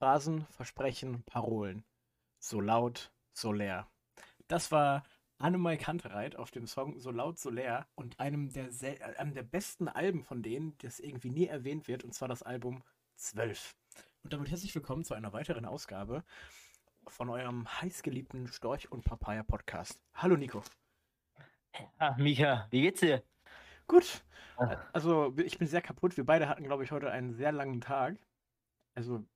Phrasen, 0.00 0.46
Versprechen, 0.46 1.24
Parolen. 1.24 1.84
So 2.38 2.58
laut, 2.58 3.12
so 3.34 3.52
leer. 3.52 3.86
Das 4.48 4.72
war 4.72 5.02
Annemai 5.36 5.76
Kantereit 5.76 6.36
auf 6.36 6.50
dem 6.50 6.66
Song 6.66 6.98
So 6.98 7.10
laut, 7.10 7.38
so 7.38 7.50
leer 7.50 7.86
und 7.96 8.18
einem 8.18 8.50
der, 8.50 8.70
äh, 8.80 9.16
einem 9.18 9.34
der 9.34 9.42
besten 9.42 9.88
Alben 9.88 10.24
von 10.24 10.42
denen, 10.42 10.74
das 10.78 11.00
irgendwie 11.00 11.28
nie 11.28 11.48
erwähnt 11.48 11.86
wird, 11.86 12.02
und 12.02 12.14
zwar 12.14 12.28
das 12.28 12.42
Album 12.42 12.82
12. 13.16 13.76
Und 14.22 14.32
damit 14.32 14.50
herzlich 14.50 14.74
willkommen 14.74 15.04
zu 15.04 15.12
einer 15.12 15.34
weiteren 15.34 15.66
Ausgabe 15.66 16.24
von 17.06 17.28
eurem 17.28 17.68
heißgeliebten 17.82 18.48
Storch 18.48 18.90
und 18.90 19.04
Papaya 19.04 19.42
Podcast. 19.42 20.00
Hallo 20.14 20.38
Nico. 20.38 20.62
Ah, 21.98 22.16
Micha, 22.16 22.66
wie 22.70 22.80
geht's 22.80 23.00
dir? 23.00 23.22
Gut, 23.86 24.24
Ah. 24.56 24.78
also 24.94 25.34
ich 25.36 25.58
bin 25.58 25.68
sehr 25.68 25.82
kaputt. 25.82 26.16
Wir 26.16 26.24
beide 26.24 26.48
hatten, 26.48 26.64
glaube 26.64 26.84
ich, 26.84 26.90
heute 26.90 27.10
einen 27.10 27.34
sehr 27.34 27.52
langen 27.52 27.82
Tag. 27.82 28.16
Also, 28.94 29.26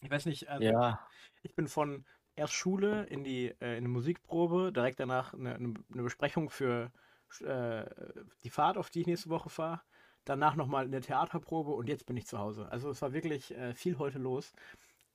ich 0.00 0.10
weiß 0.10 0.26
nicht, 0.26 0.48
also 0.48 0.64
Ja, 0.64 1.06
ich 1.42 1.54
bin 1.54 1.68
von 1.68 2.04
erst 2.34 2.52
Schule 2.54 3.04
in 3.04 3.24
die 3.24 3.48
äh, 3.60 3.72
in 3.72 3.84
eine 3.84 3.88
Musikprobe, 3.88 4.72
direkt 4.72 5.00
danach 5.00 5.34
eine, 5.34 5.54
eine, 5.54 5.74
eine 5.92 6.02
Besprechung 6.02 6.50
für 6.50 6.92
äh, 7.40 7.84
die 8.42 8.50
Fahrt, 8.50 8.76
auf 8.76 8.90
die 8.90 9.00
ich 9.00 9.06
nächste 9.06 9.30
Woche 9.30 9.50
fahre. 9.50 9.82
Danach 10.24 10.56
nochmal 10.56 10.84
eine 10.86 11.00
Theaterprobe 11.00 11.70
und 11.72 11.88
jetzt 11.88 12.06
bin 12.06 12.16
ich 12.16 12.26
zu 12.26 12.38
Hause. 12.38 12.68
Also 12.70 12.90
es 12.90 13.00
war 13.02 13.12
wirklich 13.12 13.54
äh, 13.56 13.74
viel 13.74 13.98
heute 13.98 14.18
los. 14.18 14.52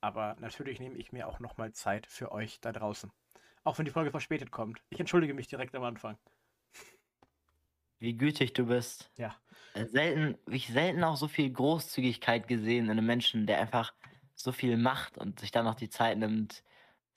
Aber 0.00 0.36
natürlich 0.40 0.80
nehme 0.80 0.96
ich 0.96 1.12
mir 1.12 1.28
auch 1.28 1.38
nochmal 1.38 1.72
Zeit 1.72 2.06
für 2.06 2.32
euch 2.32 2.60
da 2.60 2.72
draußen. 2.72 3.12
Auch 3.62 3.78
wenn 3.78 3.84
die 3.84 3.92
Folge 3.92 4.10
verspätet 4.10 4.50
kommt. 4.50 4.82
Ich 4.90 4.98
entschuldige 4.98 5.34
mich 5.34 5.46
direkt 5.46 5.74
am 5.76 5.84
Anfang. 5.84 6.18
wie 8.00 8.16
gütig 8.16 8.52
du 8.52 8.66
bist. 8.66 9.10
Ja. 9.16 9.36
Äh, 9.74 9.86
Selten, 9.86 10.38
ich 10.50 10.68
selten 10.68 11.04
auch 11.04 11.16
so 11.16 11.28
viel 11.28 11.50
Großzügigkeit 11.52 12.48
gesehen 12.48 12.86
in 12.86 12.90
einem 12.90 13.06
Menschen, 13.06 13.46
der 13.46 13.60
einfach 13.60 13.94
so 14.34 14.52
viel 14.52 14.76
macht 14.76 15.18
und 15.18 15.40
sich 15.40 15.50
dann 15.50 15.64
noch 15.64 15.74
die 15.74 15.88
Zeit 15.88 16.18
nimmt, 16.18 16.62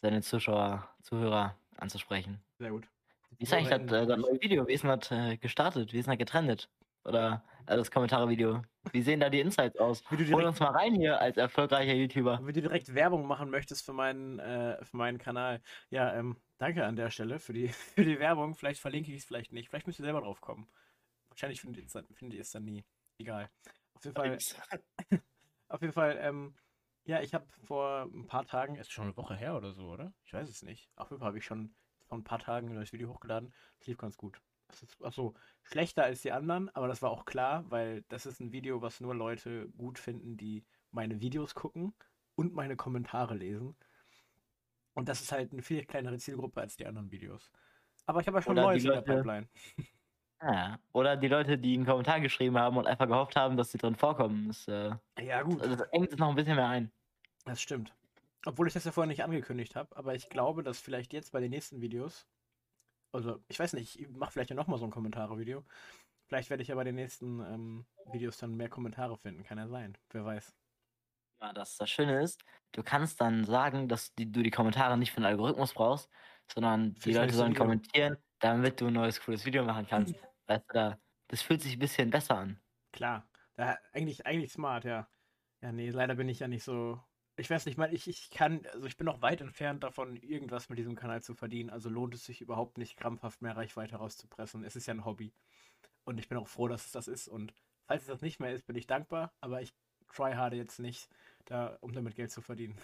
seine 0.02 0.22
Zuschauer, 0.22 0.90
Zuhörer 1.02 1.56
anzusprechen. 1.78 2.42
Sehr 2.60 2.72
gut. 2.72 2.88
Wie 3.38 3.44
ist 3.44 3.54
eigentlich 3.54 3.70
das, 3.70 4.04
äh, 4.04 4.08
das 4.08 4.18
neue 4.18 4.42
Video? 4.42 4.68
Wie 4.68 4.74
ist 4.74 4.84
denn 4.84 5.00
das 5.00 5.12
äh, 5.12 5.38
gestartet? 5.38 5.94
Wie 5.94 6.00
ist 6.00 6.06
denn 6.06 6.14
das 6.14 6.20
getrennt? 6.20 6.70
Oder 7.04 7.44
äh, 7.68 7.76
das 7.76 7.92
Kommentare-Video? 7.92 8.62
Wie 8.92 9.02
sehen 9.02 9.20
da 9.20 9.30
die 9.30 9.40
Insights 9.40 9.78
aus? 9.78 10.04
Hol 10.10 10.46
uns 10.46 10.60
mal 10.60 10.72
rein 10.72 10.96
hier 10.96 11.20
als 11.20 11.38
erfolgreicher 11.38 11.94
YouTuber. 11.94 12.40
Wenn 12.42 12.54
du 12.54 12.62
direkt 12.62 12.94
Werbung 12.94 13.28
machen 13.28 13.50
möchtest 13.50 13.86
für 13.86 13.94
meinen, 13.94 14.40
äh, 14.40 14.84
für 14.84 14.98
meinen 14.98 15.18
Kanal. 15.18 15.62
Ja, 15.90 16.14
ähm, 16.16 16.38
danke 16.58 16.86
an 16.86 16.96
der 16.96 17.10
Stelle 17.10 17.40
für 17.40 17.54
die, 17.54 17.68
für 17.96 18.06
die 18.06 18.20
Werbung. 18.20 18.56
Vielleicht 18.56 18.80
verlinke 18.80 19.12
ich 19.12 19.18
es, 19.18 19.26
vielleicht 19.26 19.52
nicht. 19.52 19.70
Vielleicht 19.70 19.88
müsst 19.88 20.00
ihr 20.00 20.06
selber 20.06 20.22
drauf 20.22 20.42
kommen. 20.42 20.68
Wahrscheinlich 21.30 21.62
findet 21.62 21.82
ihr 21.82 21.86
es 21.88 21.94
dann, 21.94 22.06
findet 22.14 22.36
ihr 22.36 22.42
es 22.42 22.52
dann 22.52 22.64
nie. 22.64 22.86
Egal. 23.18 23.50
Auf 23.94 24.04
jeden 24.04 24.16
Fall, 24.16 24.38
auf 25.70 25.82
jeden 25.82 25.94
Fall, 25.94 26.18
ähm, 26.22 26.56
ja, 27.06 27.22
ich 27.22 27.34
habe 27.34 27.46
vor 27.64 28.10
ein 28.14 28.28
paar 28.28 28.46
Tagen, 28.46 28.76
ist 28.76 28.92
schon 28.92 29.06
eine 29.06 29.18
Woche 29.18 29.36
her 29.36 29.56
oder 29.56 29.74
so, 29.74 29.90
oder? 29.90 30.14
Ich 30.24 30.34
weiß 30.34 30.50
es 30.50 30.64
nicht. 30.64 30.90
Auf 30.96 31.10
jeden 31.10 31.20
Fall 31.20 31.28
habe 31.28 31.38
ich 31.38 31.46
schon 31.46 31.74
vor 32.06 32.18
ein 32.18 32.24
paar 32.24 32.40
Tagen 32.40 32.70
ein 32.70 32.76
neues 32.76 32.94
Video 32.94 33.10
hochgeladen. 33.10 33.54
Das 33.80 33.88
lief 33.88 33.98
ganz 33.98 34.18
gut. 34.18 34.42
Das 34.68 34.82
ist, 34.82 35.04
achso, 35.04 35.36
schlechter 35.64 36.04
als 36.04 36.22
die 36.22 36.32
anderen, 36.32 36.70
aber 36.76 36.88
das 36.88 37.02
war 37.02 37.12
auch 37.12 37.26
klar, 37.26 37.66
weil 37.70 38.04
das 38.10 38.26
ist 38.26 38.40
ein 38.40 38.52
Video, 38.52 38.82
was 38.82 39.00
nur 39.00 39.14
Leute 39.14 39.70
gut 39.70 40.00
finden, 40.00 40.38
die 40.38 40.66
meine 40.92 41.22
Videos 41.22 41.54
gucken 41.54 41.94
und 42.36 42.54
meine 42.54 42.76
Kommentare 42.76 43.36
lesen. 43.36 43.76
Und 44.94 45.10
das 45.10 45.22
ist 45.22 45.32
halt 45.32 45.52
eine 45.52 45.62
viel 45.62 45.86
kleinere 45.86 46.18
Zielgruppe 46.18 46.62
als 46.62 46.78
die 46.78 46.86
anderen 46.88 47.12
Videos. 47.12 47.52
Aber 48.06 48.22
ich 48.22 48.28
habe 48.28 48.38
ja 48.38 48.42
schon 48.42 48.56
Neues 48.56 48.84
in 48.84 48.92
der 48.92 49.02
Pipeline. 49.02 49.48
Ja. 50.42 50.80
Oder 50.92 51.16
die 51.18 51.30
Leute, 51.30 51.58
die 51.58 51.76
einen 51.76 51.86
Kommentar 51.86 52.20
geschrieben 52.20 52.58
haben 52.60 52.78
und 52.78 52.86
einfach 52.88 53.08
gehofft 53.08 53.36
haben, 53.36 53.58
dass 53.58 53.72
sie 53.72 53.78
drin 53.78 53.96
vorkommen. 53.96 54.48
Das, 54.50 54.68
äh, 54.68 54.92
Ja, 55.20 55.42
gut. 55.42 55.62
also 55.62 55.76
das 55.76 55.88
engt 55.92 56.12
es 56.12 56.20
noch 56.20 56.30
ein 56.30 56.36
bisschen 56.36 56.56
mehr 56.56 56.68
ein. 56.68 56.92
Das 57.46 57.62
stimmt. 57.62 57.94
Obwohl 58.46 58.68
ich 58.68 58.74
das 58.74 58.84
ja 58.84 58.92
vorher 58.92 59.08
nicht 59.08 59.24
angekündigt 59.24 59.76
habe, 59.76 59.96
aber 59.96 60.14
ich 60.14 60.30
glaube, 60.30 60.62
dass 60.64 60.80
vielleicht 60.80 61.14
jetzt 61.14 61.32
bei 61.32 61.40
den 61.40 61.50
nächsten 61.52 61.82
Videos, 61.82 62.28
also 63.12 63.40
ich 63.48 63.60
weiß 63.60 63.74
nicht, 63.74 64.00
ich 64.00 64.10
mache 64.10 64.32
vielleicht 64.32 64.50
ja 64.50 64.56
nochmal 64.56 64.78
so 64.78 64.86
ein 64.86 64.92
Kommentare-Video. 64.92 65.64
Vielleicht 66.28 66.50
werde 66.50 66.64
ich 66.64 66.70
ja 66.70 66.76
bei 66.76 66.84
den 66.84 66.96
nächsten 66.96 67.40
ähm, 67.40 67.86
Videos 68.12 68.38
dann 68.38 68.56
mehr 68.56 68.70
Kommentare 68.70 69.18
finden. 69.18 69.44
Kann 69.44 69.58
ja 69.58 69.68
sein. 69.68 69.98
Wer 70.12 70.26
weiß. 70.26 70.56
Ja, 71.42 71.54
das, 71.54 71.78
das 71.78 71.90
Schöne 71.90 72.22
ist, 72.22 72.44
du 72.72 72.82
kannst 72.82 73.22
dann 73.22 73.46
sagen, 73.46 73.88
dass 73.88 74.14
die, 74.16 74.32
du 74.32 74.42
die 74.42 74.52
Kommentare 74.52 74.98
nicht 74.98 75.12
für 75.12 75.22
den 75.22 75.26
Algorithmus 75.26 75.74
brauchst, 75.74 76.10
sondern 76.52 76.96
die 76.96 77.14
Leute 77.14 77.34
sollen 77.34 77.52
Video. 77.52 77.64
kommentieren, 77.64 78.18
damit 78.40 78.82
du 78.82 78.88
ein 78.88 78.94
neues 78.94 79.20
cooles 79.22 79.46
Video 79.46 79.64
machen 79.64 79.86
kannst. 79.88 80.16
Weißt 80.48 80.64
du, 80.70 80.74
da, 80.74 81.00
das 81.28 81.42
fühlt 81.42 81.62
sich 81.62 81.74
ein 81.74 81.80
bisschen 81.80 82.10
besser 82.10 82.38
an. 82.38 82.60
Klar. 82.92 83.28
Ja, 83.58 83.78
eigentlich, 83.94 84.26
eigentlich 84.26 84.52
smart, 84.52 84.86
ja. 84.86 85.08
Ja, 85.62 85.72
nee, 85.72 85.90
leider 85.90 86.16
bin 86.16 86.30
ich 86.30 86.40
ja 86.40 86.48
nicht 86.48 86.64
so. 86.64 87.02
Ich 87.38 87.50
weiß 87.50 87.66
nicht, 87.66 87.78
mal, 87.78 87.94
ich, 87.94 88.08
ich 88.08 88.30
kann, 88.30 88.66
also 88.74 88.86
ich 88.88 88.96
bin 88.96 89.06
noch 89.06 89.22
weit 89.22 89.42
entfernt 89.42 89.84
davon, 89.84 90.16
irgendwas 90.18 90.70
mit 90.70 90.80
diesem 90.80 90.96
Kanal 90.96 91.22
zu 91.22 91.34
verdienen. 91.34 91.70
Also 91.70 91.90
lohnt 91.90 92.14
es 92.16 92.26
sich 92.26 92.40
überhaupt 92.40 92.78
nicht, 92.78 92.96
krampfhaft 92.96 93.42
mehr 93.42 93.58
Reichweite 93.58 93.98
rauszupressen. 93.98 94.64
Es 94.64 94.76
ist 94.76 94.86
ja 94.86 94.94
ein 94.94 95.04
Hobby. 95.04 95.34
Und 96.06 96.18
ich 96.18 96.30
bin 96.30 96.38
auch 96.38 96.48
froh, 96.48 96.68
dass 96.68 96.86
es 96.86 96.92
das 96.92 97.08
ist. 97.08 97.28
Und 97.28 97.54
falls 97.88 98.04
es 98.04 98.08
das 98.08 98.22
nicht 98.22 98.40
mehr 98.40 98.54
ist, 98.54 98.66
bin 98.66 98.78
ich 98.78 98.88
dankbar. 98.88 99.34
Aber 99.42 99.62
ich 99.62 99.74
tryharde 100.08 100.56
jetzt 100.56 100.80
nicht, 100.80 101.10
da, 101.46 101.78
um 101.82 101.92
damit 101.92 102.16
Geld 102.16 102.32
zu 102.32 102.42
verdienen. 102.42 102.78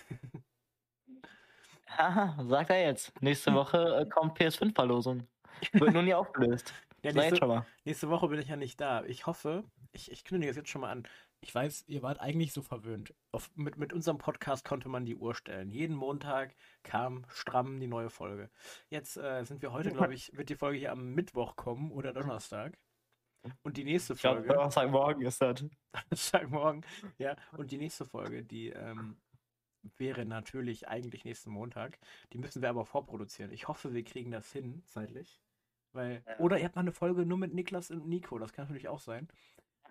Haha, 1.87 2.43
sagt 2.47 2.69
er 2.71 2.81
jetzt. 2.81 3.21
Nächste 3.21 3.53
Woche 3.53 4.01
äh, 4.01 4.05
kommt 4.05 4.37
PS5-Verlosung. 4.37 5.27
Wird 5.73 5.93
nur 5.93 6.03
nie 6.03 6.13
aufgelöst. 6.13 6.73
Ja, 7.03 7.11
nächste, 7.11 7.21
jetzt 7.21 7.39
schon 7.39 7.47
mal. 7.47 7.65
nächste 7.85 8.09
Woche 8.09 8.27
bin 8.27 8.39
ich 8.39 8.49
ja 8.49 8.55
nicht 8.55 8.79
da. 8.79 9.03
Ich 9.05 9.25
hoffe, 9.25 9.63
ich, 9.91 10.11
ich 10.11 10.23
kündige 10.23 10.51
es 10.51 10.57
jetzt 10.57 10.69
schon 10.69 10.81
mal 10.81 10.91
an. 10.91 11.07
Ich 11.43 11.53
weiß, 11.55 11.85
ihr 11.87 12.03
wart 12.03 12.19
eigentlich 12.19 12.53
so 12.53 12.61
verwöhnt. 12.61 13.15
Auf, 13.31 13.49
mit, 13.55 13.75
mit 13.75 13.93
unserem 13.93 14.19
Podcast 14.19 14.63
konnte 14.63 14.89
man 14.89 15.05
die 15.05 15.15
Uhr 15.15 15.33
stellen. 15.33 15.71
Jeden 15.71 15.95
Montag 15.95 16.55
kam 16.83 17.25
stramm 17.29 17.79
die 17.79 17.87
neue 17.87 18.11
Folge. 18.11 18.51
Jetzt 18.89 19.17
äh, 19.17 19.43
sind 19.43 19.63
wir 19.63 19.73
heute, 19.73 19.91
glaube 19.91 20.13
ich, 20.13 20.35
wird 20.37 20.49
die 20.49 20.55
Folge 20.55 20.77
hier 20.77 20.91
am 20.91 21.13
Mittwoch 21.15 21.55
kommen 21.55 21.91
oder 21.91 22.13
Donnerstag. 22.13 22.77
Und 23.63 23.77
die 23.77 23.83
nächste 23.83 24.13
Ich 24.13 24.21
glaube, 24.21 24.41
Folge, 24.41 24.53
Donnerstagmorgen 24.53 25.25
ist 25.25 25.41
das. 25.41 25.65
Donnerstagmorgen, 25.93 26.85
ja, 27.17 27.35
und 27.57 27.71
die 27.71 27.79
nächste 27.79 28.05
Folge, 28.05 28.43
die 28.43 28.69
ähm, 28.69 29.17
wäre 29.97 30.25
natürlich 30.27 30.87
eigentlich 30.87 31.25
nächsten 31.25 31.49
Montag. 31.49 31.97
Die 32.33 32.37
müssen 32.37 32.61
wir 32.61 32.69
aber 32.69 32.85
vorproduzieren. 32.85 33.51
Ich 33.51 33.67
hoffe, 33.67 33.95
wir 33.95 34.03
kriegen 34.03 34.29
das 34.29 34.51
hin, 34.51 34.83
zeitlich. 34.85 35.41
Weil, 35.91 36.23
Ja. 36.27 36.37
oder 36.37 36.59
ihr 36.59 36.65
habt 36.65 36.75
mal 36.75 36.81
eine 36.81 36.91
Folge 36.91 37.25
nur 37.25 37.39
mit 37.39 37.55
Niklas 37.55 37.89
und 37.89 38.07
Nico, 38.07 38.37
das 38.37 38.53
kann 38.53 38.65
natürlich 38.65 38.87
auch 38.87 38.99
sein. 38.99 39.27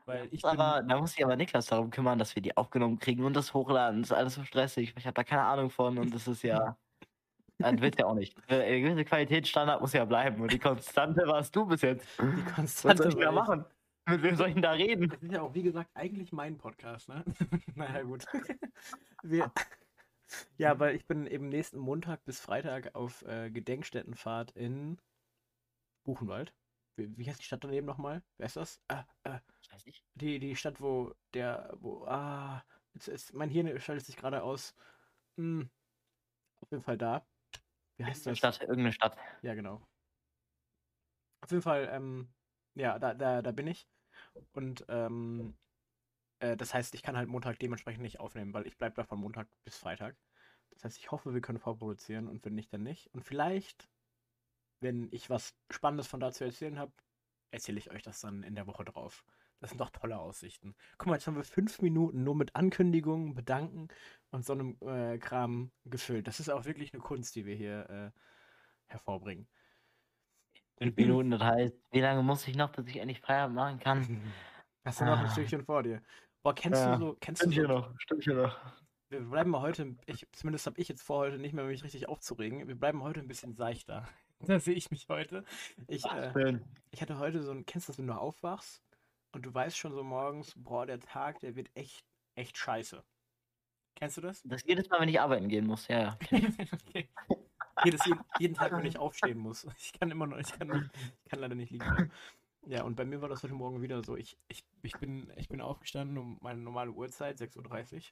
Weil 0.06 0.28
ich 0.30 0.44
Aber 0.44 0.82
da 0.82 0.98
muss 0.98 1.12
sich 1.12 1.24
aber 1.24 1.36
Niklas 1.36 1.66
darum 1.66 1.90
kümmern, 1.90 2.18
dass 2.18 2.34
wir 2.34 2.42
die 2.42 2.56
aufgenommen 2.56 2.98
kriegen 2.98 3.24
und 3.24 3.34
das 3.34 3.54
hochladen. 3.54 4.02
Das 4.02 4.10
ist 4.10 4.16
alles 4.16 4.34
so 4.34 4.44
stressig. 4.44 4.94
Ich 4.96 5.06
habe 5.06 5.14
da 5.14 5.24
keine 5.24 5.42
Ahnung 5.42 5.70
von 5.70 5.98
und 5.98 6.14
das 6.14 6.28
ist 6.28 6.42
ja. 6.42 6.76
Das 7.58 7.78
wird 7.78 8.00
ja 8.00 8.06
auch 8.06 8.14
nicht. 8.14 8.34
Ein 8.48 8.82
gewisser 8.82 9.04
Qualitätsstandard 9.04 9.82
muss 9.82 9.92
ja 9.92 10.06
bleiben. 10.06 10.40
Und 10.40 10.50
die 10.50 10.58
Konstante 10.58 11.26
warst 11.26 11.54
du 11.54 11.66
bis 11.66 11.82
jetzt. 11.82 12.06
die 12.18 12.22
Was 12.46 12.54
Konstante. 12.54 13.02
soll 13.02 13.12
ich 13.12 13.18
da 13.18 13.32
machen? 13.32 13.66
Mit 14.08 14.22
wem 14.22 14.34
soll 14.34 14.48
ich 14.48 14.54
denn 14.54 14.62
da 14.62 14.72
reden? 14.72 15.08
Das 15.08 15.22
ist 15.22 15.32
ja 15.32 15.42
auch, 15.42 15.54
wie 15.54 15.62
gesagt, 15.62 15.90
eigentlich 15.94 16.32
mein 16.32 16.56
Podcast, 16.56 17.08
ne? 17.08 17.22
naja, 17.74 18.02
gut. 18.02 18.24
wir, 19.22 19.52
ja, 20.56 20.78
weil 20.78 20.96
ich 20.96 21.06
bin 21.06 21.26
eben 21.26 21.48
nächsten 21.48 21.78
Montag 21.78 22.24
bis 22.24 22.40
Freitag 22.40 22.94
auf 22.94 23.22
äh, 23.22 23.50
Gedenkstättenfahrt 23.50 24.52
in 24.52 24.98
Buchenwald. 26.04 26.54
Wie, 27.00 27.18
wie 27.18 27.28
heißt 27.28 27.40
die 27.40 27.44
Stadt 27.44 27.64
daneben 27.64 27.86
nochmal? 27.86 28.22
Wer 28.36 28.46
ist 28.46 28.56
das? 28.56 28.80
Ah, 28.88 29.04
ah, 29.24 29.40
weiß 29.70 29.86
nicht. 29.86 30.04
die, 30.14 30.38
die 30.38 30.54
Stadt, 30.56 30.80
wo 30.80 31.14
der, 31.34 31.72
wo, 31.80 32.04
ah, 32.06 32.62
jetzt 32.94 33.08
ist, 33.08 33.34
mein 33.34 33.48
Hirn 33.48 33.78
schaltet 33.80 34.06
sich 34.06 34.16
gerade 34.16 34.42
aus. 34.42 34.74
Hm, 35.36 35.70
auf 36.60 36.70
jeden 36.70 36.82
Fall 36.82 36.98
da. 36.98 37.26
Wie 37.96 38.04
heißt 38.04 38.26
das? 38.26 38.38
Stadt, 38.38 38.60
irgendeine 38.60 38.92
Stadt. 38.92 39.16
Ja, 39.42 39.54
genau. 39.54 39.86
Auf 41.42 41.50
jeden 41.50 41.62
Fall, 41.62 41.88
ähm, 41.90 42.32
ja, 42.74 42.98
da, 42.98 43.14
da, 43.14 43.42
da 43.42 43.52
bin 43.52 43.66
ich. 43.66 43.88
Und 44.52 44.84
ähm, 44.88 45.56
äh, 46.40 46.56
das 46.56 46.74
heißt, 46.74 46.94
ich 46.94 47.02
kann 47.02 47.16
halt 47.16 47.28
Montag 47.28 47.58
dementsprechend 47.58 48.02
nicht 48.02 48.20
aufnehmen, 48.20 48.52
weil 48.52 48.66
ich 48.66 48.76
bleibe 48.76 48.96
da 48.96 49.04
von 49.04 49.18
Montag 49.18 49.48
bis 49.64 49.76
Freitag. 49.76 50.16
Das 50.70 50.84
heißt, 50.84 50.98
ich 50.98 51.10
hoffe, 51.10 51.34
wir 51.34 51.40
können 51.40 51.58
vorproduzieren 51.58 52.28
und 52.28 52.44
wenn 52.44 52.54
nicht, 52.54 52.72
dann 52.72 52.82
nicht. 52.82 53.12
Und 53.12 53.22
vielleicht, 53.22 53.88
wenn 54.80 55.08
ich 55.12 55.30
was 55.30 55.54
Spannendes 55.70 56.06
von 56.06 56.20
da 56.20 56.32
zu 56.32 56.44
erzählen 56.44 56.78
habe, 56.78 56.92
erzähle 57.50 57.78
ich 57.78 57.90
euch 57.90 58.02
das 58.02 58.20
dann 58.20 58.42
in 58.42 58.54
der 58.54 58.66
Woche 58.66 58.84
drauf. 58.84 59.24
Das 59.60 59.70
sind 59.70 59.78
doch 59.80 59.90
tolle 59.90 60.18
Aussichten. 60.18 60.74
Guck 60.98 61.08
mal, 61.08 61.14
jetzt 61.14 61.26
haben 61.26 61.36
wir 61.36 61.44
fünf 61.44 61.82
Minuten 61.82 62.24
nur 62.24 62.34
mit 62.34 62.56
Ankündigungen, 62.56 63.34
Bedanken 63.34 63.88
und 64.30 64.44
so 64.44 64.54
einem 64.54 64.78
äh, 64.82 65.18
Kram 65.18 65.72
gefüllt. 65.84 66.26
Das 66.28 66.40
ist 66.40 66.48
auch 66.50 66.64
wirklich 66.64 66.94
eine 66.94 67.02
Kunst, 67.02 67.36
die 67.36 67.44
wir 67.46 67.54
hier 67.56 67.90
äh, 67.90 68.10
hervorbringen. 68.86 69.48
Fünf 70.78 70.96
Minuten, 70.96 71.30
das 71.30 71.42
heißt, 71.42 71.74
wie 71.92 72.00
lange 72.00 72.22
muss 72.22 72.48
ich 72.48 72.56
noch, 72.56 72.72
bis 72.72 72.86
ich 72.88 72.96
endlich 72.96 73.20
Feierabend 73.20 73.54
machen 73.56 73.78
kann? 73.80 74.08
Hast 74.84 75.00
du 75.00 75.04
noch 75.04 75.18
ein 75.18 75.26
Ah. 75.26 75.28
Stückchen 75.28 75.64
vor 75.64 75.82
dir? 75.82 76.02
Boah, 76.42 76.54
kennst 76.54 76.86
Ja, 76.86 76.96
du 76.96 76.96
so, 76.96 77.16
kennst 77.20 77.44
du 77.44 77.50
so, 77.52 77.62
noch, 77.66 77.94
Stündchen 78.00 78.36
noch. 78.36 78.58
wir 79.10 79.20
bleiben 79.20 79.50
mal 79.50 79.60
heute, 79.60 79.96
ich, 80.06 80.26
zumindest 80.32 80.66
habe 80.66 80.80
ich 80.80 80.88
jetzt 80.88 81.02
vor, 81.02 81.18
heute 81.20 81.38
nicht 81.38 81.52
mehr 81.52 81.64
mich 81.64 81.84
richtig 81.84 82.08
aufzuregen. 82.08 82.66
Wir 82.68 82.74
bleiben 82.78 83.02
heute 83.02 83.20
ein 83.20 83.28
bisschen 83.28 83.54
seichter. 83.54 84.08
Da 84.46 84.58
sehe 84.58 84.74
ich 84.74 84.90
mich 84.90 85.08
heute. 85.08 85.44
Ich, 85.86 86.04
äh, 86.04 86.32
Schön. 86.32 86.64
ich 86.90 87.02
hatte 87.02 87.18
heute 87.18 87.42
so 87.42 87.52
ein, 87.52 87.66
kennst 87.66 87.88
du 87.88 87.92
das, 87.92 87.98
wenn 87.98 88.06
du 88.06 88.14
aufwachst 88.14 88.82
und 89.32 89.44
du 89.44 89.52
weißt 89.52 89.76
schon 89.76 89.92
so 89.92 90.02
morgens, 90.02 90.54
boah, 90.56 90.86
der 90.86 90.98
Tag, 90.98 91.40
der 91.40 91.56
wird 91.56 91.70
echt, 91.74 92.04
echt 92.34 92.56
scheiße. 92.56 93.04
Kennst 93.96 94.16
du 94.16 94.22
das? 94.22 94.42
Das 94.44 94.62
jedes 94.64 94.88
Mal, 94.88 95.00
wenn 95.00 95.08
ich 95.08 95.20
arbeiten 95.20 95.48
gehen 95.48 95.66
muss, 95.66 95.88
ja, 95.88 96.00
ja. 96.00 96.18
okay. 96.88 97.08
Jedes, 97.84 98.00
jeden, 98.38 98.54
Tag, 98.54 98.72
wenn 98.72 98.84
ich 98.84 98.98
aufstehen 98.98 99.38
muss. 99.38 99.66
Ich 99.78 99.92
kann 99.92 100.10
immer 100.10 100.26
noch, 100.26 100.38
ich 100.38 100.52
kann, 100.52 100.68
nicht, 100.68 100.90
ich 101.24 101.30
kann 101.30 101.40
leider 101.40 101.54
nicht 101.54 101.70
liegen. 101.70 102.10
Ja, 102.66 102.82
und 102.84 102.94
bei 102.94 103.04
mir 103.04 103.22
war 103.22 103.28
das 103.28 103.42
heute 103.42 103.54
Morgen 103.54 103.80
wieder 103.80 104.02
so. 104.04 104.16
Ich, 104.16 104.38
ich, 104.48 104.64
ich, 104.82 104.92
bin, 104.98 105.32
ich 105.36 105.48
bin 105.48 105.60
aufgestanden 105.60 106.18
um 106.18 106.38
meine 106.40 106.60
normale 106.60 106.90
Uhrzeit, 106.90 107.38
6.30 107.38 107.94
Uhr. 107.94 108.02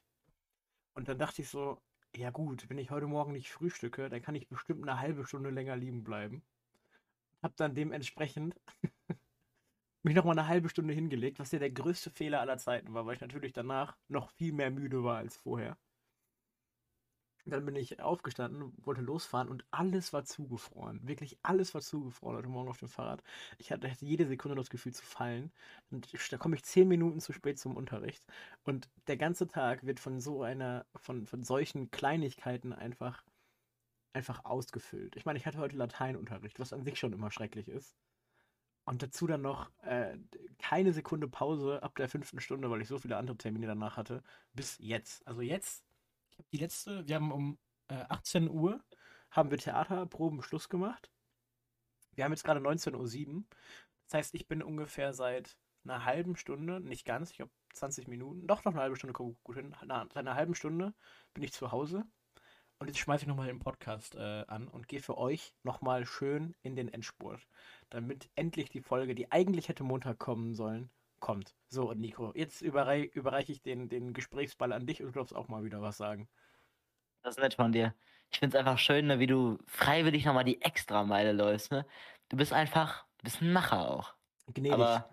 Und 0.95 1.07
dann 1.07 1.19
dachte 1.19 1.41
ich 1.41 1.49
so, 1.49 1.81
ja 2.15 2.29
gut, 2.31 2.69
wenn 2.69 2.77
ich 2.77 2.91
heute 2.91 3.07
Morgen 3.07 3.33
nicht 3.33 3.51
frühstücke, 3.51 4.09
dann 4.09 4.21
kann 4.21 4.35
ich 4.35 4.47
bestimmt 4.47 4.87
eine 4.87 4.99
halbe 4.99 5.25
Stunde 5.25 5.49
länger 5.49 5.75
liegen 5.75 6.03
bleiben. 6.03 6.43
Hab 7.41 7.55
dann 7.57 7.75
dementsprechend 7.75 8.59
mich 10.03 10.15
noch 10.15 10.25
mal 10.25 10.31
eine 10.31 10.47
halbe 10.47 10.69
Stunde 10.69 10.93
hingelegt, 10.93 11.39
was 11.39 11.51
ja 11.51 11.59
der 11.59 11.71
größte 11.71 12.09
Fehler 12.09 12.41
aller 12.41 12.57
Zeiten 12.57 12.93
war, 12.93 13.05
weil 13.05 13.15
ich 13.15 13.21
natürlich 13.21 13.53
danach 13.53 13.97
noch 14.07 14.31
viel 14.31 14.53
mehr 14.53 14.71
müde 14.71 15.03
war 15.03 15.17
als 15.17 15.37
vorher. 15.37 15.77
Dann 17.45 17.65
bin 17.65 17.75
ich 17.75 17.99
aufgestanden, 18.01 18.73
wollte 18.83 19.01
losfahren 19.01 19.49
und 19.49 19.65
alles 19.71 20.13
war 20.13 20.23
zugefroren. 20.25 20.99
Wirklich 21.07 21.37
alles 21.41 21.73
war 21.73 21.81
zugefroren 21.81 22.37
heute 22.37 22.49
Morgen 22.49 22.69
auf 22.69 22.77
dem 22.77 22.89
Fahrrad. 22.89 23.23
Ich 23.57 23.71
hatte 23.71 23.89
jede 24.01 24.27
Sekunde 24.27 24.55
das 24.55 24.69
Gefühl 24.69 24.93
zu 24.93 25.05
fallen. 25.05 25.51
Und 25.89 26.07
da 26.31 26.37
komme 26.37 26.55
ich 26.55 26.63
zehn 26.63 26.87
Minuten 26.87 27.19
zu 27.19 27.33
spät 27.33 27.57
zum 27.57 27.75
Unterricht. 27.75 28.25
Und 28.63 28.89
der 29.07 29.17
ganze 29.17 29.47
Tag 29.47 29.85
wird 29.85 29.99
von 29.99 30.19
so 30.19 30.43
einer, 30.43 30.85
von, 30.95 31.25
von 31.25 31.43
solchen 31.43 31.91
Kleinigkeiten 31.91 32.73
einfach, 32.73 33.23
einfach 34.13 34.45
ausgefüllt. 34.45 35.15
Ich 35.15 35.25
meine, 35.25 35.39
ich 35.39 35.45
hatte 35.45 35.59
heute 35.59 35.77
Lateinunterricht, 35.77 36.59
was 36.59 36.73
an 36.73 36.83
sich 36.83 36.99
schon 36.99 37.13
immer 37.13 37.31
schrecklich 37.31 37.67
ist. 37.67 37.95
Und 38.85 39.03
dazu 39.03 39.27
dann 39.27 39.43
noch 39.43 39.69
äh, 39.83 40.17
keine 40.57 40.93
Sekunde 40.93 41.27
Pause 41.27 41.83
ab 41.83 41.95
der 41.95 42.09
fünften 42.09 42.39
Stunde, 42.39 42.71
weil 42.71 42.81
ich 42.81 42.87
so 42.87 42.97
viele 42.97 43.17
andere 43.17 43.37
Termine 43.37 43.67
danach 43.67 43.97
hatte, 43.97 44.23
bis 44.53 44.77
jetzt. 44.79 45.27
Also 45.27 45.41
jetzt 45.41 45.83
die 46.51 46.57
letzte, 46.57 47.07
wir 47.07 47.15
haben 47.15 47.31
um 47.31 47.57
äh, 47.87 48.05
18 48.09 48.49
Uhr 48.49 48.83
haben 49.31 49.51
wir 49.51 49.57
Theaterproben 49.57 50.41
Schluss 50.41 50.69
gemacht. 50.69 51.11
Wir 52.15 52.25
haben 52.25 52.31
jetzt 52.31 52.43
gerade 52.43 52.59
19.07 52.59 53.27
Uhr. 53.27 53.43
Das 54.05 54.13
heißt, 54.15 54.33
ich 54.35 54.47
bin 54.47 54.63
ungefähr 54.63 55.13
seit 55.13 55.57
einer 55.83 56.05
halben 56.05 56.35
Stunde, 56.35 56.79
nicht 56.79 57.05
ganz, 57.05 57.31
ich 57.31 57.37
glaube 57.37 57.51
20 57.73 58.07
Minuten, 58.07 58.47
doch 58.47 58.65
noch 58.65 58.73
eine 58.73 58.81
halbe 58.81 58.95
Stunde 58.95 59.13
kommt 59.13 59.41
gut 59.43 59.55
hin. 59.55 59.75
Nach 59.85 60.15
einer 60.15 60.35
halben 60.35 60.55
Stunde 60.55 60.93
bin 61.33 61.43
ich 61.43 61.53
zu 61.53 61.71
Hause. 61.71 62.05
Und 62.79 62.87
jetzt 62.87 62.99
schmeiße 62.99 63.23
ich 63.23 63.27
nochmal 63.27 63.47
den 63.47 63.59
Podcast 63.59 64.15
äh, 64.15 64.45
an 64.47 64.67
und 64.69 64.87
gehe 64.87 65.01
für 65.01 65.17
euch 65.17 65.53
nochmal 65.63 66.05
schön 66.05 66.55
in 66.61 66.75
den 66.75 66.87
Endspurt. 66.87 67.45
Damit 67.89 68.29
endlich 68.35 68.69
die 68.69 68.81
Folge, 68.81 69.15
die 69.15 69.31
eigentlich 69.31 69.67
hätte 69.67 69.83
Montag 69.83 70.17
kommen 70.17 70.55
sollen, 70.55 70.89
kommt. 71.19 71.55
So, 71.67 71.89
und 71.89 71.99
Nico, 71.99 72.31
jetzt 72.35 72.61
überrei 72.61 73.03
überreiche 73.03 73.51
ich 73.51 73.61
den, 73.61 73.89
den 73.89 74.13
Gesprächsball 74.13 74.73
an 74.73 74.85
dich 74.85 75.01
und 75.01 75.07
du 75.07 75.19
darfst 75.19 75.35
auch 75.35 75.47
mal 75.47 75.63
wieder 75.63 75.81
was 75.81 75.97
sagen. 75.97 76.27
Das 77.21 77.35
ist 77.35 77.41
nett 77.41 77.53
von 77.53 77.71
dir. 77.71 77.93
Ich 78.31 78.39
finde 78.39 78.57
es 78.57 78.59
einfach 78.59 78.77
schön, 78.77 79.07
ne, 79.07 79.19
wie 79.19 79.27
du 79.27 79.57
freiwillig 79.65 80.25
nochmal 80.25 80.43
die 80.43 80.61
Extrameile 80.61 81.31
läufst. 81.31 81.71
Ne? 81.71 81.85
Du 82.29 82.37
bist 82.37 82.53
einfach, 82.53 83.05
du 83.17 83.23
bist 83.23 83.41
ein 83.41 83.51
Macher 83.51 83.89
auch. 83.89 84.13
Gnädig. 84.47 84.73
Aber 84.73 85.09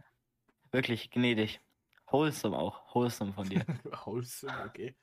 wirklich 0.71 1.11
gnädig. 1.11 1.61
Wholesome 2.09 2.57
auch. 2.57 2.95
Wholesome 2.95 3.33
von 3.33 3.49
dir. 3.49 3.65
Wholesome, 4.05 4.65
okay. 4.67 4.95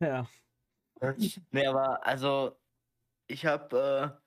Ja. 0.00 0.26
nee, 1.50 1.66
aber 1.66 2.06
also, 2.06 2.56
ich 3.26 3.46
habe, 3.46 4.18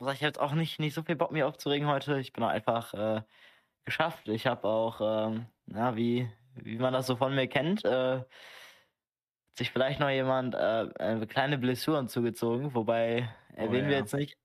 äh, 0.00 0.04
ich 0.12 0.20
habe 0.20 0.26
jetzt 0.26 0.40
auch 0.40 0.52
nicht, 0.52 0.78
nicht 0.80 0.94
so 0.94 1.02
viel 1.02 1.16
Bock, 1.16 1.32
mir 1.32 1.46
aufzuregen 1.46 1.88
heute. 1.88 2.18
Ich 2.18 2.32
bin 2.32 2.44
auch 2.44 2.48
einfach 2.48 2.92
äh, 2.94 3.22
geschafft. 3.84 4.28
Ich 4.28 4.46
habe 4.46 4.66
auch, 4.68 5.00
ähm, 5.00 5.46
na, 5.66 5.96
wie, 5.96 6.28
wie 6.54 6.78
man 6.78 6.92
das 6.92 7.06
so 7.06 7.16
von 7.16 7.34
mir 7.34 7.48
kennt, 7.48 7.84
äh, 7.84 8.22
sich 9.56 9.70
vielleicht 9.70 10.00
noch 10.00 10.10
jemand 10.10 10.54
äh, 10.54 10.88
eine 10.98 11.26
kleine 11.26 11.58
Blessuren 11.58 12.08
zugezogen, 12.08 12.74
wobei 12.74 13.28
erwähnen 13.54 13.86
oh, 13.86 13.90
ja. 13.90 13.90
wir 13.90 13.98
jetzt 13.98 14.14
nicht. 14.14 14.38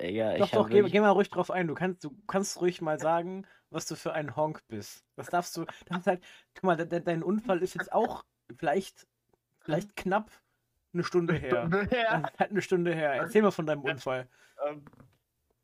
Ja, 0.00 0.36
doch, 0.38 0.50
doch, 0.50 0.68
geh, 0.68 0.82
geh, 0.82 1.00
mal 1.00 1.10
ruhig 1.10 1.28
drauf 1.28 1.50
ein. 1.50 1.66
Du 1.66 1.74
kannst, 1.74 2.04
du 2.04 2.10
kannst 2.26 2.60
ruhig 2.60 2.80
mal 2.80 2.98
sagen, 2.98 3.46
was 3.68 3.86
du 3.86 3.96
für 3.96 4.14
ein 4.14 4.34
Honk 4.34 4.66
bist. 4.68 5.04
Das 5.16 5.28
darfst 5.28 5.56
du. 5.56 5.66
Das 5.86 6.06
halt, 6.06 6.22
guck 6.54 6.64
mal, 6.64 6.76
de, 6.76 7.00
dein 7.00 7.22
Unfall 7.22 7.62
ist 7.62 7.74
jetzt 7.74 7.92
auch 7.92 8.24
vielleicht, 8.56 9.06
vielleicht 9.60 9.96
knapp 9.96 10.30
eine 10.92 11.04
Stunde 11.04 11.34
her. 11.34 11.66
Stunde 11.66 11.84
her. 11.90 12.22
Halt 12.38 12.50
eine 12.50 12.62
Stunde 12.62 12.94
her. 12.94 13.12
Erzähl 13.14 13.42
mal 13.42 13.50
von 13.50 13.66
deinem 13.66 13.82
Unfall. 13.82 14.26
Ähm, 14.66 14.84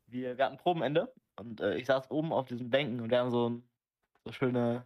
wir, 0.07 0.37
wir 0.37 0.45
hatten 0.45 0.57
Probenende 0.57 1.11
und 1.39 1.59
äh, 1.59 1.75
ich 1.75 1.85
saß 1.85 2.11
oben 2.11 2.31
auf 2.31 2.47
diesen 2.47 2.69
Bänken 2.69 3.01
und 3.01 3.09
wir 3.09 3.19
haben 3.19 3.31
so, 3.31 3.61
so 4.27 4.33
schöne 4.33 4.85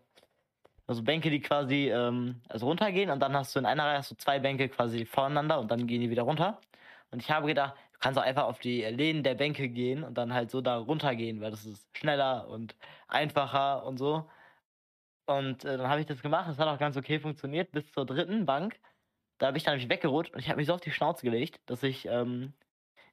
also 0.88 1.04
Bänke, 1.04 1.30
die 1.30 1.42
quasi 1.42 1.90
ähm, 1.90 2.42
also 2.50 2.68
runtergehen 2.68 3.10
und 3.12 3.20
dann 3.22 3.36
hast 3.36 3.56
du 3.56 3.60
in 3.60 3.66
einer 3.66 3.86
Reihe 3.86 3.98
hast 4.00 4.12
du 4.12 4.16
zwei 4.16 4.40
Bänke 4.40 4.70
quasi 4.70 5.06
voneinander 5.06 5.60
und 5.60 5.72
dann 5.72 5.88
gehen 5.88 6.02
die 6.02 6.10
wieder 6.10 6.24
runter. 6.24 6.60
Und 7.12 7.22
ich 7.22 7.32
habe 7.32 7.48
gedacht, 7.48 7.76
du 7.94 8.00
kannst 8.00 8.20
auch 8.20 8.24
einfach 8.24 8.44
auf 8.46 8.60
die 8.60 8.82
Lehnen 8.84 9.24
der 9.24 9.36
Bänke 9.36 9.70
gehen 9.70 10.04
und 10.04 10.18
dann 10.18 10.34
halt 10.34 10.52
so 10.52 10.62
da 10.62 10.78
runtergehen, 10.78 11.42
weil 11.42 11.52
das 11.52 11.66
ist 11.66 11.88
schneller 11.98 12.48
und 12.50 12.76
einfacher 13.08 13.86
und 13.86 13.98
so. 13.98 14.30
Und 15.26 15.64
äh, 15.66 15.78
dann 15.78 15.88
habe 15.90 16.02
ich 16.02 16.08
das 16.08 16.22
gemacht, 16.22 16.50
das 16.50 16.60
hat 16.60 16.68
auch 16.68 16.80
ganz 16.80 16.98
okay 16.98 17.20
funktioniert, 17.20 17.72
bis 17.72 17.90
zur 17.92 18.06
dritten 18.06 18.46
Bank. 18.46 18.80
Da 19.38 19.48
habe 19.48 19.58
ich 19.58 19.64
dann 19.64 19.76
nämlich 19.76 19.90
weggerutscht 19.90 20.34
und 20.34 20.40
ich 20.40 20.50
habe 20.50 20.58
mich 20.58 20.68
so 20.68 20.74
auf 20.74 20.82
die 20.82 20.92
Schnauze 20.92 21.24
gelegt, 21.26 21.62
dass 21.68 21.84
ich 21.84 22.06
ähm, 22.08 22.54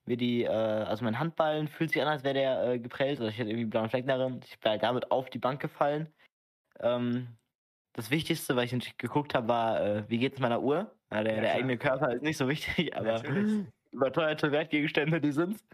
mir 0.06 0.16
die, 0.16 0.44
äh, 0.44 0.48
also 0.48 1.04
mein 1.04 1.18
Handballen 1.20 1.68
fühlt 1.68 1.92
sich 1.92 2.02
an, 2.02 2.08
als 2.08 2.24
wäre 2.24 2.34
der 2.34 2.64
äh, 2.64 2.78
geprellt, 2.80 3.20
oder 3.20 3.28
ich 3.28 3.38
hätte 3.38 3.50
irgendwie 3.50 3.62
einen 3.62 3.70
blauen 3.70 3.90
Fleck 3.90 4.06
darin. 4.06 4.40
Ich 4.44 4.58
bin 4.60 4.70
halt 4.72 4.82
damit 4.82 5.10
auf 5.12 5.30
die 5.30 5.38
Bank 5.38 5.60
gefallen. 5.60 6.12
Ähm, 6.80 7.28
das 7.92 8.10
Wichtigste, 8.10 8.54
was 8.56 8.64
ich 8.64 8.72
natürlich 8.72 8.98
geguckt 8.98 9.34
habe, 9.34 9.48
war, 9.48 9.80
äh, 9.80 10.04
wie 10.08 10.18
geht 10.18 10.34
es 10.34 10.40
meiner 10.40 10.60
Uhr? 10.60 10.90
Ja, 11.10 11.22
der, 11.22 11.34
ja, 11.34 11.40
der 11.40 11.54
eigene 11.54 11.78
Körper 11.78 12.12
ist 12.12 12.22
nicht 12.22 12.36
so 12.36 12.48
wichtig, 12.48 12.96
aber 12.96 13.22
überteuerte 13.90 14.52
Wertgegenstände, 14.52 15.20
die 15.20 15.32
sind's. 15.32 15.64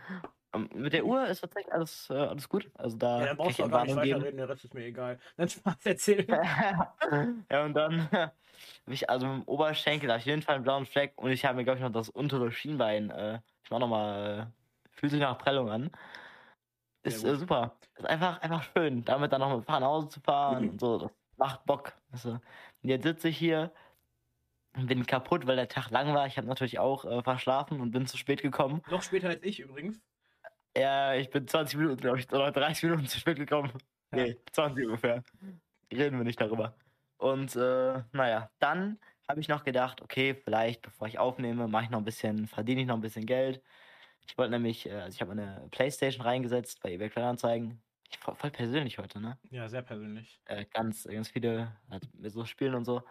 Um, 0.53 0.69
ähm, 0.73 0.83
mit 0.83 0.93
der 0.93 1.05
Uhr 1.05 1.27
ist 1.27 1.41
tatsächlich 1.41 1.73
alles, 1.73 2.09
äh, 2.11 2.15
alles 2.15 2.49
gut. 2.49 2.71
Also 2.75 2.97
da 2.97 3.21
ja, 3.21 3.27
dann 3.27 3.37
brauchst 3.37 3.59
du 3.59 3.65
auch 3.65 3.71
gar 3.71 3.85
nicht 3.85 3.97
weiterreden, 3.97 4.37
der 4.37 4.49
Rest 4.49 4.65
ist 4.65 4.75
mir 4.75 4.85
egal. 4.85 5.19
Dann 5.37 5.49
Spaß 5.49 5.85
erzählen. 5.85 6.27
ja, 7.51 7.65
und 7.65 7.75
dann 7.75 8.11
habe 8.11 8.33
ich 8.87 9.11
also 9.11 9.27
mit 9.27 9.43
dem 9.43 9.49
Oberschenkel 9.49 10.11
auf 10.11 10.23
jeden 10.23 10.43
Fall 10.43 10.55
einen 10.55 10.65
blauen 10.65 10.87
Fleck 10.87 11.13
und 11.17 11.31
ich 11.31 11.45
habe 11.45 11.57
mir, 11.57 11.65
glaube 11.65 11.79
ich, 11.79 11.85
noch 11.85 11.93
das 11.93 12.09
untere 12.09 12.53
Schienbein, 12.53 13.11
äh, 13.11 13.41
ich 13.65 13.71
mach 13.71 13.81
nochmal, 13.81 14.41
äh, 14.41 14.91
fühlt 14.93 15.11
sich 15.13 15.21
nach 15.21 15.37
Prellung 15.39 15.71
an. 15.71 15.91
Ist 17.05 17.25
äh, 17.25 17.37
super. 17.37 17.77
Ist 17.97 18.07
einfach, 18.07 18.41
einfach 18.41 18.65
schön, 18.73 19.05
damit 19.05 19.33
dann 19.33 19.41
noch 19.41 19.57
mit 19.57 19.69
nach 19.69 19.81
Hause 19.81 20.09
zu 20.09 20.21
fahren 20.21 20.71
und 20.71 20.81
so. 20.81 20.99
Das 20.99 21.11
macht 21.37 21.65
Bock. 21.67 21.93
Also, 22.11 22.41
jetzt 22.83 23.05
sitze 23.05 23.29
ich 23.29 23.39
hier 23.39 23.71
und 24.77 24.87
bin 24.87 25.07
kaputt, 25.07 25.47
weil 25.47 25.57
der 25.57 25.69
Tag 25.69 25.91
lang 25.91 26.15
war. 26.15 26.27
Ich 26.27 26.37
habe 26.37 26.47
natürlich 26.47 26.79
auch 26.79 27.05
äh, 27.05 27.23
verschlafen 27.23 27.81
und 27.81 27.91
bin 27.91 28.07
zu 28.07 28.17
spät 28.17 28.43
gekommen. 28.43 28.83
Noch 28.91 29.03
später 29.03 29.29
als 29.29 29.43
ich 29.43 29.61
übrigens. 29.61 30.01
Ja, 30.77 31.15
ich 31.15 31.31
bin 31.31 31.47
20 31.47 31.79
Minuten, 31.79 32.01
glaube 32.01 32.19
ich, 32.19 32.33
oder 32.33 32.51
30 32.51 32.83
Minuten 32.85 33.07
zu 33.07 33.19
spät 33.19 33.37
gekommen. 33.37 33.71
Ja. 34.13 34.25
Nee, 34.25 34.37
20 34.53 34.87
ungefähr. 34.87 35.23
Reden 35.93 36.19
wir 36.19 36.25
nicht 36.25 36.41
darüber. 36.41 36.75
Und 37.19 37.55
äh, 37.55 38.03
naja, 38.13 38.51
dann 38.59 38.99
habe 39.29 39.41
ich 39.41 39.49
noch 39.49 39.65
gedacht, 39.65 40.03
okay, 40.03 40.35
vielleicht 40.35 40.83
bevor 40.83 41.07
ich 41.07 41.19
aufnehme, 41.19 41.69
mache 41.69 41.85
ich 41.85 41.91
noch 41.91 41.99
ein 41.99 42.05
bisschen, 42.05 42.47
verdiene 42.47 42.81
ich 42.81 42.87
noch 42.87 42.97
ein 42.97 43.01
bisschen 43.01 43.27
Geld. 43.27 43.63
Ich 44.27 44.39
wollte 44.39 44.53
nämlich, 44.53 44.87
äh, 44.87 44.93
also 44.93 45.15
ich 45.15 45.21
habe 45.21 45.33
eine 45.33 45.69
Playstation 45.71 46.25
reingesetzt 46.25 46.81
bei 46.83 46.93
eBay 46.93 47.11
Kleinanzeigen. 47.11 47.83
Voll, 48.21 48.35
voll 48.37 48.51
persönlich 48.51 48.99
heute, 48.99 49.21
ne? 49.21 49.39
Ja, 49.51 49.69
sehr 49.69 49.83
persönlich. 49.83 50.41
Äh, 50.47 50.65
ganz, 50.73 51.05
ganz 51.05 51.29
viele 51.29 51.77
halt, 51.91 52.09
mit 52.15 52.33
so 52.33 52.45
Spielen 52.45 52.75
und 52.75 52.85
so. 52.85 53.03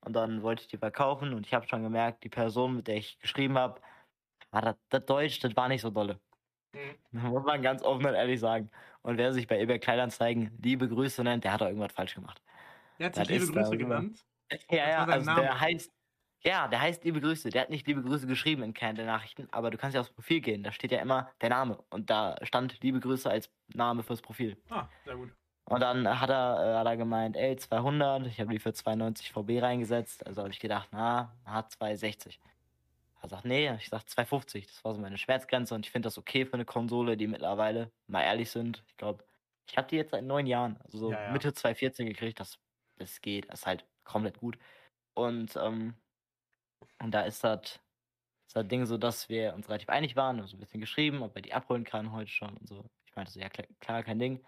Und 0.00 0.12
dann 0.14 0.42
wollte 0.42 0.62
ich 0.62 0.68
die 0.68 0.78
verkaufen 0.78 1.34
und 1.34 1.46
ich 1.46 1.54
habe 1.54 1.66
schon 1.66 1.82
gemerkt, 1.82 2.22
die 2.22 2.28
Person, 2.28 2.76
mit 2.76 2.86
der 2.86 2.96
ich 2.96 3.18
geschrieben 3.18 3.58
habe, 3.58 3.80
war 4.50 4.62
das, 4.62 4.76
das 4.88 5.04
Deutsch, 5.04 5.40
das 5.40 5.56
war 5.56 5.68
nicht 5.68 5.82
so 5.82 5.90
dolle. 5.90 6.20
Mhm. 6.72 7.20
Muss 7.30 7.44
man 7.44 7.62
ganz 7.62 7.82
offen 7.82 8.06
und 8.06 8.14
ehrlich 8.14 8.40
sagen. 8.40 8.70
Und 9.02 9.18
wer 9.18 9.32
sich 9.32 9.46
bei 9.46 9.60
eBay 9.60 9.78
Kleinanzeigen 9.78 10.56
liebe 10.62 10.88
Grüße 10.88 11.22
nennt, 11.24 11.44
der 11.44 11.52
hat 11.52 11.60
doch 11.60 11.66
irgendwas 11.66 11.92
falsch 11.92 12.14
gemacht. 12.14 12.40
Der 12.98 13.06
hat 13.06 13.16
sich 13.16 13.28
liebe 13.28 13.46
Grüße 13.46 13.76
genannt? 13.76 14.24
Ja, 14.70 14.88
ja, 14.88 15.04
also 15.04 15.26
Name? 15.26 15.40
der 15.40 15.60
heißt, 15.60 15.92
ja, 16.42 16.68
der 16.68 16.80
heißt 16.80 17.04
liebe 17.04 17.20
Grüße. 17.20 17.50
Der 17.50 17.62
hat 17.62 17.70
nicht 17.70 17.86
liebe 17.86 18.02
Grüße 18.02 18.26
geschrieben 18.26 18.62
in 18.62 18.74
keinen 18.74 18.96
der 18.96 19.06
Nachrichten, 19.06 19.48
aber 19.50 19.70
du 19.70 19.78
kannst 19.78 19.94
ja 19.94 20.00
aufs 20.00 20.10
Profil 20.10 20.40
gehen. 20.40 20.62
Da 20.62 20.72
steht 20.72 20.92
ja 20.92 21.00
immer 21.00 21.30
der 21.40 21.50
Name. 21.50 21.82
Und 21.90 22.10
da 22.10 22.36
stand 22.42 22.80
liebe 22.82 23.00
Grüße 23.00 23.28
als 23.28 23.50
Name 23.74 24.02
fürs 24.02 24.22
Profil. 24.22 24.56
Ah, 24.70 24.86
sehr 25.04 25.16
gut. 25.16 25.30
Und 25.68 25.80
dann 25.80 26.20
hat 26.20 26.30
er, 26.30 26.74
äh, 26.74 26.78
hat 26.78 26.86
er 26.86 26.96
gemeint, 26.96 27.36
ey, 27.36 27.56
200. 27.56 28.26
Ich 28.28 28.40
habe 28.40 28.52
die 28.52 28.60
für 28.60 28.72
290 28.72 29.32
VB 29.32 29.60
reingesetzt. 29.60 30.24
Also 30.24 30.42
habe 30.42 30.52
ich 30.52 30.60
gedacht, 30.60 30.88
na, 30.92 31.34
hat 31.44 31.72
260. 31.72 32.38
Er 33.22 33.28
sagt, 33.28 33.44
nee, 33.44 33.74
ich 33.74 33.88
sag 33.88 34.08
250. 34.08 34.66
Das 34.68 34.84
war 34.84 34.94
so 34.94 35.00
meine 35.00 35.18
Schmerzgrenze 35.18 35.74
und 35.74 35.84
ich 35.84 35.90
finde 35.90 36.06
das 36.06 36.18
okay 36.18 36.46
für 36.46 36.54
eine 36.54 36.64
Konsole, 36.64 37.16
die 37.16 37.26
mittlerweile, 37.26 37.90
mal 38.06 38.22
ehrlich 38.22 38.50
sind, 38.50 38.84
ich 38.86 38.96
glaube, 38.96 39.24
ich 39.68 39.76
habe 39.76 39.88
die 39.88 39.96
jetzt 39.96 40.12
seit 40.12 40.22
neun 40.22 40.46
Jahren, 40.46 40.78
also 40.84 40.98
so 40.98 41.10
ja, 41.10 41.24
ja. 41.24 41.32
Mitte 41.32 41.52
2014 41.52 42.06
gekriegt. 42.06 42.38
Das, 42.38 42.60
das 42.98 43.20
geht, 43.20 43.50
das 43.50 43.60
ist 43.60 43.66
halt 43.66 43.84
komplett 44.04 44.38
gut. 44.38 44.56
Und 45.14 45.56
ähm, 45.56 45.94
und 47.02 47.12
da 47.12 47.22
ist 47.22 47.44
das, 47.44 47.80
das 48.52 48.68
Ding 48.68 48.86
so, 48.86 48.98
dass 48.98 49.28
wir 49.28 49.54
uns 49.54 49.68
relativ 49.68 49.88
einig 49.90 50.16
waren, 50.16 50.46
so 50.46 50.56
ein 50.56 50.60
bisschen 50.60 50.80
geschrieben, 50.80 51.22
ob 51.22 51.36
er 51.36 51.42
die 51.42 51.54
abholen 51.54 51.84
kann 51.84 52.12
heute 52.12 52.30
schon 52.30 52.56
und 52.56 52.68
so. 52.68 52.86
Ich 53.06 53.14
meinte 53.16 53.32
so, 53.32 53.40
ja 53.40 53.48
klar, 53.48 54.02
kein 54.02 54.18
Ding. 54.18 54.44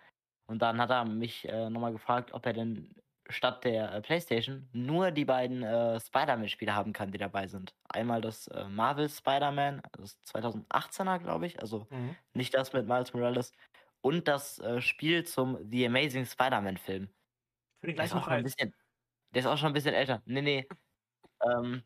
Und 0.46 0.62
dann 0.62 0.80
hat 0.80 0.90
er 0.90 1.04
mich 1.04 1.48
äh, 1.48 1.70
nochmal 1.70 1.92
gefragt, 1.92 2.32
ob 2.32 2.46
er 2.46 2.54
denn 2.54 2.94
statt 3.30 3.64
der 3.64 3.92
äh, 3.92 4.00
PlayStation 4.00 4.68
nur 4.72 5.10
die 5.10 5.26
beiden 5.26 5.62
äh, 5.62 6.00
Spider-Man-Spiele 6.00 6.74
haben 6.74 6.92
kann, 6.94 7.12
die 7.12 7.18
dabei 7.18 7.46
sind. 7.46 7.74
Einmal 7.88 8.22
das 8.22 8.46
äh, 8.48 8.68
Marvel 8.68 9.08
Spider-Man, 9.10 9.82
das 9.92 10.18
2018er, 10.24 11.18
glaube 11.18 11.46
ich, 11.46 11.60
also 11.60 11.86
Mhm. 11.90 12.16
nicht 12.34 12.54
das 12.54 12.72
mit 12.72 12.86
Miles 12.86 13.12
Morales, 13.12 13.52
und 14.00 14.28
das 14.28 14.58
äh, 14.60 14.80
Spiel 14.80 15.24
zum 15.24 15.58
The 15.70 15.86
Amazing 15.86 16.24
Spider-Man-Film. 16.26 17.10
Für 17.80 17.86
den 17.86 17.98
ist 18.00 18.12
auch 18.14 18.24
schon 18.24 18.32
ein 18.34 18.42
bisschen, 18.44 18.74
der 19.34 19.40
ist 19.40 19.46
auch 19.46 19.58
schon 19.58 19.68
ein 19.68 19.74
bisschen 19.74 19.94
älter. 19.94 20.22
Nee, 20.26 20.42
nee. 20.42 20.68
Ähm, 21.42 21.82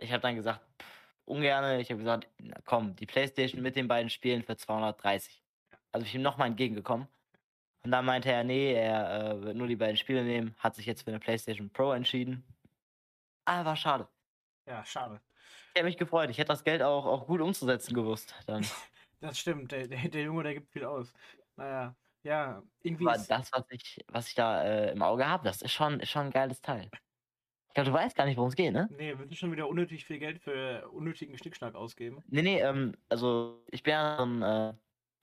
ich 0.00 0.12
habe 0.12 0.20
dann 0.20 0.36
gesagt, 0.36 0.60
pff, 0.80 0.86
ungerne. 1.24 1.80
Ich 1.80 1.90
habe 1.90 1.98
gesagt, 1.98 2.28
na 2.38 2.56
komm, 2.64 2.96
die 2.96 3.06
Playstation 3.06 3.62
mit 3.62 3.76
den 3.76 3.88
beiden 3.88 4.10
Spielen 4.10 4.42
für 4.42 4.56
230. 4.56 5.42
Also 5.92 6.06
ich 6.06 6.12
bin 6.12 6.22
nochmal 6.22 6.48
entgegengekommen. 6.48 7.08
Und 7.84 7.90
dann 7.90 8.04
meinte 8.04 8.30
er, 8.32 8.44
nee, 8.44 8.72
er 8.72 9.32
äh, 9.32 9.42
wird 9.42 9.56
nur 9.56 9.66
die 9.66 9.76
beiden 9.76 9.96
Spiele 9.96 10.24
nehmen, 10.24 10.54
hat 10.58 10.74
sich 10.74 10.86
jetzt 10.86 11.02
für 11.02 11.10
eine 11.10 11.20
Playstation 11.20 11.70
Pro 11.70 11.92
entschieden. 11.92 12.42
Ah, 13.44 13.64
war 13.64 13.76
schade. 13.76 14.08
Ja, 14.66 14.84
schade. 14.84 15.20
Ich 15.68 15.80
hätte 15.80 15.84
mich 15.84 15.98
gefreut. 15.98 16.30
Ich 16.30 16.38
hätte 16.38 16.48
das 16.48 16.64
Geld 16.64 16.82
auch, 16.82 17.04
auch 17.04 17.26
gut 17.26 17.40
umzusetzen 17.40 17.94
gewusst. 17.94 18.34
Dann 18.46 18.64
Das 19.20 19.38
stimmt. 19.38 19.72
Der, 19.72 19.86
der, 19.88 20.08
der 20.08 20.22
Junge, 20.22 20.42
der 20.42 20.54
gibt 20.54 20.70
viel 20.70 20.84
aus. 20.84 21.12
Naja, 21.56 21.94
ja, 22.24 22.62
irgendwie. 22.82 23.04
war 23.04 23.16
Ist, 23.16 23.30
das, 23.30 23.50
was 23.52 23.64
ich, 23.70 24.04
was 24.08 24.28
ich 24.28 24.34
da 24.34 24.62
äh, 24.62 24.92
im 24.92 25.02
Auge 25.02 25.26
habe, 25.26 25.44
das 25.44 25.62
ist 25.62 25.72
schon, 25.72 26.00
ist 26.00 26.10
schon 26.10 26.26
ein 26.26 26.30
geiles 26.30 26.60
Teil. 26.60 26.90
Ich 27.74 27.82
glaube, 27.82 27.90
du 27.90 27.96
weißt 27.96 28.14
gar 28.16 28.24
nicht, 28.24 28.36
worum 28.36 28.50
es 28.50 28.54
geht, 28.54 28.72
ne? 28.72 28.88
nee, 28.92 29.18
willst 29.18 29.32
du 29.32 29.36
schon 29.36 29.50
wieder 29.50 29.66
unnötig 29.68 30.04
viel 30.04 30.20
Geld 30.20 30.38
für 30.40 30.88
unnötigen 30.92 31.36
Schnickschnack 31.36 31.74
ausgeben? 31.74 32.22
Nee, 32.28 32.42
nee, 32.42 32.60
ähm, 32.60 32.94
also 33.08 33.64
ich 33.68 33.82
bin 33.82 33.90
ja 33.90 34.16
so 34.16 34.24
ein, 34.26 34.42
äh, 34.42 34.74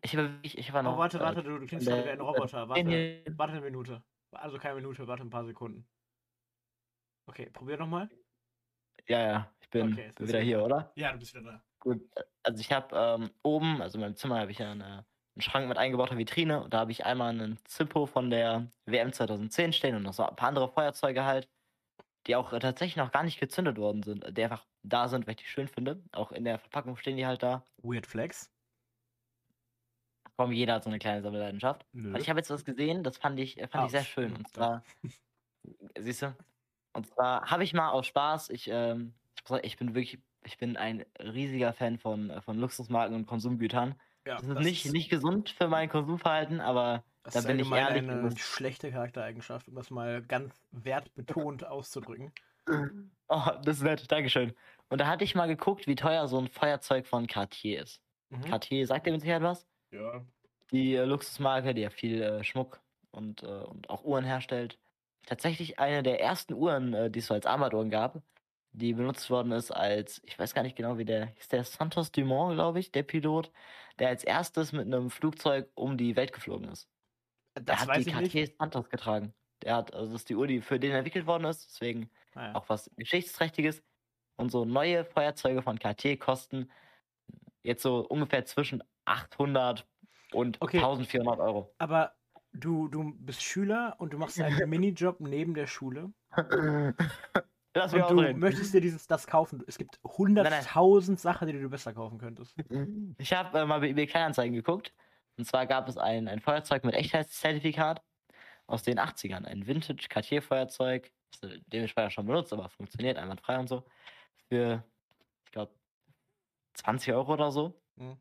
ich 0.01 0.17
habe 0.17 0.37
ich, 0.41 0.57
ich 0.57 0.73
war 0.73 0.83
noch. 0.83 0.95
Oh, 0.95 0.97
warte, 0.97 1.19
äh, 1.19 1.21
warte, 1.21 1.43
du, 1.43 1.59
du 1.59 1.65
klingst 1.65 1.87
der- 1.87 1.95
gerade 1.95 2.07
wie 2.09 2.11
ein 2.11 2.19
Roboter. 2.19 2.67
Warte, 2.67 2.89
hier- 2.89 3.23
warte 3.37 3.53
eine 3.53 3.61
Minute. 3.61 4.03
Also 4.31 4.57
keine 4.57 4.75
Minute, 4.75 5.07
warte 5.07 5.23
ein 5.23 5.29
paar 5.29 5.45
Sekunden. 5.45 5.87
Okay, 7.29 7.49
probier 7.53 7.77
nochmal. 7.77 8.09
Ja, 9.07 9.19
ja, 9.21 9.51
ich 9.61 9.69
bin, 9.69 9.93
Okay, 9.93 10.11
bin 10.17 10.27
wieder 10.27 10.39
hier, 10.41 10.61
oder? 10.61 10.91
Ja, 10.95 11.13
du 11.13 11.19
bist 11.19 11.33
wieder 11.33 11.45
da. 11.53 11.63
Gut, 11.79 12.01
äh, 12.17 12.23
also 12.43 12.59
ich 12.59 12.73
habe 12.73 12.93
ähm, 12.93 13.29
oben, 13.43 13.81
also 13.81 13.97
in 13.97 14.01
meinem 14.01 14.15
Zimmer 14.17 14.41
habe 14.41 14.51
ich 14.51 14.57
ja 14.59 14.71
eine, 14.73 15.05
einen 15.35 15.41
Schrank 15.41 15.69
mit 15.69 15.77
eingebauter 15.77 16.17
Vitrine 16.17 16.61
und 16.61 16.73
da 16.73 16.79
habe 16.79 16.91
ich 16.91 17.05
einmal 17.05 17.29
einen 17.29 17.57
Zippo 17.63 18.07
von 18.07 18.29
der 18.29 18.67
WM 18.87 19.13
2010 19.13 19.71
stehen 19.71 19.95
und 19.95 20.03
noch 20.03 20.11
so 20.11 20.25
ein 20.27 20.35
paar 20.35 20.49
andere 20.49 20.67
Feuerzeuge 20.67 21.23
halt, 21.23 21.47
die 22.27 22.35
auch 22.35 22.53
äh, 22.53 22.59
tatsächlich 22.59 22.97
noch 22.97 23.11
gar 23.11 23.23
nicht 23.23 23.39
gezündet 23.39 23.77
worden 23.77 24.03
sind, 24.03 24.25
die 24.37 24.43
einfach 24.43 24.65
da 24.83 25.07
sind, 25.07 25.25
weil 25.27 25.33
ich 25.35 25.41
die 25.41 25.45
schön 25.47 25.67
finde. 25.67 26.03
Auch 26.11 26.31
in 26.31 26.43
der 26.43 26.59
Verpackung 26.59 26.95
stehen 26.97 27.17
die 27.17 27.25
halt 27.25 27.43
da. 27.43 27.63
Weird 27.77 28.05
Flex? 28.05 28.51
Komm, 30.37 30.51
jeder 30.51 30.75
hat 30.75 30.83
so 30.83 30.89
eine 30.89 30.99
kleine 30.99 31.21
Sammelleidenschaft. 31.21 31.85
Nö. 31.93 32.17
Ich 32.17 32.29
habe 32.29 32.39
jetzt 32.39 32.49
was 32.49 32.65
gesehen, 32.65 33.03
das 33.03 33.17
fand 33.17 33.39
ich, 33.39 33.59
äh, 33.59 33.67
fand 33.67 33.83
Ah, 33.83 33.85
ich 33.85 33.91
sehr 33.91 34.03
schön. 34.03 34.35
Und 34.35 34.47
zwar, 34.47 34.83
siehst 35.97 36.21
du, 36.23 36.35
und 36.93 37.07
zwar 37.07 37.49
habe 37.49 37.63
ich 37.63 37.73
mal 37.73 37.89
aus 37.91 38.07
Spaß, 38.07 38.49
ich, 38.49 38.67
ähm, 38.71 39.13
ich, 39.63 39.77
bin 39.77 39.93
wirklich, 39.93 40.19
ich 40.45 40.57
bin 40.57 40.77
ein 40.77 41.05
riesiger 41.19 41.73
Fan 41.73 41.97
von, 41.99 42.29
äh, 42.29 42.41
von 42.41 42.57
Luxusmarken 42.57 43.15
und 43.15 43.25
Konsumgütern. 43.27 43.99
ja, 44.25 44.35
Das 44.35 44.47
ist 44.47 44.59
nicht, 44.59 44.91
nicht 44.91 45.09
gesund 45.09 45.49
für 45.49 45.67
mein 45.67 45.89
Konsumverhalten, 45.89 46.59
aber 46.61 47.03
das 47.23 47.33
da 47.33 47.39
ist 47.41 47.47
bin 47.47 47.59
ich 47.59 47.71
ehrlich. 47.71 48.09
eine 48.09 48.27
ist- 48.27 48.39
schlechte 48.39 48.91
Charaktereigenschaft, 48.91 49.67
um 49.67 49.75
das 49.75 49.89
mal 49.89 50.21
ganz 50.23 50.53
wertbetont 50.71 51.63
auszudrücken. 51.67 52.31
Oh, 53.27 53.41
das 53.63 53.77
ist 53.77 53.83
nett, 53.83 54.11
Dankeschön. 54.11 54.53
Und 54.89 54.99
da 55.01 55.07
hatte 55.07 55.23
ich 55.23 55.35
mal 55.35 55.47
geguckt, 55.47 55.87
wie 55.87 55.95
teuer 55.95 56.27
so 56.27 56.37
ein 56.39 56.47
Feuerzeug 56.47 57.07
von 57.07 57.27
Cartier 57.27 57.81
ist. 57.81 58.01
Mhm. 58.29 58.41
Cartier, 58.45 58.85
sagt 58.87 59.05
dir 59.07 59.11
mit 59.11 59.21
Sicherheit 59.21 59.41
was? 59.41 59.67
Ja. 59.91 60.23
Die 60.71 60.95
äh, 60.95 61.03
Luxusmarke, 61.05 61.73
die 61.73 61.81
ja 61.81 61.89
viel 61.89 62.21
äh, 62.21 62.43
Schmuck 62.43 62.79
und, 63.11 63.43
äh, 63.43 63.47
und 63.47 63.89
auch 63.89 64.03
Uhren 64.03 64.23
herstellt. 64.25 64.77
Tatsächlich 65.25 65.79
eine 65.79 66.03
der 66.03 66.21
ersten 66.21 66.53
Uhren, 66.53 66.93
äh, 66.93 67.09
die 67.11 67.19
es 67.19 67.27
so 67.27 67.33
als 67.33 67.45
Armbanduhren 67.45 67.89
gab, 67.89 68.21
die 68.73 68.93
benutzt 68.93 69.29
worden 69.29 69.51
ist 69.51 69.71
als, 69.71 70.21
ich 70.25 70.37
weiß 70.39 70.53
gar 70.53 70.63
nicht 70.63 70.75
genau, 70.77 70.97
wie 70.97 71.05
der, 71.05 71.27
hieß 71.27 71.49
der 71.49 71.63
Santos 71.65 72.11
Dumont, 72.11 72.55
glaube 72.55 72.79
ich, 72.79 72.91
der 72.91 73.03
Pilot, 73.03 73.51
der 73.99 74.09
als 74.09 74.23
erstes 74.23 74.71
mit 74.71 74.85
einem 74.85 75.09
Flugzeug 75.09 75.69
um 75.75 75.97
die 75.97 76.15
Welt 76.15 76.31
geflogen 76.31 76.69
ist. 76.69 76.87
Der 77.57 77.63
Das 77.65 77.81
hat 77.81 77.87
weiß 77.89 78.05
die. 78.05 78.11
Cartier 78.11 78.47
Santos 78.57 78.89
getragen. 78.89 79.33
Der 79.63 79.75
hat, 79.75 79.93
also 79.93 80.11
das 80.11 80.21
ist 80.21 80.29
die 80.29 80.35
Uhr, 80.35 80.47
die 80.47 80.61
für 80.61 80.79
den 80.79 80.91
entwickelt 80.91 81.25
worden 81.27 81.45
ist, 81.45 81.65
deswegen 81.69 82.09
Naja. 82.33 82.55
auch 82.55 82.67
was 82.69 82.89
Geschichtsträchtiges. 82.97 83.83
Und 84.37 84.51
so 84.51 84.65
neue 84.65 85.05
Feuerzeuge 85.05 85.61
von 85.61 85.77
Cartier 85.77 86.17
kosten 86.17 86.71
jetzt 87.63 87.83
so 87.83 88.07
ungefähr 88.07 88.45
zwischen 88.45 88.83
800 89.05 89.87
und 90.33 90.61
Okay. 90.61 90.77
1400 90.77 91.39
Euro. 91.39 91.75
Aber 91.77 92.15
du, 92.53 92.87
du 92.87 93.13
bist 93.17 93.43
Schüler 93.43 93.95
und 93.99 94.13
du 94.13 94.17
machst 94.17 94.39
einen 94.41 94.69
Minijob 94.69 95.19
neben 95.19 95.53
der 95.53 95.67
Schule 95.67 96.11
Lass 97.73 97.93
und 97.93 97.99
du 97.99 98.05
ausreden. 98.05 98.39
möchtest 98.39 98.73
dir 98.73 98.81
dieses 98.81 99.07
das 99.07 99.27
kaufen. 99.27 99.63
Es 99.67 99.77
gibt 99.77 99.99
hunderttausend 100.03 101.19
Sachen, 101.19 101.47
die 101.47 101.53
du 101.59 101.69
besser 101.69 101.93
kaufen 101.93 102.17
könntest. 102.17 102.55
Ich 103.17 103.31
habe 103.33 103.59
äh, 103.59 103.65
mal 103.65 103.79
bei 103.79 103.89
eBay 103.89 104.07
Kleinanzeigen 104.07 104.53
geguckt. 104.55 104.93
Und 105.37 105.45
zwar 105.45 105.65
gab 105.65 105.87
es 105.87 105.97
ein, 105.97 106.27
ein 106.27 106.39
Feuerzeug 106.39 106.83
mit 106.83 106.95
Echtheitszertifikat 106.95 108.01
aus 108.67 108.83
den 108.83 108.99
80ern. 108.99 109.45
Ein 109.45 109.65
Vintage 109.67 110.07
Cartier-Feuerzeug. 110.09 111.11
äh, 111.41 111.59
Dementsprechend 111.67 112.13
schon 112.13 112.25
benutzt, 112.25 112.53
aber 112.53 112.69
funktioniert 112.69 113.17
einwandfrei 113.17 113.57
und 113.59 113.67
so. 113.67 113.85
Für, 114.49 114.83
ich 115.45 115.51
glaube, 115.51 115.73
20 116.73 117.13
Euro 117.13 117.33
oder 117.33 117.51
so. 117.51 117.81
Hm. 117.97 118.17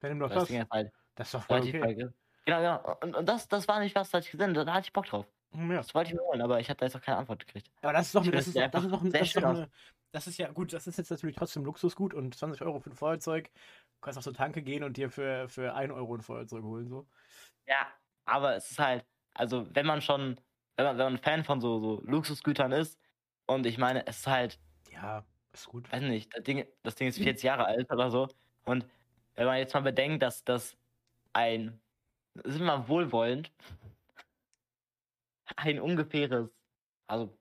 Wer 0.00 0.10
nimmt 0.10 0.22
doch 0.22 0.30
Das 0.30 0.48
das? 0.48 0.66
Halt 0.70 0.92
Das 1.14 1.28
ist 1.28 1.34
doch 1.34 1.44
voll 1.44 1.60
okay. 1.60 1.80
okay. 1.82 2.08
Genau, 2.46 2.58
genau. 2.58 2.96
Und, 3.00 3.16
und 3.16 3.26
das, 3.28 3.48
das 3.48 3.66
war 3.68 3.80
nicht 3.80 3.94
was, 3.94 4.10
das 4.10 4.26
ich 4.26 4.32
gesehen. 4.32 4.52
Da 4.54 4.66
hatte 4.72 4.86
ich 4.86 4.92
Bock 4.92 5.06
drauf. 5.06 5.26
Hm, 5.52 5.70
Ja. 5.70 5.78
Das 5.78 5.94
wollte 5.94 6.10
ich 6.10 6.14
mir 6.16 6.22
holen, 6.22 6.42
aber 6.42 6.60
ich 6.60 6.68
habe 6.68 6.78
da 6.78 6.86
jetzt 6.86 6.94
noch 6.94 7.00
keine 7.02 7.18
Antwort 7.18 7.46
gekriegt. 7.46 7.70
Aber 7.80 7.92
das 7.92 8.06
ist 8.06 8.14
doch, 8.14 8.26
das 8.26 8.46
ist, 8.46 8.56
das 8.56 8.66
ist 8.66 8.74
doch, 8.74 8.84
einfach 8.84 9.10
das 9.10 9.22
ist 9.22 9.36
doch 9.36 9.44
eine, 9.44 9.70
das 10.12 10.26
ist 10.26 10.38
ja 10.38 10.50
gut, 10.52 10.72
das 10.72 10.86
ist 10.86 10.98
jetzt 10.98 11.10
natürlich 11.10 11.36
trotzdem 11.36 11.64
Luxusgut 11.64 12.12
und 12.14 12.34
20 12.36 12.62
Euro 12.62 12.80
für 12.80 12.90
ein 12.90 12.96
Feuerzeug. 12.96 13.50
Du 14.04 14.08
kannst 14.08 14.18
auch 14.18 14.22
zur 14.22 14.34
Tanke 14.34 14.60
gehen 14.62 14.84
und 14.84 14.98
dir 14.98 15.08
für, 15.08 15.48
für 15.48 15.74
1 15.74 15.90
Euro 15.90 16.14
ein 16.14 16.20
Feuerzeug 16.20 16.62
holen, 16.62 16.90
so. 16.90 17.06
Ja, 17.66 17.86
aber 18.26 18.54
es 18.54 18.70
ist 18.70 18.78
halt, 18.78 19.06
also 19.32 19.66
wenn 19.74 19.86
man 19.86 20.02
schon, 20.02 20.38
wenn 20.76 20.84
man, 20.84 20.98
wenn 20.98 21.04
man 21.14 21.18
Fan 21.18 21.42
von 21.42 21.62
so, 21.62 21.80
so 21.80 22.02
Luxusgütern 22.04 22.72
ist, 22.72 22.98
und 23.46 23.64
ich 23.64 23.78
meine, 23.78 24.06
es 24.06 24.18
ist 24.18 24.26
halt, 24.26 24.60
Ja, 24.92 25.24
ist 25.54 25.68
gut. 25.68 25.90
weiß 25.90 26.02
nicht, 26.02 26.34
das 26.36 26.42
Ding, 26.44 26.66
das 26.82 26.96
Ding 26.96 27.08
ist 27.08 27.18
40 27.18 27.44
Jahre 27.44 27.64
alt 27.64 27.90
oder 27.90 28.10
so. 28.10 28.28
Und 28.66 28.86
wenn 29.36 29.46
man 29.46 29.56
jetzt 29.56 29.72
mal 29.72 29.80
bedenkt, 29.80 30.22
dass 30.22 30.44
das 30.44 30.76
ein, 31.32 31.80
sind 32.44 32.60
wir 32.60 32.66
mal 32.66 32.88
wohlwollend, 32.88 33.52
ein 35.56 35.80
ungefähres, 35.80 36.50
also 37.06 37.38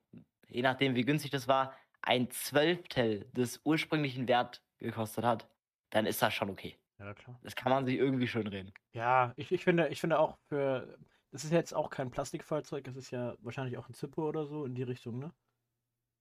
je 0.48 0.62
nachdem 0.62 0.96
wie 0.96 1.06
günstig 1.06 1.32
das 1.32 1.48
war, 1.48 1.76
ein 2.02 2.30
Zwölftel 2.32 3.30
des 3.34 3.62
ursprünglichen 3.66 4.28
Wert 4.28 4.64
gekostet 4.80 5.26
hat, 5.26 5.50
dann 5.94 6.06
ist 6.06 6.22
das 6.22 6.34
schon 6.34 6.50
okay. 6.50 6.78
Ja, 7.00 7.14
klar. 7.14 7.44
Das 7.44 7.56
kann 7.56 7.72
man 7.72 7.86
sich 7.86 7.98
irgendwie 7.98 8.28
schön 8.28 8.48
reden. 8.48 8.74
Ja, 8.96 9.34
ich, 9.38 9.52
ich 9.52 9.64
finde, 9.64 9.88
ich 9.90 10.00
finde 10.02 10.20
auch 10.20 10.38
für. 10.48 10.98
Das 11.32 11.44
ist 11.44 11.52
jetzt 11.52 11.74
auch 11.74 11.90
kein 11.90 12.12
Plastikfeuerzeug, 12.12 12.84
das 12.84 12.96
ist 12.96 13.10
ja 13.10 13.36
wahrscheinlich 13.40 13.78
auch 13.80 13.90
ein 13.90 13.94
Zippo 13.96 14.28
oder 14.30 14.46
so 14.46 14.66
in 14.66 14.76
die 14.76 14.84
Richtung, 14.84 15.18
ne? 15.18 15.34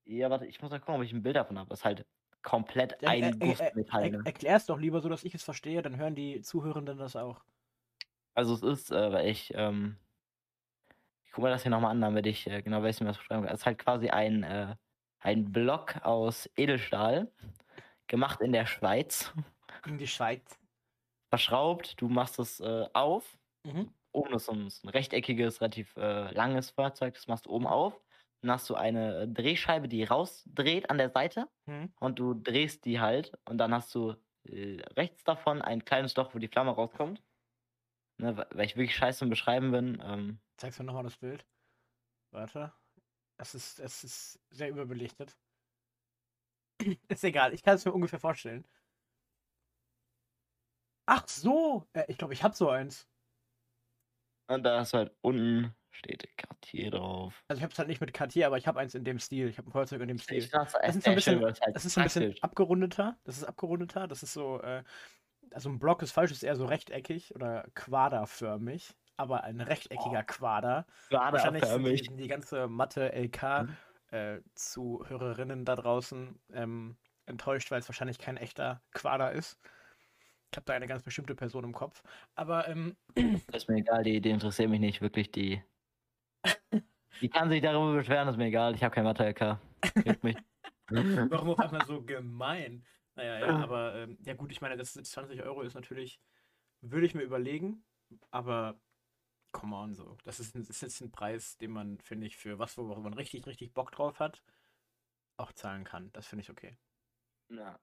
Ja, 0.05 0.31
warte, 0.31 0.47
ich 0.47 0.61
muss 0.61 0.71
mal 0.71 0.79
gucken, 0.81 0.97
ob 0.97 1.03
ich 1.03 1.13
ein 1.13 1.23
Bild 1.23 1.37
davon 1.37 1.59
habe. 1.59 1.69
Das 1.71 1.81
ist 1.81 1.85
halt 1.85 2.07
komplett 2.43 2.95
Ja, 3.01 3.11
ein 3.11 3.41
äh, 3.41 3.47
äh, 3.47 3.53
äh, 3.69 3.73
Gussmetall. 3.73 4.09
er, 4.09 4.11
Ne? 4.11 4.25
erklär's 4.25 4.65
doch 4.67 4.79
lieber 4.79 5.01
so, 5.01 5.09
dass 5.09 5.25
ich 5.25 5.35
es 5.35 5.43
verstehe, 5.43 5.83
dann 5.83 5.97
hören 5.97 6.15
die 6.15 6.41
Zuhörenden 6.41 6.97
das 6.99 7.17
auch. 7.17 7.45
Also 8.35 8.55
es 8.55 8.63
ist, 8.63 8.91
äh, 8.93 9.13
weil 9.13 9.29
ich, 9.29 9.53
ähm, 9.55 9.99
ich 11.25 11.33
gucke 11.33 11.47
mir 11.47 11.51
das 11.53 11.63
hier 11.63 11.71
nochmal 11.71 11.91
an, 11.93 12.01
damit 12.01 12.27
ich 12.27 12.47
äh, 12.47 12.63
genau 12.63 12.83
weiß, 12.83 13.01
wie 13.01 13.05
man 13.05 13.13
das 13.13 13.19
beschreiben 13.19 13.43
kann. 13.45 13.55
Es 13.55 13.61
ist 13.61 13.67
halt 13.67 13.79
quasi 13.79 14.11
ein, 14.11 14.43
äh, 14.43 14.77
ein 15.21 15.53
Block 15.53 15.97
aus 16.05 16.49
Edelstahl, 16.57 17.33
gemacht 18.09 18.41
in 18.43 18.53
der 18.53 18.67
Schweiz, 18.67 19.33
In 19.87 19.99
die 19.99 20.07
Schweiz. 20.07 20.59
verschraubt. 21.31 22.01
Du 22.01 22.09
machst 22.09 22.39
es 22.39 22.61
äh, 22.61 22.87
auf. 22.93 23.39
Mhm. 23.65 23.93
Oben 24.13 24.35
ist 24.35 24.47
so 24.47 24.53
ein, 24.53 24.69
so 24.71 24.87
ein 24.87 24.91
rechteckiges, 24.91 25.61
relativ 25.61 25.97
äh, 25.97 26.31
langes 26.33 26.71
Fahrzeug. 26.71 27.15
Das 27.15 27.27
machst 27.27 27.47
du 27.47 27.51
oben 27.51 27.67
auf. 27.67 28.01
Dann 28.43 28.51
hast 28.53 28.69
du 28.71 28.75
eine 28.75 29.23
äh, 29.23 29.29
Drehscheibe, 29.29 29.89
die 29.89 30.05
rausdreht 30.05 30.91
an 30.91 30.99
der 30.99 31.11
Seite. 31.11 31.49
Mhm. 31.67 31.93
und 32.01 32.19
du 32.19 32.35
drehst 32.35 32.85
die 32.85 33.01
halt 33.01 33.33
und 33.49 33.59
dann 33.59 33.73
hast 33.73 33.95
du 33.95 34.15
äh, 34.45 34.81
rechts 34.97 35.25
davon 35.25 35.63
ein 35.63 35.85
kleines 35.85 36.17
Loch, 36.17 36.35
wo 36.35 36.39
die 36.39 36.49
Flamme 36.49 36.73
rauskommt. 36.73 37.23
Ne, 38.19 38.37
weil 38.37 38.67
ich 38.67 38.77
wirklich 38.77 38.97
scheiße 38.97 39.25
im 39.25 39.31
Beschreiben 39.31 39.71
bin. 39.73 40.03
Ähm, 40.05 40.41
Zeigst 40.57 40.79
du 40.81 40.85
nochmal 40.85 41.05
das 41.05 41.17
Bild? 41.17 41.47
Warte. 42.33 42.73
Es 43.39 43.55
ist, 43.55 43.81
es 43.81 44.05
ist 44.05 44.41
sehr 44.51 44.69
überbelichtet. 44.71 45.37
ist 47.09 47.25
egal, 47.25 47.55
ich 47.55 47.63
kann 47.63 47.77
es 47.77 47.85
mir 47.85 47.93
ungefähr 47.93 48.21
vorstellen. 48.21 48.65
Ach 51.07 51.27
so! 51.29 51.87
Äh, 51.93 52.05
ich 52.09 52.19
glaube, 52.19 52.33
ich 52.33 52.43
habe 52.43 52.55
so 52.55 52.71
eins. 52.71 53.07
und 54.49 54.63
da 54.63 54.83
du 54.83 54.93
halt 54.93 55.15
unten 55.21 55.75
steht 55.91 56.27
Cartier 56.37 56.91
drauf. 56.91 57.45
Also 57.49 57.61
ich 57.61 57.63
habe 57.63 57.73
es 57.73 57.79
halt 57.79 57.89
nicht 57.89 58.01
mit 58.01 58.15
Cartier, 58.15 58.47
aber 58.47 58.57
ich 58.57 58.67
habe 58.67 58.81
eins 58.81 58.95
in 58.95 59.05
dem 59.05 59.19
Stil. 59.19 59.49
Ich 59.49 59.59
habe 59.59 59.69
ein 59.69 59.73
Feuerzeug 59.73 60.01
in 60.01 60.09
dem 60.09 60.19
Stil. 60.19 60.49
Das 60.49 60.73
ist 60.73 60.73
so 60.73 61.01
sehr 61.01 61.11
ein 61.11 61.15
bisschen, 61.15 61.45
halt 61.45 61.61
das 61.75 61.85
ist 61.85 61.99
ein 61.99 62.05
bisschen 62.05 62.35
abgerundeter. 62.41 63.19
Das 63.25 63.37
ist 63.37 63.45
abgerundeter. 63.45 64.09
Das 64.09 64.23
ist 64.23 64.33
so, 64.33 64.61
äh, 64.63 64.83
also 65.53 65.69
ein 65.69 65.79
Block 65.79 66.01
ist 66.03 66.13
falsch, 66.13 66.33
ist 66.33 66.43
eher 66.43 66.57
so 66.57 66.65
rechteckig 66.65 67.35
oder 67.35 67.67
quaderförmig. 67.75 68.95
aber 69.17 69.45
ein 69.45 69.61
rechteckiger 69.61 70.23
Quader. 70.25 70.87
Wahrscheinlich 71.11 71.65
sind 71.65 71.75
abförmig. 71.75 72.09
die, 72.09 72.17
die 72.17 72.29
ganze 72.29 72.69
Mathe-LK-Zuhörerinnen 72.69 75.65
da 75.65 75.77
draußen 75.77 76.41
ähm, 76.53 76.97
enttäuscht, 77.27 77.71
weil 77.71 77.79
es 77.81 77.89
wahrscheinlich 77.89 78.19
kein 78.19 78.37
echter 78.39 78.83
Quader 78.93 79.33
ist. 79.33 79.59
Ich 80.53 80.57
habe 80.57 80.67
da 80.67 80.75
eine 80.75 80.87
ganz 80.87 81.03
bestimmte 81.03 81.35
Person 81.35 81.65
im 81.65 81.73
Kopf. 81.73 82.03
Aber 82.35 82.69
ähm, 82.69 82.95
Das 83.15 83.63
ist 83.63 83.69
mir 83.71 83.79
egal, 83.79 84.05
die, 84.05 84.21
die 84.21 84.29
interessiert 84.29 84.69
mich 84.69 84.81
nicht, 84.81 85.01
wirklich, 85.01 85.31
die. 85.33 85.63
Die 87.21 87.29
kann 87.29 87.51
sich 87.51 87.63
darüber 87.63 87.95
beschweren, 87.95 88.27
ist 88.29 88.37
mir 88.37 88.47
egal, 88.47 88.75
ich 88.75 88.83
habe 88.83 88.93
kein 88.93 89.05
Mathe-LK. 89.05 89.61
Warum 91.31 91.51
auf 91.51 91.61
einmal 91.61 91.87
so 91.87 92.03
gemein? 92.03 92.85
Naja, 93.15 93.39
ja, 93.39 93.57
aber 93.59 93.95
ähm, 93.95 94.19
ja 94.25 94.35
gut, 94.35 94.51
ich 94.51 94.61
meine, 94.61 94.77
das 94.77 94.95
sind 94.95 95.07
20 95.07 95.41
Euro 95.43 95.63
ist 95.63 95.75
natürlich, 95.75 96.21
würde 96.81 97.07
ich 97.07 97.15
mir 97.15 97.23
überlegen, 97.23 97.85
aber 98.33 98.81
come 99.53 99.77
on, 99.77 99.95
so. 99.95 100.17
Das 100.25 100.41
ist, 100.41 100.57
ein, 100.57 100.63
ist 100.63 100.83
jetzt 100.83 101.01
ein 101.01 101.13
Preis, 101.13 101.57
den 101.59 101.71
man, 101.71 102.01
finde 102.01 102.27
ich, 102.27 102.37
für 102.37 102.59
was, 102.59 102.77
wo 102.77 102.83
man 102.97 103.15
richtig, 103.15 103.47
richtig 103.47 103.73
Bock 103.73 103.93
drauf 103.93 104.19
hat, 104.19 104.43
auch 105.37 105.53
zahlen 105.53 105.85
kann. 105.85 106.11
Das 106.13 106.27
finde 106.27 106.43
ich 106.43 106.51
okay. 106.51 106.77
Ja. 107.51 107.79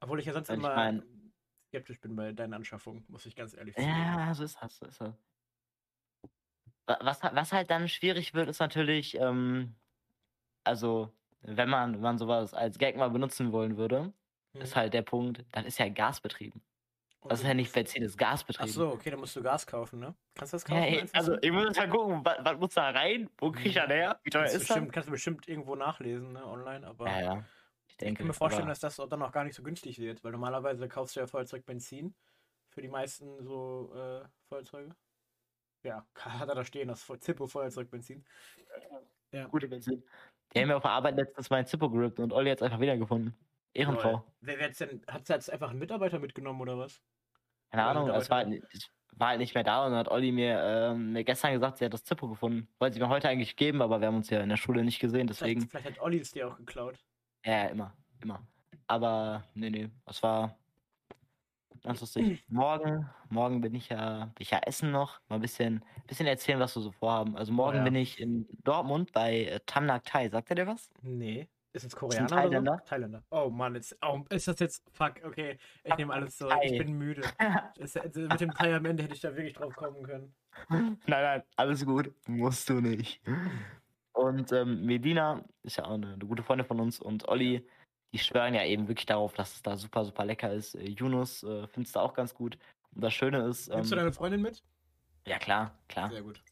Obwohl 0.00 0.18
ich 0.18 0.26
ja 0.26 0.32
sonst 0.32 0.48
ich 0.48 0.56
immer 0.56 0.74
mein- 0.74 1.31
skeptisch 1.72 2.00
bin 2.00 2.14
bei 2.16 2.32
deinen 2.32 2.54
Anschaffungen, 2.54 3.04
muss 3.08 3.26
ich 3.26 3.34
ganz 3.36 3.54
ehrlich 3.54 3.80
sagen. 3.80 3.96
Ja, 3.96 4.34
so 4.34 4.44
ist 4.44 4.56
das, 4.62 4.76
so 4.78 4.86
ist 4.86 5.00
das. 5.00 5.14
Wa- 6.86 6.98
Was, 7.02 7.22
was 7.22 7.52
halt 7.52 7.70
dann 7.70 7.88
schwierig 7.88 8.34
wird, 8.34 8.48
ist 8.48 8.60
natürlich, 8.60 9.14
ähm, 9.16 9.76
also, 10.64 11.12
wenn 11.42 11.70
man, 11.70 11.94
wenn 11.94 12.00
man 12.02 12.18
sowas 12.18 12.54
als 12.54 12.78
Gag 12.78 12.96
mal 12.96 13.10
benutzen 13.10 13.52
wollen 13.52 13.76
würde, 13.78 14.14
ist 14.58 14.76
Mhm. 14.76 14.76
halt 14.76 14.94
der 14.94 15.02
Punkt, 15.02 15.44
dann 15.52 15.66
ist 15.66 15.78
ja 15.78 15.88
gasbetrieben. 15.90 16.62
Und 17.20 17.30
Das 17.30 17.40
ist 17.40 17.46
du 17.46 17.48
ja 17.48 17.54
nicht 17.54 17.72
Benzin, 17.72 18.02
das 18.02 18.12
ist 18.12 18.18
Ach 18.56 18.66
gasbetrieben. 18.66 18.68
so, 18.68 18.90
okay, 18.92 19.10
dann 19.10 19.20
musst 19.20 19.36
du 19.36 19.42
Gas 19.42 19.66
kaufen, 19.66 19.98
ne? 20.00 20.14
Kannst 20.34 20.52
du 20.52 20.56
das 20.56 20.64
Ja, 20.66 20.76
kaufen? 20.76 20.84
ey, 20.84 21.00
einfach 21.00 21.12
also 21.12 21.36
so? 21.36 21.38
ich 21.40 21.50
muss 21.52 21.64
jetzt 21.64 21.78
mal 21.78 21.88
gucken, 21.88 22.24
was, 22.24 22.38
was 22.44 22.58
muss 22.58 22.74
da 22.74 22.90
rein? 22.90 23.28
Wo 23.38 23.50
krieg 23.52 23.66
ich 23.66 23.74
das 23.74 23.88
her? 23.88 24.20
Wie 24.24 24.30
teuer 24.30 24.46
ist 24.50 24.70
das? 24.70 24.86
kannst 24.90 25.08
du 25.08 25.12
bestimmt 25.12 25.48
irgendwo 25.48 25.74
nachlesen, 25.76 26.32
ne, 26.32 26.46
online, 26.46 26.86
aber 26.86 27.06
Ja, 27.06 27.20
ja. 27.20 27.44
Ich 28.02 28.08
ich 28.08 28.08
denke, 28.08 28.18
kann 28.18 28.26
mir 28.28 28.32
vorstellen, 28.34 28.64
aber- 28.64 28.78
dass 28.78 28.80
das 28.96 28.96
dann 29.08 29.22
auch 29.22 29.32
gar 29.32 29.44
nicht 29.44 29.54
so 29.54 29.62
günstig 29.62 29.98
wird, 29.98 30.22
weil 30.24 30.32
normalerweise 30.32 30.88
kaufst 30.88 31.16
du 31.16 31.20
ja 31.20 31.26
Feuerzeug 31.26 31.64
Benzin 31.64 32.14
für 32.68 32.82
die 32.82 32.88
meisten 32.88 33.42
so 33.42 33.92
äh, 33.94 34.26
Feuerzeuge. 34.48 34.94
Ja, 35.82 36.06
hat 36.16 36.48
er 36.48 36.54
da 36.54 36.64
stehen, 36.64 36.88
das 36.88 37.06
Zippo 37.20 37.46
Feuerzeug 37.46 37.90
Benzin. 37.90 38.24
Ja. 39.32 39.46
gute 39.46 39.68
Benzin. 39.68 40.02
Die 40.52 40.60
haben 40.60 40.68
mir 40.68 40.76
auf 40.76 40.82
der 40.82 40.90
Arbeit 40.90 41.16
letztens 41.16 41.48
mein 41.48 41.66
Zippo 41.66 41.88
gerippt 41.88 42.20
und 42.20 42.32
Olli 42.32 42.50
hat 42.50 42.58
es 42.58 42.62
einfach 42.62 42.80
wiedergefunden. 42.80 43.34
Ehrenfrau. 43.72 44.24
Wer, 44.40 44.58
wer 44.58 44.66
hat's 44.66 44.78
denn, 44.78 45.02
hat 45.06 45.28
jetzt 45.28 45.50
einfach 45.50 45.70
einen 45.70 45.78
Mitarbeiter 45.78 46.18
mitgenommen 46.18 46.60
oder 46.60 46.76
was? 46.76 47.00
Keine 47.70 47.84
Ahnung, 47.84 48.10
es 48.10 48.28
war, 48.28 48.44
halt, 48.44 48.62
war 49.12 49.28
halt 49.28 49.38
nicht 49.38 49.54
mehr 49.54 49.64
da 49.64 49.86
und 49.86 49.92
dann 49.92 50.00
hat 50.00 50.08
Olli 50.08 50.30
mir, 50.30 50.60
ähm, 50.62 51.12
mir 51.14 51.24
gestern 51.24 51.54
gesagt, 51.54 51.78
sie 51.78 51.86
hat 51.86 51.94
das 51.94 52.04
Zippo 52.04 52.28
gefunden. 52.28 52.68
Wollte 52.78 52.94
sie 52.94 53.00
mir 53.00 53.08
heute 53.08 53.30
eigentlich 53.30 53.56
geben, 53.56 53.80
aber 53.80 54.00
wir 54.00 54.08
haben 54.08 54.16
uns 54.16 54.28
ja 54.28 54.40
in 54.40 54.50
der 54.50 54.58
Schule 54.58 54.84
nicht 54.84 55.00
gesehen, 55.00 55.26
deswegen. 55.26 55.62
Vielleicht, 55.62 55.84
vielleicht 55.84 55.98
hat 55.98 56.04
Olli 56.04 56.18
es 56.20 56.32
dir 56.32 56.48
auch 56.48 56.56
geklaut. 56.56 57.02
Ja, 57.44 57.64
immer, 57.66 57.92
immer. 58.22 58.46
Aber 58.86 59.44
nee, 59.54 59.70
nee, 59.70 59.90
es 60.06 60.22
war 60.22 60.56
ganz 61.82 62.00
lustig. 62.00 62.44
Morgen, 62.48 63.08
morgen 63.30 63.60
bin 63.60 63.74
ich 63.74 63.88
ja, 63.88 64.26
bin 64.26 64.42
ich 64.42 64.50
ja 64.50 64.60
essen 64.64 64.90
noch, 64.90 65.20
mal 65.28 65.36
ein 65.36 65.40
bisschen, 65.40 65.84
bisschen 66.06 66.26
erzählen, 66.26 66.60
was 66.60 66.76
wir 66.76 66.82
so 66.82 66.92
vorhaben. 66.92 67.36
Also 67.36 67.52
morgen 67.52 67.78
ja. 67.78 67.84
bin 67.84 67.94
ich 67.94 68.20
in 68.20 68.46
Dortmund 68.64 69.12
bei 69.12 69.44
äh, 69.44 69.60
Tam 69.66 69.86
Nak 69.86 70.04
Thai. 70.04 70.28
Sagt 70.28 70.50
er 70.50 70.56
dir 70.56 70.66
was? 70.66 70.90
Nee. 71.02 71.48
Ist 71.74 71.86
es 71.86 71.96
Koreaner 71.96 72.26
Thailänder. 72.26 72.72
oder 72.72 72.80
so? 72.82 72.88
Thailänder. 72.88 73.24
Oh 73.30 73.48
Mann, 73.48 73.74
jetzt, 73.74 73.96
oh, 74.02 74.20
ist 74.28 74.46
das 74.46 74.58
jetzt, 74.58 74.84
fuck, 74.92 75.14
okay, 75.24 75.58
ich 75.84 75.96
nehme 75.96 76.12
alles 76.12 76.36
zurück, 76.36 76.52
Thai. 76.52 76.66
ich 76.66 76.78
bin 76.78 76.92
müde. 76.92 77.22
Das, 77.78 77.94
mit 77.94 78.40
dem 78.40 78.50
Thai 78.52 78.76
am 78.76 78.84
Ende 78.84 79.02
hätte 79.02 79.14
ich 79.14 79.20
da 79.20 79.34
wirklich 79.34 79.54
drauf 79.54 79.74
kommen 79.74 80.02
können. 80.02 80.34
nein, 80.68 80.98
nein, 81.06 81.42
alles 81.56 81.84
gut. 81.86 82.12
Musst 82.26 82.68
du 82.68 82.80
nicht. 82.80 83.22
Und 84.12 84.52
ähm, 84.52 84.84
Medina 84.84 85.42
ist 85.62 85.76
ja 85.76 85.84
auch 85.84 85.92
eine, 85.94 86.14
eine 86.14 86.26
gute 86.26 86.42
Freundin 86.42 86.66
von 86.66 86.80
uns 86.80 87.00
und 87.00 87.28
Olli, 87.28 87.66
die 88.12 88.18
schwören 88.18 88.54
ja 88.54 88.64
eben 88.64 88.88
wirklich 88.88 89.06
darauf, 89.06 89.32
dass 89.32 89.54
es 89.54 89.62
da 89.62 89.76
super, 89.76 90.04
super 90.04 90.24
lecker 90.24 90.52
ist. 90.52 90.74
Äh, 90.74 90.90
Yunus 90.90 91.42
äh, 91.42 91.66
findet 91.68 91.86
es 91.88 91.92
da 91.92 92.00
auch 92.00 92.14
ganz 92.14 92.34
gut. 92.34 92.58
Und 92.94 93.02
das 93.02 93.14
Schöne 93.14 93.46
ist, 93.46 93.68
Nimmst 93.70 93.90
du 93.90 93.94
ähm, 93.96 94.00
deine 94.00 94.12
Freundin 94.12 94.42
mit? 94.42 94.62
ja 95.26 95.38
klar, 95.38 95.78
klar. 95.88 96.10
Sehr 96.10 96.22
gut. 96.22 96.42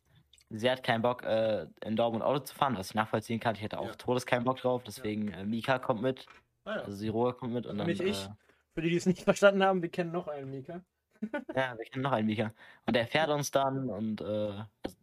Sie 0.48 0.68
hat 0.68 0.82
keinen 0.82 1.02
Bock, 1.02 1.22
äh, 1.22 1.66
in 1.84 1.94
Dortmund 1.96 2.24
Auto 2.24 2.40
zu 2.40 2.54
fahren, 2.54 2.76
was 2.76 2.88
ich 2.90 2.94
nachvollziehen 2.94 3.38
kann. 3.38 3.54
Ich 3.54 3.62
hätte 3.62 3.78
auch 3.78 3.86
Ja. 3.86 3.94
todes 3.94 4.26
keinen 4.26 4.44
Bock 4.44 4.56
drauf, 4.58 4.82
deswegen 4.84 5.28
äh, 5.28 5.44
Mika 5.44 5.78
kommt 5.78 6.02
mit, 6.02 6.26
Ah, 6.64 6.76
ja. 6.76 6.80
also 6.82 6.92
Siroa 6.96 7.32
kommt 7.34 7.52
mit 7.52 7.66
und 7.66 7.78
dann. 7.78 7.86
Nicht 7.86 8.00
ich. 8.00 8.24
Äh, 8.24 8.30
Für 8.74 8.82
die, 8.82 8.90
die 8.90 8.96
es 8.96 9.06
nicht 9.06 9.22
verstanden 9.24 9.62
haben, 9.62 9.82
wir 9.82 9.90
kennen 9.90 10.12
noch 10.12 10.26
einen 10.28 10.50
Mika. 10.50 10.82
ja, 11.54 11.76
wir 11.76 11.84
kennen 11.84 12.02
noch 12.02 12.12
einen 12.12 12.26
Mika. 12.26 12.52
Und 12.86 12.96
der 12.96 13.06
fährt 13.06 13.28
uns 13.28 13.50
dann 13.50 13.90
und 13.90 14.22
äh, 14.22 14.54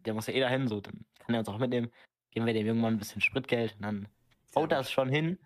der 0.06 0.14
muss 0.14 0.28
ja 0.28 0.34
eh 0.34 0.40
dahin, 0.40 0.68
so, 0.68 0.82
dann 0.82 1.06
kann 1.20 1.36
er 1.36 1.40
uns 1.40 1.50
auch 1.50 1.58
mitnehmen. 1.60 1.92
Geben 2.38 2.46
wir 2.46 2.54
dem 2.54 2.68
irgendwann 2.68 2.94
ein 2.96 3.00
bisschen 3.00 3.22
Spritgeld 3.22 3.76
und 3.78 3.82
dann 3.84 4.08
haut 4.56 4.72
das 4.72 4.92
schon 4.92 5.10
hin. 5.10 5.40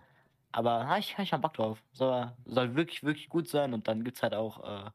Aber 0.52 0.88
ha, 0.88 0.98
ich 0.98 1.14
habe 1.14 1.24
ich 1.24 1.34
hab 1.34 1.42
Bock 1.42 1.54
drauf. 1.54 1.84
Soll, 1.94 2.34
soll 2.46 2.76
wirklich, 2.76 3.04
wirklich 3.04 3.30
gut 3.30 3.48
sein 3.48 3.74
und 3.74 3.88
dann 3.88 4.04
gibt 4.04 4.18
es 4.18 4.24
halt 4.24 4.34
auch, 4.34 4.88
äh, 4.88 4.92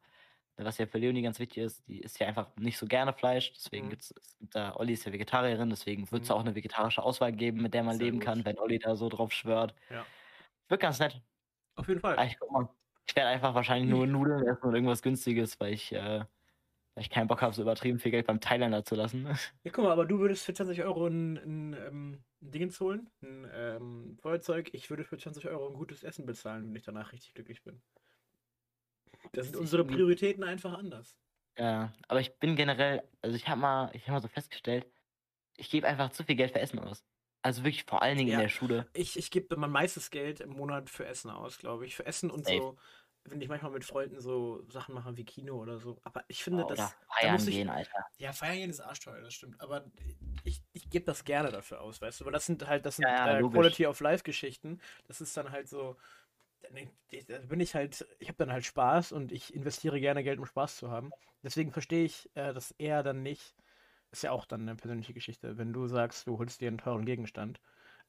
was 0.58 0.78
ja 0.78 0.86
für 0.86 0.98
Leonie 0.98 1.22
ganz 1.22 1.38
wichtig 1.38 1.58
ist, 1.58 1.88
die 1.88 2.00
isst 2.00 2.18
ja 2.20 2.26
einfach 2.28 2.54
nicht 2.56 2.78
so 2.78 2.86
gerne 2.86 3.12
Fleisch, 3.14 3.52
deswegen 3.54 3.86
Mhm. 3.86 3.90
gibt's, 3.90 4.14
es 4.20 4.38
gibt 4.38 4.54
da, 4.54 4.76
Olli 4.76 4.92
ist 4.94 5.06
ja 5.06 5.12
Vegetarierin, 5.12 5.70
deswegen 5.70 6.10
wird 6.12 6.24
es 6.24 6.30
Mhm. 6.30 6.34
auch 6.36 6.40
eine 6.40 6.54
vegetarische 6.54 7.02
Auswahl 7.02 7.32
geben, 7.32 7.62
mit 7.62 7.74
der 7.74 7.82
man 7.84 7.96
Sehr 7.96 8.06
leben 8.06 8.18
gut. 8.18 8.26
kann, 8.26 8.44
wenn 8.44 8.58
Olli 8.58 8.78
da 8.78 8.96
so 8.96 9.08
drauf 9.08 9.32
schwört. 9.32 9.74
Ja. 9.90 10.06
Wird 10.68 10.80
ganz 10.82 10.98
nett. 11.00 11.22
Auf 11.76 11.88
jeden 11.88 12.00
Fall. 12.00 12.18
Ah, 12.18 12.24
Ich, 12.26 12.38
ich 13.06 13.16
werde 13.16 13.30
einfach 13.30 13.54
wahrscheinlich 13.54 13.88
nur 13.90 14.06
Nudeln 14.06 14.46
essen 14.46 14.64
und 14.66 14.74
irgendwas 14.74 15.02
Günstiges, 15.02 15.60
weil 15.60 15.72
ich, 15.74 15.92
äh, 15.92 16.24
weil 16.96 17.02
ich 17.02 17.10
keinen 17.10 17.28
Bock 17.28 17.42
habe, 17.42 17.54
so 17.54 17.60
übertrieben 17.60 17.98
viel 17.98 18.10
Geld 18.10 18.26
beim 18.26 18.40
Thailänder 18.40 18.84
zu 18.84 18.94
lassen. 18.94 19.26
Ja, 19.64 19.70
guck 19.70 19.84
mal, 19.84 19.92
aber 19.92 20.06
du 20.06 20.18
würdest 20.18 20.44
für 20.44 20.54
20 20.54 20.82
Euro 20.82 21.06
ein, 21.06 21.36
ein, 21.36 21.72
ähm, 21.74 22.24
ein 22.40 22.50
Dingens 22.50 22.80
holen, 22.80 23.10
ein 23.22 23.46
ähm, 23.52 24.18
Feuerzeug. 24.20 24.70
Ich 24.72 24.88
würde 24.90 25.04
für 25.04 25.18
20 25.18 25.46
Euro 25.48 25.68
ein 25.68 25.74
gutes 25.74 26.02
Essen 26.04 26.24
bezahlen, 26.24 26.66
wenn 26.68 26.76
ich 26.76 26.84
danach 26.84 27.12
richtig 27.12 27.34
glücklich 27.34 27.62
bin. 27.62 27.82
Da 29.32 29.42
sind 29.42 29.56
unsere 29.56 29.84
Prioritäten 29.84 30.42
einfach 30.42 30.78
anders. 30.78 31.18
Ja, 31.58 31.92
aber 32.08 32.20
ich 32.20 32.38
bin 32.38 32.56
generell, 32.56 33.02
also 33.22 33.36
ich 33.36 33.46
habe 33.48 33.60
mal, 33.60 33.90
ich 33.94 34.02
habe 34.02 34.12
mal 34.12 34.22
so 34.22 34.28
festgestellt, 34.28 34.86
ich 35.56 35.70
gebe 35.70 35.86
einfach 35.86 36.10
zu 36.10 36.24
viel 36.24 36.36
Geld 36.36 36.52
für 36.52 36.60
Essen 36.60 36.78
aus. 36.78 37.04
Also 37.42 37.62
wirklich 37.62 37.84
vor 37.84 38.02
allen 38.02 38.18
Dingen 38.18 38.30
Ja. 38.30 38.36
in 38.36 38.42
der 38.42 38.48
Schule. 38.48 38.86
Ich, 38.94 39.16
ich 39.18 39.30
gebe 39.30 39.56
mein 39.56 39.70
meistes 39.70 40.10
Geld 40.10 40.40
im 40.40 40.50
Monat 40.50 40.90
für 40.90 41.06
Essen 41.06 41.30
aus, 41.30 41.58
glaube 41.58 41.86
ich. 41.86 41.94
Für 41.96 42.06
Essen 42.06 42.30
und 42.30 42.44
Safe. 42.44 42.58
so, 42.60 42.76
wenn 43.30 43.40
ich 43.40 43.48
manchmal 43.48 43.72
mit 43.72 43.84
Freunden 43.84 44.20
so 44.20 44.64
Sachen 44.70 44.94
mache 44.94 45.16
wie 45.16 45.24
Kino 45.24 45.56
oder 45.56 45.78
so. 45.78 45.98
Aber 46.04 46.24
ich 46.28 46.42
finde, 46.42 46.64
Oder 46.64 46.76
das. 46.76 46.90
Da 46.90 47.14
feiern 47.14 47.32
muss 47.32 47.46
ich, 47.46 47.54
gehen, 47.54 47.68
Alter. 47.68 48.04
Ja, 48.18 48.32
feiern 48.32 48.56
gehen 48.56 48.70
ist 48.70 48.80
arschteuer, 48.80 49.20
das 49.20 49.34
stimmt. 49.34 49.60
Aber 49.60 49.84
ich, 50.44 50.62
ich 50.72 50.88
gebe 50.90 51.04
das 51.04 51.24
gerne 51.24 51.50
dafür 51.50 51.80
aus, 51.80 52.00
weißt 52.00 52.20
du? 52.20 52.24
Weil 52.24 52.32
das 52.32 52.46
sind 52.46 52.66
halt, 52.66 52.86
das 52.86 52.96
sind 52.96 53.04
Ja, 53.04 53.26
ja, 53.26 53.38
äh. 53.38 53.42
Quality 53.42 53.86
of 53.86 54.00
Life 54.00 54.24
Geschichten. 54.24 54.80
Das 55.06 55.20
ist 55.20 55.36
dann 55.36 55.50
halt 55.50 55.68
so. 55.68 55.96
Da 56.60 56.68
bin 57.46 57.60
ich 57.60 57.74
halt, 57.74 58.06
ich 58.18 58.28
habe 58.28 58.38
dann 58.38 58.50
halt 58.50 58.64
Spaß 58.64 59.12
und 59.12 59.30
ich 59.30 59.54
investiere 59.54 60.00
gerne 60.00 60.24
Geld, 60.24 60.38
um 60.38 60.46
Spaß 60.46 60.76
zu 60.76 60.90
haben. 60.90 61.10
Deswegen 61.42 61.70
verstehe 61.70 62.04
ich 62.04 62.30
äh, 62.34 62.52
das 62.52 62.72
eher 62.72 63.02
dann 63.02 63.22
nicht. 63.22 63.54
Ist 64.10 64.22
ja 64.22 64.32
auch 64.32 64.46
dann 64.46 64.62
eine 64.62 64.74
persönliche 64.74 65.12
Geschichte, 65.12 65.58
wenn 65.58 65.72
du 65.72 65.86
sagst, 65.86 66.26
du 66.26 66.38
holst 66.38 66.60
dir 66.60 66.68
einen 66.68 66.78
teuren 66.78 67.04
Gegenstand. 67.04 67.60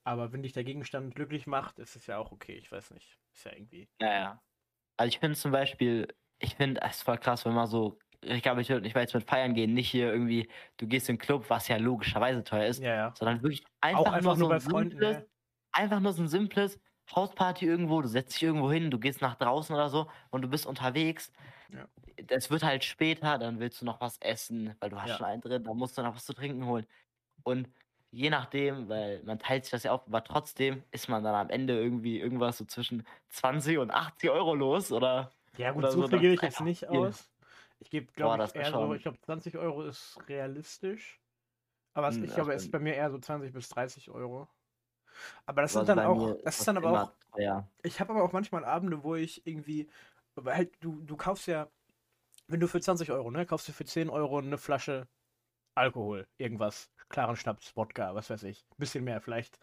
Aber 0.04 0.32
wenn 0.32 0.42
dich 0.42 0.54
der 0.54 0.64
Gegenstand 0.64 1.16
glücklich 1.16 1.48
macht, 1.48 1.80
ist 1.80 1.98
es 1.98 2.08
ja 2.08 2.18
auch 2.18 2.32
okay. 2.32 2.54
Ich 2.54 2.72
weiß 2.72 2.92
nicht. 2.92 3.20
Ist 3.34 3.44
ja 3.44 3.52
irgendwie. 3.52 3.90
Ja, 4.00 4.14
ja. 4.14 4.44
Also 4.98 5.10
ich 5.10 5.20
finde 5.20 5.38
zum 5.38 5.52
Beispiel, 5.52 6.08
ich 6.40 6.56
finde 6.56 6.82
es 6.82 7.02
voll 7.04 7.18
krass, 7.18 7.46
wenn 7.46 7.54
man 7.54 7.68
so, 7.68 8.00
ich 8.22 8.42
glaube, 8.42 8.62
ich, 8.62 8.70
würd- 8.70 8.86
ich 8.86 8.96
will 8.96 9.02
jetzt 9.04 9.14
mit 9.14 9.24
feiern 9.30 9.54
gehen, 9.54 9.74
nicht 9.74 9.90
hier 9.90 10.12
irgendwie, 10.12 10.50
du 10.78 10.88
gehst 10.88 11.10
in 11.10 11.16
den 11.16 11.22
Club, 11.22 11.50
was 11.50 11.68
ja 11.68 11.78
logischerweise 11.78 12.44
teuer 12.44 12.66
ist, 12.68 12.82
Ja, 12.82 12.96
ja. 12.96 13.14
sondern 13.16 13.42
wirklich 13.44 13.64
einfach, 13.82 14.12
einfach 14.14 14.36
nur, 14.38 14.38
nur 14.38 14.48
so 14.48 14.54
ein 14.54 14.60
Freunden. 14.62 14.92
simples, 14.92 15.18
Ja. 15.18 15.24
einfach 15.72 16.00
nur 16.00 16.14
so 16.14 16.24
ein 16.24 16.28
simples 16.28 16.80
Hausparty 17.16 17.66
irgendwo, 17.66 18.02
du 18.02 18.08
setzt 18.10 18.36
dich 18.36 18.44
irgendwo 18.44 18.72
hin, 18.72 18.92
du 18.92 19.00
gehst 19.00 19.22
nach 19.22 19.36
draußen 19.36 19.74
oder 19.76 19.90
so 19.90 20.10
und 20.32 20.42
du 20.42 20.50
bist 20.50 20.66
unterwegs. 20.66 21.32
Ja. 21.70 21.88
Es 22.28 22.50
wird 22.50 22.64
halt 22.64 22.84
später, 22.84 23.38
dann 23.38 23.60
willst 23.60 23.82
du 23.82 23.86
noch 23.86 24.02
was 24.02 24.18
essen, 24.20 24.76
weil 24.80 24.90
du 24.90 25.02
hast 25.02 25.18
schon 25.18 25.26
einen 25.26 25.42
drin, 25.42 25.64
dann 25.64 25.78
musst 25.78 25.98
du 25.98 26.02
noch 26.04 26.16
was 26.16 26.26
zu 26.26 26.34
trinken 26.34 26.66
holen. 26.66 26.86
Und 27.44 27.70
je 28.18 28.30
nachdem, 28.30 28.90
weil 28.90 29.24
man 29.24 29.40
teilt 29.40 29.66
sich 29.66 29.72
das 29.72 29.84
ja 29.84 29.92
auf, 29.94 30.08
aber 30.08 30.24
trotzdem 30.24 30.84
ist 30.92 31.08
man 31.10 31.24
dann 31.24 31.36
am 31.36 31.50
Ende 31.50 31.80
irgendwie 31.80 32.20
irgendwas 32.20 32.58
so 32.58 32.66
zwischen 32.66 33.06
20 33.30 33.78
und 33.78 33.92
80 33.92 34.30
Euro 34.30 34.56
los 34.56 34.92
oder 34.92 35.32
Ja, 35.58 35.72
gut, 35.72 35.90
Oder 35.90 35.92
so 35.92 36.04
viel 36.04 36.20
das 36.20 36.22
gebe 36.22 36.34
ich 36.36 36.42
jetzt 36.42 36.60
nicht 36.60 36.88
viel. 36.88 36.88
aus. 36.88 37.32
Ich 37.80 37.90
gebe, 37.90 38.12
glaube 38.14 38.38
das 38.38 38.54
ich, 38.54 38.54
eher 38.54 38.74
so, 38.74 38.94
ich 38.94 39.02
glaube, 39.04 39.20
20 39.20 39.58
Euro 39.58 39.84
ist 39.84 40.20
realistisch. 40.28 41.22
Aber 41.94 42.10
Hm, 42.10 42.24
ich 42.24 42.34
ja, 42.34 42.36
glaube, 42.36 42.54
es 42.54 42.64
ist 42.66 42.72
bei 42.72 42.80
mir 42.80 42.96
eher 42.96 43.12
so 43.12 43.20
20 43.20 43.54
bis 43.54 43.70
30 43.70 44.12
Euro. 44.12 44.50
Aber 45.46 45.62
das 45.64 45.74
Also 45.74 45.86
sind 45.86 45.90
dann 45.90 46.02
bei 46.02 46.04
auch, 46.04 46.36
das 46.44 46.60
ist 46.60 46.68
dann 46.68 46.78
aber 46.78 46.92
auch, 46.92 47.14
teuer. 47.32 47.72
ich 47.84 48.00
habe 48.02 48.14
aber 48.14 48.24
auch 48.24 48.34
manchmal 48.34 48.66
Abende, 48.66 49.04
wo 49.04 49.16
ich 49.16 49.48
irgendwie, 49.48 49.90
weil 50.36 50.56
halt, 50.58 50.84
du, 50.84 51.02
du 51.02 51.18
kaufst 51.18 51.48
ja, 51.48 51.72
wenn 52.48 52.60
du 52.62 52.68
für 52.70 52.82
20 52.82 53.12
Euro, 53.12 53.32
ne, 53.32 53.46
kaufst 53.48 53.68
du 53.70 53.74
für 53.74 53.86
10 53.86 54.10
Euro 54.10 54.40
eine 54.40 54.58
Flasche 54.60 55.10
Alkohol, 55.76 56.28
irgendwas, 56.38 56.92
klaren 57.10 57.36
Schnaps, 57.36 57.76
Wodka, 57.76 58.16
was 58.16 58.30
weiß 58.30 58.44
ich, 58.44 58.66
bisschen 58.78 59.04
mehr 59.04 59.22
vielleicht. 59.22 59.60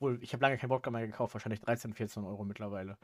Wohl, 0.00 0.18
ich 0.22 0.32
habe 0.32 0.42
lange 0.42 0.58
kein 0.58 0.70
Wodka 0.70 0.90
mehr 0.90 1.06
gekauft, 1.06 1.34
wahrscheinlich 1.34 1.60
13, 1.60 1.94
14 1.94 2.24
Euro 2.24 2.44
mittlerweile. 2.44 2.98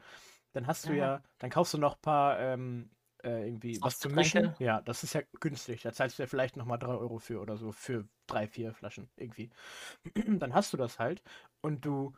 Dann 0.53 0.67
hast 0.67 0.87
du 0.87 0.93
Ja. 0.93 0.97
ja, 0.97 1.23
dann 1.39 1.49
kaufst 1.49 1.73
du 1.73 1.77
noch 1.77 1.95
ein 1.95 2.01
paar 2.01 2.39
ähm, 2.39 2.91
äh, 3.23 3.47
irgendwie 3.47 3.81
was 3.81 3.99
zu 3.99 4.09
Softgetränke? 4.09 4.39
mischen. 4.39 4.55
Ja, 4.59 4.81
das 4.81 5.03
ist 5.03 5.13
ja 5.13 5.21
günstig. 5.39 5.81
Da 5.83 5.93
zahlst 5.93 6.19
du 6.19 6.23
ja 6.23 6.27
vielleicht 6.27 6.57
nochmal 6.57 6.79
3 6.79 6.93
Euro 6.93 7.19
für 7.19 7.39
oder 7.41 7.57
so, 7.57 7.71
für 7.71 8.07
drei, 8.27 8.47
vier 8.47 8.73
Flaschen 8.73 9.09
irgendwie. 9.15 9.49
Dann 10.39 10.53
hast 10.53 10.73
du 10.73 10.77
das 10.77 10.99
halt 10.99 11.23
und 11.61 11.85
du, 11.85 12.13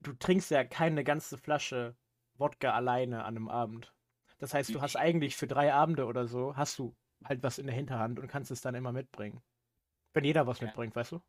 du 0.00 0.12
trinkst 0.14 0.50
ja 0.50 0.64
keine 0.64 1.04
ganze 1.04 1.38
Flasche 1.38 1.96
Wodka 2.38 2.72
alleine 2.72 3.24
an 3.24 3.36
einem 3.36 3.48
Abend. 3.48 3.94
Das 4.38 4.54
heißt, 4.54 4.74
du 4.74 4.80
hast 4.80 4.96
eigentlich 4.96 5.36
für 5.36 5.46
drei 5.46 5.72
Abende 5.74 6.06
oder 6.06 6.26
so, 6.26 6.56
hast 6.56 6.78
du 6.78 6.96
halt 7.24 7.42
was 7.42 7.58
in 7.58 7.66
der 7.66 7.74
Hinterhand 7.74 8.18
und 8.18 8.28
kannst 8.28 8.50
es 8.50 8.62
dann 8.62 8.74
immer 8.74 8.92
mitbringen. 8.92 9.42
Wenn 10.14 10.24
jeder 10.24 10.46
was 10.46 10.60
Ja. 10.60 10.74
mitbringt, 10.74 10.94
weißt 10.96 11.12
du? 11.12 11.20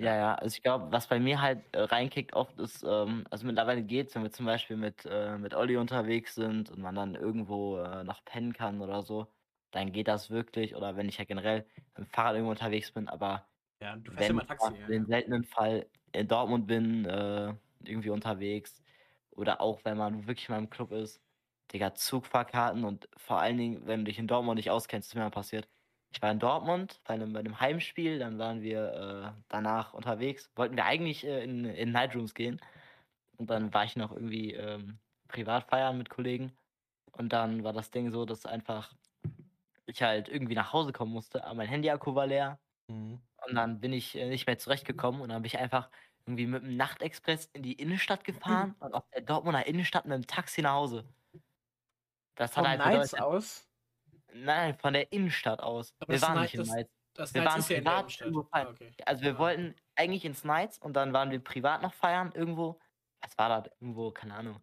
Ja, 0.00 0.14
ja, 0.14 0.34
also 0.36 0.54
ich 0.54 0.62
glaube, 0.62 0.92
was 0.92 1.08
bei 1.08 1.18
mir 1.18 1.40
halt 1.42 1.74
äh, 1.74 1.80
reinkickt 1.80 2.32
oft 2.34 2.56
ist, 2.60 2.84
ähm, 2.84 3.24
also 3.30 3.44
mittlerweile 3.44 3.82
geht's, 3.82 4.14
wenn 4.14 4.22
wir 4.22 4.30
zum 4.30 4.46
Beispiel 4.46 4.76
mit, 4.76 5.04
äh, 5.04 5.36
mit 5.38 5.54
Olli 5.54 5.76
unterwegs 5.76 6.36
sind 6.36 6.70
und 6.70 6.78
man 6.80 6.94
dann 6.94 7.16
irgendwo 7.16 7.78
äh, 7.78 8.04
noch 8.04 8.24
pennen 8.24 8.52
kann 8.52 8.80
oder 8.80 9.02
so, 9.02 9.26
dann 9.72 9.90
geht 9.90 10.06
das 10.06 10.30
wirklich. 10.30 10.76
Oder 10.76 10.94
wenn 10.96 11.08
ich 11.08 11.18
ja 11.18 11.24
generell 11.24 11.66
mit 11.96 12.06
dem 12.06 12.10
Fahrrad 12.12 12.34
irgendwo 12.34 12.50
unterwegs 12.52 12.92
bin, 12.92 13.08
aber 13.08 13.48
Ja, 13.80 13.96
du 13.96 14.12
wenn 14.16 14.36
ich 14.36 14.48
mal 14.58 14.72
für 14.84 14.92
den 14.92 15.06
seltenen 15.06 15.44
Fall 15.44 15.90
in 16.12 16.28
Dortmund 16.28 16.66
bin, 16.66 17.04
äh, 17.06 17.54
irgendwie 17.84 18.10
unterwegs, 18.10 18.82
oder 19.32 19.60
auch 19.60 19.80
wenn 19.84 19.98
man 19.98 20.26
wirklich 20.28 20.48
mal 20.48 20.58
im 20.58 20.70
Club 20.70 20.92
ist, 20.92 21.22
Digga, 21.72 21.94
Zugfahrkarten 21.94 22.84
und 22.84 23.08
vor 23.16 23.40
allen 23.40 23.58
Dingen, 23.58 23.86
wenn 23.86 24.00
du 24.00 24.04
dich 24.06 24.18
in 24.20 24.28
Dortmund 24.28 24.56
nicht 24.56 24.70
auskennst, 24.70 25.10
ist 25.10 25.14
mir 25.16 25.22
mal 25.22 25.30
passiert. 25.30 25.68
Ich 26.10 26.22
war 26.22 26.30
in 26.30 26.38
Dortmund 26.38 27.00
bei 27.04 27.14
einem, 27.14 27.32
bei 27.32 27.40
einem 27.40 27.60
Heimspiel, 27.60 28.18
dann 28.18 28.38
waren 28.38 28.62
wir 28.62 29.34
äh, 29.36 29.42
danach 29.48 29.92
unterwegs, 29.92 30.50
wollten 30.56 30.76
wir 30.76 30.84
eigentlich 30.84 31.24
äh, 31.24 31.44
in, 31.44 31.64
in 31.64 31.92
Nightrooms 31.92 32.34
gehen. 32.34 32.60
Und 33.36 33.50
dann 33.50 33.72
war 33.74 33.84
ich 33.84 33.94
noch 33.94 34.12
irgendwie 34.12 34.54
ähm, 34.54 34.98
privat 35.28 35.68
feiern 35.68 35.98
mit 35.98 36.08
Kollegen. 36.08 36.52
Und 37.12 37.32
dann 37.32 37.62
war 37.62 37.72
das 37.72 37.90
Ding 37.90 38.10
so, 38.10 38.24
dass 38.24 38.46
einfach 38.46 38.94
ich 39.86 40.02
halt 40.02 40.28
irgendwie 40.28 40.54
nach 40.54 40.72
Hause 40.72 40.92
kommen 40.92 41.12
musste, 41.12 41.44
aber 41.44 41.54
mein 41.54 41.68
Handy-Akku 41.68 42.14
war 42.14 42.26
leer. 42.26 42.58
Mhm. 42.88 43.20
Und 43.46 43.54
dann 43.54 43.80
bin 43.80 43.92
ich 43.92 44.16
äh, 44.16 44.28
nicht 44.28 44.46
mehr 44.46 44.58
zurechtgekommen 44.58 45.20
und 45.20 45.28
dann 45.28 45.42
bin 45.42 45.46
ich 45.46 45.58
einfach 45.58 45.90
irgendwie 46.26 46.46
mit 46.46 46.62
dem 46.62 46.76
Nachtexpress 46.76 47.46
in 47.52 47.62
die 47.62 47.72
Innenstadt 47.74 48.24
gefahren 48.24 48.74
und 48.80 48.94
auf 48.94 49.08
der 49.14 49.22
Dortmunder 49.22 49.66
Innenstadt 49.66 50.04
mit 50.04 50.14
dem 50.14 50.26
Taxi 50.26 50.62
nach 50.62 50.74
Hause. 50.74 51.04
Das 52.34 52.56
hat 52.56 52.64
Von 52.64 52.68
halt 52.68 52.82
bedeutet, 52.82 53.20
aus. 53.20 53.67
Nein, 54.44 54.76
von 54.78 54.92
der 54.92 55.12
Innenstadt 55.12 55.60
aus. 55.60 55.94
Aber 56.00 56.12
wir 56.12 56.22
waren 56.22 56.40
nicht 56.42 56.54
in 56.54 56.62
Nights. 56.62 56.90
Das 57.14 57.34
Wir 57.34 57.42
Nights 57.42 57.52
waren 57.52 57.60
ist 57.60 57.68
ja 57.70 57.76
in 57.78 57.84
privat 57.84 58.20
irgendwo 58.20 58.40
Ah, 58.42 58.48
feiern. 58.58 58.68
okay. 58.68 58.92
Also 59.06 59.22
wir 59.22 59.34
Ah. 59.34 59.38
wollten 59.38 59.74
eigentlich 59.96 60.24
ins 60.24 60.44
Nights 60.44 60.78
und 60.78 60.92
dann 60.94 61.12
waren 61.12 61.30
wir 61.30 61.40
privat 61.42 61.82
noch 61.82 61.92
feiern 61.94 62.30
irgendwo. 62.34 62.78
Was 63.20 63.36
war 63.36 63.48
das? 63.62 63.72
Irgendwo, 63.80 64.10
keine 64.12 64.34
Ahnung. 64.34 64.60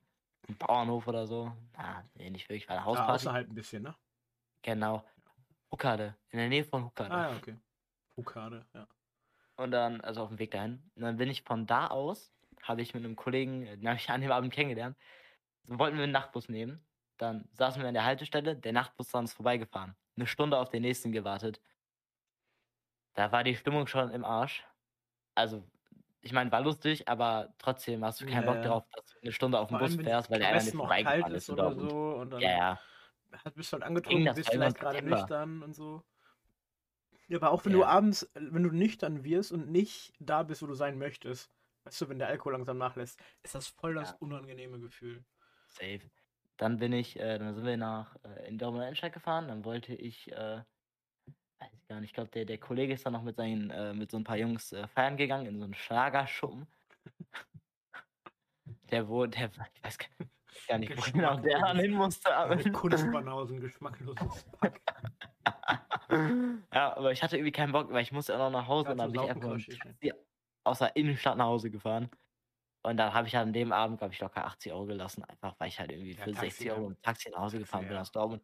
Ein 0.47 0.55
Bauernhof 0.57 1.07
oder 1.07 1.27
so. 1.27 1.51
Na, 1.75 2.03
nee, 2.13 2.29
nicht 2.29 2.47
wirklich, 2.47 2.67
war 2.69 2.75
eine 2.77 2.81
Ja, 2.81 2.85
Hausparty. 2.85 3.11
außerhalb 3.13 3.49
ein 3.49 3.55
bisschen, 3.55 3.83
ne? 3.83 3.95
genau. 4.61 5.03
Huckade, 5.71 6.15
in 6.29 6.39
der 6.39 6.47
Nähe 6.47 6.63
von 6.63 6.85
Huckade. 6.85 7.11
Ah, 7.13 7.31
ja, 7.31 7.37
okay. 7.37 7.55
Ukade, 8.15 8.65
ja. 8.73 8.87
Und 9.57 9.71
dann, 9.71 9.99
also 10.01 10.21
auf 10.23 10.29
dem 10.29 10.39
Weg 10.39 10.51
dahin. 10.51 10.89
Und 10.95 11.01
dann 11.01 11.17
bin 11.17 11.29
ich 11.29 11.41
von 11.43 11.65
da 11.65 11.87
aus, 11.87 12.31
habe 12.63 12.81
ich 12.81 12.93
mit 12.93 13.03
einem 13.03 13.15
Kollegen, 13.17 13.65
den 13.65 13.87
habe 13.87 13.97
ich 13.97 14.09
an 14.09 14.21
dem 14.21 14.31
Abend 14.31 14.53
kennengelernt, 14.53 14.95
wollten 15.65 15.97
wir 15.97 16.03
einen 16.03 16.13
Nachtbus 16.13 16.47
nehmen. 16.47 16.85
Dann 17.17 17.47
saßen 17.53 17.81
wir 17.81 17.87
an 17.87 17.93
der 17.93 18.05
Haltestelle, 18.05 18.55
der 18.57 18.73
Nachtbus 18.73 19.13
ist 19.13 19.33
vorbeigefahren. 19.33 19.95
Eine 20.17 20.27
Stunde 20.27 20.57
auf 20.57 20.69
den 20.69 20.81
nächsten 20.81 21.11
gewartet. 21.11 21.61
Da 23.15 23.31
war 23.31 23.43
die 23.45 23.55
Stimmung 23.55 23.87
schon 23.87 24.11
im 24.11 24.25
Arsch. 24.25 24.65
Also, 25.35 25.69
ich 26.21 26.33
meine, 26.33 26.51
war 26.51 26.61
lustig, 26.61 27.07
aber 27.09 27.55
trotzdem 27.59 28.03
hast 28.05 28.21
du 28.21 28.25
keinen 28.25 28.45
Ja, 28.45 28.53
Bock 28.53 28.61
darauf, 28.61 28.85
dass 28.91 29.05
du 29.07 29.19
eine 29.23 29.31
Stunde 29.33 29.59
auf 29.59 29.69
dem 29.69 29.77
Vor 29.77 29.79
Bus 29.79 29.95
fährst, 29.95 30.29
weil 30.29 30.39
der 30.39 30.49
einer 30.49 30.63
nicht 30.63 30.75
vorbeigefahren 30.77 31.33
ist. 31.35 31.49
oder 31.49 31.67
und- 31.67 31.79
so 31.89 32.15
und 32.15 32.29
dann 32.31 32.43
Ja, 32.43 32.49
ja. 32.51 32.79
bist 33.55 33.71
du 33.71 33.75
halt 33.75 33.83
angetrunken, 33.83 34.33
bist 34.35 34.51
vielleicht 34.51 34.79
gerade 34.79 35.01
nüchtern 35.01 35.63
und 35.63 35.73
so. 35.73 36.03
Ja, 37.29 37.37
aber 37.37 37.51
auch 37.51 37.65
wenn 37.65 37.71
Ja. 37.71 37.77
du 37.79 37.83
abends, 37.83 38.29
wenn 38.35 38.63
du 38.63 38.69
nüchtern 38.71 39.23
wirst 39.23 39.51
und 39.51 39.71
nicht 39.71 40.13
da 40.19 40.43
bist, 40.43 40.61
wo 40.61 40.67
du 40.67 40.75
sein 40.75 40.97
möchtest, 40.99 41.51
weißt 41.83 42.01
du, 42.01 42.09
wenn 42.09 42.19
der 42.19 42.27
Alkohol 42.27 42.53
langsam 42.53 42.77
nachlässt, 42.77 43.19
ist 43.41 43.55
das 43.55 43.67
voll 43.67 43.95
das 43.95 44.11
Ja. 44.11 44.19
unangenehme 44.19 44.79
Gefühl. 44.79 45.25
Safe. 45.67 46.09
Dann 46.57 46.77
bin 46.77 46.93
ich, 46.93 47.19
äh, 47.19 47.37
dann 47.37 47.53
sind 47.53 47.65
wir 47.65 47.77
nach 47.77 48.15
äh, 48.23 48.47
in 48.47 48.57
Dortmund 48.57 48.83
Innenstadt 48.83 49.13
gefahren. 49.13 49.47
Dann 49.47 49.65
wollte 49.65 49.93
ich, 49.93 50.31
äh, 50.31 50.61
weiß 51.59 51.73
ich 51.73 51.87
gar 51.87 51.99
nicht, 51.99 52.09
ich 52.09 52.13
glaube, 52.13 52.31
der, 52.31 52.45
der 52.45 52.57
Kollege 52.57 52.93
ist 52.93 53.05
dann 53.05 53.13
noch 53.13 53.23
mit 53.23 53.35
seinen, 53.35 53.69
äh, 53.69 53.93
mit 53.93 54.11
so 54.11 54.17
ein 54.17 54.23
paar 54.23 54.37
Jungs 54.37 54.71
äh, 54.71 54.87
feiern 54.87 55.17
gegangen 55.17 55.47
in 55.47 55.57
so 55.59 55.65
einen 55.65 55.73
Schlagerschuppen. 55.73 56.67
Der 58.91 59.07
wo, 59.07 59.25
der, 59.25 59.49
ich 59.73 59.83
weiß 59.83 59.97
gar 59.97 60.07
gar 60.67 60.77
nicht, 60.77 60.95
wo 60.97 61.11
genau 61.11 61.37
der 61.37 61.59
dann 61.59 61.79
hin 61.79 61.91
musste. 61.91 62.33
Aber, 62.35 62.57
Kunstbanausen, 62.57 63.59
geschmackloses 63.59 64.45
Pack. 64.59 64.81
ja, 66.73 66.95
aber 66.95 67.11
ich 67.11 67.23
hatte 67.23 67.37
irgendwie 67.37 67.51
keinen 67.51 67.71
Bock, 67.71 67.91
weil 67.91 68.03
ich 68.03 68.11
musste 68.11 68.35
auch 68.35 68.51
noch 68.51 68.61
nach 68.61 68.67
Hause 68.67 68.87
Ja, 68.87 68.91
und 68.91 68.97
dann 68.97 69.11
bin 69.11 69.23
ich 69.23 69.29
einfach 69.29 69.57
aus 70.63 70.79
der 70.79 70.95
Innenstadt 70.95 71.37
nach 71.37 71.45
Hause 71.45 71.69
gefahren. 71.69 72.09
Und 72.85 72.97
dann 72.97 73.13
habe 73.15 73.27
ich 73.27 73.35
an 73.35 73.51
dem 73.51 73.71
Abend, 73.71 73.97
glaube 73.97 74.13
ich, 74.13 74.19
locker 74.19 74.45
80 74.45 74.71
Euro 74.71 74.85
gelassen, 74.85 75.23
einfach 75.23 75.55
weil 75.59 75.69
ich 75.69 75.79
halt 75.79 75.91
irgendwie 75.91 76.13
Ja, 76.13 76.23
für 76.23 76.33
Taxi, 76.33 76.41
60 76.45 76.67
ja. 76.67 76.75
Euro 76.75 76.89
dem 76.89 77.01
Taxi 77.01 77.29
nach 77.31 77.39
Hause 77.39 77.57
gefahren 77.57 77.87
bin 77.87 77.95
ja. 77.95 78.01
aus 78.01 78.11
Dortmund. 78.11 78.43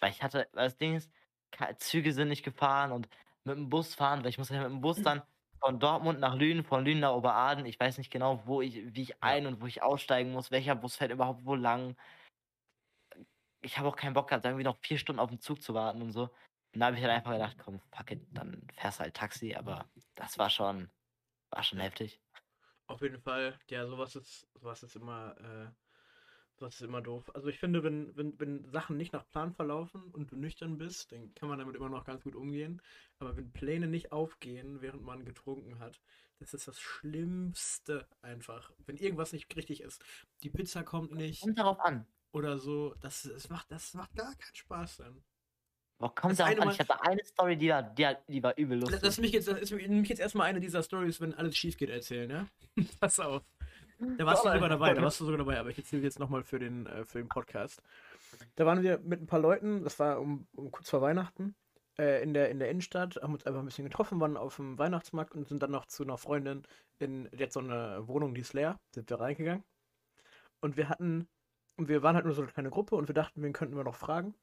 Weil 0.00 0.10
ich 0.10 0.22
hatte, 0.22 0.48
weil 0.52 0.64
das 0.64 0.76
Ding 0.76 0.96
ist, 0.96 1.12
Züge 1.78 2.12
sind 2.12 2.28
nicht 2.28 2.42
gefahren 2.42 2.90
und 2.90 3.08
mit 3.44 3.56
dem 3.56 3.68
Bus 3.70 3.94
fahren, 3.94 4.22
weil 4.22 4.30
ich 4.30 4.38
muss 4.38 4.48
ja 4.48 4.60
mit 4.62 4.70
dem 4.70 4.80
Bus 4.80 5.00
dann 5.02 5.22
von 5.60 5.78
Dortmund 5.78 6.18
nach 6.20 6.34
Lünen, 6.34 6.64
von 6.64 6.84
Lünen 6.84 7.00
nach 7.00 7.12
Oberaden. 7.14 7.66
Ich 7.66 7.78
weiß 7.78 7.98
nicht 7.98 8.10
genau, 8.10 8.42
wo 8.46 8.60
ich, 8.62 8.94
wie 8.94 9.02
ich 9.02 9.22
ein- 9.22 9.46
und 9.46 9.60
wo 9.60 9.66
ich 9.66 9.82
aussteigen 9.82 10.32
muss, 10.32 10.50
welcher 10.50 10.74
Bus 10.74 10.96
fährt 10.96 11.12
überhaupt 11.12 11.44
wo 11.44 11.54
lang. 11.54 11.96
Ich 13.60 13.78
habe 13.78 13.88
auch 13.88 13.96
keinen 13.96 14.14
Bock 14.14 14.28
gehabt, 14.28 14.44
irgendwie 14.44 14.64
noch 14.64 14.76
vier 14.78 14.98
Stunden 14.98 15.20
auf 15.20 15.30
den 15.30 15.40
Zug 15.40 15.62
zu 15.62 15.74
warten 15.74 16.02
und 16.02 16.12
so. 16.12 16.30
Und 16.74 16.80
da 16.80 16.86
habe 16.86 16.96
ich 16.96 17.02
halt 17.02 17.12
einfach 17.12 17.32
gedacht, 17.32 17.56
komm, 17.58 17.80
fuck 17.94 18.10
it, 18.10 18.26
dann 18.32 18.66
fährst 18.74 19.00
halt 19.00 19.14
Taxi, 19.14 19.54
aber 19.54 19.88
das 20.14 20.38
war 20.38 20.50
schon, 20.50 20.90
war 21.50 21.62
schon 21.62 21.80
heftig. 21.80 22.20
Auf 22.88 23.02
jeden 23.02 23.20
Fall, 23.20 23.58
ja, 23.68 23.86
sowas 23.86 24.16
ist, 24.16 24.48
sowas 24.54 24.82
ist 24.82 24.96
immer, 24.96 25.36
äh, 25.38 25.70
sowas 26.56 26.74
ist 26.76 26.82
immer 26.82 27.02
doof. 27.02 27.30
Also 27.34 27.48
ich 27.48 27.58
finde, 27.58 27.82
wenn, 27.84 28.16
wenn, 28.16 28.38
wenn 28.40 28.64
Sachen 28.70 28.96
nicht 28.96 29.12
nach 29.12 29.28
Plan 29.28 29.52
verlaufen 29.52 30.02
und 30.12 30.32
du 30.32 30.36
nüchtern 30.36 30.78
bist, 30.78 31.12
dann 31.12 31.34
kann 31.34 31.48
man 31.50 31.58
damit 31.58 31.76
immer 31.76 31.90
noch 31.90 32.04
ganz 32.04 32.24
gut 32.24 32.34
umgehen. 32.34 32.82
Aber 33.20 33.36
wenn 33.36 33.52
Pläne 33.52 33.88
nicht 33.88 34.12
aufgehen, 34.12 34.80
während 34.80 35.02
man 35.04 35.24
getrunken 35.24 35.78
hat, 35.80 36.00
das 36.38 36.54
ist 36.54 36.68
das 36.68 36.80
Schlimmste 36.80 38.08
einfach. 38.22 38.72
Wenn 38.86 38.96
irgendwas 38.96 39.32
nicht 39.32 39.54
richtig 39.56 39.82
ist. 39.82 40.02
Die 40.42 40.50
Pizza 40.50 40.82
kommt 40.82 41.12
nicht 41.12 41.42
Kommt 41.42 41.58
darauf 41.58 41.80
an. 41.80 42.06
oder 42.32 42.58
so, 42.58 42.94
das, 43.00 43.22
das, 43.22 43.50
macht, 43.50 43.70
das 43.70 43.94
macht 43.94 44.14
gar 44.16 44.34
keinen 44.36 44.54
Spaß 44.56 44.98
dann. 44.98 45.24
Boah, 45.98 46.14
kommt 46.14 46.40
eine 46.40 46.60
an. 46.60 46.66
Mal- 46.68 46.72
Ich 46.74 46.80
hatte 46.80 47.00
eine 47.02 47.24
Story, 47.24 47.56
die 47.56 47.70
war, 47.70 47.82
die, 47.82 48.06
die 48.28 48.42
war 48.42 48.56
übel 48.56 48.78
lustig. 48.78 49.00
lass 49.02 49.18
mich 49.18 49.32
jetzt, 49.32 49.48
lass 49.48 49.70
mich 49.70 50.08
jetzt 50.08 50.20
erstmal 50.20 50.46
eine 50.46 50.60
dieser 50.60 50.82
Stories, 50.82 51.20
wenn 51.20 51.34
alles 51.34 51.56
schief 51.56 51.76
geht, 51.76 51.90
erzählen, 51.90 52.30
ja? 52.30 52.46
Pass 53.00 53.18
auf. 53.18 53.42
Da 54.16 54.24
warst 54.24 54.44
du 54.44 54.52
sogar 54.52 54.68
dabei, 54.68 54.94
da 54.94 55.02
warst 55.02 55.18
du 55.20 55.24
sogar 55.24 55.38
dabei, 55.38 55.58
aber 55.58 55.70
ich 55.70 55.78
erzähle 55.78 56.02
jetzt 56.02 56.20
nochmal 56.20 56.44
für 56.44 56.60
den, 56.60 56.86
äh, 56.86 57.04
für 57.04 57.18
den 57.18 57.28
Podcast. 57.28 57.82
Da 58.54 58.64
waren 58.64 58.82
wir 58.82 58.98
mit 59.00 59.20
ein 59.20 59.26
paar 59.26 59.40
Leuten, 59.40 59.82
das 59.82 59.98
war 59.98 60.20
um, 60.20 60.46
um 60.54 60.70
kurz 60.70 60.88
vor 60.88 61.00
Weihnachten, 61.00 61.56
äh, 61.98 62.22
in, 62.22 62.32
der, 62.32 62.48
in 62.50 62.60
der 62.60 62.70
Innenstadt, 62.70 63.16
haben 63.20 63.32
uns 63.32 63.44
einfach 63.44 63.58
ein 63.58 63.64
bisschen 63.64 63.84
getroffen, 63.84 64.20
waren 64.20 64.36
auf 64.36 64.54
dem 64.54 64.78
Weihnachtsmarkt 64.78 65.34
und 65.34 65.48
sind 65.48 65.64
dann 65.64 65.72
noch 65.72 65.86
zu 65.86 66.04
einer 66.04 66.16
Freundin 66.16 66.62
in, 67.00 67.28
die 67.32 67.42
hat 67.42 67.52
so 67.52 67.58
eine 67.58 68.06
Wohnung, 68.06 68.34
die 68.36 68.42
ist 68.42 68.52
leer, 68.52 68.78
sind 68.94 69.10
wir 69.10 69.18
reingegangen. 69.18 69.64
Und 70.60 70.76
wir 70.76 70.88
hatten, 70.88 71.26
und 71.76 71.88
wir 71.88 72.02
waren 72.04 72.14
halt 72.14 72.24
nur 72.24 72.34
so 72.34 72.42
eine 72.42 72.52
kleine 72.52 72.70
Gruppe 72.70 72.94
und 72.94 73.08
wir 73.08 73.14
dachten, 73.16 73.42
wen 73.42 73.52
könnten 73.52 73.76
wir 73.76 73.82
noch 73.84 73.96
fragen. 73.96 74.34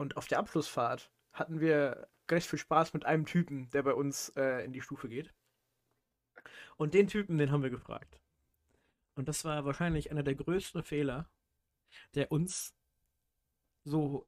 Und 0.00 0.16
auf 0.16 0.26
der 0.28 0.38
Abschlussfahrt 0.38 1.12
hatten 1.34 1.60
wir 1.60 2.08
recht 2.30 2.48
viel 2.48 2.58
Spaß 2.58 2.94
mit 2.94 3.04
einem 3.04 3.26
Typen, 3.26 3.68
der 3.68 3.82
bei 3.82 3.92
uns 3.92 4.30
äh, 4.30 4.64
in 4.64 4.72
die 4.72 4.80
Stufe 4.80 5.10
geht. 5.10 5.34
Und 6.78 6.94
den 6.94 7.06
Typen, 7.06 7.36
den 7.36 7.50
haben 7.50 7.62
wir 7.62 7.68
gefragt. 7.68 8.18
Und 9.14 9.28
das 9.28 9.44
war 9.44 9.66
wahrscheinlich 9.66 10.10
einer 10.10 10.22
der 10.22 10.36
größten 10.36 10.82
Fehler, 10.84 11.28
der 12.14 12.32
uns 12.32 12.74
so 13.84 14.26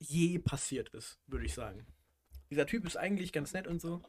je 0.00 0.40
passiert 0.40 0.88
ist, 0.88 1.20
würde 1.28 1.46
ich 1.46 1.54
sagen. 1.54 1.86
Dieser 2.50 2.66
Typ 2.66 2.84
ist 2.84 2.96
eigentlich 2.96 3.32
ganz 3.32 3.52
nett 3.52 3.68
und 3.68 3.80
so. 3.80 4.02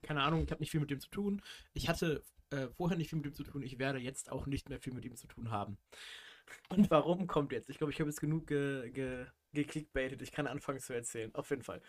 Keine 0.00 0.22
Ahnung, 0.22 0.44
ich 0.44 0.50
habe 0.50 0.62
nicht 0.62 0.70
viel 0.70 0.80
mit 0.80 0.90
dem 0.90 1.00
zu 1.00 1.10
tun. 1.10 1.42
Ich 1.74 1.90
hatte 1.90 2.24
äh, 2.48 2.68
vorher 2.68 2.96
nicht 2.96 3.10
viel 3.10 3.18
mit 3.18 3.26
ihm 3.26 3.34
zu 3.34 3.44
tun. 3.44 3.62
Ich 3.62 3.78
werde 3.78 3.98
jetzt 3.98 4.32
auch 4.32 4.46
nicht 4.46 4.70
mehr 4.70 4.80
viel 4.80 4.94
mit 4.94 5.04
ihm 5.04 5.16
zu 5.16 5.26
tun 5.26 5.50
haben. 5.50 5.76
Und 6.70 6.90
warum 6.90 7.26
kommt 7.26 7.52
jetzt? 7.52 7.68
Ich 7.68 7.76
glaube, 7.76 7.92
ich 7.92 8.00
habe 8.00 8.08
jetzt 8.08 8.22
genug 8.22 8.46
ge 8.46 8.90
ge 8.90 9.26
geklickbaitet. 9.54 10.20
Ich 10.22 10.32
kann 10.32 10.46
anfangen 10.46 10.80
zu 10.80 10.92
erzählen. 10.92 11.34
Auf 11.34 11.50
jeden 11.50 11.62
Fall. 11.62 11.80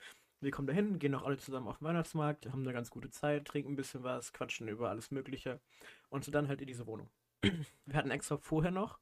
Wir 0.41 0.51
kommen 0.51 0.67
dahin, 0.67 0.99
gehen 0.99 1.15
auch 1.15 1.23
alle 1.23 1.37
zusammen 1.37 1.67
auf 1.67 1.79
den 1.79 1.85
Weihnachtsmarkt, 1.87 2.45
haben 2.47 2.61
eine 2.61 2.73
ganz 2.73 2.89
gute 2.89 3.09
Zeit, 3.09 3.45
trinken 3.45 3.73
ein 3.73 3.75
bisschen 3.75 4.03
was, 4.03 4.33
quatschen 4.33 4.67
über 4.67 4.89
alles 4.89 5.09
Mögliche 5.11 5.59
und 6.09 6.23
sind 6.23 6.33
dann 6.33 6.47
halt 6.47 6.61
in 6.61 6.67
diese 6.67 6.85
Wohnung. 6.87 7.09
Wir 7.41 7.95
hatten 7.95 8.11
extra 8.11 8.37
vorher 8.37 8.71
noch, 8.71 8.99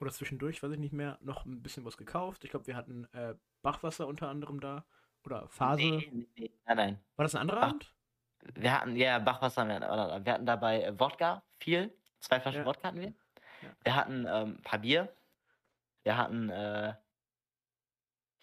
oder 0.00 0.10
zwischendurch, 0.10 0.62
weiß 0.62 0.72
ich 0.72 0.78
nicht 0.78 0.92
mehr, 0.92 1.18
noch 1.22 1.44
ein 1.44 1.62
bisschen 1.62 1.84
was 1.84 1.96
gekauft. 1.96 2.44
Ich 2.44 2.50
glaube, 2.50 2.66
wir 2.66 2.76
hatten 2.76 3.04
äh, 3.12 3.34
Bachwasser 3.62 4.06
unter 4.06 4.28
anderem 4.28 4.60
da. 4.60 4.84
Oder 5.24 5.48
Phase. 5.48 5.80
Nee, 5.82 6.08
nee, 6.12 6.26
nee. 6.36 6.50
Nein, 6.66 6.76
nein. 6.76 6.98
War 7.16 7.24
das 7.24 7.34
ein 7.34 7.40
anderer 7.40 7.62
Ach. 7.62 7.68
Abend? 7.70 7.94
Wir 8.54 8.72
hatten, 8.78 8.94
ja, 8.94 9.18
Bachwasser, 9.18 9.66
wir, 9.66 9.74
hatten- 9.80 10.24
wir 10.24 10.32
hatten 10.32 10.46
dabei 10.46 10.82
äh, 10.82 11.00
Wodka, 11.00 11.42
viel. 11.58 11.92
Zwei 12.20 12.40
Flaschen 12.40 12.60
Ja. 12.60 12.66
Wodka 12.66 12.88
hatten 12.88 13.00
wir. 13.00 13.08
Ja. 13.62 13.68
Wir 13.82 13.96
hatten 13.96 14.26
ähm, 14.28 14.56
ein 14.58 14.62
paar 14.62 14.78
Bier. 14.78 15.12
Wir 16.04 16.16
hatten, 16.16 16.50
äh, 16.50 16.94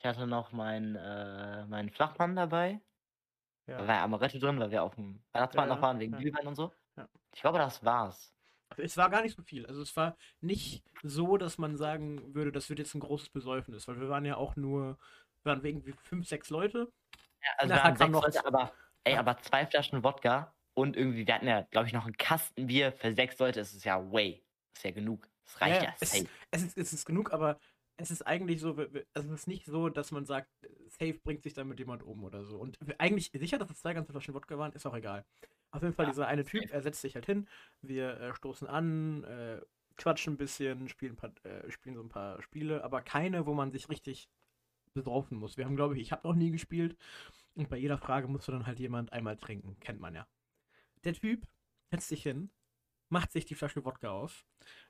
Ich 0.04 0.10
hatte 0.10 0.28
noch 0.28 0.52
meinen 0.52 0.98
äh, 0.98 1.66
meinen 1.66 1.90
Flachmann 1.90 2.36
dabei. 2.36 2.82
Da 3.66 3.80
Ja. 3.80 3.88
war 3.88 3.96
ja 3.96 4.04
Amaretto 4.04 4.38
drin, 4.38 4.60
weil 4.60 4.70
wir 4.70 4.84
auf 4.84 4.96
dem 4.96 5.24
Weihnachtsmarkt 5.32 5.70
Ja, 5.70 5.76
noch 5.76 5.82
waren, 5.82 5.98
wegen 6.00 6.12
ja. 6.12 6.20
Glühwein 6.20 6.46
und 6.46 6.56
so. 6.56 6.74
Ja. 6.98 7.08
Ich 7.34 7.40
glaube, 7.40 7.58
das 7.58 7.86
war's. 7.86 8.36
Es 8.76 8.98
war 8.98 9.10
gar 9.10 9.22
nicht 9.22 9.38
so 9.38 9.44
viel. 9.44 9.66
Also 9.66 9.82
es 9.82 9.96
war 9.96 10.18
nicht 10.42 10.84
so, 11.04 11.38
dass 11.38 11.58
man 11.58 11.78
sagen 11.78 12.36
würde, 12.36 12.52
das 12.52 12.68
wird 12.68 12.80
jetzt 12.80 12.94
ein 12.96 13.00
großes 13.00 13.30
Besäufnis, 13.30 13.88
weil 13.88 14.02
wir 14.02 14.10
waren 14.10 14.26
ja 14.26 14.36
auch 14.36 14.58
nur, 14.58 14.98
wir 15.44 15.52
waren 15.54 15.64
irgendwie 15.64 15.94
fünf, 15.94 16.28
sechs 16.28 16.50
Leute. 16.50 16.92
Ja, 17.42 17.50
also 17.60 17.74
wir 17.74 17.82
waren 17.84 17.96
sechs 17.96 18.12
noch- 18.12 18.24
Leute, 18.24 18.46
aber, 18.46 18.74
ey, 19.06 19.14
Ja. 19.14 19.20
aber 19.20 19.38
zwei 19.38 19.66
Flaschen 19.66 20.04
Wodka 20.04 20.54
und 20.74 20.98
irgendwie, 20.98 21.26
wir 21.26 21.34
hatten 21.34 21.48
ja, 21.48 21.62
glaube 21.72 21.88
ich, 21.88 21.94
noch 21.94 22.04
einen 22.06 22.18
Kasten 22.18 22.68
Bier 22.68 22.92
für 22.92 23.14
sechs 23.14 23.40
Leute. 23.40 23.60
Das 23.62 23.74
ist 23.74 23.86
ja 23.86 24.12
way. 24.12 24.44
Das 24.74 24.80
ist 24.80 24.84
ja 24.84 24.92
genug. 24.92 25.30
Das 25.46 25.62
reicht 25.62 25.84
ja, 25.84 25.94
es, 26.02 26.12
safe. 26.12 26.28
es, 26.52 26.64
ist, 26.64 26.78
es 26.78 26.92
ist 26.94 27.06
genug, 27.06 27.32
aber 27.32 27.58
es 27.98 28.12
ist 28.12 28.24
eigentlich 28.24 28.60
so, 28.60 28.76
also 29.14 29.34
es 29.34 29.42
ist 29.42 29.48
nicht 29.48 29.66
so, 29.66 29.90
dass 29.90 30.12
man 30.12 30.26
sagt, 30.26 30.50
safe 30.88 31.14
bringt 31.24 31.44
sich 31.44 31.54
damit 31.54 31.80
jemand 31.80 32.04
um 32.04 32.24
oder 32.24 32.44
so. 32.44 32.58
Und 32.58 32.78
eigentlich 33.00 33.32
sicher, 33.34 33.58
dass 33.58 33.70
es 33.70 33.80
zwei 33.80 33.94
ganze 33.94 34.12
Flaschen 34.12 34.34
Wodka 34.34 34.58
waren, 34.58 34.74
ist 34.74 34.86
auch 34.86 34.96
egal. 34.96 35.26
Auf 35.72 35.82
jeden 35.84 35.94
Fall, 35.94 36.06
Ja, 36.06 36.12
dieser 36.12 36.28
eine 36.28 36.46
Typ, 36.46 36.70
er 36.72 36.82
setzt 36.82 37.02
sich 37.02 37.16
halt 37.16 37.26
hin, 37.26 37.48
wir 37.82 38.20
äh, 38.20 38.36
stoßen 38.36 38.68
an, 38.68 39.24
äh, 39.24 39.62
quatschen 39.98 40.34
ein 40.34 40.38
bisschen, 40.38 40.88
spielen, 40.90 41.14
ein 41.14 41.16
paar, 41.18 41.34
äh, 41.46 41.70
spielen 41.72 41.96
so 41.96 42.02
ein 42.02 42.10
paar 42.10 42.42
Spiele, 42.42 42.84
aber 42.84 43.02
keine, 43.02 43.46
wo 43.46 43.54
man 43.54 43.72
sich 43.72 43.90
richtig 43.90 44.30
besaufen 44.94 45.38
muss. 45.38 45.58
Wir 45.58 45.66
haben, 45.66 45.76
glaube 45.76 45.96
ich, 45.96 46.02
ich 46.02 46.12
habe 46.12 46.28
noch 46.28 46.36
nie 46.36 46.52
gespielt 46.52 46.98
und 47.56 47.70
bei 47.70 47.78
jeder 47.78 47.98
Frage 47.98 48.28
musste 48.28 48.52
dann 48.52 48.68
halt 48.68 48.80
jemand 48.80 49.14
einmal 49.14 49.38
trinken, 49.38 49.78
kennt 49.80 50.00
man 50.00 50.16
ja. 50.16 50.28
Der 51.04 51.14
Typ 51.14 51.48
setzt 51.92 52.10
sich 52.10 52.24
hin, 52.24 52.50
macht 53.14 53.32
sich 53.32 53.46
die 53.46 53.56
Flasche 53.56 53.86
Wodka 53.86 54.10
auf 54.10 54.44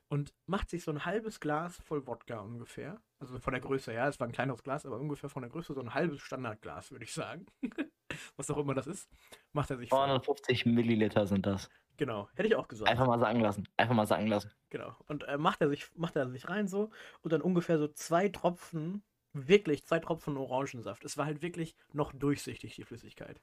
und 0.08 0.34
macht 0.46 0.70
sich 0.70 0.82
so 0.82 0.90
ein 0.90 1.04
halbes 1.04 1.40
Glas 1.40 1.76
voll 1.84 2.06
Wodka 2.06 2.40
ungefähr. 2.40 3.00
Also 3.18 3.38
von 3.38 3.52
der 3.52 3.60
Größe, 3.60 3.92
ja, 3.92 4.08
es 4.08 4.18
war 4.18 4.26
ein 4.26 4.32
kleineres 4.32 4.62
Glas, 4.62 4.86
aber 4.86 4.98
ungefähr 4.98 5.28
von 5.28 5.42
der 5.42 5.50
Größe 5.50 5.74
so 5.74 5.80
ein 5.80 5.94
halbes 5.94 6.22
Standardglas, 6.22 6.90
würde 6.90 7.04
ich 7.04 7.12
sagen. 7.12 7.46
Was 8.36 8.50
auch 8.50 8.56
immer 8.56 8.74
das 8.74 8.86
ist. 8.86 9.10
Macht 9.52 9.70
er 9.70 9.76
sich 9.76 9.90
voll. 9.90 9.98
250 9.98 10.66
Milliliter 10.66 11.26
sind 11.26 11.46
das. 11.46 11.68
Genau, 11.96 12.28
hätte 12.34 12.48
ich 12.48 12.56
auch 12.56 12.66
gesagt. 12.66 12.90
Einfach 12.90 13.06
mal 13.06 13.20
sagen 13.20 13.40
lassen. 13.40 13.68
Einfach 13.76 13.94
mal 13.94 14.06
sagen 14.06 14.26
lassen. 14.26 14.50
Genau. 14.70 14.96
Und 15.06 15.24
äh, 15.24 15.36
macht 15.36 15.60
er 15.60 15.68
sich, 15.68 15.94
macht 15.94 16.16
er 16.16 16.28
sich 16.30 16.48
rein 16.48 16.66
so 16.66 16.90
und 17.20 17.32
dann 17.32 17.42
ungefähr 17.42 17.78
so 17.78 17.88
zwei 17.88 18.28
Tropfen, 18.30 19.04
wirklich 19.32 19.84
zwei 19.84 20.00
Tropfen 20.00 20.36
Orangensaft. 20.38 21.04
Es 21.04 21.18
war 21.18 21.26
halt 21.26 21.42
wirklich 21.42 21.76
noch 21.92 22.12
durchsichtig, 22.12 22.74
die 22.74 22.84
Flüssigkeit. 22.84 23.40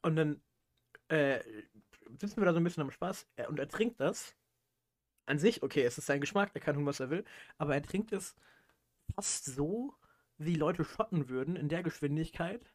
Und 0.00 0.16
dann 0.16 0.42
äh, 1.08 1.40
sitzen 2.18 2.38
wir 2.38 2.44
da 2.44 2.52
so 2.52 2.60
ein 2.60 2.64
bisschen 2.64 2.82
am 2.82 2.90
Spaß 2.90 3.26
er, 3.36 3.48
und 3.48 3.58
er 3.58 3.68
trinkt 3.68 4.00
das. 4.00 4.34
An 5.26 5.38
sich, 5.38 5.62
okay, 5.62 5.82
es 5.82 5.98
ist 5.98 6.06
sein 6.06 6.20
Geschmack, 6.20 6.52
er 6.54 6.60
kann 6.60 6.74
tun, 6.74 6.86
was 6.86 7.00
er 7.00 7.10
will, 7.10 7.24
aber 7.58 7.74
er 7.74 7.82
trinkt 7.82 8.12
es 8.12 8.34
fast 9.14 9.44
so, 9.44 9.94
wie 10.38 10.54
Leute 10.54 10.84
schotten 10.84 11.28
würden, 11.28 11.56
in 11.56 11.68
der 11.68 11.82
Geschwindigkeit, 11.82 12.72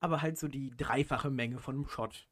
aber 0.00 0.22
halt 0.22 0.38
so 0.38 0.48
die 0.48 0.70
dreifache 0.76 1.30
Menge 1.30 1.58
von 1.58 1.74
einem 1.74 1.88
Shot. 1.88 2.28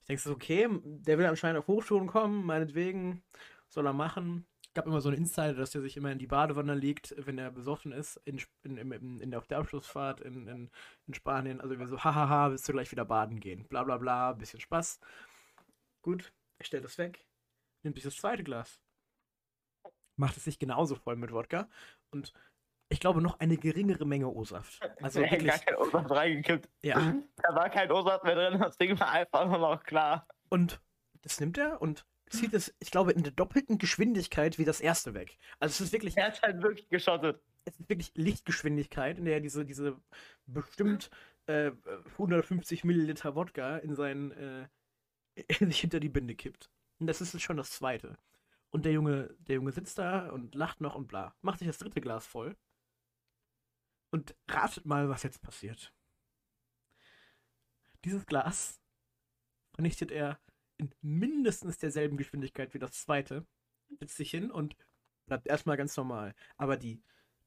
Ich 0.00 0.06
denke 0.06 0.30
okay, 0.30 0.68
der 0.84 1.18
will 1.18 1.26
anscheinend 1.26 1.58
auf 1.58 1.66
Hochschulen 1.66 2.06
kommen, 2.06 2.44
meinetwegen 2.44 3.22
soll 3.68 3.86
er 3.86 3.92
machen. 3.92 4.46
Gab 4.74 4.86
immer 4.86 5.00
so 5.00 5.08
eine 5.08 5.16
Insider, 5.16 5.54
dass 5.54 5.70
der 5.70 5.82
sich 5.82 5.96
immer 5.96 6.10
in 6.10 6.18
die 6.18 6.26
Badewanne 6.26 6.74
legt, 6.74 7.14
wenn 7.16 7.38
er 7.38 7.50
besoffen 7.50 7.92
ist, 7.92 8.16
in, 8.24 8.40
in, 8.64 8.76
in, 8.76 9.20
in, 9.20 9.30
der, 9.30 9.38
auf 9.38 9.46
der 9.46 9.58
Abschlussfahrt 9.58 10.20
in, 10.20 10.48
in, 10.48 10.70
in 11.06 11.14
Spanien. 11.14 11.60
Also 11.60 11.78
wir 11.78 11.86
so, 11.86 12.02
hahaha, 12.02 12.50
willst 12.50 12.68
du 12.68 12.72
gleich 12.72 12.90
wieder 12.90 13.04
baden 13.04 13.40
gehen? 13.40 13.66
Bla 13.68 13.84
bla 13.84 13.98
bla, 13.98 14.32
bisschen 14.32 14.60
Spaß. 14.60 15.00
Gut, 16.04 16.34
er 16.58 16.66
stellt 16.66 16.84
das 16.84 16.98
weg, 16.98 17.26
nimmt 17.82 17.96
sich 17.96 18.04
das 18.04 18.16
zweite 18.16 18.44
Glas, 18.44 18.78
macht 20.16 20.36
es 20.36 20.44
sich 20.44 20.58
genauso 20.58 20.96
voll 20.96 21.16
mit 21.16 21.32
Wodka 21.32 21.66
und 22.10 22.34
ich 22.90 23.00
glaube 23.00 23.22
noch 23.22 23.40
eine 23.40 23.56
geringere 23.56 24.04
Menge 24.04 24.28
O-Saft. 24.28 24.82
Also 25.02 25.20
hätten 25.22 25.46
wirklich, 25.46 25.50
gar 25.50 25.58
kein 25.60 25.76
O-Saft 25.76 26.10
reingekippt. 26.10 26.68
ja. 26.82 27.14
Da 27.36 27.54
war 27.54 27.70
kein 27.70 27.90
O-Saft 27.90 28.24
mehr 28.24 28.34
drin. 28.34 28.60
Das 28.60 28.76
Ding 28.76 29.00
war 29.00 29.10
einfach 29.12 29.48
nur 29.48 29.58
noch 29.58 29.82
klar. 29.82 30.28
Und 30.50 30.82
das 31.22 31.40
nimmt 31.40 31.56
er 31.56 31.80
und 31.80 32.04
zieht 32.28 32.52
es, 32.52 32.74
ich 32.80 32.90
glaube, 32.90 33.12
in 33.12 33.22
der 33.22 33.32
doppelten 33.32 33.78
Geschwindigkeit 33.78 34.58
wie 34.58 34.66
das 34.66 34.82
erste 34.82 35.14
weg. 35.14 35.38
Also 35.58 35.72
es 35.72 35.80
ist 35.80 35.92
wirklich, 35.94 36.18
Er 36.18 36.26
hat 36.26 36.42
halt 36.42 36.62
wirklich 36.62 36.90
geschottet. 36.90 37.40
es 37.64 37.78
ist 37.80 37.88
wirklich 37.88 38.12
Lichtgeschwindigkeit, 38.14 39.18
in 39.18 39.24
der 39.24 39.34
er 39.34 39.40
diese, 39.40 39.64
diese 39.64 39.98
bestimmt 40.46 41.10
äh, 41.46 41.70
150 42.12 42.84
Milliliter 42.84 43.34
Wodka 43.34 43.78
in 43.78 43.94
seinen, 43.94 44.32
äh, 44.32 44.68
sich 45.58 45.80
hinter 45.80 46.00
die 46.00 46.08
Binde 46.08 46.34
kippt. 46.34 46.70
Und 46.98 47.06
das 47.06 47.20
ist 47.20 47.40
schon 47.42 47.56
das 47.56 47.70
zweite. 47.70 48.18
Und 48.70 48.84
der 48.84 48.92
Junge, 48.92 49.34
der 49.38 49.56
Junge 49.56 49.72
sitzt 49.72 49.98
da 49.98 50.30
und 50.30 50.54
lacht 50.54 50.80
noch 50.80 50.94
und 50.94 51.06
bla. 51.06 51.34
Macht 51.42 51.60
sich 51.60 51.68
das 51.68 51.78
dritte 51.78 52.00
Glas 52.00 52.26
voll. 52.26 52.56
Und 54.10 54.34
ratet 54.48 54.86
mal, 54.86 55.08
was 55.08 55.22
jetzt 55.22 55.42
passiert. 55.42 55.92
Dieses 58.04 58.26
Glas 58.26 58.80
vernichtet 59.74 60.10
er 60.10 60.40
in 60.76 60.94
mindestens 61.00 61.78
derselben 61.78 62.16
Geschwindigkeit 62.16 62.74
wie 62.74 62.78
das 62.78 62.92
zweite. 62.92 63.46
Setzt 63.98 64.16
sich 64.16 64.30
hin 64.30 64.50
und 64.50 64.76
bleibt 65.26 65.46
erstmal 65.46 65.76
ganz 65.76 65.96
normal. 65.96 66.34
Aber 66.56 66.76
die, 66.76 67.02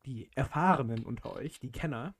die 0.05 0.29
Erfahrenen 0.35 1.05
unter 1.05 1.33
euch, 1.33 1.59
die 1.59 1.71
Kenner, 1.71 2.15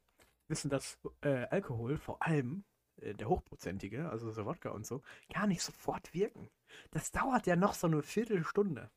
wissen, 0.47 0.69
dass 0.69 0.99
äh, 1.21 1.45
Alkohol, 1.45 1.97
vor 1.97 2.21
allem 2.21 2.65
der 3.01 3.29
hochprozentige, 3.29 4.09
also 4.09 4.31
so 4.31 4.45
Wodka 4.45 4.69
und 4.69 4.85
so, 4.85 5.01
gar 5.33 5.47
nicht 5.47 5.61
sofort 5.61 6.13
wirken. 6.13 6.49
Das 6.91 7.11
dauert 7.11 7.47
ja 7.47 7.55
noch 7.55 7.73
so 7.73 7.87
eine 7.87 8.01
Viertelstunde. 8.01 8.91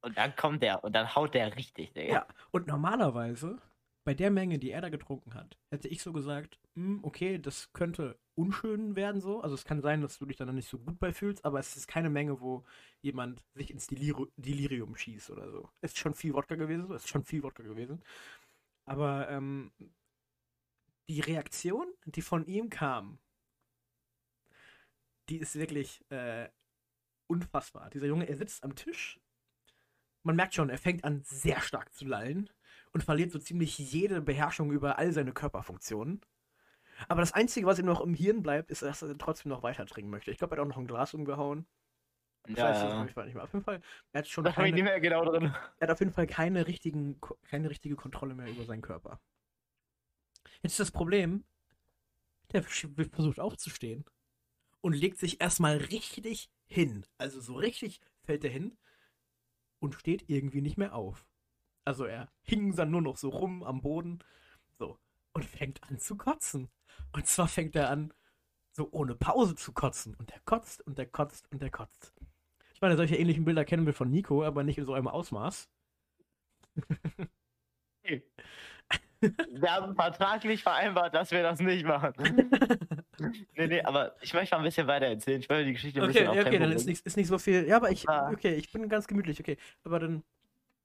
Und 0.00 0.16
dann 0.16 0.34
kommt 0.36 0.62
der 0.62 0.84
und 0.84 0.92
dann 0.92 1.14
haut 1.14 1.34
der 1.34 1.56
richtig, 1.56 1.92
Digga. 1.92 2.12
Ja, 2.12 2.26
und 2.52 2.66
normalerweise, 2.66 3.60
bei 4.04 4.14
der 4.14 4.30
Menge, 4.30 4.58
die 4.58 4.70
er 4.70 4.80
da 4.80 4.88
getrunken 4.88 5.34
hat, 5.34 5.58
hätte 5.70 5.88
ich 5.88 6.02
so 6.02 6.12
gesagt, 6.12 6.58
hm, 6.74 7.00
okay, 7.02 7.38
das 7.38 7.72
könnte 7.72 8.18
unschön 8.36 8.94
werden 8.94 9.20
so. 9.20 9.40
Also 9.40 9.54
es 9.54 9.64
kann 9.64 9.82
sein, 9.82 10.00
dass 10.00 10.18
du 10.18 10.24
dich 10.26 10.36
dann 10.36 10.54
nicht 10.54 10.68
so 10.68 10.78
gut 10.78 10.98
bei 11.00 11.12
fühlst, 11.12 11.44
aber 11.44 11.58
es 11.58 11.76
ist 11.76 11.88
keine 11.88 12.08
Menge, 12.08 12.40
wo 12.40 12.64
jemand 13.02 13.44
sich 13.54 13.70
ins 13.70 13.88
Delirium, 13.88 14.30
Delirium 14.36 14.96
schießt 14.96 15.30
oder 15.30 15.50
so. 15.50 15.68
Es 15.80 15.92
ist 15.92 15.98
schon 15.98 16.14
viel 16.14 16.34
Wodka 16.34 16.54
gewesen, 16.54 16.90
es 16.92 17.02
ist 17.02 17.08
schon 17.08 17.24
viel 17.24 17.42
Wodka 17.42 17.64
gewesen. 17.64 18.02
Aber 18.86 19.28
ähm, 19.28 19.72
die 21.08 21.20
Reaktion, 21.20 21.86
die 22.04 22.22
von 22.22 22.46
ihm 22.46 22.70
kam, 22.70 23.18
die 25.28 25.38
ist 25.38 25.56
wirklich 25.58 26.04
äh, 26.10 26.48
unfassbar. 27.26 27.90
Dieser 27.90 28.06
Junge, 28.06 28.28
er 28.28 28.36
sitzt 28.36 28.64
am 28.64 28.74
Tisch. 28.74 29.20
Man 30.22 30.36
merkt 30.36 30.54
schon, 30.54 30.70
er 30.70 30.78
fängt 30.78 31.04
an 31.04 31.22
sehr 31.22 31.60
stark 31.60 31.92
zu 31.94 32.04
lallen 32.06 32.50
und 32.92 33.02
verliert 33.02 33.30
so 33.30 33.38
ziemlich 33.38 33.78
jede 33.78 34.20
Beherrschung 34.20 34.72
über 34.72 34.98
all 34.98 35.12
seine 35.12 35.32
Körperfunktionen. 35.32 36.20
Aber 37.08 37.20
das 37.20 37.32
Einzige, 37.32 37.66
was 37.66 37.78
ihm 37.78 37.86
noch 37.86 38.00
im 38.00 38.14
Hirn 38.14 38.42
bleibt, 38.42 38.70
ist, 38.70 38.82
dass 38.82 39.02
er 39.02 39.16
trotzdem 39.16 39.50
noch 39.50 39.62
weiter 39.62 39.86
trinken 39.86 40.10
möchte. 40.10 40.30
Ich 40.30 40.38
glaube, 40.38 40.56
er 40.56 40.58
hat 40.58 40.64
auch 40.64 40.68
noch 40.68 40.78
ein 40.78 40.86
Glas 40.86 41.14
umgehauen. 41.14 41.66
Ich 42.46 42.56
Ja, 42.56 42.64
weiß 42.64 42.82
ja. 42.82 43.04
nicht, 43.04 43.16
nicht 43.16 43.34
mehr. 43.34 43.44
Auf 43.44 43.52
jeden 43.52 43.64
Fall, 43.64 43.80
er 44.12 44.18
hat 44.20 44.28
schon 44.28 44.46
ich 44.46 44.54
keine, 44.54 44.72
nicht 44.72 44.84
mehr 44.84 45.00
genau 45.00 45.24
drin. 45.24 45.54
er 45.78 45.88
hat 45.88 45.90
auf 45.90 46.00
jeden 46.00 46.12
Fall 46.12 46.26
keine, 46.26 46.66
richtigen, 46.66 47.20
keine 47.44 47.70
richtige 47.70 47.94
Kontrolle 47.94 48.34
mehr 48.34 48.48
über 48.48 48.64
seinen 48.64 48.82
Körper. 48.82 49.20
Jetzt 50.62 50.72
ist 50.72 50.80
das 50.80 50.90
Problem, 50.90 51.44
der 52.52 52.62
versucht 52.62 53.40
aufzustehen 53.40 54.04
und 54.80 54.94
legt 54.94 55.18
sich 55.18 55.40
erstmal 55.40 55.76
richtig 55.76 56.50
hin. 56.66 57.06
Also 57.18 57.40
so 57.40 57.54
richtig 57.54 58.00
fällt 58.22 58.44
er 58.44 58.50
hin 58.50 58.76
und 59.80 59.94
steht 59.94 60.28
irgendwie 60.28 60.60
nicht 60.60 60.78
mehr 60.78 60.94
auf. 60.94 61.26
Also 61.84 62.04
er 62.04 62.30
hing 62.42 62.74
dann 62.76 62.90
nur 62.90 63.02
noch 63.02 63.16
so 63.16 63.30
rum 63.30 63.62
am 63.62 63.80
Boden. 63.80 64.18
So. 64.78 64.98
Und 65.32 65.44
fängt 65.44 65.82
an 65.84 65.98
zu 65.98 66.16
kotzen. 66.16 66.68
Und 67.12 67.26
zwar 67.26 67.48
fängt 67.48 67.76
er 67.76 67.90
an, 67.90 68.12
so 68.72 68.88
ohne 68.90 69.14
Pause 69.14 69.54
zu 69.54 69.72
kotzen. 69.72 70.14
Und 70.14 70.30
er 70.30 70.40
kotzt 70.40 70.82
und 70.86 70.98
er 70.98 71.06
kotzt 71.06 71.50
und 71.50 71.62
er 71.62 71.70
kotzt. 71.70 72.12
Ich 72.74 72.80
meine, 72.80 72.96
solche 72.96 73.16
ähnlichen 73.16 73.44
Bilder 73.44 73.64
kennen 73.64 73.86
wir 73.86 73.94
von 73.94 74.10
Nico, 74.10 74.44
aber 74.44 74.62
nicht 74.62 74.78
in 74.78 74.84
so 74.84 74.94
einem 74.94 75.08
Ausmaß. 75.08 75.68
Wir 79.52 79.74
haben 79.74 79.94
vertraglich 79.94 80.62
vereinbart, 80.62 81.14
dass 81.14 81.30
wir 81.30 81.42
das 81.42 81.58
nicht 81.60 81.84
machen. 81.84 82.12
nee, 83.56 83.66
nee, 83.66 83.82
aber 83.82 84.14
ich 84.20 84.32
möchte 84.32 84.54
mal 84.54 84.60
ein 84.60 84.64
bisschen 84.64 84.86
weiter 84.86 85.06
erzählen. 85.06 85.40
Ich 85.40 85.48
will 85.48 85.64
die 85.64 85.72
Geschichte 85.72 86.00
ein 86.00 86.04
Okay, 86.08 86.20
bisschen 86.20 86.28
okay, 86.30 86.42
Tempo 86.44 86.58
dann 86.60 86.72
ist 86.72 86.86
nicht, 86.86 87.04
ist 87.04 87.16
nicht 87.16 87.26
so 87.26 87.38
viel. 87.38 87.66
Ja, 87.66 87.76
aber 87.76 87.90
ich, 87.90 88.08
Ah. 88.08 88.30
okay, 88.32 88.54
ich 88.54 88.70
bin 88.70 88.88
ganz 88.88 89.06
gemütlich, 89.08 89.40
okay. 89.40 89.56
Aber 89.84 89.98
dann, 89.98 90.22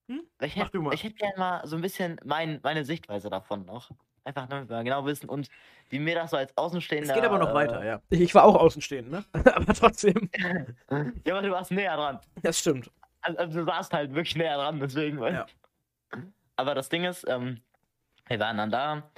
Ich 0.07 0.55
mach 0.55 0.65
hätte, 0.65 0.71
du 0.71 0.81
mal. 0.81 0.93
ich 0.93 1.03
hätte 1.03 1.15
gerne 1.15 1.37
mal 1.37 1.67
so 1.67 1.75
ein 1.75 1.81
bisschen 1.81 2.19
mein, 2.25 2.59
meine 2.63 2.83
Sichtweise 2.85 3.29
davon 3.29 3.65
noch. 3.65 3.91
Einfach 4.25 4.47
damit 4.47 4.69
wir 4.69 4.83
genau 4.83 5.05
wissen 5.05 5.27
und 5.29 5.49
wie 5.89 5.99
mir 5.99 6.15
das 6.15 6.31
so 6.31 6.37
als 6.37 6.57
Außenstehender. 6.57 7.09
es 7.09 7.13
geht 7.15 7.25
aber 7.25 7.37
noch 7.39 7.51
äh, 7.51 7.53
weiter, 7.53 7.83
ja. 7.85 8.01
Ich, 8.09 8.21
ich 8.21 8.33
war 8.35 8.45
auch 8.45 8.55
außenstehend, 8.55 9.11
ne? 9.11 9.23
aber 9.53 9.73
trotzdem. 9.73 10.29
Ja, 11.25 11.33
aber 11.35 11.41
du 11.41 11.51
warst 11.51 11.71
näher 11.71 11.95
dran. 11.97 12.19
Das 12.41 12.57
stimmt. 12.57 12.89
Also, 13.21 13.37
also 13.37 13.59
du 13.59 13.65
warst 13.67 13.93
halt 13.93 14.11
wirklich 14.15 14.35
näher 14.37 14.55
dran, 14.55 14.79
deswegen. 14.79 15.21
Ja. 15.21 15.45
Aber 16.55 16.73
das 16.73 16.87
Ding 16.89 17.03
ist, 17.03 17.25
ähm, 17.27 17.59
wir 18.27 18.39
waren 18.39 18.57
dann 18.57 18.71
da. 18.71 19.11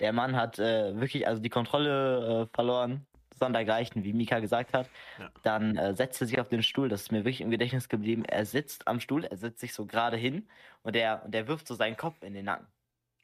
Der 0.00 0.12
Mann 0.12 0.36
hat 0.36 0.58
äh, 0.58 0.98
wirklich 1.00 1.26
also 1.28 1.40
die 1.42 1.48
Kontrolle 1.50 2.48
äh, 2.50 2.54
verloren, 2.54 3.06
sondergleichen, 3.34 4.04
wie 4.04 4.12
Mika 4.12 4.40
gesagt 4.40 4.72
hat. 4.74 4.90
Ja. 5.18 5.30
Dann 5.42 5.76
äh, 5.76 5.94
setzt 5.94 6.20
er 6.20 6.26
sich 6.26 6.40
auf 6.40 6.48
den 6.48 6.62
Stuhl, 6.62 6.88
das 6.88 7.02
ist 7.02 7.12
mir 7.12 7.20
wirklich 7.20 7.40
im 7.40 7.50
Gedächtnis 7.50 7.88
geblieben. 7.88 8.24
Er 8.24 8.46
sitzt 8.46 8.88
am 8.88 9.00
Stuhl, 9.00 9.24
er 9.24 9.36
setzt 9.36 9.60
sich 9.60 9.74
so 9.74 9.86
gerade 9.86 10.16
hin 10.16 10.48
und 10.82 10.94
der, 10.96 11.24
und 11.24 11.32
der 11.34 11.48
wirft 11.48 11.66
so 11.68 11.74
seinen 11.74 11.96
Kopf 11.96 12.22
in 12.22 12.34
den 12.34 12.46
Nacken. 12.46 12.66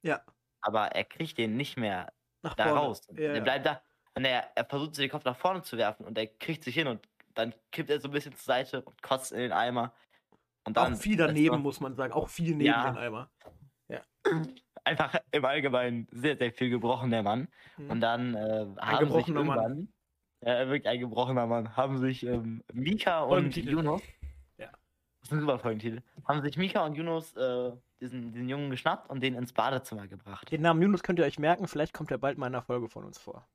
Ja. 0.03 0.23
aber 0.63 0.89
er 0.93 1.05
kriegt 1.05 1.39
den 1.39 1.57
nicht 1.57 1.77
mehr 1.77 2.13
Nach 2.43 2.55
da 2.55 2.65
vorne. 2.65 2.81
raus. 2.81 3.03
Ja, 3.11 3.15
der 3.17 3.37
ja. 3.37 3.41
bleibt 3.43 3.67
da 3.67 3.83
und 4.15 4.25
er, 4.25 4.51
er 4.57 4.65
versucht 4.65 4.99
den 4.99 5.11
Kopf 5.11 5.25
nach 5.25 5.37
vorne 5.37 5.63
zu 5.63 5.77
werfen 5.77 6.07
und 6.07 6.19
er 6.19 6.27
kriegt 6.29 6.65
sich 6.65 6.75
hin 6.75 6.87
und 6.89 7.09
dann 7.35 7.55
kippt 7.73 7.91
er 7.91 8.01
so 8.01 8.09
ein 8.09 8.13
bisschen 8.13 8.35
zur 8.35 8.45
Seite 8.45 8.83
und 8.83 9.01
kotzt 9.03 9.33
in 9.33 9.39
den 9.39 9.53
Eimer. 9.53 9.95
Und 10.65 10.77
dann 10.77 10.95
Auch 10.95 10.99
viel 10.99 11.17
daneben, 11.17 11.57
noch 11.57 11.63
muss 11.63 11.81
man 11.81 11.95
sagen. 11.95 12.13
Auch 12.13 12.29
viel 12.29 12.51
neben 12.57 12.63
Ja. 12.63 12.91
den 12.91 12.99
Eimer. 12.99 13.31
Einfach 14.89 15.15
im 15.33 15.45
Allgemeinen 15.45 16.09
sehr, 16.11 16.37
sehr 16.37 16.51
viel 16.53 16.71
gebrochen, 16.71 17.11
der 17.11 17.23
Mann. 17.23 17.49
Mhm. 17.77 17.91
Und 17.91 18.01
dann 18.01 18.35
äh, 18.35 18.67
haben 18.81 19.13
sich 19.13 19.29
irgendwann, 19.29 19.89
ja, 20.41 20.67
wirklich 20.69 20.89
ein 20.89 21.01
gebrochener 21.01 21.47
Mann, 21.47 21.77
haben 21.77 21.99
sich 21.99 22.25
ähm, 22.25 22.63
Mika 22.73 23.21
und. 23.21 23.55
Yunus, 23.57 24.01
Ja. 24.57 24.71
das 25.21 25.29
ist 25.29 25.33
ein 25.33 25.41
super 25.41 25.59
Folgentitel, 25.59 26.01
haben 26.27 26.41
sich 26.43 26.57
Mika 26.57 26.87
und 26.87 26.95
Yunus 26.95 27.37
äh, 27.37 27.73
diesen, 28.01 28.33
diesen 28.33 28.49
Jungen 28.49 28.71
geschnappt 28.71 29.11
und 29.11 29.23
den 29.23 29.35
ins 29.35 29.53
Badezimmer 29.53 30.07
gebracht. 30.07 30.51
Den 30.51 30.63
Namen 30.63 30.81
Yunus 30.81 31.03
könnt 31.03 31.19
ihr 31.19 31.25
euch 31.27 31.39
merken. 31.39 31.69
Vielleicht 31.69 31.93
kommt 31.93 32.11
er 32.11 32.19
bald 32.19 32.39
mal 32.39 32.47
in 32.47 32.55
einer 32.55 32.63
Folge 32.63 32.89
von 32.89 33.05
uns 33.05 33.19
vor. 33.19 33.47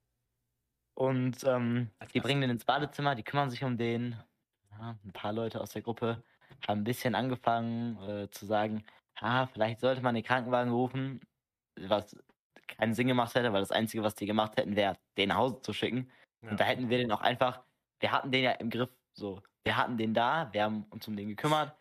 Und 0.95 1.43
ähm, 1.45 1.89
die 2.13 2.19
bringen 2.19 2.41
den 2.41 2.51
ins 2.51 2.65
Badezimmer, 2.65 3.15
die 3.15 3.23
kümmern 3.23 3.49
sich 3.49 3.63
um 3.63 3.77
den. 3.77 4.15
Ja, 4.71 4.97
ein 5.03 5.13
paar 5.13 5.33
Leute 5.33 5.61
aus 5.61 5.71
der 5.71 5.81
Gruppe 5.81 6.21
haben 6.67 6.81
ein 6.81 6.83
bisschen 6.83 7.15
angefangen 7.15 7.97
äh, 8.07 8.29
zu 8.29 8.45
sagen, 8.45 8.83
ah, 9.19 9.47
vielleicht 9.47 9.80
sollte 9.80 10.02
man 10.02 10.15
den 10.15 10.23
Krankenwagen 10.23 10.71
rufen, 10.71 11.21
was 11.80 12.15
keinen 12.67 12.93
Sinn 12.93 13.08
gemacht 13.08 13.36
hätte, 13.36 13.54
weil 13.54 13.62
das 13.62 13.71
Einzige, 13.71 14.04
was 14.04 14.15
die 14.15 14.26
gemacht 14.26 14.58
hätten, 14.58 14.76
wäre, 14.76 14.97
den 15.17 15.30
nach 15.30 15.38
Hause 15.38 15.62
zu 15.62 15.73
schicken. 15.73 16.12
Und 16.41 16.60
da 16.60 16.65
hätten 16.65 16.89
wir 16.89 16.97
den 16.97 17.12
auch 17.12 17.21
einfach, 17.21 17.63
wir 17.99 18.12
hatten 18.12 18.32
den 18.32 18.43
ja 18.43 18.52
im 18.52 18.69
Griff, 18.69 18.89
so. 19.13 19.41
Wir 19.63 19.78
hatten 19.78 19.97
den 19.97 20.13
da, 20.13 20.49
wir 20.52 20.63
haben 20.63 20.84
uns 20.89 21.08
um 21.08 21.15
den 21.15 21.30
gekümmert 21.30 21.73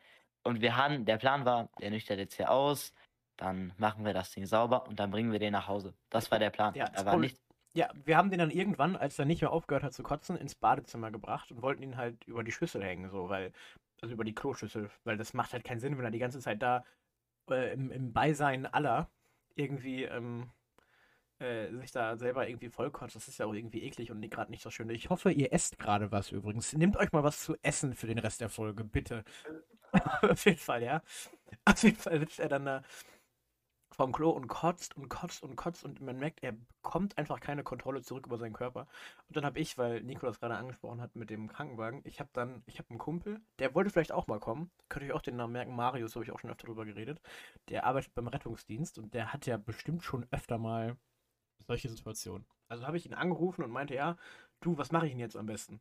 und 0.44 0.60
wir 0.60 0.76
hatten, 0.76 1.04
der 1.04 1.16
Plan 1.16 1.44
war, 1.44 1.68
der 1.80 1.90
nüchtert 1.90 2.18
jetzt 2.18 2.36
hier 2.36 2.50
aus, 2.50 2.94
dann 3.36 3.72
machen 3.76 4.04
wir 4.04 4.12
das 4.12 4.30
Ding 4.30 4.46
sauber 4.46 4.86
und 4.86 5.00
dann 5.00 5.10
bringen 5.10 5.32
wir 5.32 5.40
den 5.40 5.52
nach 5.52 5.66
Hause. 5.66 5.94
Das 6.10 6.30
war 6.30 6.38
der 6.38 6.50
Plan. 6.50 6.74
Ja, 6.74 6.86
er 6.86 7.04
war 7.06 7.16
nicht, 7.16 7.40
Ja, 7.74 7.90
wir 8.04 8.16
haben 8.16 8.30
den 8.30 8.38
dann 8.38 8.50
irgendwann, 8.50 8.94
als 8.94 9.18
er 9.18 9.24
nicht 9.24 9.40
mehr 9.40 9.50
aufgehört 9.50 9.82
hat 9.82 9.94
zu 9.94 10.04
kotzen, 10.04 10.36
ins 10.36 10.54
Badezimmer 10.54 11.10
gebracht 11.10 11.50
und 11.50 11.62
wollten 11.62 11.82
ihn 11.82 11.96
halt 11.96 12.24
über 12.26 12.44
die 12.44 12.52
Schüssel 12.52 12.84
hängen, 12.84 13.10
so, 13.10 13.28
weil, 13.28 13.52
also 14.00 14.14
über 14.14 14.24
die 14.24 14.34
Kloschüssel, 14.34 14.90
weil 15.02 15.16
das 15.16 15.34
macht 15.34 15.52
halt 15.52 15.64
keinen 15.64 15.80
Sinn, 15.80 15.98
wenn 15.98 16.04
er 16.04 16.10
die 16.12 16.18
ganze 16.20 16.38
Zeit 16.38 16.62
da 16.62 16.84
äh, 17.50 17.72
im, 17.72 17.90
im 17.90 18.12
Beisein 18.12 18.66
aller 18.66 19.10
irgendwie 19.54 20.04
ähm, 20.04 20.50
äh, 21.38 21.72
sich 21.76 21.90
da 21.92 22.16
selber 22.16 22.48
irgendwie 22.48 22.70
vollkotzt. 22.70 23.16
Das 23.16 23.28
ist 23.28 23.38
ja 23.38 23.46
auch 23.46 23.54
irgendwie 23.54 23.82
eklig 23.82 24.10
und 24.10 24.20
gerade 24.30 24.50
nicht 24.50 24.62
so 24.62 24.70
schön. 24.70 24.88
Ich 24.90 25.10
hoffe, 25.10 25.30
ihr 25.30 25.52
esst 25.52 25.78
gerade 25.78 26.12
was 26.12 26.30
übrigens. 26.30 26.72
Nehmt 26.72 26.96
euch 26.96 27.12
mal 27.12 27.24
was 27.24 27.40
zu 27.40 27.56
essen 27.62 27.94
für 27.94 28.06
den 28.06 28.18
Rest 28.18 28.40
der 28.40 28.48
Folge, 28.48 28.84
bitte. 28.84 29.24
Auf 30.22 30.44
jeden 30.44 30.58
Fall, 30.58 30.82
ja. 30.82 31.02
Auf 31.64 31.82
jeden 31.82 31.96
Fall 31.96 32.20
sitzt 32.20 32.40
er 32.40 32.48
dann 32.48 32.64
da 32.64 32.82
vom 33.92 34.12
Klo 34.12 34.30
und 34.30 34.48
kotzt 34.48 34.96
und 34.96 35.08
kotzt 35.08 35.42
und 35.42 35.56
kotzt 35.56 35.84
und 35.84 36.00
man 36.00 36.18
merkt, 36.18 36.42
er 36.42 36.52
bekommt 36.52 37.18
einfach 37.18 37.40
keine 37.40 37.62
Kontrolle 37.62 38.02
zurück 38.02 38.26
über 38.26 38.38
seinen 38.38 38.54
Körper. 38.54 38.86
Und 39.28 39.36
dann 39.36 39.44
habe 39.44 39.60
ich, 39.60 39.76
weil 39.78 40.02
Nico 40.02 40.26
das 40.26 40.40
gerade 40.40 40.56
angesprochen 40.56 41.00
hat 41.00 41.14
mit 41.14 41.30
dem 41.30 41.48
Krankenwagen, 41.48 42.00
ich 42.04 42.18
habe 42.18 42.30
dann, 42.32 42.62
ich 42.66 42.78
habe 42.78 42.90
einen 42.90 42.98
Kumpel, 42.98 43.40
der 43.58 43.74
wollte 43.74 43.90
vielleicht 43.90 44.12
auch 44.12 44.26
mal 44.26 44.40
kommen, 44.40 44.70
könnt 44.88 45.04
ihr 45.04 45.12
euch 45.12 45.18
auch 45.18 45.22
den 45.22 45.36
Namen 45.36 45.52
merken, 45.52 45.76
Marius, 45.76 46.14
habe 46.14 46.24
ich 46.24 46.32
auch 46.32 46.38
schon 46.38 46.50
öfter 46.50 46.66
drüber 46.66 46.84
geredet, 46.84 47.20
der 47.68 47.84
arbeitet 47.84 48.14
beim 48.14 48.28
Rettungsdienst 48.28 48.98
und 48.98 49.14
der 49.14 49.32
hat 49.32 49.46
ja 49.46 49.56
bestimmt 49.56 50.02
schon 50.02 50.26
öfter 50.30 50.58
mal 50.58 50.96
solche 51.66 51.88
Situationen. 51.88 52.46
Also 52.68 52.86
habe 52.86 52.96
ich 52.96 53.06
ihn 53.06 53.14
angerufen 53.14 53.62
und 53.62 53.70
meinte, 53.70 53.94
ja, 53.94 54.16
du, 54.60 54.78
was 54.78 54.92
mache 54.92 55.06
ich 55.06 55.12
denn 55.12 55.20
jetzt 55.20 55.36
am 55.36 55.46
besten? 55.46 55.80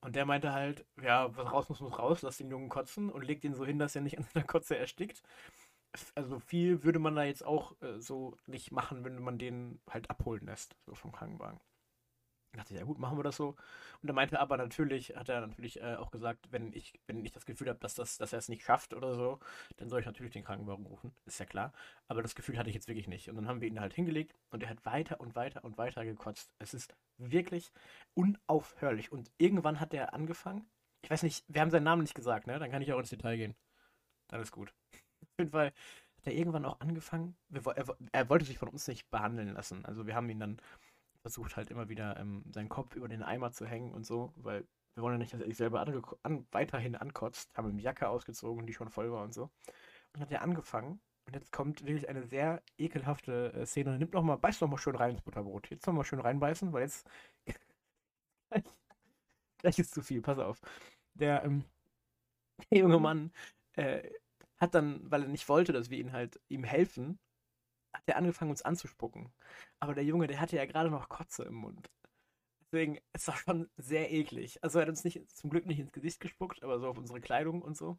Und 0.00 0.16
der 0.16 0.26
meinte 0.26 0.52
halt, 0.52 0.84
ja, 1.00 1.34
was 1.36 1.52
raus 1.52 1.68
muss, 1.68 1.80
muss 1.80 1.96
raus, 1.96 2.22
lass 2.22 2.38
den 2.38 2.50
Jungen 2.50 2.68
kotzen 2.68 3.08
und 3.08 3.22
legt 3.22 3.44
ihn 3.44 3.54
so 3.54 3.64
hin, 3.64 3.78
dass 3.78 3.94
er 3.94 4.02
nicht 4.02 4.18
an 4.18 4.24
seiner 4.24 4.44
Kotze 4.44 4.76
erstickt 4.76 5.22
also 6.14 6.38
viel 6.38 6.84
würde 6.84 6.98
man 6.98 7.14
da 7.14 7.24
jetzt 7.24 7.44
auch 7.44 7.80
äh, 7.82 8.00
so 8.00 8.36
nicht 8.46 8.72
machen, 8.72 9.04
wenn 9.04 9.22
man 9.22 9.38
den 9.38 9.80
halt 9.90 10.10
abholen 10.10 10.46
lässt, 10.46 10.76
so 10.86 10.94
vom 10.94 11.12
Krankenwagen. 11.12 11.60
Ich 12.54 12.58
dachte, 12.58 12.74
ja 12.74 12.84
gut, 12.84 12.98
machen 12.98 13.18
wir 13.18 13.22
das 13.22 13.36
so. 13.36 13.56
Und 14.02 14.10
er 14.10 14.12
meinte 14.12 14.38
aber 14.38 14.58
natürlich, 14.58 15.16
hat 15.16 15.30
er 15.30 15.40
natürlich 15.40 15.80
äh, 15.80 15.96
auch 15.96 16.10
gesagt, 16.10 16.48
wenn 16.50 16.70
ich, 16.74 17.00
wenn 17.06 17.24
ich 17.24 17.32
das 17.32 17.46
Gefühl 17.46 17.68
habe, 17.70 17.78
dass, 17.78 17.94
das, 17.94 18.18
dass 18.18 18.34
er 18.34 18.38
es 18.40 18.50
nicht 18.50 18.62
schafft 18.62 18.92
oder 18.92 19.14
so, 19.14 19.40
dann 19.78 19.88
soll 19.88 20.00
ich 20.00 20.06
natürlich 20.06 20.34
den 20.34 20.44
Krankenwagen 20.44 20.84
rufen. 20.84 21.14
Ist 21.24 21.40
ja 21.40 21.46
klar. 21.46 21.72
Aber 22.08 22.20
das 22.20 22.34
Gefühl 22.34 22.58
hatte 22.58 22.68
ich 22.68 22.74
jetzt 22.74 22.88
wirklich 22.88 23.08
nicht. 23.08 23.30
Und 23.30 23.36
dann 23.36 23.48
haben 23.48 23.62
wir 23.62 23.68
ihn 23.68 23.80
halt 23.80 23.94
hingelegt 23.94 24.34
und 24.50 24.62
er 24.62 24.68
hat 24.68 24.84
weiter 24.84 25.18
und 25.18 25.34
weiter 25.34 25.64
und 25.64 25.78
weiter 25.78 26.04
gekotzt. 26.04 26.52
Es 26.58 26.74
ist 26.74 26.94
wirklich 27.16 27.72
unaufhörlich. 28.12 29.10
Und 29.10 29.30
irgendwann 29.38 29.80
hat 29.80 29.94
er 29.94 30.12
angefangen. 30.12 30.66
Ich 31.00 31.10
weiß 31.10 31.22
nicht, 31.22 31.46
wir 31.48 31.62
haben 31.62 31.70
seinen 31.70 31.84
Namen 31.84 32.02
nicht 32.02 32.14
gesagt, 32.14 32.46
ne? 32.46 32.58
Dann 32.58 32.70
kann 32.70 32.82
ich 32.82 32.92
auch 32.92 32.98
ins 32.98 33.10
Detail 33.10 33.36
gehen. 33.36 33.54
Dann 34.28 34.42
ist 34.42 34.52
gut. 34.52 34.74
Auf 35.32 35.38
jeden 35.38 35.50
Fall 35.50 35.66
hat 35.66 36.26
er 36.26 36.34
irgendwann 36.34 36.64
auch 36.64 36.80
angefangen. 36.80 37.36
Wir, 37.48 37.66
er, 37.66 37.96
er 38.12 38.28
wollte 38.28 38.44
sich 38.44 38.58
von 38.58 38.68
uns 38.68 38.86
nicht 38.88 39.10
behandeln 39.10 39.52
lassen. 39.54 39.84
Also 39.84 40.06
wir 40.06 40.14
haben 40.14 40.28
ihn 40.30 40.40
dann 40.40 40.58
versucht 41.22 41.56
halt 41.56 41.70
immer 41.70 41.88
wieder 41.88 42.18
ähm, 42.18 42.44
seinen 42.52 42.68
Kopf 42.68 42.96
über 42.96 43.08
den 43.08 43.22
Eimer 43.22 43.52
zu 43.52 43.66
hängen 43.66 43.92
und 43.92 44.04
so, 44.04 44.32
weil 44.36 44.66
wir 44.94 45.02
wollen 45.02 45.14
ja 45.14 45.18
nicht, 45.18 45.32
dass 45.32 45.40
er 45.40 45.46
sich 45.46 45.56
selber 45.56 45.80
an, 45.80 46.46
weiterhin 46.52 46.96
ankotzt. 46.96 47.56
Haben 47.56 47.70
ihm 47.70 47.78
Jacke 47.78 48.08
ausgezogen, 48.08 48.66
die 48.66 48.74
schon 48.74 48.90
voll 48.90 49.10
war 49.10 49.24
und 49.24 49.32
so. 49.32 49.44
Und 49.44 49.50
dann 50.14 50.22
hat 50.22 50.32
er 50.32 50.42
angefangen. 50.42 51.00
Und 51.26 51.34
jetzt 51.34 51.52
kommt 51.52 51.86
wirklich 51.86 52.08
eine 52.08 52.24
sehr 52.24 52.62
ekelhafte 52.78 53.52
äh, 53.54 53.66
Szene. 53.66 53.96
Nimmt 53.98 54.12
noch 54.12 54.22
mal, 54.22 54.36
beißt 54.36 54.60
noch 54.60 54.68
mal 54.68 54.78
schön 54.78 54.96
rein 54.96 55.12
ins 55.12 55.22
Butterbrot. 55.22 55.70
Jetzt 55.70 55.86
noch 55.86 55.94
mal 55.94 56.04
schön 56.04 56.20
reinbeißen, 56.20 56.72
weil 56.72 56.82
jetzt 56.82 57.08
gleich, 58.50 58.64
gleich 59.58 59.78
ist 59.78 59.94
zu 59.94 60.02
viel. 60.02 60.20
Pass 60.20 60.38
auf. 60.38 60.60
Der, 61.14 61.44
ähm, 61.44 61.64
der 62.70 62.78
junge 62.78 62.98
Mann 62.98 63.32
äh, 63.76 64.02
hat 64.62 64.74
dann, 64.74 65.00
weil 65.10 65.22
er 65.22 65.28
nicht 65.28 65.48
wollte, 65.48 65.72
dass 65.72 65.90
wir 65.90 65.98
ihn 65.98 66.12
halt 66.12 66.40
ihm 66.48 66.64
helfen, 66.64 67.18
hat 67.92 68.04
er 68.06 68.16
angefangen, 68.16 68.50
uns 68.50 68.62
anzuspucken. 68.62 69.32
Aber 69.80 69.94
der 69.94 70.04
Junge, 70.04 70.28
der 70.28 70.40
hatte 70.40 70.56
ja 70.56 70.64
gerade 70.64 70.90
noch 70.90 71.08
Kotze 71.08 71.42
im 71.42 71.54
Mund. 71.54 71.90
Deswegen 72.62 72.98
ist 73.12 73.28
das 73.28 73.38
schon 73.38 73.68
sehr 73.76 74.10
eklig. 74.10 74.62
Also 74.64 74.78
er 74.78 74.82
hat 74.82 74.88
uns 74.88 75.04
nicht, 75.04 75.30
zum 75.36 75.50
Glück 75.50 75.66
nicht 75.66 75.80
ins 75.80 75.92
Gesicht 75.92 76.20
gespuckt, 76.20 76.62
aber 76.62 76.78
so 76.78 76.88
auf 76.88 76.96
unsere 76.96 77.20
Kleidung 77.20 77.60
und 77.60 77.76
so. 77.76 77.98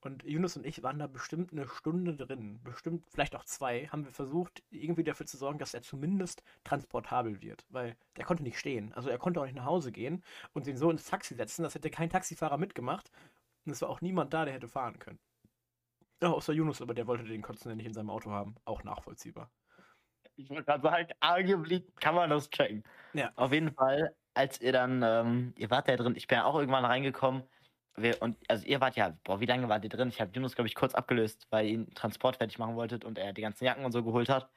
Und 0.00 0.24
Yunus 0.24 0.56
und 0.56 0.66
ich 0.66 0.82
waren 0.82 0.98
da 0.98 1.06
bestimmt 1.06 1.52
eine 1.52 1.68
Stunde 1.68 2.16
drin, 2.16 2.60
bestimmt 2.64 3.06
vielleicht 3.10 3.36
auch 3.36 3.44
zwei, 3.44 3.86
haben 3.86 4.04
wir 4.04 4.10
versucht, 4.10 4.64
irgendwie 4.70 5.04
dafür 5.04 5.26
zu 5.26 5.36
sorgen, 5.36 5.60
dass 5.60 5.74
er 5.74 5.82
zumindest 5.82 6.42
transportabel 6.64 7.40
wird. 7.42 7.64
Weil 7.68 7.96
der 8.16 8.24
konnte 8.24 8.42
nicht 8.42 8.58
stehen. 8.58 8.92
Also 8.94 9.10
er 9.10 9.18
konnte 9.18 9.40
auch 9.40 9.44
nicht 9.44 9.54
nach 9.54 9.66
Hause 9.66 9.92
gehen 9.92 10.24
und 10.54 10.66
ihn 10.66 10.76
so 10.76 10.90
ins 10.90 11.04
Taxi 11.04 11.36
setzen. 11.36 11.62
Das 11.62 11.76
hätte 11.76 11.90
kein 11.90 12.10
Taxifahrer 12.10 12.58
mitgemacht. 12.58 13.12
Und 13.64 13.72
es 13.72 13.82
war 13.82 13.90
auch 13.90 14.00
niemand 14.00 14.34
da, 14.34 14.44
der 14.44 14.54
hätte 14.54 14.68
fahren 14.68 14.98
können. 14.98 15.20
Ja, 16.22 16.30
außer 16.30 16.52
Yunus, 16.52 16.80
aber 16.80 16.94
der 16.94 17.06
wollte 17.08 17.24
den 17.24 17.42
Kotzen 17.42 17.70
ja 17.70 17.74
nicht 17.76 17.86
in 17.86 17.94
seinem 17.94 18.10
Auto 18.10 18.30
haben. 18.30 18.54
Auch 18.64 18.84
nachvollziehbar. 18.84 19.50
Ich 20.36 20.48
wollte 20.50 20.64
gerade 20.64 20.82
sagen, 20.82 21.08
angeblich 21.20 21.84
kann 21.96 22.14
man 22.14 22.30
das 22.30 22.48
checken. 22.50 22.84
Ja. 23.12 23.32
Auf 23.34 23.52
jeden 23.52 23.74
Fall, 23.74 24.14
als 24.34 24.60
ihr 24.60 24.72
dann, 24.72 25.02
ähm, 25.02 25.52
ihr 25.58 25.70
wart 25.70 25.88
da 25.88 25.96
drin, 25.96 26.14
ich 26.16 26.26
bin 26.28 26.38
ja 26.38 26.44
auch 26.44 26.56
irgendwann 26.58 26.84
reingekommen. 26.84 27.42
Wir, 27.96 28.22
und 28.22 28.38
also 28.48 28.64
ihr 28.66 28.80
wart 28.80 28.96
ja, 28.96 29.18
boah, 29.24 29.40
wie 29.40 29.46
lange 29.46 29.68
wart 29.68 29.84
ihr 29.84 29.90
drin? 29.90 30.08
Ich 30.08 30.20
habe 30.20 30.30
Yunus, 30.34 30.54
glaube 30.54 30.68
ich, 30.68 30.74
kurz 30.74 30.94
abgelöst, 30.94 31.46
weil 31.50 31.66
ihr 31.66 31.72
ihn 31.72 31.90
Transport 31.94 32.36
fertig 32.36 32.58
machen 32.58 32.76
wolltet 32.76 33.04
und 33.04 33.18
er 33.18 33.34
die 33.34 33.42
ganzen 33.42 33.64
Jacken 33.64 33.84
und 33.84 33.92
so 33.92 34.02
geholt 34.02 34.30
hat. 34.30 34.50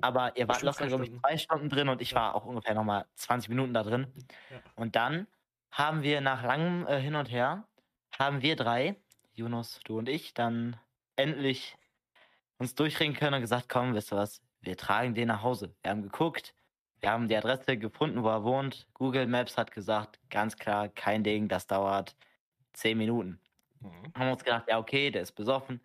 Aber 0.00 0.36
ihr 0.36 0.48
wart 0.48 0.62
locker, 0.62 0.86
glaube 0.88 1.04
ich, 1.04 1.12
zwei 1.20 1.36
Stunden 1.38 1.68
drin 1.68 1.88
und 1.88 2.02
ich 2.02 2.10
Ja. 2.10 2.16
war 2.16 2.34
auch 2.34 2.44
ungefähr 2.46 2.74
nochmal 2.74 3.06
20 3.14 3.48
Minuten 3.50 3.72
da 3.74 3.84
drin. 3.84 4.12
Ja. 4.50 4.60
Und 4.74 4.96
dann 4.96 5.28
haben 5.70 6.02
wir 6.02 6.20
nach 6.20 6.42
langem 6.42 6.86
äh, 6.88 7.00
Hin 7.00 7.14
und 7.14 7.30
Her, 7.30 7.68
haben 8.18 8.42
wir 8.42 8.56
drei, 8.56 8.96
Yunus, 9.34 9.80
du 9.84 9.98
und 9.98 10.08
ich, 10.08 10.34
dann 10.34 10.76
endlich 11.16 11.76
uns 12.58 12.74
durchringen 12.74 13.16
können 13.16 13.34
und 13.34 13.40
gesagt, 13.40 13.68
komm, 13.68 13.94
wisst 13.94 14.12
ihr 14.12 14.16
was, 14.16 14.42
wir 14.60 14.76
tragen 14.76 15.14
den 15.14 15.28
nach 15.28 15.42
Hause. 15.42 15.74
Wir 15.82 15.90
haben 15.90 16.02
geguckt, 16.02 16.54
wir 17.00 17.10
haben 17.10 17.28
die 17.28 17.36
Adresse 17.36 17.76
gefunden, 17.76 18.22
wo 18.22 18.28
er 18.28 18.44
wohnt. 18.44 18.86
Google 18.94 19.26
Maps 19.26 19.58
hat 19.58 19.72
gesagt, 19.72 20.20
ganz 20.30 20.56
klar, 20.56 20.88
kein 20.88 21.24
Ding, 21.24 21.48
das 21.48 21.66
dauert 21.66 22.16
10 22.74 22.96
Minuten. 22.96 23.40
Mhm. 23.80 24.14
Haben 24.14 24.30
uns 24.30 24.44
gedacht, 24.44 24.64
ja, 24.68 24.78
okay, 24.78 25.10
der 25.10 25.22
ist 25.22 25.32
besoffen. 25.32 25.80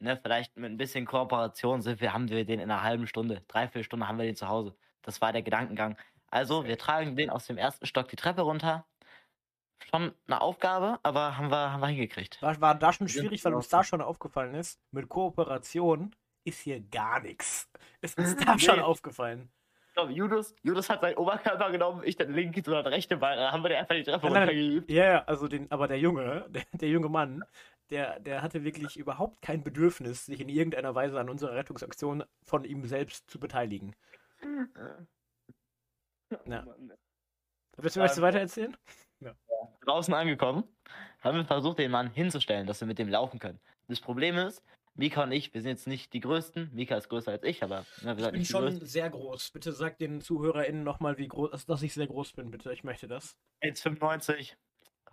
Ne, 0.00 0.16
vielleicht 0.16 0.56
mit 0.56 0.70
ein 0.70 0.76
bisschen 0.76 1.06
Kooperation 1.06 1.82
sind 1.82 2.00
wir, 2.00 2.12
haben 2.12 2.28
wir 2.28 2.44
den 2.44 2.60
in 2.60 2.70
einer 2.70 2.82
halben 2.84 3.08
Stunde, 3.08 3.42
dreiviertel 3.48 3.82
Stunde 3.82 4.06
haben 4.06 4.18
wir 4.18 4.26
den 4.26 4.36
zu 4.36 4.48
Hause. 4.48 4.76
Das 5.02 5.20
war 5.20 5.32
der 5.32 5.42
Gedankengang. 5.42 5.96
Also, 6.30 6.66
wir 6.66 6.78
tragen 6.78 7.16
den 7.16 7.30
aus 7.30 7.46
dem 7.46 7.56
ersten 7.56 7.86
Stock 7.86 8.08
die 8.08 8.16
Treppe 8.16 8.42
runter. 8.42 8.86
Schon 9.90 10.12
eine 10.26 10.40
Aufgabe, 10.40 10.98
aber 11.02 11.38
haben 11.38 11.50
wir, 11.50 11.72
haben 11.72 11.80
wir 11.80 11.88
hingekriegt. 11.88 12.42
War, 12.42 12.60
war 12.60 12.74
da 12.74 12.92
schon 12.92 13.08
schwierig, 13.08 13.44
weil 13.44 13.54
uns 13.54 13.68
da 13.68 13.84
schon 13.84 14.00
aufgefallen 14.00 14.54
ist, 14.54 14.80
mit 14.90 15.08
Kooperation 15.08 16.14
ist 16.44 16.60
hier 16.60 16.80
gar 16.80 17.20
nichts. 17.20 17.70
Ist 18.00 18.16
uns 18.18 18.36
da 18.36 18.58
schon 18.58 18.80
aufgefallen. 18.80 19.50
Ich 19.88 19.94
glaube, 19.94 20.12
Judas, 20.12 20.54
Judas 20.62 20.88
hat 20.88 21.00
seinen 21.00 21.16
Oberkörper 21.16 21.72
genommen, 21.72 22.02
ich 22.04 22.16
den 22.16 22.32
linken 22.32 22.60
oder 22.68 22.84
den 22.84 22.92
rechten 22.92 23.18
Bein, 23.18 23.36
dann 23.36 23.52
haben 23.52 23.64
wir 23.64 23.70
den 23.70 23.78
einfach 23.78 23.96
die 23.96 24.04
Treppe 24.04 24.28
runtergeübt. 24.28 24.88
Ja, 24.88 25.24
also 25.24 25.48
den, 25.48 25.70
aber 25.72 25.88
der 25.88 25.98
Junge, 25.98 26.46
der, 26.50 26.62
der 26.72 26.88
junge 26.88 27.08
Mann, 27.08 27.44
der, 27.90 28.20
der 28.20 28.42
hatte 28.42 28.62
wirklich 28.62 28.96
überhaupt 28.96 29.42
kein 29.42 29.64
Bedürfnis, 29.64 30.26
sich 30.26 30.40
in 30.40 30.48
irgendeiner 30.48 30.94
Weise 30.94 31.18
an 31.18 31.28
unserer 31.28 31.54
Rettungsaktion 31.54 32.22
von 32.44 32.64
ihm 32.64 32.84
selbst 32.86 33.28
zu 33.30 33.40
beteiligen. 33.40 33.94
Ja. 36.44 36.62
Willst 37.78 37.96
du, 37.96 38.00
möchtest 38.00 38.18
du 38.18 38.22
weiter 38.22 38.40
erzählen? 38.40 38.76
Draußen 39.84 40.12
angekommen, 40.14 40.64
haben 41.20 41.36
wir 41.38 41.44
versucht, 41.44 41.78
den 41.78 41.90
Mann 41.90 42.10
hinzustellen, 42.10 42.66
dass 42.66 42.80
wir 42.80 42.86
mit 42.86 42.98
dem 42.98 43.08
laufen 43.08 43.38
können. 43.38 43.58
Das 43.88 44.00
Problem 44.00 44.36
ist, 44.36 44.62
Mika 44.94 45.22
und 45.22 45.32
ich, 45.32 45.54
wir 45.54 45.62
sind 45.62 45.70
jetzt 45.70 45.86
nicht 45.86 46.12
die 46.12 46.20
Größten. 46.20 46.70
Mika 46.74 46.96
ist 46.96 47.08
größer 47.08 47.30
als 47.32 47.44
ich, 47.44 47.62
aber 47.62 47.84
ne, 48.02 48.16
wir 48.16 48.18
Ich 48.18 48.22
sind 48.24 48.32
bin 48.32 48.44
schon 48.44 48.62
Größten. 48.64 48.86
sehr 48.86 49.08
groß. 49.10 49.50
Bitte 49.50 49.72
sag 49.72 49.96
den 49.98 50.20
ZuhörerInnen 50.20 50.82
nochmal, 50.82 51.16
wie 51.18 51.28
groß, 51.28 51.66
dass 51.66 51.82
ich 51.82 51.94
sehr 51.94 52.06
groß 52.06 52.32
bin, 52.32 52.50
bitte. 52.50 52.72
Ich 52.72 52.84
möchte 52.84 53.06
das. 53.08 53.38
1,95, 53.62 54.54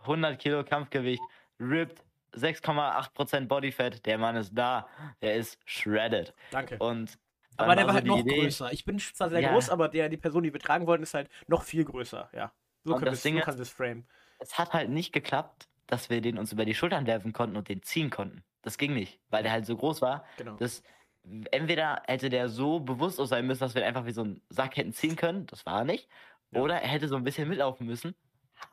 100 0.02 0.40
Kilo 0.40 0.64
Kampfgewicht, 0.64 1.22
ripped, 1.60 2.04
6,8% 2.34 3.48
Bodyfat. 3.48 4.06
Der 4.06 4.18
Mann 4.18 4.36
ist 4.36 4.52
da. 4.56 4.88
Der 5.22 5.36
ist 5.36 5.58
shredded. 5.66 6.34
Danke. 6.52 6.78
Und 6.80 7.18
aber 7.58 7.76
der 7.76 7.86
war 7.86 7.92
so 7.94 7.96
halt 7.96 8.06
noch 8.08 8.20
Idee- 8.20 8.42
größer. 8.42 8.74
Ich 8.74 8.84
bin 8.86 9.00
zwar 9.00 9.30
sehr 9.30 9.40
Ja. 9.40 9.54
groß, 9.54 9.70
aber 9.70 9.88
der, 9.88 10.10
die 10.10 10.18
Person, 10.18 10.44
die 10.44 10.52
wir 10.52 10.60
tragen 10.60 10.86
wollten, 10.88 11.04
ist 11.04 11.14
halt 11.14 11.30
noch 11.48 11.64
viel 11.64 11.86
größer. 11.86 12.30
Ja. 12.34 12.52
So 12.86 12.98
das 13.00 13.22
Ding 13.24 13.42
so 13.44 13.52
das 13.52 13.70
frame. 13.70 14.06
Es 14.40 14.58
hat 14.58 14.74
halt 14.74 14.90
nicht 14.90 15.12
geklappt, 15.12 15.68
dass 15.88 16.10
wir 16.10 16.22
den 16.22 16.38
uns 16.38 16.52
über 16.52 16.66
die 16.66 16.76
Schultern 16.76 17.08
werfen 17.08 17.34
konnten 17.34 17.58
und 17.58 17.68
den 17.68 17.82
ziehen 17.84 18.10
konnten. 18.10 18.44
Das 18.62 18.78
ging 18.78 18.94
nicht, 18.94 19.20
weil 19.30 19.44
der 19.44 19.52
halt 19.52 19.66
so 19.66 19.76
groß 19.76 20.02
war. 20.02 20.26
Genau. 20.38 20.56
Das, 20.58 20.84
entweder 21.52 22.02
hätte 22.08 22.30
der 22.30 22.50
so 22.50 22.80
bewusst 22.80 23.20
aus 23.20 23.30
sein 23.30 23.46
müssen, 23.46 23.62
dass 23.62 23.76
wir 23.76 23.82
ihn 23.82 23.88
einfach 23.88 24.06
wie 24.06 24.12
so 24.12 24.22
einen 24.22 24.42
Sack 24.50 24.78
hätten 24.78 24.94
ziehen 24.94 25.16
können. 25.16 25.46
Das 25.48 25.66
war 25.66 25.80
er 25.80 25.86
nicht. 25.86 26.08
Ja. 26.52 26.62
Oder 26.62 26.82
er 26.82 26.88
hätte 26.88 27.08
so 27.08 27.16
ein 27.16 27.24
bisschen 27.24 27.50
mitlaufen 27.50 27.86
müssen. 27.86 28.16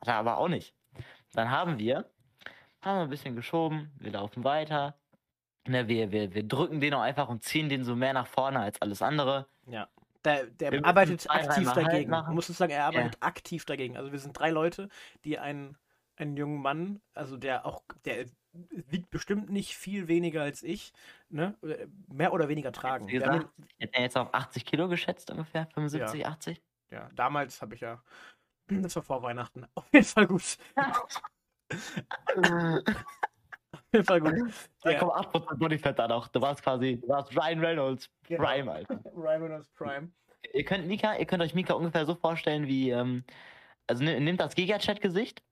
Hat 0.00 0.08
er 0.08 0.14
aber 0.16 0.38
auch 0.38 0.48
nicht. 0.48 0.74
Dann 1.32 1.50
haben 1.50 1.78
wir, 1.78 2.10
haben 2.80 2.98
wir 2.98 3.02
ein 3.02 3.10
bisschen 3.10 3.36
geschoben. 3.36 3.92
Wir 3.98 4.12
laufen 4.12 4.44
weiter. 4.44 4.96
Ne, 5.66 5.88
wir, 5.88 6.10
wir, 6.10 6.34
wir 6.34 6.42
drücken 6.42 6.80
den 6.80 6.94
auch 6.94 7.02
einfach 7.02 7.28
und 7.28 7.42
ziehen 7.42 7.68
den 7.68 7.84
so 7.84 7.94
mehr 7.94 8.12
nach 8.12 8.26
vorne 8.26 8.60
als 8.60 8.82
alles 8.82 9.00
andere. 9.00 9.46
Ja. 9.66 9.88
Der, 10.24 10.46
der 10.46 10.72
Wir 10.72 10.84
arbeitet 10.84 11.28
aktiv 11.28 11.66
Halt 11.66 11.76
dagegen. 11.76 12.10
Man 12.10 12.34
muss 12.34 12.46
sagen, 12.46 12.72
er 12.72 12.84
arbeitet 12.84 13.16
aktiv 13.20 13.64
dagegen. 13.64 13.96
Also 13.96 14.12
wir 14.12 14.18
sind 14.18 14.38
drei 14.38 14.50
Leute, 14.50 14.88
die 15.24 15.38
einen, 15.38 15.76
einen 16.16 16.36
jungen 16.36 16.62
Mann, 16.62 17.00
also 17.14 17.36
der 17.36 17.66
auch, 17.66 17.82
der 18.04 18.26
wiegt 18.52 19.10
bestimmt 19.10 19.50
nicht 19.50 19.76
viel 19.76 20.08
weniger 20.08 20.42
als 20.42 20.62
ich, 20.62 20.92
ne? 21.30 21.56
Mehr 22.08 22.32
oder 22.32 22.48
weniger 22.48 22.70
tragen. 22.70 23.08
Wie 23.08 23.12
gesagt, 23.12 23.48
hätte 23.78 23.96
ihn 23.96 24.02
jetzt 24.02 24.16
auf 24.16 24.32
80 24.32 24.64
Kilo 24.64 24.88
geschätzt 24.88 25.30
ungefähr. 25.30 25.66
75, 25.74 26.26
80. 26.26 26.62
ihn, 26.90 26.98
ja, 26.98 27.10
damals 27.14 27.62
habe 27.62 27.74
ich 27.74 27.80
ja, 27.80 28.02
das 28.68 28.94
war 28.96 29.02
vor 29.02 29.22
Weihnachten. 29.22 29.66
Auf 29.74 29.86
jeden 29.92 30.04
Fall 30.04 30.26
gut. 30.26 30.58
Fall 34.04 34.20
gut. 34.20 34.32
Der, 34.84 35.00
3,8% 35.02 35.58
Bodyfat 35.58 35.98
da 35.98 36.08
noch. 36.08 36.28
Du 36.28 36.40
warst 36.40 36.62
quasi, 36.62 36.98
du 37.00 37.08
warst 37.08 37.36
Ryan 37.36 37.60
Reynolds 37.60 38.10
Genau. 38.26 38.42
Prime, 38.44 38.72
Alter. 38.72 39.00
Ryan 39.14 39.42
Reynolds 39.42 39.68
Prime. 39.70 40.10
Ihr 40.54 40.64
könnt 40.64 40.86
Mika, 40.86 41.16
ihr 41.16 41.26
könnt 41.26 41.42
euch 41.42 41.54
Mika 41.54 41.74
ungefähr 41.74 42.04
so 42.06 42.14
vorstellen 42.14 42.66
wie, 42.66 42.90
ähm, 42.90 43.24
also 43.86 44.02
ne- 44.02 44.18
nehmt 44.20 44.40
das 44.40 44.54
Giga-Chat-Gesicht 44.54 45.42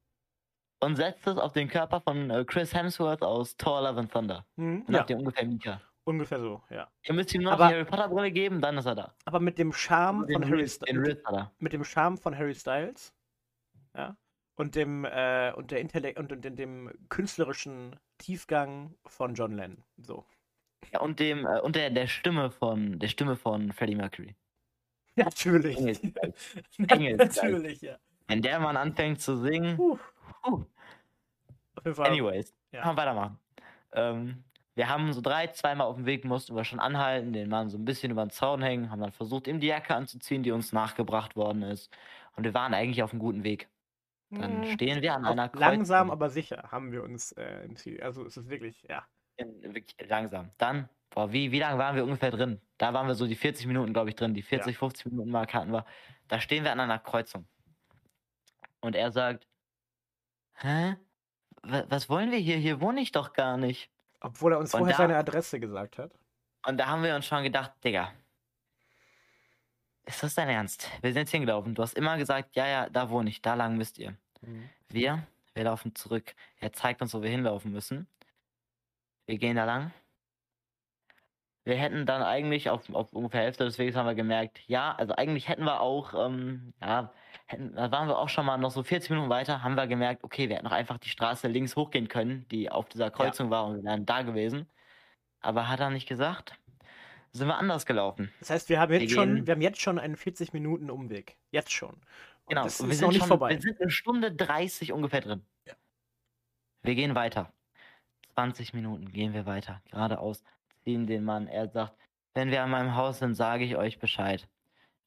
und 0.80 0.96
setzt 0.96 1.26
es 1.26 1.36
auf 1.38 1.52
den 1.52 1.68
Körper 1.68 2.00
von 2.00 2.30
äh, 2.30 2.44
Chris 2.44 2.74
Hemsworth 2.74 3.22
aus 3.22 3.56
Thor 3.56 3.82
Love 3.82 4.00
and 4.00 4.12
Thunder. 4.12 4.44
Hm, 4.56 4.84
Dann 4.86 4.94
ja, 4.94 5.00
habt 5.00 5.10
ihr 5.10 5.18
ungefähr 5.18 5.46
Mika. 5.46 5.80
ungefähr 6.04 6.40
so, 6.40 6.62
ja. 6.70 6.88
Ihr 7.02 7.14
müsst 7.14 7.32
ihm 7.34 7.42
nur 7.42 7.52
noch 7.52 7.58
Aber- 7.60 7.68
die 7.68 7.74
Harry 7.74 7.84
Potter 7.84 8.08
Brille 8.08 8.32
geben, 8.32 8.60
dann 8.60 8.78
ist 8.78 8.86
er 8.86 8.94
da. 8.96 9.14
Aber 9.26 9.38
mit 9.40 9.58
dem 9.58 9.72
Charme 9.72 10.26
von 10.26 10.44
Harry 10.44 10.66
Styles. 10.66 11.18
Er. 11.30 11.52
mit 11.58 11.72
dem 11.72 11.84
Charme 11.84 12.16
von 12.18 12.36
Harry 12.36 12.54
Styles, 12.54 13.14
ja, 13.94 14.16
und 14.60 14.74
dem 14.74 15.06
äh, 15.06 15.52
und 15.56 15.70
der 15.70 15.80
Intellekt 15.80 16.18
und, 16.18 16.30
und 16.32 16.42
dem 16.42 16.92
künstlerischen 17.08 17.96
Tiefgang 18.18 18.94
von 19.06 19.34
John 19.34 19.52
Lennon. 19.56 19.82
So. 19.96 20.26
Ja, 20.92 21.00
und 21.00 21.18
dem, 21.18 21.46
äh, 21.46 21.60
und 21.60 21.76
der, 21.76 21.88
der 21.88 22.06
Stimme 22.06 22.50
von, 22.50 22.98
der 22.98 23.08
Stimme 23.08 23.36
von 23.36 23.72
Freddie 23.72 23.94
Mercury. 23.94 24.36
Natürlich. 25.16 25.78
Engelsgleich. 25.78 26.34
Engelsgleich. 26.88 27.42
Natürlich, 27.42 27.80
ja. 27.80 27.96
Wenn 28.28 28.42
der 28.42 28.60
Mann 28.60 28.76
anfängt 28.76 29.22
zu 29.22 29.38
singen, 29.38 29.76
Puh, 29.76 29.98
puh. 30.42 30.64
Anyways, 32.02 32.54
Ja. 32.72 32.82
kann 32.82 32.94
man 32.94 32.96
weitermachen. 32.98 33.38
Ähm, 33.92 34.44
wir 34.74 34.90
haben 34.90 35.12
so 35.14 35.22
drei, 35.22 35.46
zweimal 35.46 35.86
auf 35.86 35.96
dem 35.96 36.04
Weg 36.04 36.26
mussten 36.26 36.54
wir 36.54 36.64
schon 36.64 36.80
anhalten, 36.80 37.32
den 37.32 37.48
Mann 37.48 37.70
so 37.70 37.78
ein 37.78 37.86
bisschen 37.86 38.12
über 38.12 38.26
den 38.26 38.30
Zaun 38.30 38.60
hängen, 38.62 38.90
haben 38.90 39.00
dann 39.00 39.10
versucht, 39.12 39.48
ihm 39.48 39.58
die 39.58 39.68
Jacke 39.68 39.94
anzuziehen, 39.94 40.42
die 40.42 40.52
uns 40.52 40.72
nachgebracht 40.72 41.34
worden 41.34 41.62
ist. 41.62 41.90
Und 42.36 42.44
wir 42.44 42.52
waren 42.52 42.74
eigentlich 42.74 43.02
auf 43.02 43.12
einem 43.12 43.20
guten 43.20 43.42
Weg. 43.42 43.70
Dann 44.30 44.62
Hm, 44.62 44.70
stehen 44.72 45.02
wir 45.02 45.14
an 45.14 45.24
einer 45.24 45.48
Kreuzung. 45.48 45.60
langsam, 45.60 46.10
aber 46.10 46.30
sicher 46.30 46.68
haben 46.70 46.92
wir 46.92 47.02
uns 47.02 47.32
äh, 47.32 47.64
im 47.64 47.76
Ziel. 47.76 48.00
Also 48.02 48.24
es 48.24 48.36
ist 48.36 48.48
wirklich, 48.48 48.82
ja. 48.88 49.04
Wirklich 49.38 49.96
langsam. 50.08 50.50
Dann, 50.58 50.88
boah, 51.08 51.32
wie, 51.32 51.50
wie 51.50 51.58
lange 51.58 51.78
waren 51.78 51.96
wir 51.96 52.04
ungefähr 52.04 52.30
drin? 52.30 52.60
Da 52.78 52.92
waren 52.92 53.06
wir 53.06 53.14
so 53.14 53.26
die 53.26 53.34
40 53.34 53.66
Minuten, 53.66 53.92
glaube 53.92 54.10
ich, 54.10 54.14
drin. 54.16 54.34
Die 54.34 54.42
40, 54.42 54.76
50 54.76 55.06
Minuten 55.06 55.30
Mark 55.30 55.54
hatten 55.54 55.72
wir. 55.72 55.84
Da 56.28 56.40
stehen 56.40 56.62
wir 56.62 56.72
an 56.72 56.80
einer 56.80 56.98
Kreuzung. 56.98 57.46
Und 58.80 58.94
er 58.94 59.10
sagt, 59.10 59.46
hä? 60.54 60.96
Wa- 61.62 61.84
Was 61.88 62.08
wollen 62.08 62.30
wir 62.30 62.38
hier? 62.38 62.56
Hier 62.56 62.80
wohne 62.80 63.00
ich 63.00 63.12
doch 63.12 63.32
gar 63.32 63.56
nicht. 63.56 63.90
Obwohl 64.20 64.52
er 64.52 64.58
uns 64.58 64.74
Und 64.74 64.80
vorher 64.80 64.96
da- 64.96 65.02
seine 65.02 65.16
Adresse 65.16 65.58
gesagt 65.58 65.98
hat. 65.98 66.12
Und 66.66 66.76
da 66.78 66.86
haben 66.86 67.02
wir 67.02 67.16
uns 67.16 67.26
schon 67.26 67.42
gedacht, 67.42 67.72
Digga, 67.82 68.12
ist 70.10 70.22
das 70.22 70.34
dein 70.34 70.48
Ernst? 70.48 70.90
Wir 71.00 71.12
sind 71.12 71.20
jetzt 71.20 71.30
hingelaufen. 71.30 71.74
Du 71.74 71.82
hast 71.82 71.94
immer 71.94 72.18
gesagt, 72.18 72.54
ja, 72.56 72.66
ja, 72.66 72.88
da 72.90 73.10
wohne 73.10 73.30
ich, 73.30 73.42
da 73.42 73.54
lang 73.54 73.76
müsst 73.76 73.98
ihr. 73.98 74.16
Wir, 74.88 75.26
wir 75.54 75.64
laufen 75.64 75.94
zurück. 75.94 76.34
Er 76.58 76.72
zeigt 76.72 77.00
uns, 77.02 77.14
wo 77.14 77.22
wir 77.22 77.30
hinlaufen 77.30 77.72
müssen. 77.72 78.06
Wir 79.26 79.38
gehen 79.38 79.56
da 79.56 79.64
lang. 79.64 79.92
Wir 81.64 81.76
hätten 81.76 82.06
dann 82.06 82.22
eigentlich 82.22 82.70
auf, 82.70 82.92
auf 82.94 83.12
ungefähr 83.12 83.42
Hälfte 83.42 83.64
des 83.64 83.78
Weges 83.78 83.94
haben 83.94 84.06
wir 84.06 84.14
gemerkt, 84.14 84.60
ja, 84.66 84.94
also 84.96 85.14
eigentlich 85.14 85.46
hätten 85.46 85.64
wir 85.64 85.80
auch, 85.80 86.14
ähm, 86.14 86.72
ja, 86.80 87.12
hätten, 87.46 87.74
da 87.74 87.92
waren 87.92 88.08
wir 88.08 88.18
auch 88.18 88.30
schon 88.30 88.46
mal 88.46 88.56
noch 88.56 88.70
so 88.70 88.82
40 88.82 89.10
Minuten 89.10 89.28
weiter, 89.28 89.62
haben 89.62 89.74
wir 89.74 89.86
gemerkt, 89.86 90.24
okay, 90.24 90.48
wir 90.48 90.56
hätten 90.56 90.64
noch 90.64 90.72
einfach 90.72 90.98
die 90.98 91.10
Straße 91.10 91.48
links 91.48 91.76
hochgehen 91.76 92.08
können, 92.08 92.46
die 92.50 92.70
auf 92.70 92.88
dieser 92.88 93.10
Kreuzung 93.10 93.50
war 93.50 93.66
und 93.66 93.76
wir 93.76 93.84
wären 93.84 94.06
da 94.06 94.22
gewesen. 94.22 94.68
Aber 95.40 95.68
hat 95.68 95.80
er 95.80 95.90
nicht 95.90 96.08
gesagt. 96.08 96.54
Sind 97.32 97.46
wir 97.46 97.56
anders 97.56 97.86
gelaufen. 97.86 98.32
Das 98.40 98.50
heißt, 98.50 98.68
wir 98.68 98.80
haben 98.80 98.92
jetzt 98.92 99.02
Wir 99.02 99.10
schon, 99.10 99.46
wir 99.46 99.54
haben 99.54 99.62
jetzt 99.62 99.80
schon 99.80 99.98
einen 99.98 100.16
40 100.16 100.52
Minuten 100.52 100.90
Umweg. 100.90 101.36
Jetzt 101.50 101.72
schon. 101.72 101.90
Und 101.90 102.00
Genau, 102.48 102.64
das 102.64 102.80
und 102.80 102.90
ist 102.90 103.00
noch 103.00 103.08
nicht 103.08 103.18
schon, 103.18 103.28
vorbei. 103.28 103.50
Wir 103.50 103.60
sind 103.60 103.80
eine 103.80 103.90
Stunde 103.90 104.32
30 104.32 104.92
ungefähr 104.92 105.20
drin. 105.20 105.46
Ja. 105.66 105.74
Wir 106.82 106.94
gehen 106.96 107.14
weiter. 107.14 107.52
20 108.34 108.74
Minuten 108.74 109.12
gehen 109.12 109.32
wir 109.32 109.46
weiter. 109.46 109.80
Geradeaus. 109.90 110.42
Ziehen 110.82 111.06
den 111.06 111.24
Mann. 111.24 111.46
Er 111.46 111.68
sagt, 111.68 111.94
wenn 112.34 112.50
wir 112.50 112.62
an 112.62 112.70
meinem 112.70 112.96
Haus 112.96 113.18
sind, 113.18 113.34
sage 113.34 113.64
ich 113.64 113.76
euch 113.76 113.98
Bescheid. 113.98 114.48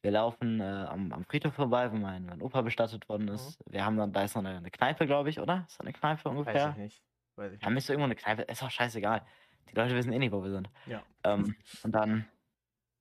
Wir 0.01 0.11
laufen 0.11 0.59
äh, 0.59 0.63
am, 0.63 1.11
am 1.13 1.23
Friedhof 1.25 1.53
vorbei, 1.53 1.91
wo 1.91 1.95
mein, 1.95 2.25
mein 2.25 2.41
Opa 2.41 2.61
bestattet 2.61 3.07
worden 3.07 3.29
ist. 3.29 3.57
Wir 3.65 3.85
haben 3.85 3.97
dann, 3.97 4.11
da 4.11 4.23
ist 4.23 4.35
noch 4.35 4.43
eine, 4.43 4.57
eine 4.57 4.69
Kneipe, 4.69 5.05
glaube 5.05 5.29
ich, 5.29 5.39
oder? 5.39 5.65
Ist 5.67 5.79
da 5.79 5.83
eine 5.83 5.93
Kneipe 5.93 6.25
Weiß 6.25 6.31
ungefähr? 6.31 6.69
ich 6.71 6.77
nicht. 6.77 7.03
Weiß 7.37 7.53
ich 7.53 7.61
Wir 7.61 7.65
haben 7.65 7.73
nicht 7.73 7.85
so 7.85 7.93
irgendwo 7.93 8.05
eine 8.05 8.15
Kneipe. 8.15 8.41
Ist 8.43 8.63
auch 8.63 8.69
scheißegal. 8.69 9.25
Die 9.71 9.75
Leute 9.75 9.95
wissen 9.95 10.13
eh 10.13 10.19
nicht, 10.19 10.31
wo 10.31 10.43
wir 10.43 10.51
sind. 10.51 10.69
Ja. 10.85 11.03
Ähm, 11.23 11.55
und 11.83 11.91
dann 11.91 12.25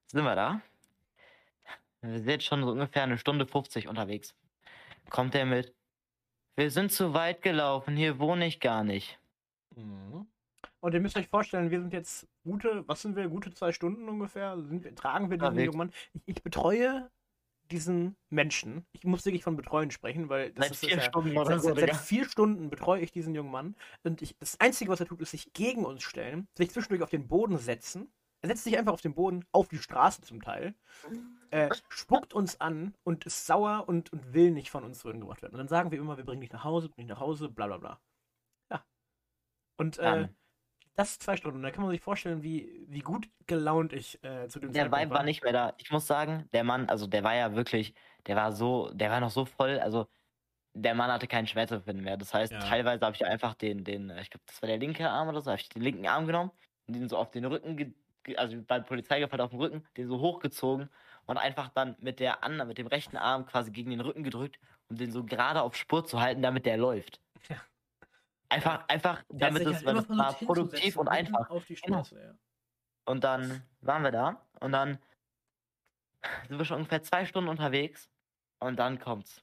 sind 0.06 0.24
wir 0.24 0.34
da. 0.34 0.60
Wir 2.00 2.18
sind 2.18 2.28
jetzt 2.28 2.44
schon 2.44 2.62
so 2.64 2.72
ungefähr 2.72 3.04
eine 3.04 3.18
Stunde 3.18 3.46
50 3.46 3.88
unterwegs. 3.88 4.34
Kommt 5.10 5.34
er 5.34 5.46
mit. 5.46 5.74
Wir 6.56 6.70
sind 6.70 6.92
zu 6.92 7.14
weit 7.14 7.42
gelaufen, 7.42 7.96
hier 7.96 8.18
wohne 8.18 8.46
ich 8.46 8.60
gar 8.60 8.84
nicht. 8.84 9.18
Mhm. 9.74 10.26
Und 10.80 10.94
ihr 10.94 11.00
müsst 11.00 11.16
euch 11.16 11.28
vorstellen, 11.28 11.70
wir 11.70 11.80
sind 11.80 11.92
jetzt 11.92 12.26
gute, 12.42 12.86
was 12.88 13.02
sind 13.02 13.14
wir, 13.14 13.28
gute 13.28 13.54
zwei 13.54 13.72
Stunden 13.72 14.08
ungefähr, 14.08 14.60
sind 14.62 14.98
tragen 14.98 15.30
wir 15.30 15.38
diesen 15.38 15.60
jungen 15.60 15.78
Mann. 15.78 15.92
Ich, 16.12 16.22
ich 16.26 16.42
betreue 16.42 17.08
diesen 17.70 18.16
Menschen. 18.30 18.84
Ich 18.92 19.04
muss 19.04 19.24
wirklich 19.24 19.44
von 19.44 19.56
betreuen 19.56 19.90
sprechen, 19.90 20.28
weil 20.28 20.52
das 20.52 20.66
Seit 20.66 20.72
ist 20.72 20.80
vier 20.80 20.96
ja, 20.96 21.02
Stunden 21.02 21.34
seit, 21.44 21.60
so, 21.60 21.74
seit, 21.74 21.96
vier 21.96 22.24
Stunden 22.24 22.70
betreue 22.70 23.00
ich 23.00 23.12
diesen 23.12 23.34
jungen 23.34 23.50
Mann. 23.50 23.76
Und 24.02 24.22
ich, 24.22 24.36
das 24.38 24.60
Einzige, 24.60 24.90
was 24.90 25.00
er 25.00 25.06
tut, 25.06 25.20
ist 25.20 25.30
sich 25.30 25.52
gegen 25.52 25.84
uns 25.84 26.02
stellen, 26.02 26.48
sich 26.56 26.70
zwischendurch 26.70 27.02
auf 27.02 27.10
den 27.10 27.28
Boden 27.28 27.58
setzen. 27.58 28.12
Er 28.42 28.48
setzt 28.48 28.64
sich 28.64 28.76
einfach 28.76 28.92
auf 28.92 29.00
den 29.00 29.14
Boden, 29.14 29.44
auf 29.52 29.68
die 29.68 29.78
Straße 29.78 30.22
zum 30.22 30.42
Teil, 30.42 30.74
äh, 31.50 31.70
spuckt 31.88 32.34
uns 32.34 32.60
an 32.60 32.94
und 33.04 33.24
ist 33.24 33.46
sauer 33.46 33.84
und, 33.86 34.12
und 34.12 34.34
will 34.34 34.50
nicht 34.50 34.70
von 34.70 34.82
uns 34.82 34.98
zurückgebracht 34.98 35.42
werden. 35.42 35.54
Und 35.54 35.58
dann 35.58 35.68
sagen 35.68 35.92
wir 35.92 35.98
immer, 35.98 36.16
wir 36.16 36.24
bringen 36.24 36.40
dich 36.40 36.52
nach 36.52 36.64
Hause, 36.64 36.88
bringen 36.88 37.06
dich 37.06 37.14
nach 37.14 37.20
Hause, 37.20 37.48
bla 37.48 37.68
bla 37.68 37.78
bla. 37.78 38.00
Ja. 38.70 38.84
Und 39.76 39.98
äh, 39.98 40.28
das 40.94 41.12
ist 41.12 41.22
zwei 41.22 41.36
Stunden. 41.36 41.58
Und 41.58 41.62
da 41.62 41.70
kann 41.70 41.82
man 41.82 41.90
sich 41.90 42.00
vorstellen, 42.00 42.42
wie, 42.42 42.84
wie 42.88 43.00
gut 43.00 43.28
gelaunt 43.46 43.92
ich 43.92 44.22
äh, 44.24 44.48
zu 44.48 44.60
dem 44.60 44.72
der 44.72 44.84
Zeitpunkt 44.84 45.04
Vibe 45.06 45.14
war 45.14 45.22
nicht 45.24 45.42
mehr 45.42 45.52
da. 45.52 45.74
Ich 45.78 45.90
muss 45.90 46.06
sagen, 46.06 46.48
der 46.52 46.64
Mann, 46.64 46.88
also 46.88 47.06
der 47.06 47.24
war 47.24 47.34
ja 47.34 47.54
wirklich, 47.54 47.94
der 48.26 48.36
war 48.36 48.52
so, 48.52 48.90
der 48.92 49.10
war 49.10 49.20
noch 49.20 49.30
so 49.30 49.44
voll, 49.44 49.78
also 49.78 50.08
der 50.74 50.94
Mann 50.94 51.10
hatte 51.10 51.26
keinen 51.26 51.46
Schmerzempfinden 51.46 52.04
mehr. 52.04 52.16
Das 52.16 52.32
heißt, 52.34 52.52
Ja. 52.52 52.60
teilweise 52.60 53.04
habe 53.04 53.16
ich 53.16 53.24
einfach 53.26 53.54
den, 53.54 53.84
den, 53.84 54.10
ich 54.20 54.30
glaube, 54.30 54.44
das 54.46 54.60
war 54.62 54.68
der 54.68 54.78
linke 54.78 55.08
Arm 55.08 55.28
oder 55.28 55.40
so, 55.40 55.50
habe 55.50 55.60
ich 55.60 55.68
den 55.68 55.82
linken 55.82 56.06
Arm 56.06 56.26
genommen 56.26 56.50
und 56.86 56.94
den 56.96 57.08
so 57.08 57.16
auf 57.18 57.30
den 57.30 57.44
Rücken, 57.44 57.94
also 58.36 58.62
beim 58.62 58.84
Polizeigefall 58.84 59.40
auf 59.40 59.50
den 59.50 59.60
Rücken, 59.60 59.84
den 59.96 60.08
so 60.08 60.20
hochgezogen 60.20 60.90
und 61.26 61.36
einfach 61.38 61.68
dann 61.70 61.96
mit 62.00 62.20
der 62.20 62.42
anderen, 62.44 62.68
mit 62.68 62.78
dem 62.78 62.86
rechten 62.86 63.16
Arm 63.16 63.46
quasi 63.46 63.70
gegen 63.70 63.90
den 63.90 64.00
Rücken 64.00 64.24
gedrückt, 64.24 64.58
um 64.88 64.96
den 64.96 65.12
so 65.12 65.24
gerade 65.24 65.62
auf 65.62 65.76
Spur 65.76 66.04
zu 66.04 66.20
halten, 66.20 66.42
damit 66.42 66.66
der 66.66 66.76
läuft. 66.78 67.20
Ja. 67.48 67.56
Einfach, 68.52 68.88
einfach, 68.88 69.22
Der 69.30 69.48
damit 69.50 69.66
es, 69.66 69.84
halt 69.84 70.08
war 70.08 70.32
produktiv 70.34 70.96
und 70.96 71.08
einfach. 71.08 71.50
Auf 71.50 71.64
die 71.66 71.74
Genau. 71.74 72.04
Straße, 72.04 72.22
ja. 72.22 72.34
Und 73.04 73.24
dann 73.24 73.62
waren 73.80 74.02
wir 74.04 74.12
da 74.12 74.46
und 74.60 74.72
dann 74.72 74.98
sind 76.48 76.58
wir 76.58 76.64
schon 76.64 76.76
ungefähr 76.78 77.02
zwei 77.02 77.24
Stunden 77.26 77.48
unterwegs 77.50 78.08
und 78.60 78.76
dann 78.78 78.98
kommt's. 79.00 79.42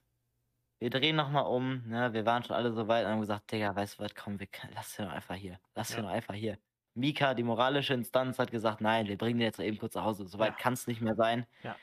Wir 0.78 0.88
drehen 0.88 1.16
nochmal 1.16 1.44
um, 1.44 1.86
ne? 1.86 2.12
Wir 2.14 2.24
waren 2.24 2.42
schon 2.42 2.56
alle 2.56 2.72
so 2.72 2.88
weit 2.88 3.04
und 3.04 3.12
haben 3.12 3.20
gesagt, 3.20 3.52
Digga, 3.52 3.74
weißt 3.76 3.98
du 3.98 4.04
was, 4.04 4.14
komm, 4.14 4.40
wir, 4.40 4.48
lass 4.74 4.96
den 4.96 5.06
doch 5.06 5.12
einfach 5.12 5.34
hier. 5.34 5.60
Lass 5.74 5.90
Ja. 5.90 6.00
doch 6.00 6.08
einfach 6.08 6.34
hier. 6.34 6.58
Mika, 6.94 7.34
die 7.34 7.42
moralische 7.42 7.92
Instanz, 7.94 8.38
hat 8.38 8.50
gesagt, 8.50 8.80
nein, 8.80 9.06
wir 9.06 9.18
bringen 9.18 9.38
den 9.38 9.44
jetzt 9.46 9.60
eben 9.60 9.76
kurz 9.78 9.94
nach 9.94 10.04
Hause. 10.04 10.26
Soweit 10.26 10.52
Ja. 10.52 10.56
kann 10.58 10.72
es 10.72 10.86
nicht 10.86 11.00
mehr 11.02 11.14
sein. 11.14 11.46
Ja. 11.62 11.76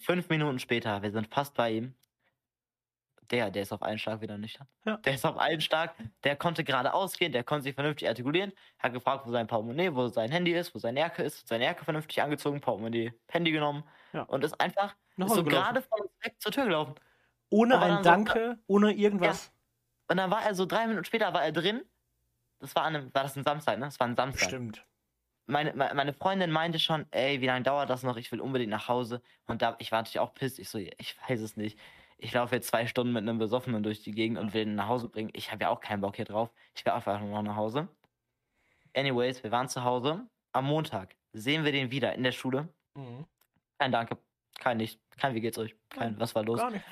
Fünf 0.00 0.28
Minuten 0.28 0.58
später, 0.58 1.02
wir 1.02 1.10
sind 1.12 1.28
fast 1.28 1.54
bei 1.54 1.70
ihm. 1.70 1.94
Der, 3.32 3.50
der 3.50 3.62
ist 3.62 3.72
auf 3.72 3.82
einen 3.82 3.98
Schlag 3.98 4.20
wieder 4.20 4.36
nüchtern. 4.36 4.66
Ja. 4.84 4.98
Der 4.98 5.14
ist 5.14 5.24
auf 5.24 5.38
einen 5.38 5.60
Schlag, 5.62 5.94
der 6.22 6.36
konnte 6.36 6.62
gerade 6.64 6.92
ausgehen, 6.92 7.32
der 7.32 7.42
konnte 7.44 7.62
sich 7.64 7.74
vernünftig 7.74 8.06
artikulieren, 8.06 8.52
hat 8.78 8.92
gefragt, 8.92 9.26
wo 9.26 9.30
sein 9.30 9.46
Portemonnaie, 9.46 9.94
wo 9.94 10.06
sein 10.08 10.30
Handy 10.30 10.52
ist, 10.52 10.74
wo 10.74 10.78
seine 10.78 11.00
Jacke 11.00 11.22
ist, 11.22 11.48
seine 11.48 11.64
Jacke 11.64 11.84
vernünftig 11.84 12.20
angezogen, 12.22 12.60
Portemonnaie, 12.60 13.12
Handy 13.28 13.50
genommen 13.50 13.84
Ja. 14.12 14.22
und 14.24 14.44
ist 14.44 14.60
einfach 14.60 14.94
ist 15.16 15.34
so 15.34 15.42
gerade 15.44 15.80
von 15.82 16.00
uns 16.02 16.10
weg 16.22 16.34
zur 16.38 16.52
Tür 16.52 16.64
gelaufen. 16.64 16.94
Ohne 17.50 17.78
ein 17.80 17.88
dann 17.88 18.04
so- 18.04 18.10
Danke, 18.10 18.58
ohne 18.66 18.92
irgendwas. 18.92 19.50
Und 20.08 20.18
dann 20.18 20.30
war 20.30 20.42
er 20.44 20.54
so 20.54 20.66
drei 20.66 20.86
Minuten 20.86 21.04
später 21.06 21.32
war 21.32 21.42
er 21.44 21.52
drin. 21.52 21.82
Das 22.60 22.74
war 22.76 22.84
an 22.84 22.96
einem, 22.96 23.14
war 23.14 23.22
das 23.22 23.36
ein 23.36 23.44
Samstag, 23.44 23.78
ne? 23.78 23.86
Das 23.86 23.98
war 23.98 24.06
ein 24.06 24.14
Samstag. 24.16 24.48
Stimmt. 24.48 24.84
Meine, 25.46 25.72
me- 25.74 25.90
meine 25.94 26.12
Freundin 26.12 26.50
meinte 26.50 26.78
schon, 26.78 27.06
ey, 27.10 27.40
wie 27.40 27.46
lange 27.46 27.62
dauert 27.64 27.90
das 27.90 28.02
noch? 28.04 28.16
Ich 28.16 28.30
will 28.30 28.40
unbedingt 28.40 28.70
nach 28.70 28.88
Hause. 28.88 29.20
Und 29.46 29.60
da, 29.62 29.74
ich 29.78 29.90
war 29.90 30.00
natürlich 30.00 30.20
auch 30.20 30.34
pisst. 30.34 30.58
Ich 30.58 30.68
so, 30.68 30.78
ich 30.78 31.16
weiß 31.28 31.40
es 31.40 31.56
nicht. 31.56 31.78
Ich 32.18 32.32
laufe 32.32 32.54
jetzt 32.54 32.68
zwei 32.68 32.86
Stunden 32.86 33.12
mit 33.12 33.22
einem 33.22 33.38
Besoffenen 33.38 33.82
durch 33.82 34.02
die 34.02 34.12
Gegend 34.12 34.38
und 34.38 34.54
will 34.54 34.62
ihn 34.62 34.74
nach 34.74 34.88
Hause 34.88 35.08
bringen. 35.08 35.30
Ich 35.32 35.50
habe 35.50 35.62
ja 35.64 35.70
auch 35.70 35.80
keinen 35.80 36.00
Bock 36.00 36.16
hier 36.16 36.24
drauf. 36.24 36.50
Ich 36.74 36.84
will 36.84 36.92
einfach 36.92 37.20
nur 37.20 37.30
noch 37.30 37.42
nach 37.42 37.56
Hause. 37.56 37.88
Anyways, 38.94 39.42
wir 39.42 39.50
waren 39.50 39.68
zu 39.68 39.84
Hause. 39.84 40.26
Am 40.52 40.66
Montag 40.66 41.16
sehen 41.32 41.64
wir 41.64 41.72
den 41.72 41.90
wieder 41.90 42.14
in 42.14 42.22
der 42.22 42.32
Schule. 42.32 42.68
Mhm. 42.94 43.26
Kein 43.78 43.92
Danke. 43.92 44.18
Kein 44.58 44.76
nicht. 44.76 45.00
Kein, 45.18 45.34
wie 45.34 45.40
geht's 45.40 45.58
euch? 45.58 45.74
Kein, 45.88 46.18
was 46.20 46.34
war 46.34 46.44
los? 46.44 46.60
Gar 46.60 46.70
nicht. 46.70 46.84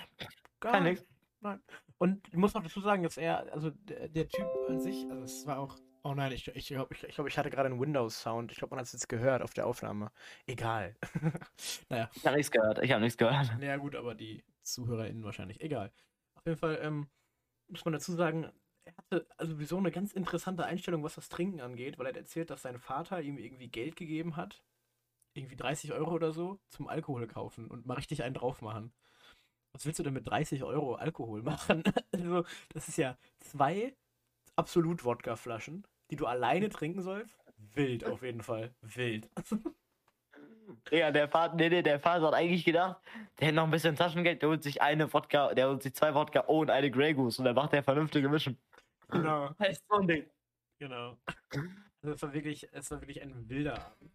Gar 0.60 0.72
Kein 0.72 0.82
nichts. 0.84 1.06
Nein. 1.40 1.60
Und 1.98 2.26
ich 2.28 2.36
muss 2.36 2.54
noch 2.54 2.62
dazu 2.62 2.80
sagen, 2.80 3.02
dass 3.02 3.16
er, 3.16 3.52
also 3.52 3.70
der, 3.70 4.08
der 4.08 4.28
Typ 4.28 4.46
an 4.68 4.80
sich, 4.80 5.06
also 5.10 5.22
es 5.22 5.46
war 5.46 5.58
auch. 5.58 5.76
Oh 6.02 6.14
nein, 6.14 6.32
ich 6.32 6.44
glaube, 6.44 6.58
ich, 6.58 7.04
ich, 7.04 7.14
glaub, 7.14 7.26
ich 7.26 7.36
hatte 7.36 7.50
gerade 7.50 7.68
einen 7.68 7.78
Windows-Sound. 7.78 8.50
Ich 8.52 8.58
glaube, 8.58 8.70
man 8.70 8.78
hat 8.78 8.86
es 8.86 8.92
jetzt 8.94 9.08
gehört 9.08 9.42
auf 9.42 9.52
der 9.52 9.66
Aufnahme. 9.66 10.10
Egal. 10.46 10.96
naja. 11.90 12.08
Ich 12.14 12.26
habe 12.26 12.36
nichts 12.36 12.50
gehört. 12.50 12.82
Ich 12.82 12.90
habe 12.90 13.02
nichts 13.02 13.18
gehört. 13.18 13.52
Naja, 13.58 13.76
gut, 13.76 13.94
aber 13.94 14.14
die 14.14 14.42
ZuhörerInnen 14.72 15.24
wahrscheinlich. 15.24 15.60
Egal. 15.60 15.92
Auf 16.34 16.46
jeden 16.46 16.58
Fall 16.58 16.78
ähm, 16.82 17.08
muss 17.68 17.84
man 17.84 17.92
dazu 17.92 18.12
sagen, 18.12 18.50
er 18.84 18.96
hatte 18.96 19.26
also 19.36 19.52
sowieso 19.52 19.76
eine 19.76 19.90
ganz 19.90 20.12
interessante 20.12 20.64
Einstellung, 20.64 21.02
was 21.02 21.14
das 21.14 21.28
Trinken 21.28 21.60
angeht, 21.60 21.98
weil 21.98 22.06
er 22.06 22.16
erzählt, 22.16 22.50
dass 22.50 22.62
sein 22.62 22.78
Vater 22.78 23.20
ihm 23.20 23.38
irgendwie 23.38 23.68
Geld 23.68 23.96
gegeben 23.96 24.36
hat. 24.36 24.62
Irgendwie 25.34 25.56
30 25.56 25.92
Euro 25.92 26.12
oder 26.12 26.32
so 26.32 26.58
zum 26.70 26.88
Alkohol 26.88 27.26
kaufen 27.28 27.68
und 27.68 27.86
mal 27.86 27.94
richtig 27.94 28.22
einen 28.24 28.34
drauf 28.34 28.62
machen. 28.62 28.92
Was 29.72 29.86
willst 29.86 30.00
du 30.00 30.02
denn 30.02 30.14
mit 30.14 30.26
30 30.26 30.64
Euro 30.64 30.94
Alkohol 30.94 31.42
machen? 31.42 31.84
Also, 32.12 32.44
das 32.70 32.88
ist 32.88 32.98
ja 32.98 33.16
zwei 33.38 33.94
Absolut-Wodka-Flaschen, 34.56 35.86
die 36.10 36.16
du 36.16 36.26
alleine 36.26 36.68
trinken 36.68 37.02
sollst. 37.02 37.38
Wild 37.56 38.04
auf 38.04 38.22
jeden 38.22 38.42
Fall. 38.42 38.74
Wild. 38.82 39.30
Ja, 40.90 41.10
der 41.10 41.28
Vater, 41.28 41.54
nee, 41.56 41.68
nee, 41.68 41.82
der 41.82 42.00
Vater 42.00 42.26
hat 42.26 42.34
eigentlich 42.34 42.64
gedacht, 42.64 43.00
der 43.38 43.48
hat 43.48 43.54
noch 43.54 43.64
ein 43.64 43.70
bisschen 43.70 43.96
Taschengeld, 43.96 44.42
der 44.42 44.48
holt 44.48 44.62
sich 44.62 44.82
eine 44.82 45.12
Wodka, 45.12 45.54
der 45.54 45.68
holt 45.68 45.82
sich 45.82 45.94
zwei 45.94 46.14
Wodka 46.14 46.40
und 46.40 46.70
eine 46.70 46.90
Grey 46.90 47.14
Goose 47.14 47.40
und 47.40 47.44
dann 47.46 47.54
macht 47.54 47.72
der 47.72 47.82
vernünftige 47.82 48.28
Mischen. 48.28 48.58
Genau. 49.10 49.50
Das 49.58 49.70
ist 49.70 49.84
so 49.88 49.96
ein 49.98 50.08
Ding. 50.08 50.30
Genau. 50.78 51.16
Also 52.02 52.14
es 52.14 52.22
war 52.22 52.32
wirklich, 52.32 52.68
es 52.72 52.90
war 52.90 53.00
wirklich 53.00 53.22
ein 53.22 53.48
wilder 53.48 53.74
Abend. 53.74 54.12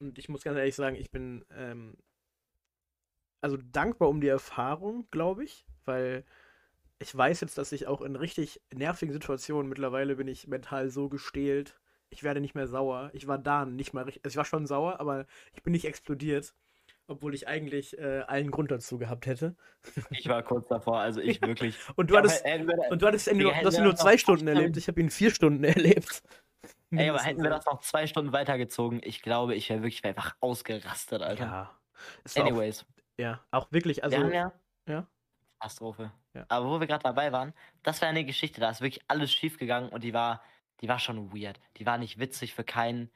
Und 0.00 0.18
ich 0.18 0.28
muss 0.28 0.42
ganz 0.42 0.58
ehrlich 0.58 0.74
sagen, 0.74 0.96
ich 0.96 1.10
bin 1.10 1.44
ähm, 1.50 1.96
also 3.40 3.56
dankbar 3.56 4.08
um 4.08 4.20
die 4.20 4.28
Erfahrung, 4.28 5.06
glaube 5.10 5.44
ich, 5.44 5.66
weil 5.84 6.24
ich 6.98 7.14
weiß 7.14 7.40
jetzt, 7.42 7.58
dass 7.58 7.72
ich 7.72 7.86
auch 7.86 8.00
in 8.00 8.16
richtig 8.16 8.60
nervigen 8.72 9.12
Situationen 9.12 9.68
mittlerweile 9.68 10.16
bin 10.16 10.28
ich 10.28 10.46
mental 10.46 10.90
so 10.90 11.08
gestählt. 11.08 11.78
Ich 12.14 12.22
werde 12.22 12.40
nicht 12.40 12.54
mehr 12.54 12.68
sauer. 12.68 13.10
Ich 13.12 13.26
war 13.26 13.38
da 13.38 13.66
nicht 13.66 13.92
mal 13.92 14.04
richtig. 14.04 14.24
Also 14.24 14.34
ich 14.34 14.36
war 14.36 14.44
schon 14.44 14.66
sauer, 14.66 15.00
aber 15.00 15.26
ich 15.52 15.62
bin 15.62 15.72
nicht 15.72 15.84
explodiert. 15.84 16.54
Obwohl 17.06 17.34
ich 17.34 17.48
eigentlich 17.48 17.98
äh, 17.98 18.20
allen 18.20 18.50
Grund 18.50 18.70
dazu 18.70 18.96
gehabt 18.98 19.26
hätte. 19.26 19.56
Ich 20.10 20.28
war 20.28 20.42
kurz 20.42 20.68
davor, 20.68 21.00
also 21.00 21.20
ich 21.20 21.42
wirklich. 21.42 21.76
Und 21.96 22.08
du 22.10 22.14
Ja, 22.14 22.20
hattest, 22.20 22.44
hätten 22.44 22.66
wir, 22.66 22.90
und 22.90 23.02
du 23.02 23.06
hattest 23.06 23.30
nur, 23.32 23.52
das 23.62 23.78
nur 23.78 23.94
zwei 23.96 24.16
Stunden 24.16 24.46
erlebt. 24.46 24.76
Ich 24.76 24.88
habe 24.88 25.00
ihn 25.00 25.10
vier 25.10 25.30
Stunden 25.30 25.64
erlebt. 25.64 26.22
ey, 26.92 27.10
aber 27.10 27.20
hätten 27.20 27.42
wir 27.42 27.50
das 27.50 27.66
noch 27.66 27.80
zwei 27.80 28.06
Stunden 28.06 28.32
weitergezogen, 28.32 29.00
ich 29.02 29.20
glaube, 29.20 29.54
ich 29.54 29.68
wäre 29.68 29.82
wirklich 29.82 30.02
wär 30.02 30.10
einfach 30.10 30.36
ausgerastet, 30.40 31.20
Alter. 31.20 31.44
Ja. 31.44 31.50
War 31.52 31.80
auch, 32.36 32.46
Anyways, 32.46 32.86
ja, 33.18 33.44
auch 33.50 33.70
wirklich, 33.70 34.02
also. 34.02 34.16
wir 34.16 34.24
haben 34.24 34.32
ja. 34.32 34.52
ja. 34.88 35.06
Katastrophe. 35.58 36.12
Ja. 36.34 36.44
Aber 36.48 36.68
wo 36.70 36.80
wir 36.80 36.86
gerade 36.86 37.02
dabei 37.02 37.32
waren, 37.32 37.52
das 37.82 38.00
war 38.02 38.08
eine 38.08 38.24
Geschichte, 38.24 38.60
da 38.60 38.70
ist 38.70 38.80
wirklich 38.80 39.02
alles 39.08 39.32
schief 39.32 39.58
gegangen 39.58 39.88
und 39.90 40.04
die 40.04 40.14
war, 40.14 40.42
die 40.80 40.88
war 40.88 40.98
schon 40.98 41.32
weird. 41.32 41.60
Die 41.76 41.86
war 41.86 41.98
nicht 41.98 42.18
witzig 42.18 42.54
für 42.54 42.64
keinen. 42.64 43.10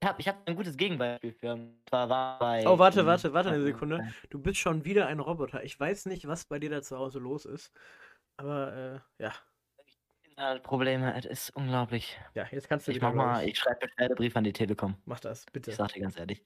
Ich 0.00 0.08
habe 0.08 0.20
ich 0.20 0.28
hab 0.28 0.48
ein 0.48 0.56
gutes 0.56 0.76
Gegenbeispiel 0.76 1.32
für. 1.32 1.56
Bei. 1.90 2.64
Oh, 2.66 2.78
warte, 2.78 3.06
warte, 3.06 3.32
warte 3.32 3.50
eine 3.50 3.62
Sekunde. 3.62 4.12
Du 4.30 4.40
bist 4.40 4.58
schon 4.58 4.84
wieder 4.84 5.06
ein 5.06 5.20
Roboter. 5.20 5.64
Ich 5.64 5.78
weiß 5.78 6.06
nicht, 6.06 6.28
was 6.28 6.44
bei 6.44 6.58
dir 6.58 6.70
da 6.70 6.82
zu 6.82 6.98
Hause 6.98 7.18
los 7.18 7.44
ist. 7.44 7.72
Aber, 8.36 9.02
äh, 9.18 9.22
ja. 9.22 9.32
Probleme, 10.62 11.16
es 11.16 11.24
ist 11.24 11.50
unglaublich. 11.56 12.16
Ja, 12.34 12.46
jetzt 12.52 12.68
kannst 12.68 12.86
du 12.86 12.92
Ich 12.92 13.00
mach 13.00 13.12
mal, 13.12 13.44
ich 13.46 13.58
schreibe 13.58 13.86
Beschwerdebrief 13.86 14.36
an 14.36 14.44
die 14.44 14.52
Telekom. 14.52 14.94
Mach 15.04 15.18
das, 15.18 15.44
bitte. 15.52 15.72
Ich 15.72 15.76
sag 15.76 15.92
dir 15.92 16.00
ganz 16.00 16.16
ehrlich. 16.16 16.44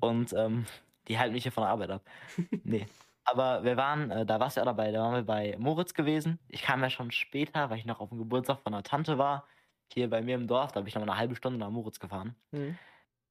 Und 0.00 0.32
ähm, 0.32 0.64
die 1.06 1.18
halten 1.18 1.34
mich 1.34 1.42
hier 1.42 1.52
von 1.52 1.64
der 1.64 1.70
Arbeit 1.70 1.90
ab. 1.90 2.02
nee. 2.64 2.86
Aber 3.24 3.62
wir 3.62 3.76
waren, 3.76 4.10
äh, 4.10 4.24
da 4.24 4.40
warst 4.40 4.56
du 4.56 4.60
ja 4.60 4.64
dabei, 4.64 4.90
da 4.90 5.00
waren 5.00 5.14
wir 5.14 5.22
bei 5.22 5.54
Moritz 5.58 5.92
gewesen. 5.92 6.38
Ich 6.48 6.62
kam 6.62 6.82
ja 6.82 6.88
schon 6.88 7.10
später, 7.10 7.68
weil 7.68 7.78
ich 7.78 7.84
noch 7.84 8.00
auf 8.00 8.08
dem 8.08 8.18
Geburtstag 8.18 8.60
von 8.60 8.72
einer 8.72 8.82
Tante 8.82 9.18
war. 9.18 9.46
Hier 9.92 10.08
bei 10.10 10.22
mir 10.22 10.36
im 10.36 10.46
Dorf, 10.46 10.72
da 10.72 10.80
bin 10.80 10.88
ich 10.88 10.94
noch 10.94 11.02
mal 11.04 11.10
eine 11.12 11.18
halbe 11.20 11.36
Stunde 11.36 11.58
nach 11.58 11.70
Moritz 11.70 11.98
gefahren. 12.00 12.36
Mhm. 12.52 12.78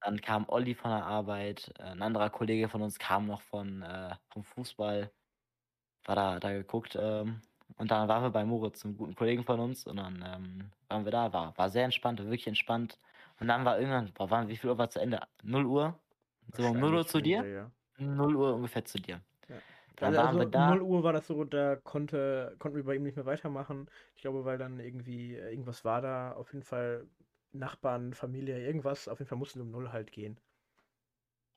Dann 0.00 0.20
kam 0.20 0.48
Olli 0.48 0.74
von 0.74 0.90
der 0.90 1.04
Arbeit, 1.06 1.72
äh, 1.78 1.82
ein 1.84 2.02
anderer 2.02 2.30
Kollege 2.30 2.68
von 2.68 2.82
uns 2.82 2.98
kam 2.98 3.26
noch 3.26 3.42
von, 3.42 3.82
äh, 3.82 4.16
vom 4.30 4.44
Fußball, 4.44 5.12
war 6.06 6.16
da, 6.16 6.40
da 6.40 6.52
geguckt. 6.52 6.96
Ähm, 7.00 7.42
und 7.76 7.90
dann 7.90 8.08
waren 8.08 8.22
wir 8.22 8.30
bei 8.30 8.44
Moritz, 8.44 8.84
einem 8.84 8.96
guten 8.96 9.14
Kollegen 9.14 9.44
von 9.44 9.60
uns. 9.60 9.86
Und 9.86 9.96
dann 9.96 10.24
ähm, 10.26 10.72
waren 10.88 11.04
wir 11.04 11.12
da, 11.12 11.32
war, 11.32 11.56
war 11.58 11.70
sehr 11.70 11.84
entspannt, 11.84 12.20
wirklich 12.20 12.46
entspannt. 12.48 12.98
Und 13.40 13.48
dann 13.48 13.64
war 13.64 13.78
irgendwann, 13.78 14.12
boah, 14.14 14.30
waren, 14.30 14.48
wie 14.48 14.56
viel 14.56 14.70
Uhr 14.70 14.78
war 14.78 14.90
zu 14.90 15.00
Ende? 15.00 15.20
0 15.42 15.66
Uhr? 15.66 16.00
So 16.56 16.64
um 16.68 16.78
0 16.80 16.94
Uhr 16.94 17.06
zu 17.06 17.20
dir? 17.20 17.46
Ja. 17.46 17.72
0 17.98 18.36
Uhr 18.36 18.54
ungefähr 18.54 18.84
zu 18.84 18.98
dir. 18.98 19.22
Dann 20.00 20.08
Also, 20.16 20.18
waren 20.20 20.34
wir 20.36 20.40
also 20.40 20.50
da. 20.50 20.70
0 20.74 20.82
Uhr 20.82 21.02
war 21.02 21.12
das 21.12 21.26
so, 21.26 21.44
da 21.44 21.76
konnte, 21.76 22.56
konnten 22.58 22.76
wir 22.76 22.84
bei 22.84 22.94
ihm 22.96 23.02
nicht 23.02 23.16
mehr 23.16 23.26
weitermachen. 23.26 23.90
Ich 24.16 24.22
glaube, 24.22 24.44
weil 24.44 24.58
dann 24.58 24.80
irgendwie 24.80 25.36
äh, 25.36 25.50
irgendwas 25.50 25.84
war 25.84 26.00
da. 26.00 26.32
Auf 26.32 26.52
jeden 26.52 26.64
Fall 26.64 27.06
Nachbarn, 27.52 28.14
Familie, 28.14 28.58
irgendwas. 28.64 29.08
Auf 29.08 29.18
jeden 29.18 29.28
Fall 29.28 29.38
mussten 29.38 29.58
wir 29.60 29.64
um 29.64 29.70
0 29.70 29.92
halt 29.92 30.12
gehen. 30.12 30.40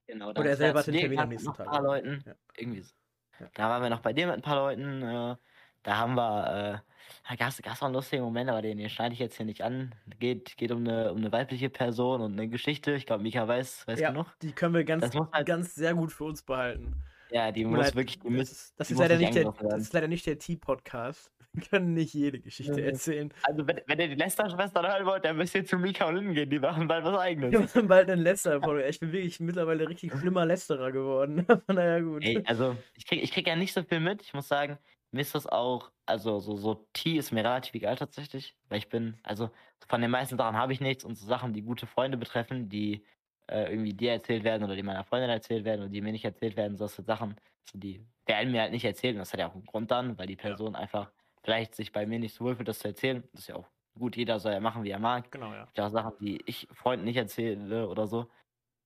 Genau, 0.06 0.30
Oder 0.30 0.42
er 0.44 0.50
er 0.50 0.56
selber 0.56 0.78
hat 0.80 0.84
zu 0.84 0.92
den 0.92 1.00
Termin 1.00 1.18
am 1.20 1.28
nächsten 1.30 1.46
noch 1.48 1.54
ein 1.54 1.64
Tag. 1.64 1.72
paar 1.72 1.82
Leuten. 1.82 2.22
Ja. 2.26 2.34
Irgendwie 2.56 2.82
so. 2.82 2.94
Ja. 3.40 3.48
Da 3.54 3.68
waren 3.70 3.82
wir 3.82 3.90
noch 3.90 4.00
bei 4.00 4.12
dir 4.12 4.26
mit 4.26 4.36
ein 4.36 4.42
paar 4.42 4.56
Leuten. 4.56 5.02
Äh, 5.02 5.36
da 5.82 5.96
haben 5.96 6.14
wir, 6.14 6.82
äh, 6.84 7.28
da 7.28 7.34
gab 7.36 7.48
es 7.48 7.60
auch 7.82 7.86
einen 7.86 7.94
lustigen 7.94 8.22
Moment, 8.22 8.50
aber 8.50 8.62
den, 8.62 8.78
den 8.78 8.88
schneide 8.90 9.14
ich 9.14 9.18
jetzt 9.18 9.36
hier 9.36 9.46
nicht 9.46 9.62
an. 9.62 9.94
Geht, 10.18 10.56
geht 10.56 10.72
um 10.72 10.78
eine, 10.80 11.10
um 11.12 11.18
eine 11.18 11.32
weibliche 11.32 11.70
Person 11.70 12.20
und 12.20 12.32
eine 12.32 12.48
Geschichte. 12.48 12.92
Ich 12.92 13.06
glaube, 13.06 13.22
Mika 13.22 13.46
weiß, 13.48 13.86
weiß 13.88 14.00
Ja, 14.00 14.10
genug. 14.10 14.26
die 14.42 14.52
können 14.52 14.74
wir 14.74 14.84
ganz, 14.84 15.14
halt- 15.14 15.46
ganz 15.46 15.74
sehr 15.74 15.94
gut 15.94 16.12
für 16.12 16.24
uns 16.24 16.42
behalten. 16.42 17.02
Ja, 17.34 17.50
die 17.50 17.64
muss 17.64 17.78
leid, 17.80 17.96
wirklich, 17.96 18.20
die 18.20 18.28
das 18.28 18.32
muss, 18.36 18.50
ist, 18.52 18.74
das 18.78 18.86
die 18.88 18.94
ist 18.94 19.00
leider 19.00 19.16
nicht 19.18 19.34
der, 19.34 19.42
angegriffen 19.46 19.64
das 19.64 19.70
werden. 19.72 19.80
ist 19.82 19.92
leider 19.92 20.08
nicht 20.08 20.26
der 20.26 20.38
T-Podcast. 20.38 21.32
Wir 21.52 21.62
können 21.64 21.92
nicht 21.94 22.14
jede 22.14 22.38
Geschichte 22.40 22.72
Nee, 22.74 22.80
nee. 22.82 22.86
erzählen. 22.88 23.34
also 23.42 23.66
wenn, 23.66 23.80
wenn 23.86 23.98
ihr 24.00 24.08
die 24.08 24.14
Lester-Schwestern 24.14 24.86
hören 24.86 25.04
wollt, 25.06 25.24
dann 25.24 25.36
müsst 25.36 25.54
ihr 25.56 25.64
zu 25.64 25.76
Mika 25.78 26.06
und 26.08 26.14
Lynn 26.16 26.34
gehen, 26.34 26.48
die 26.48 26.58
machen 26.60 26.86
bald 26.88 27.04
was 27.04 27.18
eigenes. 27.18 27.52
machen 27.74 27.88
bald 27.88 28.08
einen 28.08 28.22
Lästerer. 28.22 28.86
Ich 28.88 29.00
bin 29.00 29.12
wirklich 29.12 29.40
mittlerweile 29.40 29.88
richtig 29.88 30.12
schlimmer 30.12 30.46
Lästerer 30.46 30.92
geworden. 30.92 31.44
Naja, 31.68 32.00
gut. 32.00 32.24
Ey, 32.24 32.40
also 32.46 32.76
ich 32.94 33.04
krieg, 33.06 33.20
ich 33.22 33.32
krieg 33.32 33.46
ja 33.48 33.56
nicht 33.56 33.72
so 33.72 33.82
viel 33.82 33.98
mit. 34.00 34.22
Ich 34.22 34.32
muss 34.32 34.46
sagen, 34.46 34.78
mir 35.10 35.20
ist 35.20 35.34
das 35.34 35.46
auch, 35.48 35.90
also 36.06 36.38
so, 36.40 36.56
so 36.56 36.86
T 36.92 37.16
ist 37.16 37.32
mir 37.32 37.44
relativ 37.44 37.74
egal 37.74 37.96
tatsächlich, 37.96 38.56
weil 38.68 38.78
ich 38.78 38.88
bin, 38.88 39.16
also 39.24 39.50
von 39.88 40.00
den 40.00 40.10
meisten 40.10 40.36
Sachen 40.36 40.56
habe 40.56 40.72
ich 40.72 40.80
nichts 40.80 41.04
und 41.04 41.16
so 41.16 41.26
Sachen, 41.26 41.52
die 41.52 41.62
gute 41.62 41.86
Freunde 41.86 42.16
betreffen, 42.16 42.68
die 42.68 43.04
äh, 43.46 43.70
irgendwie 43.70 43.92
dir 43.94 44.12
erzählt 44.12 44.44
werden 44.44 44.64
oder 44.64 44.76
die 44.76 44.82
meiner 44.82 45.04
Freundin 45.04 45.30
erzählt 45.30 45.64
werden 45.64 45.82
oder 45.82 45.90
die 45.90 46.00
mir 46.00 46.12
nicht 46.12 46.24
erzählt 46.24 46.56
werden, 46.56 46.76
so 46.76 46.86
sind 46.86 47.06
Sachen, 47.06 47.36
so 47.70 47.78
die 47.78 48.04
werden 48.26 48.52
mir 48.52 48.62
halt 48.62 48.72
nicht 48.72 48.84
erzählt 48.84 49.14
und 49.14 49.20
das 49.20 49.32
hat 49.32 49.40
ja 49.40 49.48
auch 49.48 49.54
einen 49.54 49.66
Grund 49.66 49.90
dann, 49.90 50.18
weil 50.18 50.26
die 50.26 50.36
Person 50.36 50.74
einfach 50.74 51.10
vielleicht 51.42 51.74
sich 51.74 51.92
bei 51.92 52.06
mir 52.06 52.18
nicht 52.18 52.34
so 52.34 52.44
wohl 52.44 52.56
fühlt, 52.56 52.68
das 52.68 52.78
zu 52.78 52.88
erzählen. 52.88 53.22
Das 53.32 53.42
ist 53.42 53.48
ja 53.48 53.56
auch 53.56 53.68
gut, 53.98 54.16
jeder 54.16 54.40
soll 54.40 54.52
ja 54.52 54.60
machen, 54.60 54.82
wie 54.84 54.90
er 54.90 54.98
mag. 54.98 55.30
Genau, 55.30 55.52
ja. 55.52 55.68
ja 55.76 55.86
auch 55.86 55.90
Sachen, 55.90 56.12
die 56.20 56.42
ich 56.46 56.68
Freunden 56.72 57.04
nicht 57.04 57.16
erzähle 57.16 57.88
oder 57.88 58.06
so. 58.06 58.28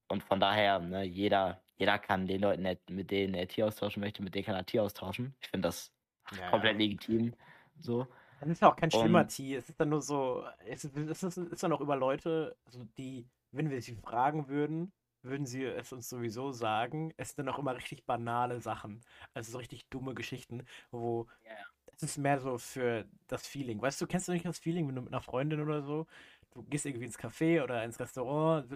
Und 0.08 0.22
von 0.22 0.40
daher, 0.40 0.78
ne, 0.78 1.04
jeder, 1.04 1.62
jeder 1.76 1.98
kann 1.98 2.26
den 2.26 2.40
Leuten, 2.40 2.66
mit 2.90 3.10
denen 3.10 3.34
er 3.34 3.46
Tier 3.46 3.66
austauschen 3.66 4.00
möchte, 4.00 4.22
mit 4.22 4.34
denen 4.34 4.44
kann 4.44 4.54
er 4.54 4.66
Tier 4.66 4.82
austauschen. 4.82 5.34
Ich 5.40 5.48
finde 5.48 5.68
das 5.68 5.92
Ja, 6.36 6.50
komplett 6.50 6.74
ja. 6.74 6.78
legitim. 6.78 7.34
So. 7.78 8.06
Das 8.40 8.48
ist 8.48 8.62
ja 8.62 8.70
auch 8.70 8.76
kein 8.76 8.90
schlimmer 8.90 9.26
Tee. 9.26 9.56
Es 9.56 9.68
ist 9.68 9.80
dann 9.80 9.88
nur 9.88 10.00
so, 10.00 10.44
es 10.66 10.84
ist, 10.84 10.96
es 10.96 11.22
ist, 11.22 11.36
ist 11.36 11.62
dann 11.62 11.72
auch 11.72 11.80
über 11.80 11.96
Leute, 11.96 12.56
also 12.64 12.84
die, 12.96 13.28
wenn 13.52 13.70
wir 13.70 13.80
sie 13.82 13.94
fragen 13.94 14.48
würden, 14.48 14.92
würden 15.22 15.46
sie 15.46 15.64
es 15.64 15.92
uns 15.92 16.08
sowieso 16.08 16.52
sagen. 16.52 17.12
Es 17.16 17.30
sind 17.30 17.38
dann 17.38 17.54
auch 17.54 17.58
immer 17.58 17.74
richtig 17.74 18.06
banale 18.06 18.60
Sachen. 18.60 19.00
Also 19.34 19.52
so 19.52 19.58
richtig 19.58 19.88
dumme 19.88 20.14
Geschichten, 20.14 20.64
wo 20.90 21.26
ja. 21.44 21.52
es 21.92 22.02
ist 22.02 22.18
mehr 22.18 22.40
so 22.40 22.58
für 22.58 23.06
das 23.26 23.46
Feeling. 23.46 23.80
Weißt 23.80 24.00
du, 24.00 24.06
kennst 24.06 24.28
du 24.28 24.32
nicht 24.32 24.44
das 24.44 24.58
Feeling, 24.58 24.86
wenn 24.88 24.94
du 24.94 25.02
mit 25.02 25.12
einer 25.12 25.22
Freundin 25.22 25.60
oder 25.60 25.82
so, 25.82 26.06
du 26.52 26.62
gehst 26.62 26.86
irgendwie 26.86 27.06
ins 27.06 27.18
Café 27.18 27.62
oder 27.62 27.84
ins 27.84 28.00
Restaurant, 28.00 28.68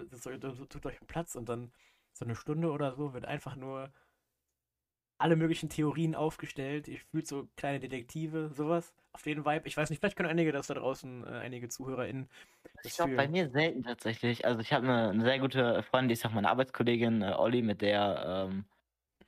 tut 0.69 0.85
euch 0.85 0.99
einen 0.99 1.07
Platz 1.07 1.35
und 1.35 1.47
dann 1.49 1.71
so 2.13 2.25
eine 2.25 2.35
Stunde 2.35 2.71
oder 2.71 2.95
so 2.95 3.13
wird 3.13 3.25
einfach 3.25 3.55
nur 3.55 3.91
alle 5.23 5.37
möglichen 5.37 5.69
Theorien 5.69 6.15
aufgestellt. 6.15 6.89
Ihr 6.89 6.99
fühlt 6.99 7.27
so 7.27 7.47
kleine 7.55 7.79
Detektive, 7.79 8.51
sowas. 8.53 8.93
Auf 9.13 9.21
den 9.21 9.45
Vibe. 9.45 9.65
Ich 9.67 9.77
weiß 9.77 9.89
nicht, 9.89 9.99
vielleicht 9.99 10.17
können 10.17 10.27
einige 10.27 10.51
das 10.51 10.67
da 10.67 10.73
draußen, 10.73 11.23
äh, 11.25 11.29
einige 11.29 11.69
ZuhörerInnen. 11.69 12.27
Ich 12.83 12.95
glaube, 12.95 13.15
bei 13.15 13.29
mir 13.29 13.49
selten 13.49 13.83
tatsächlich. 13.83 14.43
Also 14.43 14.59
ich 14.59 14.73
habe 14.73 14.85
eine, 14.85 15.11
eine 15.11 15.23
sehr 15.23 15.39
gute 15.39 15.81
Freundin, 15.83 16.09
die 16.09 16.13
ist 16.13 16.25
auch 16.25 16.31
meine 16.31 16.49
Arbeitskollegin, 16.49 17.21
äh, 17.21 17.35
Olli, 17.37 17.61
mit 17.61 17.81
der, 17.81 18.49
ähm, 18.49 18.65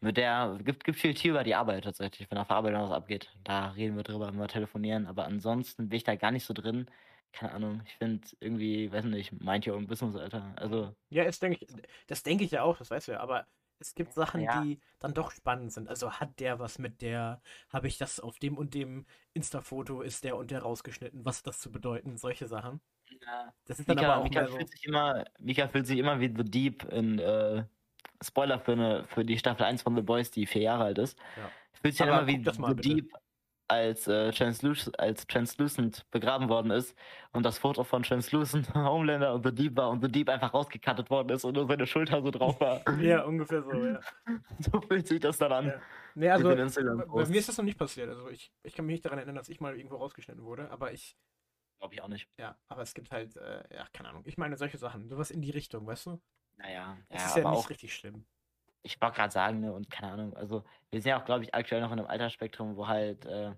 mit 0.02 0.18
der 0.18 0.60
gibt, 0.66 0.84
gibt 0.84 1.00
viel 1.00 1.14
Tier 1.14 1.32
über 1.32 1.46
die 1.46 1.56
Arbeit 1.56 1.86
tatsächlich, 1.86 2.30
wenn 2.30 2.40
auf 2.40 2.48
der 2.48 2.58
Arbeit 2.58 2.74
noch 2.74 2.90
was 2.90 2.98
abgeht. 2.98 3.32
Da 3.46 3.70
reden 3.70 3.96
wir 3.96 4.04
drüber, 4.04 4.28
wenn 4.28 4.38
wir 4.40 4.50
telefonieren. 4.50 5.08
Aber 5.08 5.24
ansonsten 5.24 5.88
bin 5.88 5.96
ich 5.96 6.04
da 6.04 6.16
gar 6.16 6.32
nicht 6.32 6.46
so 6.46 6.54
drin. 6.54 6.88
Keine 7.32 7.54
Ahnung, 7.54 7.82
ich 7.86 7.94
finde 7.94 8.28
irgendwie, 8.42 8.92
weiß 8.92 9.06
nicht, 9.06 9.32
meint 9.42 9.66
ihr 9.66 9.76
um 9.76 9.88
Business, 9.88 10.16
Alter. 10.18 10.54
Also, 10.58 10.94
Ja, 11.10 11.24
ist, 11.24 11.42
denke 11.42 11.60
ich, 11.62 11.74
das 12.08 12.24
denke 12.24 12.44
ich 12.44 12.52
ja 12.52 12.64
auch, 12.64 12.78
das 12.78 12.92
weißt 12.92 13.08
du 13.08 13.12
ja, 13.14 13.22
aber 13.22 13.48
es 13.80 13.96
gibt 13.96 14.14
Sachen, 14.14 14.42
Ja. 14.42 14.62
die 14.62 14.80
dann 15.00 15.14
doch 15.14 15.32
spannend 15.32 15.72
sind. 15.74 15.90
Also 15.90 16.12
hat 16.14 16.40
der 16.40 16.60
was 16.60 16.80
mit 16.80 17.02
der, 17.02 17.42
habe 17.70 17.88
ich 17.88 17.98
das 17.98 18.20
auf 18.20 18.40
dem 18.40 18.58
und 18.58 18.74
dem 18.74 19.06
Insta-Foto, 19.34 20.02
ist 20.02 20.24
der 20.24 20.38
und 20.38 20.52
der 20.52 20.62
rausgeschnitten, 20.62 21.26
was 21.26 21.44
das 21.44 21.60
zu 21.60 21.72
bedeuten, 21.72 22.18
solche 22.18 22.48
Sachen. 22.48 22.82
ja. 23.22 23.54
Das 23.66 23.80
ist 23.80 23.88
dann 23.90 23.96
Mika, 23.98 24.08
aber 24.14 24.20
auch 24.22 24.24
Mika, 24.24 24.42
mehr 24.42 24.50
so, 24.50 24.56
fühlt 24.58 24.70
sich 24.70 24.84
immer, 24.86 25.26
Mika 25.40 25.68
fühlt 25.68 25.88
sich 25.88 26.00
immer 26.00 26.20
wie 26.20 26.34
The 26.36 26.44
Deep 26.44 26.84
in 26.92 27.20
äh, 27.20 27.64
Spoiler 28.24 28.60
für, 28.60 28.72
eine, 28.74 29.06
für 29.08 29.26
die 29.26 29.38
Staffel 29.38 29.64
1 29.64 29.82
von 29.82 29.96
The 29.96 30.02
Boys, 30.02 30.32
die 30.32 30.46
vier 30.46 30.62
Jahre 30.64 30.86
alt 30.86 30.98
ist. 30.98 31.18
Ja. 31.38 31.50
Fühlt 31.82 31.94
sich 31.96 32.02
Aber 32.04 32.20
immer 32.22 32.28
wie 32.28 32.38
The 32.44 32.52
bitte. 32.62 32.76
Deep, 32.82 33.14
als, 33.68 34.08
äh, 34.08 34.32
Transluc 34.32 34.78
als 34.98 35.26
Translucent 35.28 36.06
begraben 36.12 36.50
worden 36.50 36.72
ist 36.72 36.96
und 37.32 37.44
das 37.44 37.58
Foto 37.58 37.84
von 37.84 38.04
Translucent, 38.04 38.74
Homelander 38.76 39.34
und 39.34 39.46
The 39.46 39.54
Deep 39.54 39.76
war 39.78 39.90
und 39.90 40.02
The 40.02 40.12
Deep 40.12 40.30
einfach 40.30 40.54
rausgekattet 40.54 41.10
worden 41.10 41.30
ist 41.30 41.46
und 41.46 41.56
nur 41.56 41.68
seine 41.68 41.88
Schulter 41.88 42.22
so 42.22 42.32
drauf 42.32 42.60
war. 42.60 42.82
ja, 43.02 43.24
ungefähr 43.24 43.64
so, 43.64 43.74
ja. 43.74 44.00
so 44.60 44.82
fühlt 44.82 45.08
sich 45.08 45.20
das 45.20 45.38
dann 45.38 45.52
an. 45.52 45.68
Ja. 45.68 45.82
Nee, 46.16 46.30
also, 46.30 46.48
bei, 46.48 46.56
mir 46.56 47.40
ist 47.40 47.50
das 47.50 47.58
noch 47.58 47.66
nicht 47.66 47.78
passiert. 47.78 48.08
Also 48.10 48.30
ich, 48.30 48.52
ich 48.64 48.74
kann 48.74 48.86
mich 48.86 48.94
nicht 48.94 49.06
daran 49.06 49.18
erinnern, 49.20 49.36
dass 49.36 49.50
ich 49.50 49.60
mal 49.60 49.76
irgendwo 49.76 49.98
rausgeschnitten 49.98 50.44
wurde, 50.44 50.72
aber 50.72 50.94
ich, 50.94 51.18
Glaube 51.80 51.94
ich 51.94 52.02
auch 52.02 52.08
nicht. 52.08 52.30
ja, 52.38 52.58
aber 52.68 52.84
es 52.84 52.94
gibt 52.94 53.12
halt, 53.12 53.36
äh, 53.36 53.64
ja, 53.74 53.86
keine 53.92 54.10
Ahnung. 54.10 54.24
Ich 54.26 54.38
meine 54.38 54.56
solche 54.56 54.78
Sachen, 54.78 55.10
sowas 55.10 55.30
in 55.30 55.42
die 55.42 55.52
Richtung, 55.52 55.86
weißt 55.86 56.06
du? 56.06 56.22
Naja, 56.58 56.98
Es 57.10 57.22
ja, 57.22 57.28
ist 57.28 57.36
ja 57.36 57.44
aber 57.44 57.52
nicht 57.52 57.66
auch, 57.66 57.70
richtig 57.70 57.94
schlimm. 57.94 58.26
Ich 58.86 59.02
wollte 59.02 59.16
gerade 59.18 59.34
sagen, 59.34 59.60
ne, 59.62 59.74
und 59.74 59.90
keine 59.90 60.14
Ahnung, 60.14 60.36
also 60.36 60.64
wir 60.92 61.02
sind 61.02 61.10
ja 61.10 61.20
auch, 61.20 61.26
glaube 61.26 61.44
ich, 61.44 61.54
aktuell 61.54 61.82
noch 61.82 61.92
in 61.92 62.00
einem 62.00 62.08
Altersspektrum, 62.08 62.78
wo 62.78 62.88
halt, 62.88 63.26
äh, 63.26 63.52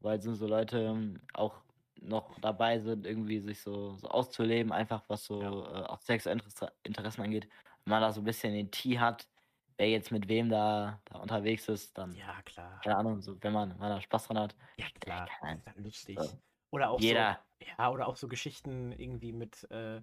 wo 0.00 0.08
halt 0.08 0.22
so, 0.22 0.34
so 0.34 0.46
Leute 0.46 0.78
ähm, 0.80 1.20
auch 1.34 1.62
noch 2.00 2.38
dabei 2.40 2.80
sind, 2.80 3.06
irgendwie 3.06 3.38
sich 3.40 3.60
so, 3.60 3.96
so 3.96 4.08
auszuleben, 4.08 4.72
einfach 4.72 5.02
was 5.08 5.24
so 5.24 5.40
äh, 5.42 5.84
auch 5.84 6.00
sexuelle 6.00 6.40
Interesse, 6.40 6.72
Interessen 6.82 7.22
angeht. 7.22 7.48
Wenn 7.84 7.90
man 7.90 8.00
da 8.00 8.12
so 8.12 8.22
ein 8.22 8.24
bisschen 8.24 8.54
den 8.54 8.70
Tee 8.70 8.98
hat, 8.98 9.28
wer 9.76 9.90
jetzt 9.90 10.10
mit 10.10 10.28
wem 10.28 10.48
da, 10.48 11.00
da 11.04 11.18
unterwegs 11.18 11.68
ist, 11.68 11.96
dann, 11.98 12.14
Ja, 12.14 12.40
klar. 12.42 12.80
keine 12.82 12.96
Ahnung, 12.96 13.20
so, 13.20 13.36
wenn 13.42 13.52
man, 13.52 13.70
wenn 13.70 13.78
man 13.78 13.90
da 13.90 14.00
Spaß 14.00 14.28
dran 14.28 14.38
hat. 14.38 14.56
Ja, 14.78 14.86
klar. 15.00 15.28
Das 15.42 15.58
ist 15.58 15.66
dann 15.66 15.84
lustig. 15.84 16.18
So. 16.18 16.38
Oder 16.70 16.90
auch 16.90 16.98
so, 16.98 17.06
Jeder, 17.06 17.38
Ja, 17.78 17.90
oder 17.90 18.08
auch 18.08 18.16
so 18.16 18.26
Geschichten 18.26 18.92
irgendwie 18.92 19.32
mit, 19.32 19.70
äh, 19.70 20.00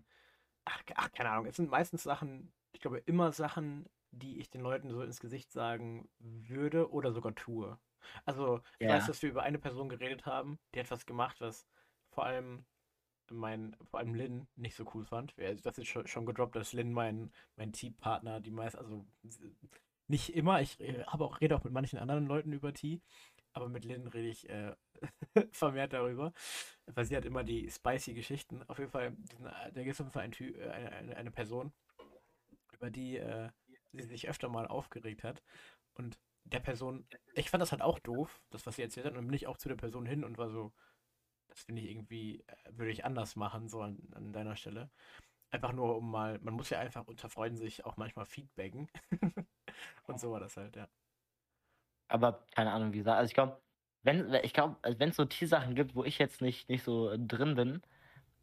ach, 0.66 0.84
ach, 0.96 1.12
keine 1.12 1.32
Ahnung, 1.32 1.48
es 1.48 1.56
sind 1.56 1.70
meistens 1.70 2.04
Sachen, 2.04 2.54
ich 2.72 2.82
glaube 2.82 3.00
immer 3.00 3.32
Sachen, 3.32 3.90
die 4.12 4.40
ich 4.40 4.50
den 4.50 4.62
Leuten 4.62 4.90
so 4.90 5.02
ins 5.02 5.20
Gesicht 5.20 5.52
sagen 5.52 6.10
würde 6.20 6.92
oder 6.92 7.12
sogar 7.12 7.36
tue. 7.36 7.78
Also, 8.26 8.62
ich 8.80 8.88
weiß, 8.88 9.04
Ja. 9.04 9.08
dass 9.08 9.22
wir 9.22 9.30
über 9.30 9.44
eine 9.44 9.60
Person 9.60 9.90
geredet 9.90 10.26
haben, 10.26 10.60
die 10.74 10.80
hat 10.80 10.90
was 10.92 11.06
gemacht, 11.06 11.42
was 11.42 11.68
vor 12.12 12.26
allem 12.26 12.66
mein, 13.32 13.76
vor 13.84 14.00
allem 14.00 14.16
Lynn 14.16 14.48
nicht 14.56 14.76
so 14.76 14.86
cool 14.94 15.06
fand. 15.06 15.36
Das 15.38 15.78
ist 15.78 15.88
schon, 15.88 16.08
schon 16.08 16.26
gedroppt, 16.26 16.56
dass 16.56 16.74
Lynn 16.74 16.92
mein, 16.92 17.32
mein 17.58 17.72
Teampartner, 17.72 18.40
die 18.40 18.52
meist, 18.52 18.76
also 18.78 19.06
nicht 20.08 20.36
immer, 20.36 20.62
ich 20.62 20.80
äh, 20.80 21.04
habe 21.06 21.26
auch, 21.26 21.40
rede 21.40 21.56
auch 21.56 21.64
mit 21.64 21.74
manchen 21.74 22.00
anderen 22.00 22.26
Leuten 22.26 22.52
über 22.52 22.74
Tee, 22.74 23.02
aber 23.54 23.70
mit 23.70 23.86
Lynn 23.86 24.08
rede 24.08 24.28
ich 24.28 24.50
äh, 24.50 24.76
vermehrt 25.52 25.94
darüber, 25.94 26.34
weil 26.88 27.06
sie 27.06 27.16
hat 27.16 27.26
immer 27.26 27.44
die 27.44 27.70
spicy 27.70 28.14
Geschichten. 28.14 28.64
Auf 28.68 28.80
jeden 28.80 28.92
Fall, 28.92 29.16
äh, 29.44 29.72
da 29.72 29.84
gibt 29.84 29.94
es 29.94 30.02
auf 30.02 30.08
jeden 30.08 30.12
Fall 30.12 30.24
ein 30.24 30.34
äh, 30.34 30.70
eine, 30.70 30.92
eine, 30.92 31.18
eine 31.18 31.32
Person, 31.32 31.72
über 32.74 32.90
die 32.90 33.18
äh, 33.18 33.50
sich 33.94 34.30
öfter 34.30 34.50
mal 34.50 34.68
aufgeregt 34.68 35.24
hat. 35.24 35.44
Und 35.96 36.18
der 36.44 36.60
Person, 36.60 37.06
ich 37.34 37.50
fand 37.50 37.62
das 37.62 37.72
halt 37.72 37.82
auch 37.82 38.00
doof, 38.00 38.42
das, 38.50 38.66
was 38.66 38.76
sie 38.76 38.82
erzählt 38.82 39.06
hat, 39.06 39.16
und 39.16 39.26
bin 39.26 39.36
ich 39.36 39.48
auch 39.48 39.58
zu 39.58 39.70
der 39.70 39.76
Person 39.76 40.06
hin 40.06 40.24
und 40.24 40.38
war 40.38 40.50
so, 40.50 40.74
das 41.48 41.62
finde 41.64 41.82
ich 41.82 41.90
irgendwie, 41.90 42.44
äh, 42.48 42.56
würde 42.72 42.92
ich 42.92 43.06
anders 43.06 43.36
machen, 43.36 43.68
so 43.68 43.82
an, 43.82 44.00
an 44.14 44.34
deiner 44.34 44.56
Stelle. 44.56 44.90
Einfach 45.52 45.74
nur, 45.74 45.98
um 45.98 46.10
mal, 46.12 46.40
man 46.42 46.54
muss 46.54 46.70
ja 46.70 46.80
einfach 46.80 47.08
unter 47.08 47.30
Freunden 47.30 47.58
sich 47.58 47.86
auch 47.86 47.98
manchmal 47.98 48.26
feedbacken. 48.26 48.88
und 50.08 50.20
so 50.20 50.32
war 50.32 50.40
das 50.40 50.58
halt, 50.58 50.76
ja. 50.76 50.88
aber 52.08 52.46
keine 52.52 52.72
Ahnung, 52.72 52.94
wie 52.94 53.00
gesagt, 53.00 53.18
also 53.18 53.30
ich 53.30 53.34
glaube, 53.34 53.62
wenn, 54.04 54.34
ich 54.44 54.54
glaube, 54.54 54.78
wenn 54.98 55.10
es 55.10 55.16
so 55.16 55.26
Tee-Sachen 55.26 55.76
gibt, 55.76 55.96
wo 55.96 56.04
ich 56.04 56.20
jetzt 56.20 56.42
nicht, 56.42 56.70
nicht 56.70 56.84
so 56.84 57.16
drin 57.18 57.56
bin, 57.56 57.82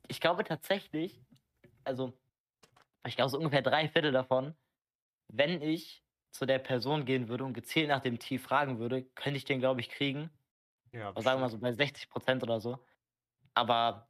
ich 0.09 0.20
glaube 0.20 0.44
tatsächlich, 0.44 1.22
also 1.84 2.12
ich 3.07 3.16
glaube 3.16 3.30
so 3.30 3.38
ungefähr 3.38 3.62
drei 3.62 3.88
Viertel 3.88 4.12
davon, 4.12 4.55
wenn 5.29 5.62
ich 5.62 6.03
zu 6.31 6.47
der 6.47 6.59
Person 6.59 7.05
gehen 7.05 7.29
würde 7.29 7.45
und 7.45 7.55
gezielt 7.55 7.89
nach 7.89 8.01
dem 8.01 8.18
Tee 8.18 8.39
fragen 8.39 8.79
würde, 8.79 9.03
könnte 9.14 9.39
ich 9.39 9.45
den, 9.45 9.61
glaube 9.61 9.81
ich, 9.81 9.89
kriegen. 9.89 10.31
Ja, 10.93 11.09
Aber 11.09 11.22
sagen 11.22 11.39
wir 11.39 11.45
mal 11.45 11.51
so 11.51 11.59
bei 11.59 11.72
60 11.72 12.09
Prozent 12.09 12.43
oder 12.43 12.61
so. 12.61 12.79
Aber, 13.55 14.09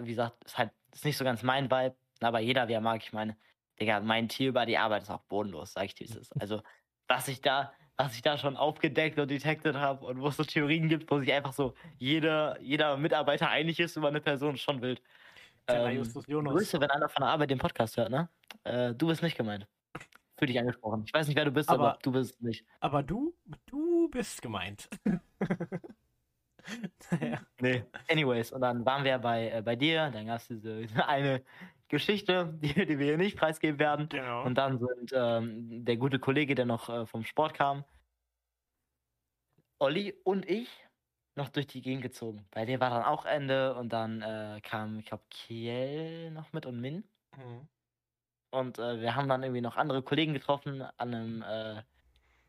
wie 0.00 0.08
gesagt, 0.08 0.42
ist 0.44 0.56
halt 0.56 0.70
ist 0.92 1.04
nicht 1.04 1.16
so 1.16 1.24
ganz 1.24 1.42
mein 1.42 1.70
Vibe. 1.70 1.96
Aber 2.20 2.40
jeder, 2.40 2.68
wie 2.68 2.72
er 2.72 2.80
mag, 2.80 3.02
ich 3.02 3.12
meine, 3.12 3.36
Digga, 3.80 4.00
mein 4.00 4.28
Tier 4.28 4.48
über 4.48 4.66
die 4.66 4.78
Arbeit 4.78 5.02
ist 5.02 5.10
auch 5.10 5.22
bodenlos, 5.22 5.72
sag 5.72 5.84
ich 5.84 5.94
dir, 5.94 6.08
wie 6.08 6.10
es 6.10 6.16
ist. 6.16 6.40
Also, 6.40 6.62
was 7.06 7.28
ich 7.28 7.40
da, 7.40 7.72
was 7.96 8.14
ich 8.14 8.22
da 8.22 8.36
schon 8.36 8.56
aufgedeckt 8.56 9.18
und 9.18 9.30
detected 9.30 9.76
habe 9.76 10.04
und 10.06 10.20
wo 10.20 10.28
es 10.28 10.36
so 10.36 10.44
Theorien 10.44 10.88
gibt, 10.88 11.10
wo 11.10 11.18
sich 11.20 11.32
einfach 11.32 11.52
so 11.52 11.74
jeder, 11.98 12.60
jeder 12.60 12.96
Mitarbeiter 12.96 13.48
einig 13.48 13.78
ist 13.80 13.96
über 13.96 14.08
eine 14.08 14.20
Person, 14.20 14.54
ist 14.54 14.62
schon 14.62 14.82
wild. 14.82 15.02
Ähm. 15.68 16.02
Grüße, 16.02 16.80
wenn 16.80 16.90
einer 16.90 17.08
von 17.08 17.22
der 17.22 17.30
Arbeit 17.30 17.50
den 17.50 17.58
Podcast 17.58 17.96
hört, 17.96 18.10
ne? 18.10 18.28
Äh, 18.64 18.94
du 18.94 19.06
bist 19.06 19.22
nicht 19.22 19.36
gemeint. 19.36 19.68
Für 20.38 20.46
dich 20.46 20.58
angesprochen. 20.58 21.02
Ich 21.06 21.12
weiß 21.12 21.26
nicht, 21.26 21.36
wer 21.36 21.44
du 21.44 21.50
bist, 21.50 21.68
aber, 21.68 21.90
Aber- 21.90 21.98
du 22.02 22.12
bist 22.12 22.40
nicht. 22.40 22.64
Aber 22.80 23.02
du, 23.02 23.34
du 23.66 24.08
bist 24.08 24.40
gemeint. 24.40 24.88
naja. 27.10 27.40
Nee. 27.60 27.84
Anyways, 28.08 28.52
und 28.52 28.60
dann 28.60 28.84
waren 28.84 29.04
wir 29.04 29.18
bei, 29.18 29.50
äh, 29.50 29.62
bei 29.62 29.76
dir, 29.76 30.10
dann 30.10 30.26
gab 30.26 30.40
es 30.40 30.48
diese 30.48 30.86
eine 31.08 31.42
Geschichte, 31.88 32.54
die, 32.62 32.74
die 32.86 32.98
wir 32.98 33.06
hier 33.06 33.16
nicht 33.18 33.36
preisgeben 33.38 33.78
werden. 33.78 34.08
Genau. 34.08 34.44
Und 34.44 34.56
dann 34.56 34.78
sind 34.78 35.12
ähm, 35.14 35.84
der 35.84 35.96
gute 35.96 36.18
Kollege, 36.18 36.54
der 36.54 36.66
noch 36.66 36.88
äh, 36.88 37.06
vom 37.06 37.24
Sport 37.24 37.54
kam, 37.54 37.84
Olli 39.80 40.14
und 40.24 40.48
ich 40.48 40.68
noch 41.36 41.48
durch 41.48 41.68
die 41.68 41.82
Gegend 41.82 42.02
gezogen. 42.02 42.44
Bei 42.50 42.64
dir 42.64 42.80
war 42.80 42.90
dann 42.90 43.04
auch 43.04 43.24
Ende 43.24 43.74
und 43.76 43.92
dann 43.92 44.22
äh, 44.22 44.60
kam, 44.62 44.98
ich 44.98 45.06
glaube, 45.06 45.22
Kiel 45.30 46.30
noch 46.32 46.52
mit 46.52 46.66
und 46.66 46.80
Min. 46.80 47.04
Mhm. 47.36 47.68
Und 48.50 48.78
äh, 48.78 49.00
wir 49.00 49.14
haben 49.14 49.28
dann 49.28 49.42
irgendwie 49.42 49.60
noch 49.60 49.76
andere 49.76 50.02
Kollegen 50.02 50.32
getroffen 50.32 50.82
an 50.82 51.14
einem, 51.14 51.42
äh, 51.42 51.82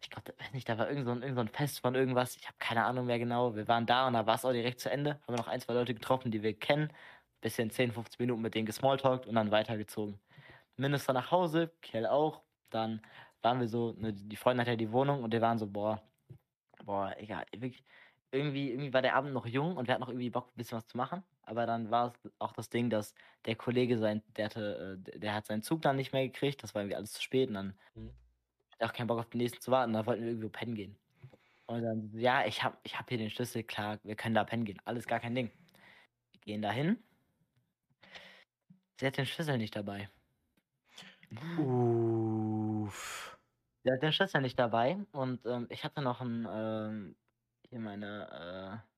ich 0.02 0.10
glaube, 0.10 0.34
weiß 0.40 0.54
nicht, 0.54 0.70
da 0.70 0.78
war 0.78 0.90
irgend 0.90 1.06
so 1.06 1.12
ein, 1.12 1.22
irgend 1.22 1.36
so 1.36 1.42
ein 1.42 1.50
Fest 1.50 1.82
von 1.82 1.96
irgendwas. 1.96 2.36
Ich 2.38 2.48
habe 2.48 2.58
keine 2.60 2.86
Ahnung 2.86 3.06
mehr 3.06 3.20
genau. 3.20 3.56
Wir 3.56 3.68
waren 3.68 3.86
da 3.86 4.08
und 4.08 4.14
da 4.14 4.26
war 4.26 4.36
es 4.36 4.46
auch 4.46 4.54
direkt 4.54 4.80
zu 4.80 4.90
Ende. 4.90 5.20
Haben 5.28 5.36
noch 5.36 5.48
ein, 5.48 5.60
zwei 5.60 5.74
Leute 5.74 5.94
getroffen, 5.94 6.32
die 6.32 6.42
wir 6.44 6.58
kennen. 6.58 6.92
Bisschen 7.42 7.70
10, 7.72 7.92
15 7.92 8.18
Minuten 8.24 8.42
mit 8.42 8.56
denen 8.56 8.66
gesmalltalkt 8.66 9.28
und 9.28 9.36
dann 9.36 9.52
weitergezogen. 9.52 10.20
Minister 10.78 11.14
nach 11.14 11.32
Hause, 11.32 11.72
Kell 11.82 12.06
auch. 12.08 12.42
Dann 12.70 13.02
waren 13.42 13.60
wir 13.60 13.68
so, 13.68 13.94
ne, 13.98 14.14
die 14.14 14.36
Freundin 14.36 14.62
hat 14.62 14.68
ja 14.70 14.76
die 14.76 14.92
Wohnung 14.92 15.24
und 15.24 15.32
wir 15.34 15.42
waren 15.42 15.58
so, 15.58 15.68
boah, 15.68 16.02
boah, 16.86 17.14
egal, 17.18 17.46
wirklich. 17.52 17.84
Irgendwie, 18.32 18.70
irgendwie 18.72 18.94
war 18.94 19.02
der 19.02 19.16
Abend 19.16 19.34
noch 19.34 19.46
jung 19.48 19.78
und 19.78 19.88
wir 19.88 19.94
hatten 19.96 20.02
noch 20.02 20.10
irgendwie 20.10 20.30
Bock, 20.30 20.50
ein 20.50 20.58
bisschen 20.58 20.78
was 20.78 20.86
zu 20.88 20.98
machen. 20.98 21.24
Aber 21.42 21.66
dann 21.66 21.90
war 21.92 22.08
es 22.24 22.32
auch 22.40 22.52
das 22.54 22.70
Ding, 22.70 22.90
dass 22.92 23.16
der 23.46 23.56
Kollege 23.56 23.98
sein, 23.98 24.24
der 24.38 24.46
hatte, 24.46 25.00
äh, 25.08 25.20
der 25.20 25.34
hat 25.34 25.48
seinen 25.48 25.64
Zug 25.64 25.82
dann 25.82 25.96
nicht 25.96 26.14
mehr 26.14 26.28
gekriegt, 26.28 26.62
das 26.64 26.76
war 26.76 26.82
irgendwie 26.84 26.96
alles 26.98 27.14
zu 27.14 27.22
spät 27.24 27.50
und 27.50 27.56
dann 27.56 27.80
Mhm. 27.96 28.10
hatte 28.72 28.86
auch 28.92 28.94
keinen 28.94 29.08
Bock 29.08 29.20
auf 29.20 29.30
den 29.30 29.40
nächsten 29.40 29.62
zu 29.62 29.72
warten, 29.72 29.94
da 29.94 30.06
wollten 30.06 30.22
wir 30.24 30.30
irgendwo 30.30 30.50
pennen 30.50 30.76
gehen. 30.76 31.00
Und 31.68 31.84
dann, 31.84 32.12
ja, 32.20 32.46
ich 32.48 32.64
hab, 32.64 32.80
ich 32.84 32.98
hab 33.00 33.10
hier 33.10 33.18
den 33.20 33.30
Schlüssel, 33.32 33.64
klar, 33.64 34.00
wir 34.04 34.16
können 34.16 34.36
da 34.36 34.44
pennen 34.46 34.66
gehen, 34.66 34.82
alles 34.86 35.08
gar 35.08 35.20
kein 35.22 35.36
Ding. 35.36 35.52
Wir 36.34 36.42
gehen 36.42 36.62
da 36.64 36.72
hin. 36.72 37.04
Sie 39.00 39.08
hat 39.08 39.18
den 39.18 39.26
Schlüssel 39.26 39.58
nicht 39.58 39.76
dabei. 39.76 40.12
Uff. 41.56 43.38
Sie 43.84 43.92
hat 43.92 44.02
den 44.04 44.12
Schlüssel 44.14 44.42
nicht 44.42 44.60
dabei 44.60 45.06
und 45.12 45.46
ähm, 45.46 45.68
ich 45.70 45.84
hatte 45.84 46.02
noch 46.02 46.22
ein, 46.22 46.48
ähm, 46.50 47.16
hier 47.70 47.80
meine, 47.80 48.82
äh, 48.82 48.90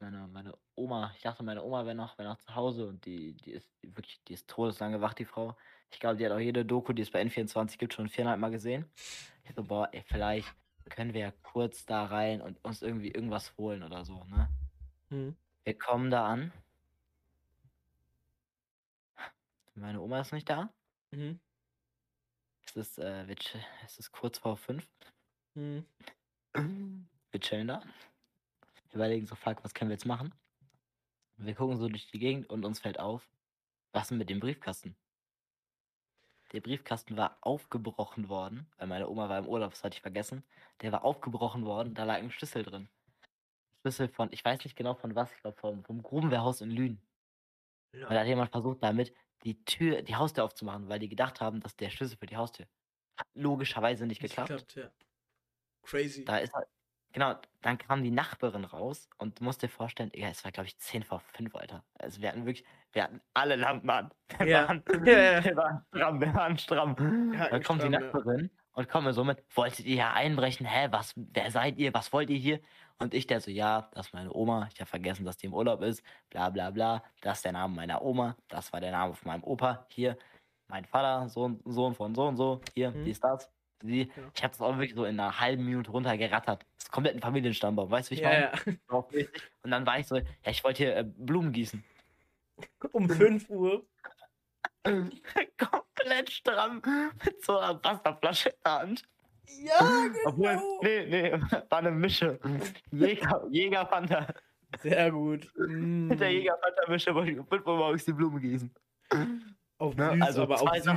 meine, 0.00 0.28
meine 0.28 0.56
Oma, 0.74 1.12
ich 1.16 1.22
dachte, 1.22 1.42
meine 1.42 1.62
Oma 1.62 1.84
wäre 1.84 1.94
noch, 1.94 2.16
wär 2.18 2.26
noch 2.26 2.38
zu 2.38 2.54
Hause 2.54 2.86
und 2.86 3.04
die, 3.04 3.34
die 3.34 3.52
ist 3.52 3.68
die 3.82 3.94
wirklich, 3.96 4.22
die 4.24 4.34
ist 4.34 4.48
todeslang 4.48 5.00
wach, 5.00 5.14
die 5.14 5.24
Frau. 5.24 5.56
Ich 5.90 6.00
glaube, 6.00 6.16
die 6.16 6.24
hat 6.24 6.32
auch 6.32 6.38
jede 6.38 6.64
Doku, 6.64 6.92
die 6.92 7.02
es 7.02 7.10
bei 7.10 7.22
N24 7.22 7.78
gibt, 7.78 7.94
schon 7.94 8.08
viereinhalb 8.08 8.40
Mal 8.40 8.50
gesehen. 8.50 8.90
Ich 9.44 9.54
so, 9.54 9.64
boah, 9.64 9.88
ey, 9.92 10.02
vielleicht 10.06 10.54
können 10.90 11.12
wir 11.12 11.20
ja 11.20 11.32
kurz 11.42 11.84
da 11.84 12.04
rein 12.06 12.40
und 12.40 12.62
uns 12.64 12.82
irgendwie 12.82 13.10
irgendwas 13.10 13.56
holen 13.58 13.82
oder 13.82 14.04
so, 14.04 14.24
ne? 14.24 14.48
Mhm. 15.10 15.36
Wir 15.64 15.76
kommen 15.76 16.10
da 16.10 16.26
an. 16.26 16.52
Meine 19.74 20.00
Oma 20.00 20.20
ist 20.20 20.32
nicht 20.32 20.48
da. 20.48 20.72
Mhm. 21.10 21.38
Es 22.66 22.76
ist, 22.76 22.98
äh, 22.98 23.26
es 23.84 23.98
ist 23.98 24.12
kurz 24.12 24.38
vor 24.38 24.56
fünf. 24.56 24.86
Mhm. 25.54 25.84
Wir 27.30 27.40
chillen 27.40 27.68
da. 27.68 27.82
Wir 28.90 28.94
überlegen 28.96 29.26
so, 29.26 29.34
fuck, 29.34 29.62
was 29.64 29.74
können 29.74 29.90
wir 29.90 29.94
jetzt 29.94 30.06
machen? 30.06 30.34
Wir 31.36 31.54
gucken 31.54 31.76
so 31.78 31.88
durch 31.88 32.10
die 32.10 32.18
Gegend 32.18 32.48
und 32.50 32.64
uns 32.64 32.80
fällt 32.80 32.98
auf, 32.98 33.28
was 33.92 34.08
denn 34.08 34.18
mit 34.18 34.30
dem 34.30 34.40
Briefkasten? 34.40 34.96
Der 36.52 36.60
Briefkasten 36.62 37.16
war 37.16 37.36
aufgebrochen 37.42 38.28
worden, 38.28 38.70
weil 38.78 38.86
meine 38.86 39.08
Oma 39.08 39.28
war 39.28 39.38
im 39.38 39.46
Urlaub, 39.46 39.70
das 39.72 39.84
hatte 39.84 39.96
ich 39.96 40.00
vergessen. 40.00 40.44
Der 40.80 40.92
war 40.92 41.04
aufgebrochen 41.04 41.64
worden, 41.66 41.94
da 41.94 42.04
lag 42.04 42.16
ein 42.16 42.30
Schlüssel 42.30 42.62
drin. 42.62 42.88
Schlüssel 43.82 44.08
von, 44.08 44.32
ich 44.32 44.44
weiß 44.44 44.64
nicht 44.64 44.76
genau 44.76 44.94
von 44.94 45.14
was, 45.14 45.30
ich 45.32 45.40
glaube 45.40 45.58
vom, 45.58 45.84
vom 45.84 46.02
Grubenwehrhaus 46.02 46.60
in 46.62 46.70
Lünen. 46.70 47.02
Und 47.92 48.10
da 48.10 48.20
hat 48.20 48.26
jemand 48.26 48.50
versucht, 48.50 48.82
damit 48.82 49.14
die 49.44 49.64
Tür, 49.64 50.02
die 50.02 50.16
Haustür 50.16 50.44
aufzumachen, 50.44 50.88
weil 50.88 50.98
die 50.98 51.08
gedacht 51.08 51.40
haben, 51.40 51.60
dass 51.60 51.76
der 51.76 51.90
Schlüssel 51.90 52.16
für 52.18 52.26
die 52.26 52.36
Haustür. 52.36 52.66
Hat 53.16 53.26
logischerweise 53.34 54.06
nicht 54.06 54.22
Nicht 54.22 54.36
geklappt. 54.36 54.74
ja. 54.76 54.90
Crazy. 55.82 56.24
Da 56.24 56.38
ist 56.38 56.52
halt, 56.52 56.68
genau, 57.12 57.34
dann 57.62 57.78
kam 57.78 58.02
die 58.02 58.10
Nachbarin 58.10 58.64
raus 58.64 59.08
und 59.18 59.40
du 59.40 59.44
musst 59.44 59.62
dir 59.62 59.68
vorstellen, 59.68 60.10
ja, 60.14 60.28
es 60.28 60.44
war 60.44 60.52
glaube 60.52 60.66
ich 60.68 60.78
10 60.78 61.02
vor 61.02 61.20
5, 61.20 61.54
Alter. 61.56 61.84
Also 61.98 62.20
wir 62.22 62.28
hatten 62.28 62.44
wirklich, 62.46 62.64
wir 62.92 63.04
hatten 63.04 63.20
alle 63.34 63.56
Lampen 63.56 63.90
an. 63.90 64.10
Wir 64.38 64.46
Ja. 64.48 64.68
waren, 64.68 64.82
Ja, 65.06 65.18
ja. 65.18 65.44
wir 65.44 65.56
waren 65.56 65.84
stramm, 65.94 66.20
wir 66.20 66.34
waren 66.34 66.58
stramm. 66.58 67.32
Ja, 67.34 67.48
dann 67.48 67.62
kommt 67.62 67.82
die 67.82 67.88
stramm, 67.88 67.92
ja. 67.92 68.00
Nachbarin 68.00 68.50
und 68.72 68.88
kommt 68.88 69.06
mir 69.06 69.12
so 69.12 69.24
mit, 69.24 69.42
wolltet 69.56 69.86
ihr 69.86 69.94
hier 69.96 70.12
einbrechen? 70.12 70.64
Hä, 70.66 70.88
was, 70.92 71.12
wer 71.16 71.50
seid 71.50 71.78
ihr? 71.78 71.92
Was 71.94 72.12
wollt 72.12 72.30
ihr 72.30 72.36
hier? 72.38 72.60
Und 73.00 73.12
ich 73.14 73.26
der 73.26 73.40
so, 73.40 73.50
ja, 73.50 73.88
das 73.94 74.06
ist 74.08 74.12
meine 74.14 74.32
Oma, 74.32 74.68
ich 74.72 74.80
habe 74.80 74.88
vergessen, 74.88 75.24
dass 75.24 75.36
die 75.36 75.46
im 75.46 75.54
Urlaub 75.54 75.82
ist, 75.82 76.02
bla 76.30 76.50
bla 76.50 76.70
bla. 76.70 77.02
Das 77.20 77.38
ist 77.38 77.44
der 77.44 77.52
Name 77.52 77.74
meiner 77.74 78.02
Oma, 78.02 78.36
das 78.48 78.72
war 78.72 78.80
der 78.80 78.92
Name 78.92 79.14
von 79.14 79.28
meinem 79.28 79.44
Opa, 79.44 79.86
hier, 79.90 80.16
mein 80.68 80.84
Vater, 80.84 81.28
Sohn, 81.28 81.60
Sohn 81.64 81.94
von 81.94 82.14
so 82.14 82.26
und 82.28 82.36
so, 82.36 82.60
hier, 82.74 82.92
Mhm. 82.92 83.04
dies, 83.04 83.18
das. 83.20 83.50
Sie, 83.82 84.06
Genau. 84.06 84.28
ich 84.34 84.42
habe 84.42 84.50
das 84.52 84.60
auch 84.60 84.76
wirklich 84.76 84.94
so 84.94 85.04
in 85.04 85.18
einer 85.20 85.38
halben 85.40 85.64
Minute 85.64 85.90
runtergerattert. 85.90 86.62
Das 86.76 86.84
ist 86.84 86.90
komplett 86.92 87.14
ein 87.14 87.20
Familienstammbaum, 87.20 87.90
weißt 87.90 88.08
du, 88.10 88.10
wie 88.12 88.14
ich 88.16 88.20
Ja, 88.22 88.28
meine? 88.28 88.78
ja. 88.90 89.04
Und 89.62 89.70
dann 89.70 89.86
war 89.86 89.98
ich 89.98 90.06
so, 90.06 90.16
ja, 90.16 90.24
ich 90.46 90.64
wollte 90.64 90.78
hier 90.84 90.96
äh, 90.96 91.04
Blumen 91.04 91.52
gießen. 91.52 91.84
Um 92.92 93.08
5 93.08 93.48
Uhr. 93.50 93.86
komplett 94.84 96.30
stramm 96.30 96.82
mit 97.24 97.44
so 97.44 97.58
einer 97.58 97.82
Wasserflasche 97.84 98.50
in 98.50 98.56
der 98.64 98.72
Hand. 98.80 99.02
Ja, 99.64 100.04
Obwohl, 100.24 100.48
genau. 100.56 100.80
nee, 100.82 101.06
nee, 101.06 101.32
war 101.70 101.78
eine 101.78 101.90
Mische. 101.90 102.38
Jäger, 102.92 103.46
Jägerpanther. 103.50 104.34
Sehr 104.80 105.10
gut. 105.10 105.50
Mm. 105.56 106.08
Mit 106.08 106.20
der 106.20 106.30
Jägerpanther-Mische 106.32 107.14
wollte 107.14 107.32
ich 107.32 107.38
um 107.38 107.46
5 107.46 107.66
Uhr 107.66 107.76
morgens 107.76 108.04
die 108.04 108.12
Blumen 108.12 108.40
gießen. 108.40 108.74
Auf 109.78 109.94
Ne, 109.96 110.12
süß, 110.12 110.22
also 110.22 110.42
aber 110.42 110.60
auf 110.60 110.68
süß. 110.74 110.88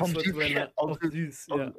Auf 0.76 0.76
auf 0.76 0.98
süß, 1.02 1.48
ja. 1.48 1.74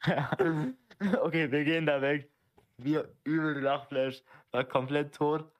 Okay, 1.20 1.50
wir 1.50 1.64
gehen 1.64 1.86
da 1.86 2.00
weg. 2.02 2.32
Wir 2.76 3.14
übel 3.24 3.60
Lachflash, 3.60 4.22
war 4.50 4.64
komplett 4.64 5.14
tot. 5.14 5.52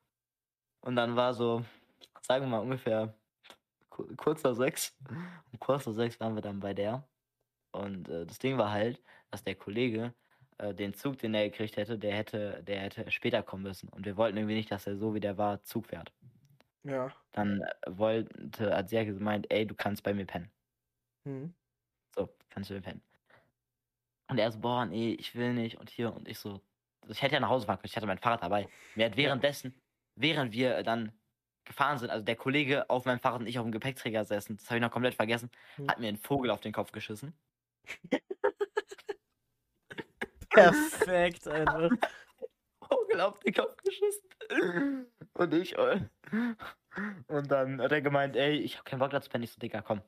Und 0.81 0.97
dann 0.97 1.17
war 1.17 1.35
so, 1.35 1.65
sagen 2.23 2.45
wir 2.45 2.49
mal 2.51 2.59
ungefähr 2.61 3.15
ku- 3.91 4.15
kurz 4.17 4.43
vor 4.43 4.55
sechs. 4.55 4.97
Um 5.53 5.59
kurz 5.61 5.85
vor 5.85 5.93
sechs 5.95 6.19
waren 6.21 6.35
wir 6.35 6.43
dann 6.43 6.61
bei 6.61 6.75
der. 6.75 7.09
Und 7.73 8.09
äh, 8.09 8.27
das 8.27 8.39
Ding 8.39 8.59
war 8.59 8.71
halt, 8.73 9.03
dass 9.31 9.45
der 9.45 9.55
Kollege 9.57 10.15
äh, 10.59 10.75
den 10.75 10.95
Zug, 10.95 11.19
den 11.19 11.35
er 11.35 11.51
gekriegt 11.51 11.77
hätte, 11.77 11.99
der 11.99 12.15
hätte, 12.17 12.63
der 12.65 12.81
hätte 12.81 13.11
später 13.11 13.43
kommen 13.43 13.65
müssen. 13.65 13.89
Und 13.91 14.07
wir 14.07 14.17
wollten 14.17 14.37
irgendwie 14.39 14.57
nicht, 14.57 14.71
dass 14.71 14.87
er 14.87 14.97
so 14.97 15.15
wie 15.15 15.21
der 15.21 15.39
war 15.39 15.63
Zug 15.65 15.87
fährt. 15.89 16.13
Ja. 16.85 17.13
Dann 17.33 17.61
äh, 17.63 17.71
wollte, 17.89 18.75
hat 18.77 18.89
sie 18.91 18.97
ja 18.97 19.05
gemeint, 19.05 19.47
ey, 19.51 19.67
du 19.67 19.75
kannst 19.75 20.03
bei 20.03 20.15
mir 20.15 20.27
pennen. 20.27 20.51
Hm. 21.27 21.55
So, 22.15 22.29
kannst 22.49 22.71
du 22.71 22.75
mir 22.75 22.81
pennen. 22.83 23.03
Und 24.29 24.39
er 24.39 24.53
so, 24.53 24.59
boah, 24.61 24.85
nee, 24.85 25.13
ich 25.15 25.35
will 25.35 25.55
nicht. 25.55 25.79
Und 25.79 25.91
hier, 25.91 26.15
und 26.15 26.29
ich 26.29 26.39
so, 26.39 26.61
ich 27.09 27.23
hätte 27.23 27.35
ja 27.35 27.41
nach 27.41 27.49
Hause 27.49 27.67
fahren 27.67 27.79
können, 27.79 27.87
ich 27.89 27.97
hatte 27.97 28.07
mein 28.07 28.19
Fahrrad 28.19 28.43
dabei. 28.43 28.69
Mir 28.95 29.07
hat 29.07 29.17
währenddessen, 29.17 29.75
während 30.17 30.53
wir 30.53 30.83
dann 30.83 31.13
gefahren 31.65 31.99
sind, 31.99 32.11
also 32.11 32.25
der 32.25 32.37
Kollege 32.37 32.89
auf 32.91 33.05
meinem 33.05 33.21
Fahrrad 33.21 33.41
und 33.41 33.47
ich 33.47 33.59
auf 33.59 33.65
dem 33.65 33.73
Gepäckträger 33.73 34.25
saßen, 34.25 34.57
das 34.57 34.67
habe 34.67 34.77
ich 34.79 34.83
noch 34.83 34.91
komplett 34.91 35.15
vergessen, 35.15 35.51
Hm. 35.77 35.89
hat 35.89 35.99
mir 35.99 36.09
einen 36.09 36.19
Vogel 36.19 36.51
auf 36.51 36.61
den 36.61 36.73
Kopf 36.73 36.93
geschissen. 36.93 37.35
Perfekt, 40.51 41.47
einfach. 41.49 41.91
Vogel 42.89 43.21
auf 43.21 43.39
den 43.41 43.55
Kopf 43.55 43.77
geschissen. 43.83 45.07
Und 45.35 45.55
ich, 45.55 45.77
äh, 45.77 46.01
und 47.29 47.51
dann 47.51 47.81
hat 47.81 47.93
er 47.93 48.01
gemeint, 48.03 48.35
ey, 48.37 48.57
ich 48.59 48.75
habe 48.77 48.85
keinen 48.85 48.99
Bock 48.99 49.11
da 49.11 49.21
zu 49.21 49.31
pennen. 49.31 49.45
Ich 49.45 49.53
so, 49.53 49.59
Digga, 49.61 49.83
komm. 49.83 50.03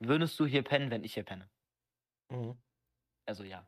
Würdest 0.00 0.38
du 0.40 0.46
hier 0.46 0.62
pennen, 0.62 0.90
wenn 0.90 1.04
ich 1.04 1.14
hier 1.14 1.22
penne? 1.22 1.48
Mhm. 2.28 2.56
Also 3.32 3.44
ja. 3.44 3.66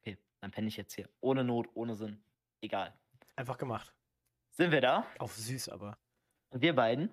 Okay, 0.00 0.18
dann 0.40 0.50
penne 0.50 0.66
ich 0.66 0.76
jetzt 0.76 0.94
hier. 0.94 1.08
Ohne 1.20 1.44
Not, 1.44 1.68
ohne 1.74 1.94
Sinn. 1.94 2.20
Egal. 2.62 2.92
Einfach 3.36 3.56
gemacht. 3.56 3.94
Sind 4.50 4.72
wir 4.72 4.80
da? 4.80 5.06
Auf 5.20 5.34
süß, 5.34 5.68
aber. 5.68 5.96
Und 6.50 6.62
wir 6.62 6.74
beiden 6.74 7.08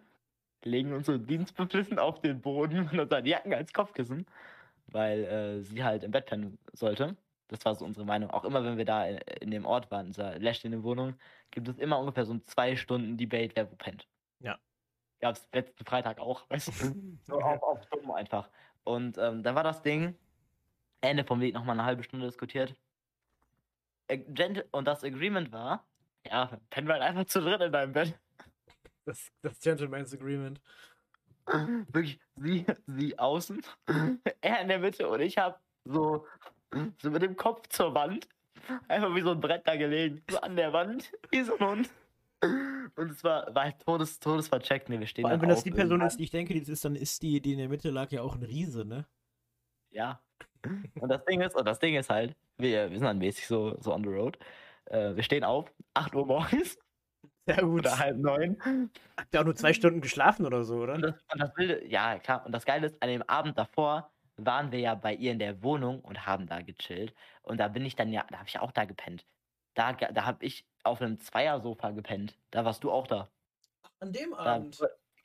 legen 0.65 0.93
uns 0.93 1.05
so 1.05 1.19
dienstbeflissen 1.19 1.99
auf 1.99 2.21
den 2.21 2.41
Boden 2.41 2.79
und 2.91 2.99
unseren 2.99 3.23
Jacken 3.23 3.53
als 3.53 3.71
Kopfkissen, 3.71 4.25
weil 4.87 5.23
äh, 5.25 5.61
sie 5.61 5.83
halt 5.83 6.03
im 6.03 6.09
Bett 6.09 6.25
pennen 6.25 6.57
sollte. 6.73 7.15
Das 7.49 7.63
war 7.65 7.75
so 7.75 7.85
unsere 7.85 8.03
Meinung. 8.03 8.31
Auch 8.31 8.45
immer, 8.45 8.63
wenn 8.63 8.79
wir 8.79 8.85
da 8.85 9.05
in, 9.05 9.17
in 9.39 9.51
dem 9.51 9.67
Ort 9.67 9.91
waren, 9.91 10.07
in 10.07 10.13
dieser 10.13 10.39
leerstehenden 10.39 10.81
Wohnung, 10.81 11.19
gibt 11.51 11.67
es 11.67 11.77
immer 11.77 11.99
ungefähr 11.99 12.25
so 12.25 12.33
ein 12.33 12.43
zwei 12.47 12.75
Stunden 12.77 13.15
Debate, 13.15 13.55
wer 13.55 13.71
wo 13.71 13.75
pennt. 13.75 14.07
Ja. 14.39 14.57
Gab 15.19 15.35
es 15.35 15.47
letzten 15.53 15.85
Freitag 15.85 16.17
auch, 16.17 16.49
weißt 16.49 16.67
du? 16.81 17.19
So 17.27 17.39
auf, 17.39 17.61
auf 17.61 17.85
dumm 17.91 18.09
einfach. 18.09 18.49
Und 18.83 19.19
ähm, 19.19 19.43
da 19.43 19.53
war 19.53 19.63
das 19.63 19.83
Ding, 19.83 20.15
Ende 21.01 21.23
vom 21.23 21.39
Lied 21.39 21.53
nochmal 21.53 21.77
eine 21.77 21.85
halbe 21.85 22.03
Stunde 22.03 22.25
diskutiert. 22.25 22.75
Und 24.71 24.85
das 24.85 25.03
Agreement 25.03 25.51
war, 25.51 25.85
ja, 26.25 26.59
halt 26.73 26.89
einfach 26.89 27.25
zu 27.25 27.41
dritt 27.41 27.61
in 27.61 27.71
deinem 27.71 27.93
Bett. 27.93 28.19
Das, 29.05 29.31
das 29.41 29.59
Gentleman's 29.59 30.13
Agreement. 30.13 30.61
Wirklich, 31.91 32.19
sie, 32.35 32.65
sie 32.85 33.17
außen, 33.17 33.61
er 34.41 34.61
in 34.61 34.67
der 34.67 34.79
Mitte 34.79 35.07
und 35.09 35.19
ich 35.21 35.37
hab 35.37 35.61
so, 35.83 36.27
so 37.01 37.09
mit 37.09 37.23
dem 37.23 37.35
Kopf 37.35 37.67
zur 37.69 37.95
Wand, 37.95 38.27
einfach 38.87 39.15
wie 39.15 39.21
so 39.21 39.31
ein 39.31 39.39
Brett 39.39 39.67
da 39.67 39.75
gelegen, 39.75 40.21
so 40.29 40.39
an 40.41 40.55
der 40.55 40.73
Wand, 40.73 41.11
wie 41.31 41.41
so 41.41 41.57
ein 41.57 41.67
Hund. 41.67 41.89
Und 42.41 43.11
es 43.11 43.23
war, 43.23 43.53
war 43.53 43.63
halt 43.63 43.79
todes, 43.79 44.19
todesvercheckt. 44.19 44.89
Nee, 44.89 44.99
wir 44.99 45.07
stehen 45.07 45.23
Vor 45.23 45.31
allem, 45.31 45.41
wenn 45.41 45.49
das 45.49 45.63
die 45.63 45.71
Person 45.71 46.01
ist, 46.01 46.17
die 46.17 46.23
ich 46.23 46.31
denke, 46.31 46.53
die 46.53 46.61
es 46.61 46.69
ist, 46.69 46.85
dann 46.85 46.95
ist 46.95 47.21
die, 47.21 47.41
die 47.41 47.53
in 47.53 47.57
der 47.57 47.69
Mitte 47.69 47.89
lag, 47.89 48.11
ja 48.11 48.21
auch 48.21 48.35
ein 48.35 48.43
Riese, 48.43 48.85
ne? 48.85 49.05
Ja. 49.91 50.21
Und 50.63 51.09
das 51.09 51.23
Ding 51.25 51.41
ist, 51.41 51.55
und 51.55 51.65
das 51.65 51.79
Ding 51.79 51.95
ist 51.95 52.09
halt, 52.09 52.35
wir, 52.57 52.89
wir 52.89 52.97
sind 52.97 53.05
dann 53.05 53.17
mäßig 53.17 53.47
so, 53.47 53.77
so 53.79 53.93
on 53.93 54.03
the 54.03 54.09
road. 54.09 54.37
Äh, 54.85 55.15
wir 55.15 55.23
stehen 55.23 55.43
auf, 55.43 55.71
8 55.93 56.15
Uhr 56.15 56.25
morgens 56.25 56.77
Sehr 57.45 57.61
gut. 57.61 57.81
oder 57.81 57.97
halb 57.97 58.17
neun. 58.17 58.57
Habt 59.17 59.33
ihr 59.33 59.41
auch 59.41 59.45
nur 59.45 59.55
zwei 59.55 59.73
Stunden 59.73 60.01
geschlafen 60.01 60.45
oder 60.45 60.63
so, 60.63 60.75
Und 60.75 60.81
oder? 60.81 60.97
das, 60.97 61.15
und 61.31 61.41
das 61.41 61.57
Wilde, 61.57 61.85
ja 61.87 62.19
klar, 62.19 62.45
und 62.45 62.51
das 62.51 62.65
Geile 62.65 62.87
ist, 62.87 63.01
an 63.01 63.09
dem 63.09 63.23
Abend 63.23 63.57
davor 63.57 64.11
waren 64.37 64.71
wir 64.71 64.79
ja 64.79 64.95
bei 64.95 65.13
ihr 65.13 65.31
in 65.31 65.39
der 65.39 65.61
Wohnung 65.63 66.01
und 66.01 66.25
haben 66.25 66.47
da 66.47 66.61
gechillt. 66.61 67.13
Und 67.41 67.59
da 67.59 67.67
bin 67.67 67.85
ich 67.85 67.95
dann 67.95 68.11
ja, 68.11 68.25
da 68.29 68.39
habe 68.39 68.47
ich 68.47 68.59
auch 68.59 68.71
da 68.71 68.85
gepennt. 68.85 69.25
Da, 69.73 69.93
da 69.93 70.25
habe 70.25 70.45
ich 70.45 70.65
auf 70.83 71.01
einem 71.01 71.19
Zweiersofa 71.19 71.91
gepennt. 71.91 72.37
Da 72.51 72.65
warst 72.65 72.83
du 72.83 72.91
auch 72.91 73.07
da. 73.07 73.29
An 73.99 74.13
dem 74.13 74.31
da 74.31 74.63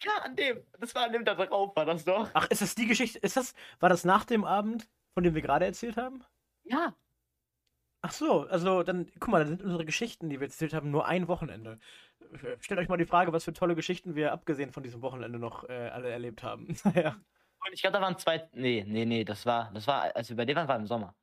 ja, 0.04 0.18
an 0.22 0.36
dem. 0.36 0.62
Das 0.78 0.94
war 0.94 1.04
an 1.04 1.12
dem 1.12 1.24
da 1.24 1.34
drauf, 1.34 1.74
war 1.76 1.84
das 1.86 2.04
doch. 2.04 2.28
Ach, 2.34 2.48
ist 2.50 2.62
das 2.62 2.74
die 2.74 2.86
Geschichte? 2.86 3.18
Ist 3.18 3.36
das, 3.36 3.54
war 3.80 3.88
das 3.88 4.04
nach 4.04 4.24
dem 4.24 4.44
Abend, 4.44 4.88
von 5.14 5.24
dem 5.24 5.34
wir 5.34 5.42
gerade 5.42 5.64
erzählt 5.66 5.96
haben? 5.96 6.24
Ja. 6.64 6.94
Ach 8.02 8.12
so, 8.12 8.42
also 8.48 8.82
dann, 8.82 9.10
guck 9.18 9.28
mal, 9.28 9.40
da 9.42 9.46
sind 9.48 9.62
unsere 9.62 9.84
Geschichten, 9.86 10.28
die 10.28 10.38
wir 10.38 10.46
erzählt 10.48 10.74
haben, 10.74 10.90
nur 10.90 11.06
ein 11.06 11.26
Wochenende. 11.26 11.78
Stellt 12.60 12.80
euch 12.80 12.88
mal 12.88 12.98
die 12.98 13.06
Frage, 13.06 13.32
was 13.32 13.44
für 13.44 13.52
tolle 13.54 13.74
Geschichten 13.74 14.14
wir 14.14 14.32
abgesehen 14.32 14.72
von 14.72 14.82
diesem 14.82 15.00
Wochenende 15.02 15.38
noch 15.38 15.68
äh, 15.68 15.88
alle 15.88 16.10
erlebt 16.10 16.42
haben. 16.42 16.76
Naja. 16.84 17.16
Und 17.66 17.72
ich 17.72 17.80
glaube, 17.80 17.94
da 17.94 18.02
waren 18.02 18.18
zwei. 18.18 18.46
Nee, 18.52 18.84
nee, 18.86 19.06
nee, 19.06 19.24
das 19.24 19.46
war, 19.46 19.70
das 19.72 19.86
war, 19.86 20.14
als 20.14 20.28
wir 20.28 20.36
bei 20.36 20.44
dir 20.44 20.54
waren, 20.54 20.68
war 20.68 20.76
im 20.76 20.86
Sommer. 20.86 21.16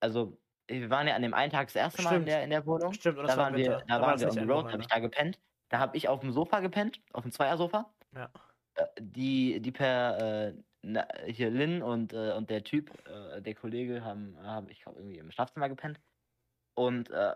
Also, 0.00 0.38
wir 0.68 0.90
waren 0.90 1.08
ja 1.08 1.14
an 1.16 1.22
dem 1.22 1.32
einen 1.32 1.50
Tag 1.50 1.68
das 1.68 1.76
erste 1.76 2.02
Mal 2.02 2.16
in 2.16 2.26
der, 2.26 2.44
in 2.44 2.50
der 2.50 2.66
Wohnung. 2.66 2.92
Stimmt, 2.92 3.18
oder 3.18 3.28
Da 3.28 3.36
waren 3.38 3.56
wir, 3.56 3.82
da 3.88 4.00
war 4.00 4.08
waren 4.08 4.20
wir 4.20 4.28
on 4.28 4.34
the 4.34 4.44
road, 4.44 4.70
habe 4.72 4.82
ich 4.82 4.88
da 4.88 4.98
gepennt. 4.98 5.40
Da 5.70 5.78
habe 5.78 5.96
ich 5.96 6.08
auf 6.08 6.20
dem 6.20 6.32
Sofa 6.32 6.60
gepennt, 6.60 7.00
auf 7.14 7.22
dem 7.22 7.32
Zweiersofa. 7.32 7.94
Ja. 8.14 8.30
Äh, 8.74 8.84
Die, 9.00 9.60
die 9.60 9.72
per, 9.72 10.48
äh, 10.48 10.54
na, 10.82 11.06
hier 11.26 11.50
Lynn 11.50 11.82
und, 11.82 12.12
äh, 12.12 12.32
und 12.32 12.50
der 12.50 12.64
Typ, 12.64 12.90
äh, 13.08 13.42
der 13.42 13.54
Kollege, 13.54 14.04
haben, 14.04 14.36
haben 14.42 14.68
ich 14.70 14.82
glaube, 14.82 15.00
irgendwie 15.00 15.18
im 15.18 15.30
Schlafzimmer 15.30 15.68
gepennt. 15.68 16.00
Und 16.74 17.10
äh, 17.10 17.34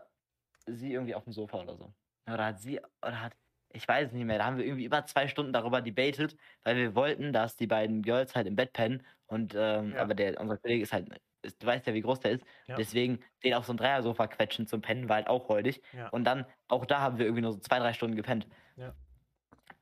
sie 0.66 0.93
irgendwie 0.93 1.14
auf 1.14 1.24
dem 1.24 1.32
Sofa 1.32 1.61
oder 1.61 1.76
so. 1.76 1.95
Oder 2.28 2.47
hat 2.47 2.61
sie, 2.61 2.80
oder 3.05 3.22
hat, 3.22 3.36
ich 3.72 3.86
weiß 3.88 4.09
es 4.09 4.12
nicht 4.14 4.24
mehr, 4.26 4.38
da 4.38 4.47
haben 4.47 4.59
wir 4.59 4.64
irgendwie 4.66 4.84
über 4.84 5.05
zwei 5.07 5.28
Stunden 5.28 5.53
darüber 5.53 5.80
debated, 5.82 6.36
weil 6.64 6.76
wir 6.76 6.95
wollten, 6.95 7.32
dass 7.32 7.57
die 7.57 7.66
beiden 7.66 8.03
Girls 8.03 8.34
halt 8.36 8.47
im 8.47 8.57
Bett 8.57 8.72
pennen. 8.72 9.07
Und, 9.26 9.55
ähm, 9.57 9.95
Ja. 9.95 10.03
aber 10.03 10.14
der, 10.14 10.41
unser 10.41 10.59
Kollege 10.59 10.82
ist 10.82 10.93
halt, 10.93 11.20
ist, 11.43 11.62
du 11.62 11.66
weißt 11.66 11.86
ja, 11.86 11.95
wie 11.95 12.03
groß 12.03 12.20
der 12.20 12.32
ist. 12.32 12.45
Ja. 12.66 12.76
Deswegen 12.76 13.20
den 13.45 13.55
auf 13.55 13.66
so 13.66 13.72
ein 13.72 13.76
Dreiersofa 13.78 14.26
quetschen 14.28 14.66
zum 14.66 14.82
Pennen 14.82 15.09
war 15.09 15.16
halt 15.16 15.28
auch 15.28 15.49
räudig. 15.49 15.82
Ja. 15.93 16.09
Und 16.11 16.24
dann, 16.24 16.47
auch 16.68 16.86
da 16.86 17.01
haben 17.01 17.18
wir 17.18 17.26
irgendwie 17.26 17.43
nur 17.43 17.53
so 17.53 17.61
zwei, 17.61 17.78
drei 17.78 17.93
Stunden 17.95 18.16
gepennt. 18.16 18.49
Ja. 18.76 18.95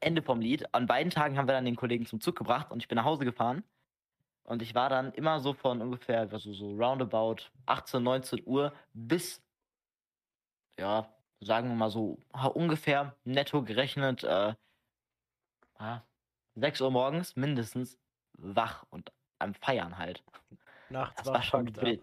Ende 0.00 0.22
vom 0.22 0.40
Lied. 0.40 0.72
An 0.74 0.86
beiden 0.86 1.10
Tagen 1.10 1.36
haben 1.36 1.48
wir 1.48 1.54
dann 1.54 1.64
den 1.64 1.76
Kollegen 1.76 2.06
zum 2.06 2.20
Zug 2.20 2.36
gebracht 2.36 2.70
und 2.70 2.82
ich 2.82 2.88
bin 2.88 2.96
nach 2.96 3.04
Hause 3.04 3.24
gefahren. 3.24 3.64
Und 4.44 4.62
ich 4.62 4.74
war 4.74 4.88
dann 4.88 5.12
immer 5.12 5.40
so 5.40 5.52
von 5.52 5.82
ungefähr, 5.82 6.20
also 6.20 6.52
so 6.52 6.74
roundabout 6.74 7.50
18, 7.66 8.02
19 8.02 8.42
Uhr 8.46 8.72
bis, 8.94 9.42
ja, 10.78 11.12
sagen 11.40 11.68
wir 11.68 11.74
mal 11.74 11.90
so, 11.90 12.18
ungefähr 12.54 13.14
netto 13.24 13.62
gerechnet, 13.62 14.24
äh, 14.24 14.54
6 16.54 16.80
Uhr 16.80 16.90
morgens 16.90 17.36
mindestens 17.36 17.98
wach 18.38 18.84
und 18.90 19.12
am 19.38 19.54
Feiern 19.54 19.98
halt. 19.98 20.24
Nachts 20.88 21.22
das 21.22 21.26
war 21.32 21.42
schon 21.42 21.76
wild. 21.76 22.02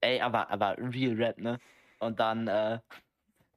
Ey, 0.00 0.20
aber, 0.20 0.50
aber 0.50 0.76
Real 0.78 1.14
Rap, 1.14 1.38
ne? 1.38 1.58
Und 1.98 2.18
dann, 2.18 2.48
äh, 2.48 2.80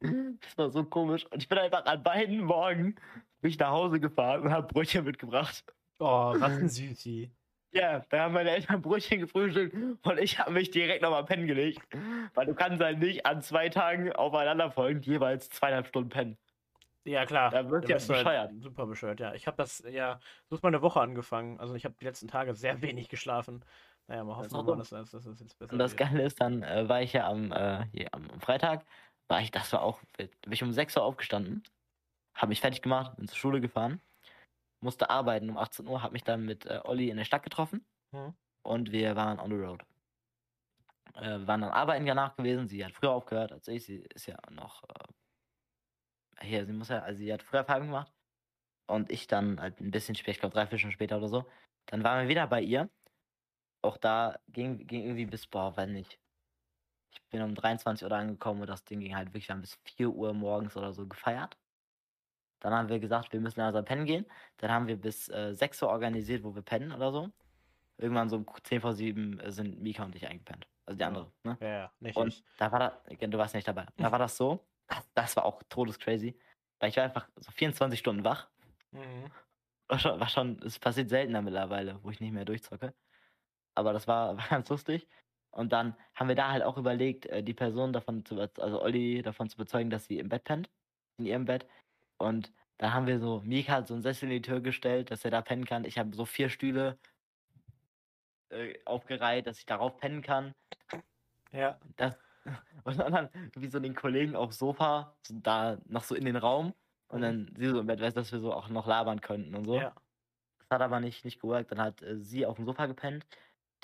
das 0.02 0.58
war 0.58 0.70
so 0.70 0.84
komisch. 0.84 1.26
Und 1.32 1.42
ich 1.42 1.50
bin 1.50 1.58
einfach 1.58 1.86
an 1.86 2.04
beiden 2.04 2.44
Morgen 2.44 2.96
bin 3.42 3.52
ich 3.52 3.60
nach 3.60 3.72
Hause 3.72 4.00
gefahren 4.00 4.42
und 4.42 4.52
habe 4.52 4.68
Brötchen 4.68 5.06
mitgebracht. 5.06 5.64
Oh, 6.00 6.34
was 6.38 6.58
ein 6.58 6.70
Süßi. 6.70 7.32
Ja, 7.72 8.00
da 8.10 8.24
haben 8.24 8.34
meine 8.34 8.50
Eltern 8.50 8.82
Brötchen 8.82 9.20
gefrühstückt 9.20 9.76
und 9.76 10.20
ich 10.20 10.40
habe 10.40 10.52
mich 10.52 10.72
direkt 10.72 11.04
nochmal 11.04 11.24
pennen 11.26 11.46
gelegt. 11.46 11.82
Weil 12.34 12.48
du 12.48 12.56
kannst 12.56 12.82
halt 12.82 13.00
nicht 13.00 13.26
an 13.26 13.42
zwei 13.42 13.70
Tagen 13.70 14.12
aufeinander 14.12 14.72
folgen, 14.72 15.02
jeweils 15.02 15.50
zweieinhalb 15.50 15.88
Stunden 15.88 16.10
pennen. 16.10 16.38
Ja, 17.06 17.26
klar. 17.26 17.52
Da 17.52 17.70
wird 17.70 17.88
ja 17.88 17.98
halt 17.98 18.08
bescheuert. 18.08 18.52
super 18.60 18.86
bescheuert, 18.86 19.20
ja. 19.20 19.34
Ich 19.34 19.48
habe 19.48 19.58
das, 19.58 19.84
ja, 19.90 20.20
so 20.50 20.56
ist 20.56 20.64
meine 20.64 20.82
Woche 20.82 21.00
angefangen. 21.00 21.60
Also 21.60 21.76
ich 21.76 21.86
habe 21.86 21.96
die 22.00 22.06
letzten 22.06 22.28
Tage 22.28 22.56
sehr 22.56 22.82
wenig 22.82 23.08
geschlafen. 23.08 23.64
Naja, 24.08 24.24
mal 24.24 24.42
Das 24.42 24.52
hoffen 24.52 24.56
auch 24.56 24.76
mal, 24.76 24.78
dass, 24.78 24.90
dass, 24.90 25.12
das 25.12 25.40
jetzt 25.40 25.58
besser 25.60 25.74
Und 25.74 25.80
das. 25.80 25.96
Geile 25.96 26.24
ist, 26.24 26.42
dann 26.42 26.64
äh, 26.64 26.90
war 26.90 27.02
ich 27.02 27.14
ja 27.14 27.28
am, 27.28 27.52
äh, 27.52 27.86
am 28.12 28.28
Freitag, 28.40 28.84
war 29.30 29.42
ich, 29.42 29.52
das 29.52 29.72
war 29.74 29.82
auch, 29.82 30.02
wild. 30.18 30.40
bin 30.42 30.54
ich 30.54 30.64
um 30.64 30.74
6 30.74 30.98
Uhr 30.98 31.04
aufgestanden, 31.04 31.64
habe 32.36 32.50
mich 32.50 32.62
fertig 32.62 32.82
gemacht, 32.82 33.16
bin 33.18 33.28
zur 33.28 33.38
Schule 33.38 33.62
gefahren, 33.62 34.02
musste 34.82 35.10
arbeiten 35.10 35.50
um 35.50 35.58
18 35.58 35.88
Uhr, 35.88 36.02
habe 36.02 36.14
mich 36.14 36.24
dann 36.24 36.46
mit 36.46 36.66
äh, 36.66 36.82
Olli 36.84 37.10
in 37.10 37.18
der 37.18 37.26
Stadt 37.26 37.44
getroffen 37.44 37.86
Mhm. 38.12 38.34
und 38.64 38.92
wir 38.92 39.16
waren 39.16 39.40
on 39.40 39.52
the 39.52 39.56
road. 39.58 39.84
Äh, 41.16 41.40
wir 41.40 41.48
waren 41.48 41.62
dann 41.62 41.72
arbeiten 41.72 42.06
danach 42.08 42.36
gewesen, 42.36 42.68
sie 42.68 42.84
hat 42.84 42.94
früher 42.94 43.12
aufgehört 43.12 43.52
als 43.52 43.68
ich, 43.68 43.86
sie 43.86 44.00
ist 44.16 44.26
ja 44.26 44.38
noch, 44.50 44.84
äh, 44.84 46.46
hier, 46.46 46.66
sie 46.66 46.74
muss 46.74 46.90
ja, 46.90 47.00
also 47.00 47.20
sie 47.20 47.32
hat 47.32 47.44
früher 47.44 47.64
Feierabend 47.64 47.90
gemacht 47.90 48.12
und 48.90 49.12
ich 49.12 49.28
dann 49.28 49.62
halt 49.62 49.80
ein 49.80 49.92
bisschen 49.92 50.16
später, 50.16 50.32
ich 50.32 50.40
glaube 50.40 50.54
drei, 50.56 50.66
vier 50.68 50.80
Stunden 50.80 50.94
später 50.94 51.18
oder 51.18 51.28
so, 51.30 51.46
dann 51.88 52.04
waren 52.04 52.24
wir 52.24 52.30
wieder 52.30 52.48
bei 52.48 52.62
ihr 52.62 52.90
auch 53.82 53.98
da 53.98 54.40
ging, 54.50 54.88
ging 54.88 55.04
irgendwie 55.04 55.26
bis, 55.26 55.48
boah, 55.48 55.76
wenn 55.78 55.94
nicht. 55.94 56.20
Ich 57.12 57.22
bin 57.30 57.42
um 57.42 57.56
23 57.56 58.06
Uhr 58.06 58.12
angekommen 58.12 58.62
und 58.62 58.68
das 58.70 58.84
Ding 58.86 59.00
ging 59.00 59.16
halt 59.16 59.30
wirklich 59.34 59.48
bis 59.62 59.76
4 59.84 60.10
Uhr 60.10 60.34
morgens 60.34 60.76
oder 60.78 60.94
so 60.94 61.08
gefeiert. 61.08 61.58
Dann 62.60 62.74
haben 62.74 62.90
wir 62.90 63.00
gesagt, 63.00 63.32
wir 63.34 63.40
müssen 63.40 63.60
langsam 63.62 63.86
pennen 63.86 64.06
gehen. 64.06 64.26
Dann 64.58 64.72
haben 64.72 64.88
wir 64.88 64.98
bis 64.98 65.30
äh, 65.30 65.54
6 65.54 65.82
Uhr 65.84 65.90
organisiert, 65.90 66.44
wo 66.44 66.54
wir 66.56 66.62
pennen 66.62 66.92
oder 66.92 67.12
so. 67.12 67.30
Irgendwann 67.98 68.30
so 68.30 68.38
um 68.38 68.46
10 68.64 68.82
vor 68.82 68.94
7 68.94 69.40
äh, 69.40 69.52
sind 69.52 69.82
Mika 69.82 70.04
und 70.04 70.16
ich 70.16 70.28
eingepennt. 70.28 70.68
Also 70.86 70.98
die 70.98 71.02
Ja. 71.02 71.08
andere. 71.08 71.32
Ne? 71.44 71.58
Ja, 71.62 71.68
ja, 71.68 71.94
nicht 72.00 72.18
Und 72.18 72.30
ich. 72.30 72.44
da 72.58 72.72
war 72.72 72.80
da, 72.80 73.28
du 73.28 73.38
warst 73.38 73.56
nicht 73.56 73.68
dabei. 73.68 73.86
Da 73.98 74.12
war 74.12 74.20
das 74.20 74.36
so, 74.38 74.68
das, 74.88 75.10
das 75.14 75.36
war 75.36 75.46
auch 75.46 75.62
todescrazy. 75.70 76.38
Weil 76.80 76.90
ich 76.90 76.98
war 76.98 77.04
einfach 77.04 77.30
so 77.38 77.52
24 77.52 78.00
Stunden 78.00 78.24
wach. 78.24 78.50
Mhm. 78.92 79.32
War 79.88 80.00
schon, 80.00 80.20
war 80.20 80.30
schon, 80.30 80.60
es 80.64 80.80
passiert 80.80 81.10
seltener 81.10 81.42
mittlerweile, 81.42 82.04
wo 82.04 82.10
ich 82.12 82.20
nicht 82.20 82.32
mehr 82.34 82.46
durchzocke. 82.46 82.94
Aber 83.76 83.94
das 83.94 84.08
war, 84.08 84.38
war 84.38 84.48
ganz 84.50 84.70
lustig. 84.70 85.08
Und 85.52 85.74
dann 85.74 85.96
haben 86.16 86.28
wir 86.30 86.36
da 86.36 86.52
halt 86.52 86.64
auch 86.64 86.78
überlegt, 86.78 87.26
äh, 87.28 87.44
die 87.44 87.54
Person 87.54 87.94
davon 87.94 88.26
zu, 88.26 88.40
also 88.40 88.82
Olli 88.82 89.22
davon 89.22 89.50
zu 89.50 89.56
überzeugen, 89.56 89.90
dass 89.90 90.06
sie 90.06 90.20
im 90.20 90.30
Bett 90.30 90.44
pennt, 90.46 90.70
in 91.18 91.26
ihrem 91.26 91.46
Bett. 91.46 91.68
Und 92.18 92.54
da 92.78 92.94
haben 92.94 93.08
wir 93.08 93.20
so, 93.20 93.42
Mika 93.42 93.74
hat 93.74 93.88
so 93.88 93.94
einen 93.96 94.04
Sessel 94.04 94.26
in 94.32 94.42
die 94.42 94.50
Tür 94.50 94.62
gestellt, 94.62 95.12
dass 95.12 95.26
er 95.26 95.32
da 95.32 95.42
pennen 95.42 95.66
kann. 95.66 95.86
Ich 95.86 95.98
habe 95.98 96.16
so 96.16 96.26
vier 96.26 96.50
Stühle 96.50 97.00
äh, 98.50 98.80
aufgereiht, 98.86 99.48
dass 99.48 99.60
ich 99.60 99.66
darauf 99.66 99.98
pennen 99.98 100.22
kann. 100.22 100.54
Ja. 101.52 101.80
Das, 101.98 102.18
und 102.84 102.98
dann 103.00 103.30
wie 103.56 103.68
so 103.70 103.80
den 103.80 103.96
Kollegen 103.96 104.36
aufs 104.36 104.58
Sofa, 104.60 105.18
so 105.26 105.40
da 105.40 105.78
noch 105.86 106.04
so 106.04 106.16
in 106.16 106.26
den 106.26 106.36
Raum. 106.36 106.74
Und 107.10 107.22
Mhm. 107.22 107.22
dann 107.22 107.54
sie 107.58 107.68
so 107.70 107.80
im 107.80 107.88
Bett, 107.88 108.02
weißt 108.02 108.16
du, 108.18 108.22
dass 108.22 108.32
wir 108.32 108.40
so 108.40 108.54
auch 108.54 108.70
noch 108.70 108.86
labern 108.88 109.22
könnten 109.22 109.56
und 109.56 109.66
so. 109.66 109.76
Ja. 109.78 109.96
Das 110.60 110.70
hat 110.72 110.82
aber 110.82 111.00
nicht, 111.00 111.26
nicht 111.26 111.42
geworkt. 111.42 111.72
Dann 111.72 111.82
hat 111.82 112.02
äh, 112.04 112.18
sie 112.20 112.46
auf 112.46 112.58
dem 112.58 112.66
Sofa 112.66 112.86
gepennt, 112.86 113.26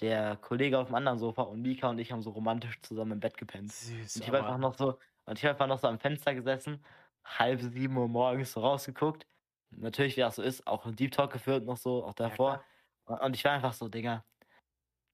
der 0.02 0.36
Kollege 0.38 0.78
auf 0.80 0.88
dem 0.88 0.96
anderen 0.96 1.18
Sofa 1.20 1.44
und 1.44 1.62
Mika 1.62 1.90
und 1.90 2.00
ich 2.00 2.12
haben 2.12 2.22
so 2.22 2.32
romantisch 2.32 2.82
zusammen 2.82 3.14
im 3.14 3.20
Bett 3.20 3.38
gepennt. 3.38 3.72
Süß. 3.72 4.16
Und 4.16 4.22
ich 4.22 4.28
habe 4.28 4.40
aber- 4.40 4.48
einfach 4.48 4.60
noch 4.60 4.74
so, 4.76 5.00
und 5.26 5.38
ich 5.38 5.44
habe 5.46 5.52
einfach 5.54 5.68
noch 5.68 5.80
so 5.80 5.88
am 5.88 6.00
Fenster 6.00 6.34
gesessen, 6.36 6.84
halb 7.24 7.62
sieben 7.62 7.96
Uhr 7.98 8.08
morgens 8.08 8.52
so 8.54 8.62
rausgeguckt. 8.62 9.26
Natürlich, 9.72 10.16
wie 10.18 10.22
das 10.22 10.36
so 10.36 10.42
ist, 10.44 10.68
auch 10.68 10.86
einen 10.86 10.96
Deep 10.96 11.12
Talk 11.12 11.34
geführt 11.34 11.66
noch 11.66 11.78
so, 11.78 12.06
auch 12.06 12.14
davor. 12.14 12.64
und, 13.06 13.20
und 13.20 13.36
ich 13.36 13.44
war 13.44 13.54
einfach 13.54 13.74
so, 13.74 13.88
Digga, 13.90 14.24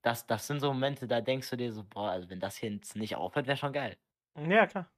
das, 0.04 0.26
das 0.26 0.48
sind 0.48 0.60
so 0.60 0.74
Momente, 0.74 1.08
da 1.08 1.22
denkst 1.22 1.50
du 1.50 1.58
dir 1.58 1.72
so, 1.72 1.84
boah, 1.84 2.10
also 2.12 2.30
wenn 2.30 2.40
das 2.40 2.58
hier 2.58 2.72
jetzt 2.72 2.96
nicht 2.96 3.16
aufhört, 3.16 3.48
wäre 3.48 3.58
schon 3.58 3.74
geil. 3.74 3.98
Ja, 4.38 4.66
klar. 4.68 4.90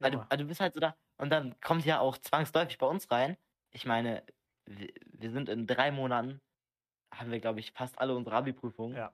Weil 0.00 0.10
du, 0.12 0.26
weil 0.28 0.38
du 0.38 0.44
bist 0.44 0.60
halt 0.60 0.74
so 0.74 0.80
da. 0.80 0.96
Und 1.16 1.30
dann 1.30 1.58
kommt 1.60 1.84
ja 1.84 2.00
auch 2.00 2.18
zwangsläufig 2.18 2.78
bei 2.78 2.86
uns 2.86 3.10
rein. 3.10 3.36
Ich 3.72 3.84
meine, 3.86 4.24
wir, 4.66 4.92
wir 5.06 5.30
sind 5.30 5.48
in 5.48 5.66
drei 5.66 5.90
Monaten, 5.90 6.40
haben 7.12 7.30
wir, 7.30 7.40
glaube 7.40 7.60
ich, 7.60 7.72
fast 7.72 7.98
alle 7.98 8.14
unsere 8.16 8.36
Abi-Prüfungen 8.36 8.96
Ja. 8.96 9.12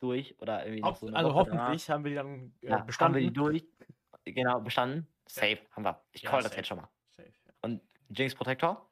Durch. 0.00 0.40
Oder 0.40 0.64
irgendwie 0.64 0.80
noch 0.82 0.90
Hoff- 0.90 0.98
so 0.98 1.06
eine 1.08 1.16
also 1.16 1.34
Woche 1.34 1.50
danach. 1.50 1.62
hoffentlich 1.64 1.90
haben 1.90 2.04
wir 2.04 2.10
die 2.10 2.14
dann 2.16 2.52
äh, 2.62 2.66
Ja, 2.66 2.72
haben 2.72 2.80
wir 2.82 2.86
bestanden. 2.86 3.20
die 3.20 3.32
durch. 3.32 3.64
Genau, 4.24 4.60
bestanden. 4.60 5.06
Safe, 5.26 5.58
haben 5.72 5.84
wir. 5.84 6.02
Ich 6.12 6.22
Ja, 6.22 6.30
call 6.30 6.40
das 6.42 6.50
safe. 6.50 6.60
jetzt 6.60 6.66
schon 6.68 6.76
mal. 6.78 6.88
Safe, 7.10 7.32
ja. 7.46 7.52
Und 7.62 7.82
Jinx 8.10 8.34
Protector. 8.34 8.88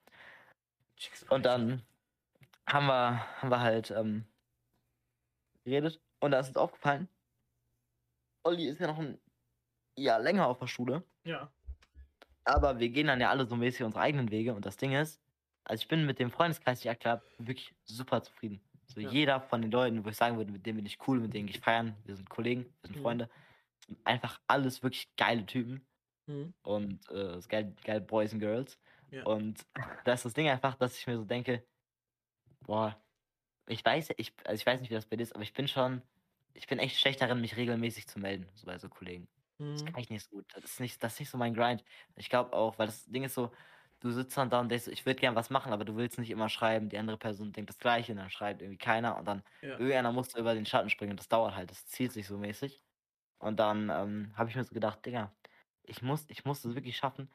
Und 1.29 1.45
dann 1.45 1.83
haben 2.67 2.87
wir, 2.87 3.41
haben 3.43 3.51
wir 3.51 3.61
halt 3.61 3.91
ähm, 3.91 4.27
geredet. 5.65 6.01
Und 6.21 6.31
da 6.31 6.41
ist 6.41 6.49
uns 6.49 6.57
aufgefallen, 6.57 7.09
Olli 8.45 8.69
ist 8.69 8.81
ja 8.81 8.87
noch 8.87 8.99
ein 8.99 9.19
Jahr 9.97 10.19
länger 10.21 10.47
auf 10.47 10.59
der 10.59 10.67
Schule. 10.67 11.03
Ja. 11.25 11.51
Aber 12.45 12.79
wir 12.79 12.89
gehen 12.91 13.09
dann 13.09 13.21
ja 13.21 13.29
alle 13.31 13.45
so 13.47 13.57
mäßig 13.57 13.83
unsere 13.83 14.03
eigenen 14.03 14.31
Wege. 14.31 14.55
Und 14.55 14.65
das 14.65 14.77
Ding 14.77 14.93
ist, 14.93 15.21
also 15.65 15.81
ich 15.83 15.89
bin 15.89 16.07
mit 16.07 16.19
dem 16.19 16.31
Freundeskreis, 16.31 16.81
den 16.81 16.89
ich 16.89 16.91
aktuell 16.93 17.17
habe, 17.17 17.27
wirklich 17.39 17.75
super 17.85 18.23
zufrieden. 18.23 18.61
So 18.97 19.03
Ja. 19.03 19.11
jeder 19.13 19.43
von 19.43 19.63
den 19.63 19.71
Leuten, 19.71 20.05
wo 20.05 20.09
ich 20.09 20.17
sagen 20.17 20.39
würde, 20.39 20.53
mit 20.53 20.67
denen 20.67 20.79
bin 20.79 20.87
ich 20.87 20.99
cool, 21.09 21.21
mit 21.21 21.35
denen 21.35 21.47
gehe 21.49 21.57
ich 21.57 21.63
feiern, 21.63 21.97
wir 22.07 22.17
sind 22.17 22.31
Kollegen, 22.31 22.65
wir 22.83 22.89
sind 22.89 22.97
Mhm. 22.97 22.99
Freunde. 22.99 23.31
Sind 23.87 23.99
einfach 24.07 24.41
alles 24.49 24.83
wirklich 24.83 25.15
geile 25.17 25.47
Typen. 25.47 25.87
Mhm. 26.29 26.53
Und 26.63 27.09
äh, 27.11 27.15
es 27.33 27.41
ist 27.41 27.49
geil, 27.51 27.75
geil 27.85 28.01
Boys 28.03 28.33
and 28.33 28.41
Girls. 28.43 28.79
Ja. 29.11 29.27
Und 29.27 29.67
da 30.05 30.15
ist 30.15 30.25
das 30.27 30.35
Ding 30.35 30.49
einfach, 30.49 30.77
dass 30.77 30.99
ich 30.99 31.07
mir 31.07 31.17
so 31.19 31.25
denke, 31.25 31.67
boah, 32.61 33.03
ich 33.69 33.85
weiß, 33.85 34.11
ich, 34.19 34.35
also 34.47 34.61
ich 34.61 34.67
weiß 34.67 34.81
nicht, 34.81 34.91
wie 34.91 34.95
das 34.95 35.07
bei 35.07 35.17
dir 35.17 35.25
ist, 35.25 35.35
aber 35.35 35.45
ich 35.45 35.55
bin 35.55 35.69
schon, 35.69 36.03
ich 36.55 36.67
bin 36.69 36.79
echt 36.81 36.99
schlecht 37.01 37.21
darin, 37.23 37.41
mich 37.43 37.57
regelmäßig 37.57 38.09
zu 38.09 38.21
melden, 38.21 38.49
so 38.55 38.67
bei 38.67 38.79
so 38.79 38.89
Kollegen. 38.91 39.29
Das 39.75 39.85
Mhm. 39.85 39.87
kann 39.87 40.01
ich 40.03 40.11
nicht 40.11 40.25
so 40.25 40.37
gut. 40.37 40.47
Das 40.55 40.65
ist 40.65 40.81
nicht, 40.81 41.03
das 41.05 41.15
ist 41.15 41.21
nicht 41.21 41.31
so 41.31 41.39
mein 41.39 41.55
Grind. 41.55 41.85
Ich 42.17 42.31
glaube 42.31 42.55
auch, 42.55 42.79
weil 42.79 42.87
das 42.89 43.07
Ding 43.07 43.25
ist 43.25 43.35
so, 43.35 43.53
du 44.07 44.13
sitzt 44.13 44.37
dann 44.37 44.51
da 44.51 44.61
und 44.61 44.69
denkst, 44.71 44.89
ich 44.89 45.07
würde 45.07 45.21
gern 45.21 45.35
was 45.35 45.51
machen, 45.51 45.73
aber 45.73 45.85
du 45.85 45.97
willst 45.97 46.19
nicht 46.19 46.31
immer 46.31 46.49
schreiben. 46.49 46.89
Die 46.89 46.99
andere 46.99 47.19
Person 47.19 47.53
denkt 47.53 47.71
das 47.71 47.79
Gleiche 47.79 48.13
und 48.13 48.19
dann 48.19 48.31
schreibt 48.31 48.63
irgendwie 48.63 48.79
keiner 48.79 49.17
und 49.19 49.27
dann 49.27 49.43
Ja. 49.63 49.79
irgendeiner 49.79 50.13
muss 50.13 50.35
über 50.35 50.55
den 50.55 50.67
Schatten 50.67 50.91
springen 50.91 51.13
und 51.13 51.21
das 51.21 51.29
dauert 51.29 51.55
halt. 51.57 51.71
Das 51.71 51.87
zieht 51.87 52.13
sich 52.13 52.27
so 52.27 52.39
mäßig. 52.39 52.83
Und 53.39 53.61
dann 53.61 53.91
ähm, 53.91 54.33
habe 54.37 54.51
ich 54.51 54.57
mir 54.57 54.65
so 54.65 54.75
gedacht, 54.75 55.07
Digga, 55.07 55.35
ich 55.85 56.03
muss, 56.03 56.27
ich 56.31 56.45
muss 56.45 56.65
es 56.65 56.75
wirklich 56.77 56.97
schaffen. 56.97 57.31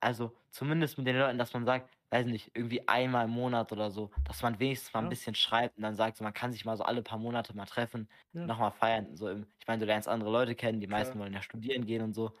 Also 0.00 0.36
zumindest 0.50 0.98
mit 0.98 1.06
den 1.06 1.16
Leuten, 1.18 1.38
dass 1.38 1.54
man 1.54 1.64
sagt, 1.66 1.90
weiß 2.10 2.26
nicht, 2.26 2.50
irgendwie 2.54 2.86
einmal 2.88 3.24
im 3.26 3.32
Monat 3.32 3.72
oder 3.72 3.90
so, 3.90 4.10
dass 4.24 4.42
man 4.42 4.58
wenigstens 4.60 4.92
mal 4.94 5.00
ein 5.00 5.08
Ja. 5.08 5.10
bisschen 5.10 5.34
schreibt 5.34 5.76
und 5.76 5.82
dann 5.84 5.94
sagt, 5.96 6.18
so, 6.18 6.24
man 6.24 6.34
kann 6.34 6.52
sich 6.52 6.64
mal 6.64 6.76
so 6.76 6.84
alle 6.84 7.02
paar 7.02 7.18
Monate 7.18 7.56
mal 7.56 7.66
treffen, 7.66 8.08
Ja. 8.32 8.48
nochmal 8.48 8.72
feiern. 8.72 9.16
So 9.16 9.28
im, 9.28 9.46
ich 9.60 9.66
meine, 9.66 9.80
du 9.80 9.86
lernst 9.86 10.08
andere 10.08 10.30
Leute 10.30 10.54
kennen, 10.54 10.80
die 10.80 10.86
meisten 10.88 11.18
Klar. 11.18 11.20
wollen 11.20 11.32
ja 11.34 11.42
studieren 11.42 11.86
gehen 11.86 12.02
und 12.02 12.14
so. 12.14 12.32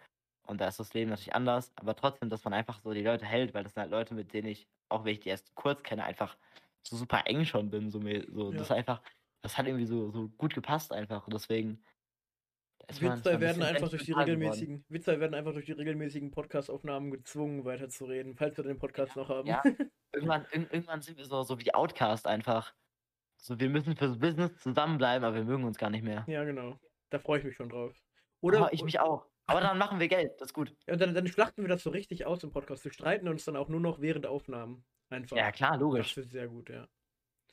Und 0.46 0.60
da 0.60 0.68
ist 0.68 0.78
das 0.80 0.94
Leben 0.94 1.10
natürlich 1.10 1.34
anders, 1.34 1.72
aber 1.76 1.94
trotzdem, 1.96 2.30
dass 2.30 2.44
man 2.44 2.54
einfach 2.54 2.80
so 2.82 2.92
die 2.92 3.02
Leute 3.02 3.24
hält, 3.26 3.52
weil 3.54 3.64
das 3.64 3.74
sind 3.74 3.82
halt 3.82 3.90
Leute, 3.90 4.14
mit 4.14 4.32
denen 4.32 4.48
ich, 4.48 4.68
auch 4.88 5.04
wenn 5.04 5.12
ich 5.12 5.20
die 5.20 5.28
erst 5.28 5.54
kurz 5.54 5.82
kenne, 5.82 6.04
einfach 6.04 6.36
so 6.82 6.96
super 6.96 7.22
eng 7.26 7.44
schon 7.44 7.70
bin. 7.70 7.90
So, 7.90 8.00
so 8.00 8.08
Ja. 8.52 8.58
das 8.58 8.68
ist 8.68 8.72
einfach, 8.72 9.02
das 9.42 9.58
hat 9.58 9.66
irgendwie 9.66 9.86
so, 9.86 10.10
so 10.10 10.28
gut 10.28 10.54
gepasst 10.54 10.92
einfach. 10.92 11.26
Und 11.26 11.34
deswegen. 11.34 11.82
Witzer 12.88 13.40
werden 13.40 13.62
einfach 13.64 13.88
durch 13.88 14.04
die 14.04 14.12
regelmäßigen, 14.12 14.84
Witzer 14.88 15.18
werden 15.18 15.34
einfach 15.34 15.52
durch 15.52 15.66
die 15.66 15.72
regelmäßigen 15.72 16.30
Podcast-Aufnahmen 16.30 17.10
gezwungen, 17.10 17.64
weiterzureden, 17.64 18.36
falls 18.36 18.56
wir 18.56 18.64
den 18.64 18.78
Podcast 18.78 19.16
noch 19.16 19.28
haben. 19.28 19.48
Ja, 19.48 19.60
irgendwann, 20.12 20.44
irg- 20.52 20.70
irgendwann 20.72 21.02
sind 21.02 21.18
wir 21.18 21.24
so, 21.24 21.42
so 21.42 21.58
wie 21.60 21.74
Outcast 21.74 22.26
einfach. 22.28 22.72
So, 23.38 23.58
wir 23.58 23.68
müssen 23.68 23.96
fürs 23.96 24.18
Business 24.18 24.56
zusammenbleiben, 24.58 25.24
aber 25.24 25.36
wir 25.36 25.44
mögen 25.44 25.64
uns 25.64 25.78
gar 25.78 25.90
nicht 25.90 26.04
mehr. 26.04 26.24
Ja, 26.28 26.44
genau. 26.44 26.78
Da 27.10 27.18
freue 27.18 27.40
ich 27.40 27.44
mich 27.44 27.56
schon 27.56 27.68
drauf. 27.68 27.92
Oder 28.40 28.60
Oder 28.60 28.72
ich 28.72 28.84
mich 28.84 29.00
auch. 29.00 29.26
Aber 29.46 29.60
dann 29.60 29.78
machen 29.78 30.00
wir 30.00 30.08
Geld, 30.08 30.32
das 30.40 30.48
ist 30.50 30.52
gut. 30.54 30.74
Ja, 30.86 30.94
und 30.94 31.00
dann, 31.00 31.14
dann 31.14 31.26
schlachten 31.28 31.62
wir 31.62 31.68
das 31.68 31.82
so 31.82 31.90
richtig 31.90 32.26
aus 32.26 32.42
im 32.42 32.50
Podcast. 32.52 32.84
Wir 32.84 32.92
streiten 32.92 33.28
uns 33.28 33.44
dann 33.44 33.56
auch 33.56 33.68
nur 33.68 33.80
noch 33.80 34.00
während 34.00 34.26
Aufnahmen. 34.26 34.84
Einfach. 35.08 35.36
Ja, 35.36 35.52
klar, 35.52 35.78
Das 35.78 35.80
logisch. 35.80 36.16
wird 36.16 36.30
sehr 36.30 36.48
gut, 36.48 36.68
ja. 36.70 36.88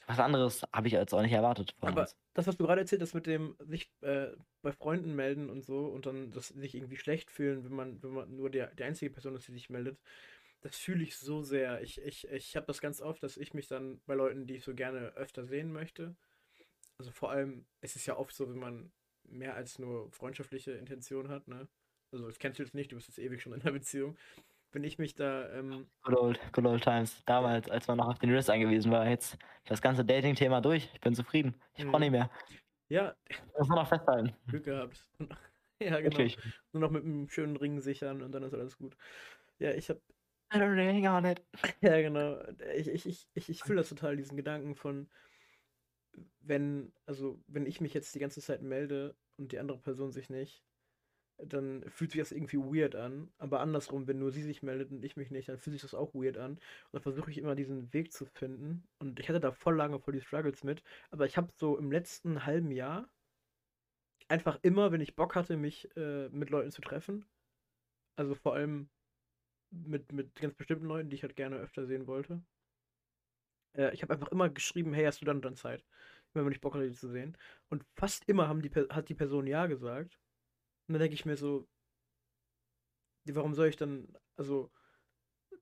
Was 0.05 0.19
anderes 0.19 0.63
habe 0.73 0.87
ich 0.87 0.93
jetzt 0.93 1.13
auch 1.13 1.21
nicht 1.21 1.31
erwartet 1.31 1.75
von 1.79 1.89
Aber 1.89 2.01
uns. 2.01 2.17
das, 2.33 2.47
was 2.47 2.57
du 2.57 2.65
gerade 2.65 2.81
erzählt 2.81 3.01
hast 3.01 3.13
mit 3.13 3.25
dem 3.25 3.55
sich 3.59 3.89
äh, 4.01 4.31
bei 4.61 4.71
Freunden 4.73 5.15
melden 5.15 5.49
und 5.49 5.63
so 5.63 5.85
und 5.87 6.05
dann 6.05 6.31
das 6.31 6.49
sich 6.49 6.75
irgendwie 6.75 6.97
schlecht 6.97 7.31
fühlen, 7.31 7.63
wenn 7.63 7.73
man, 7.73 8.03
wenn 8.03 8.11
man 8.11 8.35
nur 8.35 8.49
der, 8.49 8.67
die 8.75 8.83
einzige 8.83 9.11
Person 9.11 9.35
ist, 9.35 9.47
die 9.47 9.53
sich 9.53 9.69
meldet, 9.69 9.97
das 10.61 10.77
fühle 10.77 11.03
ich 11.03 11.15
so 11.17 11.41
sehr. 11.43 11.81
Ich, 11.81 12.01
ich, 12.01 12.27
ich 12.29 12.55
habe 12.57 12.65
das 12.67 12.81
ganz 12.81 13.01
oft, 13.01 13.23
dass 13.23 13.37
ich 13.37 13.53
mich 13.53 13.67
dann 13.67 14.01
bei 14.05 14.15
Leuten, 14.15 14.47
die 14.47 14.55
ich 14.55 14.63
so 14.65 14.73
gerne 14.75 15.13
öfter 15.15 15.45
sehen 15.45 15.71
möchte, 15.73 16.15
Also 16.97 17.11
vor 17.11 17.31
allem, 17.31 17.65
es 17.81 17.95
ist 17.95 18.05
ja 18.05 18.17
oft 18.17 18.35
so, 18.35 18.49
wenn 18.49 18.59
man 18.59 18.91
mehr 19.23 19.55
als 19.55 19.79
nur 19.79 20.11
freundschaftliche 20.11 20.71
Intention 20.73 21.29
hat, 21.29 21.47
ne? 21.47 21.67
Also 22.13 22.27
das 22.27 22.37
kennst 22.39 22.59
du 22.59 22.63
jetzt 22.63 22.75
nicht, 22.75 22.91
du 22.91 22.95
bist 22.95 23.07
jetzt 23.07 23.17
ewig 23.17 23.41
schon 23.41 23.53
in 23.53 23.61
einer 23.61 23.71
Beziehung. 23.71 24.15
Wenn 24.71 24.83
ich 24.83 24.97
mich 24.97 25.15
da, 25.15 25.49
ähm, 25.53 25.87
Good 26.03 26.15
old, 26.17 26.39
good 26.53 26.65
old 26.65 26.83
times. 26.83 27.23
Damals, 27.25 27.69
als 27.69 27.87
man 27.87 27.97
noch 27.97 28.07
auf 28.07 28.19
den 28.19 28.33
Riss 28.33 28.49
angewiesen 28.49 28.91
war. 28.91 29.07
Jetzt 29.07 29.37
das 29.65 29.81
ganze 29.81 30.05
Dating-Thema 30.05 30.61
durch. 30.61 30.89
Ich 30.93 31.01
bin 31.01 31.13
zufrieden. 31.15 31.55
Ich 31.75 31.83
brauche 31.85 31.97
Mhm. 31.97 32.01
nicht 32.01 32.11
mehr. 32.11 32.29
ja, 32.89 33.15
Ich 33.27 33.41
muss 33.57 33.67
nur 33.67 33.77
noch 33.77 33.87
festhalten. 33.87 34.33
Glück 34.47 34.63
gehabt. 34.63 35.07
ja, 35.79 35.99
genau. 35.99 36.03
Wirklich. 36.03 36.37
Nur 36.71 36.81
noch 36.81 36.91
mit 36.91 37.03
einem 37.03 37.29
schönen 37.29 37.55
Ring 37.57 37.81
sichern 37.81 38.21
und 38.21 38.31
dann 38.31 38.43
ist 38.43 38.53
alles 38.53 38.77
gut. 38.77 38.95
Ja, 39.59 39.71
ich 39.71 39.89
hab, 39.89 39.97
I 40.53 40.57
don't 40.57 40.77
hang 40.77 41.07
on 41.07 41.25
it. 41.25 41.41
ja 41.81 41.99
genau, 42.01 42.43
ich, 42.75 42.87
ich, 42.87 43.05
ich, 43.07 43.27
ich, 43.33 43.49
ich 43.49 43.63
fühle 43.63 43.77
das 43.77 43.89
total, 43.89 44.17
diesen 44.17 44.37
Gedanken 44.37 44.75
von, 44.75 45.09
wenn, 46.41 46.93
also 47.05 47.39
wenn 47.47 47.65
ich 47.65 47.81
mich 47.81 47.93
jetzt 47.93 48.13
die 48.13 48.19
ganze 48.19 48.41
Zeit 48.41 48.61
melde 48.61 49.15
und 49.37 49.51
die 49.51 49.59
andere 49.59 49.79
Person 49.79 50.11
sich 50.11 50.29
nicht, 50.29 50.63
dann 51.47 51.83
fühlt 51.89 52.11
sich 52.11 52.19
das 52.19 52.31
irgendwie 52.31 52.57
weird 52.57 52.95
an. 52.95 53.31
Aber 53.37 53.59
andersrum, 53.59 54.07
wenn 54.07 54.19
nur 54.19 54.31
sie 54.31 54.43
sich 54.43 54.63
meldet 54.63 54.91
und 54.91 55.03
ich 55.03 55.15
mich 55.17 55.31
nicht, 55.31 55.49
dann 55.49 55.57
fühlt 55.57 55.73
sich 55.73 55.81
das 55.81 55.93
auch 55.93 56.13
weird 56.13 56.37
an. 56.37 56.53
Und 56.53 56.93
dann 56.93 57.01
versuche 57.01 57.31
ich 57.31 57.37
immer 57.37 57.55
diesen 57.55 57.93
Weg 57.93 58.11
zu 58.11 58.25
finden. 58.25 58.87
Und 58.99 59.19
ich 59.19 59.29
hatte 59.29 59.39
da 59.39 59.51
voll 59.51 59.75
lange 59.75 59.99
voll 59.99 60.13
die 60.13 60.21
Struggles 60.21 60.63
mit. 60.63 60.83
Aber 61.11 61.25
ich 61.25 61.37
habe 61.37 61.51
so 61.55 61.77
im 61.77 61.91
letzten 61.91 62.45
halben 62.45 62.71
Jahr 62.71 63.09
einfach 64.27 64.59
immer, 64.63 64.91
wenn 64.91 65.01
ich 65.01 65.15
Bock 65.15 65.35
hatte, 65.35 65.57
mich 65.57 65.89
äh, 65.95 66.29
mit 66.29 66.49
Leuten 66.49 66.71
zu 66.71 66.81
treffen, 66.81 67.25
also 68.15 68.35
vor 68.35 68.55
allem 68.55 68.89
mit, 69.71 70.11
mit 70.11 70.35
ganz 70.35 70.55
bestimmten 70.55 70.85
Leuten, 70.85 71.09
die 71.09 71.15
ich 71.15 71.23
halt 71.23 71.35
gerne 71.35 71.57
öfter 71.57 71.85
sehen 71.85 72.07
wollte. 72.07 72.43
Äh, 73.77 73.93
ich 73.93 74.01
habe 74.01 74.13
einfach 74.13 74.29
immer 74.29 74.49
geschrieben, 74.49 74.93
hey, 74.93 75.05
hast 75.05 75.21
du 75.21 75.25
dann 75.25 75.41
dann 75.41 75.55
Zeit? 75.55 75.83
Immer 76.33 76.45
wenn 76.45 76.51
ich 76.53 76.61
Bock 76.61 76.73
hatte, 76.75 76.87
die 76.87 76.95
zu 76.95 77.09
sehen. 77.09 77.37
Und 77.69 77.83
fast 77.95 78.27
immer 78.27 78.47
haben 78.47 78.61
die, 78.61 78.69
hat 78.71 79.09
die 79.09 79.15
Person 79.15 79.47
ja 79.47 79.67
gesagt. 79.67 80.19
Und 80.87 80.93
dann 80.93 80.99
denke 81.01 81.15
ich 81.15 81.25
mir 81.25 81.37
so, 81.37 81.67
warum 83.25 83.53
soll 83.53 83.67
ich 83.67 83.77
dann, 83.77 84.07
also, 84.35 84.71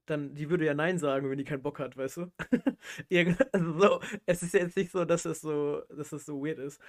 dann, 0.06 0.34
die 0.34 0.50
würde 0.50 0.66
ja 0.66 0.74
Nein 0.74 0.98
sagen, 0.98 1.30
wenn 1.30 1.38
die 1.38 1.44
keinen 1.44 1.62
Bock 1.62 1.78
hat, 1.78 1.96
weißt 1.96 2.18
du? 2.18 2.32
Also 3.52 3.78
so, 3.78 4.00
es 4.26 4.42
ist 4.42 4.54
jetzt 4.54 4.76
nicht 4.76 4.90
so, 4.90 5.04
dass 5.04 5.24
es 5.24 5.40
so, 5.40 5.82
dass 5.90 6.12
es 6.12 6.26
so 6.26 6.44
weird 6.44 6.58
ist. 6.58 6.80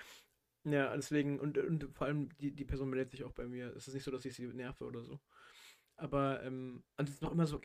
Ja, 0.65 0.95
deswegen, 0.95 1.39
und, 1.39 1.57
und 1.57 1.89
vor 1.93 2.07
allem 2.07 2.29
die, 2.37 2.51
die 2.51 2.65
Person 2.65 2.89
meldet 2.89 3.11
sich 3.11 3.23
auch 3.23 3.33
bei 3.33 3.45
mir. 3.47 3.75
Es 3.75 3.87
ist 3.87 3.93
nicht 3.93 4.03
so, 4.03 4.11
dass 4.11 4.25
ich 4.25 4.35
sie 4.35 4.47
nerve 4.47 4.85
oder 4.85 5.03
so. 5.03 5.19
Aber, 5.97 6.41
ähm, 6.43 6.83
und 6.97 7.09
es 7.09 7.15
ist 7.15 7.21
noch 7.21 7.31
immer 7.31 7.47
so, 7.47 7.61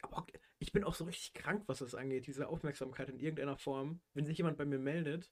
ich 0.59 0.73
bin 0.73 0.85
auch 0.85 0.95
so 0.95 1.05
richtig 1.05 1.35
krank, 1.35 1.65
was 1.67 1.79
das 1.79 1.95
angeht, 1.95 2.27
diese 2.27 2.49
Aufmerksamkeit 2.49 3.09
in 3.09 3.19
irgendeiner 3.19 3.57
Form. 3.57 4.01
Wenn 4.15 4.27
sich 4.27 4.39
jemand 4.39 4.59
bei 4.59 4.67
mir 4.67 4.79
meldet, 4.79 5.31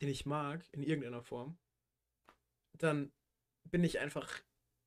den 0.00 0.08
ich 0.08 0.26
mag, 0.26 0.64
in 0.72 0.82
irgendeiner 0.82 1.22
Form, 1.22 1.58
dann 2.74 3.12
bin 3.70 3.84
ich 3.84 3.98
einfach, 4.00 4.28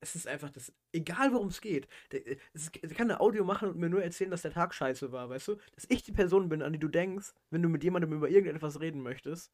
es 0.00 0.16
ist 0.16 0.26
einfach 0.26 0.50
das, 0.50 0.72
egal 0.92 1.32
worum 1.32 1.48
es 1.48 1.60
geht. 1.60 1.88
Äh, 2.12 2.36
es 2.52 2.70
kann 2.72 3.10
eine 3.10 3.20
Audio 3.20 3.44
machen 3.44 3.68
und 3.68 3.78
mir 3.78 3.88
nur 3.88 4.02
erzählen, 4.02 4.30
dass 4.30 4.42
der 4.42 4.52
Tag 4.52 4.74
scheiße 4.74 5.12
war, 5.12 5.28
weißt 5.28 5.48
du? 5.48 5.56
Dass 5.74 5.86
ich 5.88 6.02
die 6.02 6.12
Person 6.12 6.48
bin, 6.48 6.62
an 6.62 6.72
die 6.72 6.78
du 6.78 6.88
denkst, 6.88 7.32
wenn 7.50 7.62
du 7.62 7.68
mit 7.68 7.84
jemandem 7.84 8.12
über 8.12 8.28
irgendetwas 8.28 8.80
reden 8.80 9.02
möchtest, 9.02 9.52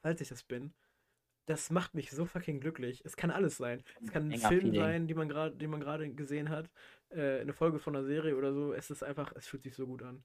falls 0.00 0.20
ich 0.20 0.28
das 0.28 0.42
bin. 0.42 0.72
Das 1.46 1.70
macht 1.70 1.94
mich 1.94 2.10
so 2.10 2.26
fucking 2.26 2.60
glücklich. 2.60 3.00
Es 3.06 3.16
kann 3.16 3.30
alles 3.30 3.56
sein. 3.56 3.82
Es 4.02 4.10
kann 4.10 4.30
ein 4.30 4.38
Film 4.38 4.60
Feeling. 4.60 4.80
sein, 4.80 5.06
die 5.06 5.14
man 5.14 5.30
gerade, 5.30 5.56
den 5.56 5.70
man 5.70 5.80
gerade 5.80 6.10
gesehen 6.10 6.50
hat, 6.50 6.70
äh, 7.08 7.40
eine 7.40 7.54
Folge 7.54 7.78
von 7.78 7.96
einer 7.96 8.04
Serie 8.04 8.36
oder 8.36 8.52
so. 8.52 8.74
Es 8.74 8.90
ist 8.90 9.02
einfach, 9.02 9.32
es 9.34 9.46
fühlt 9.46 9.62
sich 9.62 9.74
so 9.74 9.86
gut 9.86 10.02
an. 10.02 10.22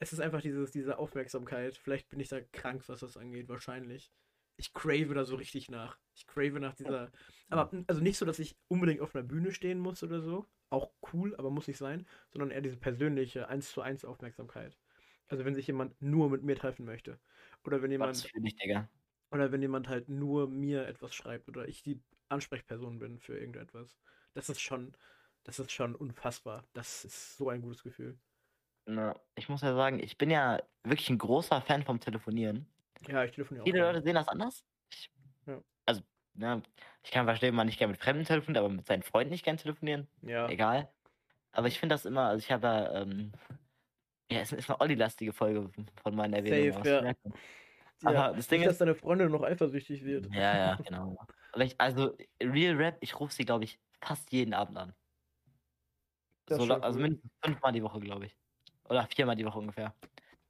Es 0.00 0.12
ist 0.12 0.18
einfach 0.18 0.40
dieses, 0.40 0.72
diese 0.72 0.98
Aufmerksamkeit. 0.98 1.76
Vielleicht 1.76 2.08
bin 2.08 2.18
ich 2.18 2.28
da 2.28 2.40
krank, 2.40 2.82
was 2.88 3.00
das 3.00 3.16
angeht, 3.16 3.48
wahrscheinlich. 3.48 4.10
Ich 4.58 4.74
crave 4.74 5.14
da 5.14 5.24
so 5.24 5.36
richtig 5.36 5.70
nach. 5.70 5.98
Ich 6.14 6.26
crave 6.26 6.60
nach 6.60 6.74
dieser. 6.74 7.10
Aber 7.48 7.70
also 7.86 8.02
nicht 8.02 8.18
so, 8.18 8.26
dass 8.26 8.38
ich 8.38 8.56
unbedingt 8.68 9.00
auf 9.00 9.14
einer 9.14 9.24
Bühne 9.24 9.52
stehen 9.52 9.78
muss 9.78 10.02
oder 10.02 10.20
so. 10.20 10.46
Auch 10.68 10.90
cool, 11.12 11.34
aber 11.36 11.50
muss 11.50 11.68
nicht 11.68 11.78
sein. 11.78 12.06
Sondern 12.30 12.50
eher 12.50 12.60
diese 12.60 12.76
persönliche 12.76 13.48
1 13.48 13.70
zu 13.70 13.80
1 13.80 14.04
Aufmerksamkeit. 14.04 14.76
Also 15.28 15.44
wenn 15.44 15.54
sich 15.54 15.66
jemand 15.66 16.00
nur 16.02 16.28
mit 16.28 16.42
mir 16.42 16.56
treffen 16.56 16.84
möchte. 16.84 17.18
Oder 17.64 17.82
wenn 17.82 17.90
jemand. 17.90 18.16
für 18.16 18.40
dich, 18.40 18.56
Digga. 18.56 18.88
Oder 19.30 19.52
wenn 19.52 19.62
jemand 19.62 19.88
halt 19.88 20.08
nur 20.08 20.48
mir 20.48 20.86
etwas 20.86 21.14
schreibt 21.14 21.48
oder 21.48 21.68
ich 21.68 21.82
die 21.82 22.00
Ansprechperson 22.28 22.98
bin 22.98 23.18
für 23.18 23.38
irgendetwas. 23.38 23.96
Das 24.34 24.48
ist 24.48 24.60
schon, 24.60 24.94
das 25.44 25.58
ist 25.58 25.70
schon 25.70 25.94
unfassbar. 25.94 26.64
Das 26.72 27.04
ist 27.04 27.36
so 27.36 27.48
ein 27.48 27.62
gutes 27.62 27.82
Gefühl. 27.82 28.18
Na, 28.86 29.14
ich 29.34 29.48
muss 29.48 29.60
ja 29.60 29.74
sagen, 29.74 30.00
ich 30.00 30.16
bin 30.16 30.30
ja 30.30 30.62
wirklich 30.82 31.10
ein 31.10 31.18
großer 31.18 31.60
Fan 31.60 31.84
vom 31.84 32.00
Telefonieren. 32.00 32.66
Ja, 33.06 33.24
ich 33.24 33.32
telefoniere 33.32 33.62
auch. 33.62 33.66
Viele. 33.66 33.80
Leute 33.80 34.02
sehen 34.02 34.14
das 34.14 34.28
anders. 34.28 34.64
Ich, 34.90 35.10
Ja. 35.46 35.60
Also, 35.86 36.02
ne, 36.34 36.62
ich 37.02 37.10
kann 37.10 37.26
verstehen, 37.26 37.54
man 37.54 37.66
nicht 37.66 37.78
gerne 37.78 37.92
mit 37.92 38.00
Fremden 38.00 38.24
telefoniert, 38.24 38.64
aber 38.64 38.72
mit 38.72 38.86
seinen 38.86 39.02
Freunden 39.02 39.30
nicht 39.30 39.44
gerne 39.44 39.58
telefonieren. 39.58 40.08
Ja. 40.22 40.48
Egal. 40.48 40.90
Aber 41.52 41.68
ich 41.68 41.78
finde 41.78 41.94
das 41.94 42.04
immer, 42.04 42.28
also 42.28 42.44
ich 42.44 42.50
habe 42.50 42.66
ja, 42.66 43.02
ähm, 43.02 43.32
ja, 44.30 44.40
es 44.40 44.52
ist 44.52 44.68
eine 44.68 44.80
Olli-lastige 44.80 45.32
Folge 45.32 45.70
von 46.02 46.14
meinen 46.14 46.34
Erwähnungen. 46.34 46.72
Safe, 46.72 46.98
aus. 46.98 47.04
ja. 47.04 47.14
man. 47.24 48.14
ja. 48.14 48.24
Aber 48.24 48.36
das 48.36 48.48
Ding 48.48 48.60
nicht, 48.60 48.66
dass 48.66 48.74
ist, 48.74 48.80
deine 48.80 48.94
Freundin 48.94 49.30
noch 49.30 49.42
eifersüchtig 49.42 50.04
wird. 50.04 50.32
ja, 50.34 50.56
ja, 50.56 50.74
genau. 50.76 51.16
Aber 51.52 51.64
ich, 51.64 51.80
also, 51.80 52.16
Real 52.42 52.76
Rap, 52.76 52.98
ich 53.00 53.18
rufe 53.18 53.32
sie, 53.32 53.44
glaube 53.44 53.64
ich, 53.64 53.80
fast 54.00 54.30
jeden 54.32 54.54
Abend 54.54 54.76
an. 54.76 54.94
Ist 56.48 56.56
So, 56.56 56.74
also 56.74 56.98
cool. 56.98 57.02
mindestens 57.02 57.32
fünfmal 57.42 57.72
die 57.72 57.82
Woche, 57.82 58.00
glaube 58.00 58.26
ich. 58.26 58.36
Oder 58.84 59.06
viermal 59.06 59.36
die 59.36 59.44
Woche 59.44 59.58
ungefähr. 59.58 59.94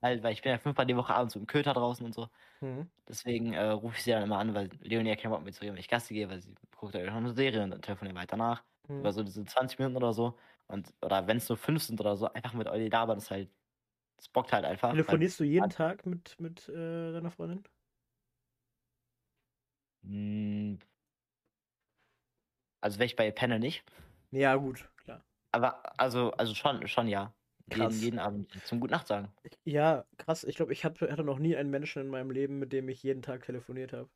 Weil, 0.01 0.23
weil 0.23 0.33
ich 0.33 0.43
bin 0.43 0.53
ja 0.53 0.59
fünfmal 0.59 0.87
die 0.87 0.97
Woche 0.97 1.15
abends 1.15 1.35
mit 1.35 1.43
dem 1.45 1.47
Köter 1.49 1.75
draußen 1.75 2.05
und 2.07 2.15
so. 2.15 2.29
Mhm. 2.61 2.89
Deswegen 3.09 3.53
äh, 3.55 3.69
rufe 3.71 3.97
ich 3.97 4.05
sie 4.05 4.11
dann 4.13 4.23
immer 4.23 4.39
an, 4.39 4.55
weil 4.55 4.69
Leonie 4.81 5.09
ja 5.11 5.17
keinen 5.17 5.33
Bock 5.33 5.43
mit 5.43 5.55
zu 5.55 5.65
ihr, 5.65 5.73
wenn 5.73 5.79
ich 5.81 5.89
Gassi 5.89 6.15
gehe, 6.15 6.29
weil 6.31 6.41
sie 6.41 6.55
guckt 6.77 6.95
ja 6.95 7.05
noch 7.07 7.15
eine 7.17 7.33
Serie 7.33 7.63
und 7.65 7.71
dann 7.71 7.83
telefonieren 7.83 8.17
wir 8.17 8.23
weiter 8.23 8.37
nach. 8.37 8.65
Mhm. 8.89 9.01
Über 9.01 9.13
so 9.13 9.23
diese 9.23 9.45
20 9.45 9.79
Minuten 9.79 9.97
oder 9.97 10.13
so. 10.13 10.39
Und, 10.69 10.93
oder 11.03 11.27
wenn 11.27 11.39
es 11.39 11.49
nur 11.49 11.59
fünf 11.59 11.83
sind 11.83 12.01
oder 12.01 12.17
so, 12.17 12.31
einfach 12.33 12.53
mit 12.53 12.69
Olli 12.69 12.89
labern, 12.89 13.19
ist 13.19 13.31
halt. 13.31 13.51
Das 14.17 14.29
bockt 14.29 14.53
halt 14.53 14.65
einfach. 14.65 14.91
weil- 14.91 14.97
Telefonierst 14.97 15.41
du 15.41 15.45
jeden 15.45 15.71
Tag 15.71 16.05
mit, 16.07 16.39
mit 16.41 16.69
äh, 16.69 17.13
deiner 17.13 17.31
Freundin? 17.31 17.65
Mm. 20.03 20.79
Also, 22.81 22.99
wenn 22.99 23.07
ich 23.07 23.17
bei 23.17 23.31
Penne 23.31 23.59
nicht. 23.59 23.85
Ja, 24.31 24.55
gut, 24.57 24.89
klar. 25.05 25.25
Aber, 25.53 25.83
also, 26.01 26.33
also 26.33 26.55
schon, 26.55 26.87
schon 26.87 27.09
ja. 27.09 27.33
Jeden, 27.69 28.01
Krass. 28.01 28.01
jeden 28.01 28.19
Abend 28.19 28.53
zum 28.67 28.81
Guten 28.81 28.93
Nacht 28.93 29.07
sagen. 29.07 29.33
Ja, 29.65 30.05
krass. 30.17 30.43
Ich 30.45 30.57
glaube, 30.57 30.73
ich 30.73 30.85
hatte, 30.85 31.11
hatte 31.13 31.23
noch 31.25 31.39
nie 31.39 31.55
einen 31.57 31.71
Menschen 31.71 32.03
in 32.03 32.09
meinem 32.09 32.31
Leben, 32.33 32.59
mit 32.59 32.73
dem 32.73 32.89
ich 32.89 33.03
jeden 33.05 33.23
Tag 33.23 33.45
telefoniert 33.45 33.93
habe. 33.93 34.11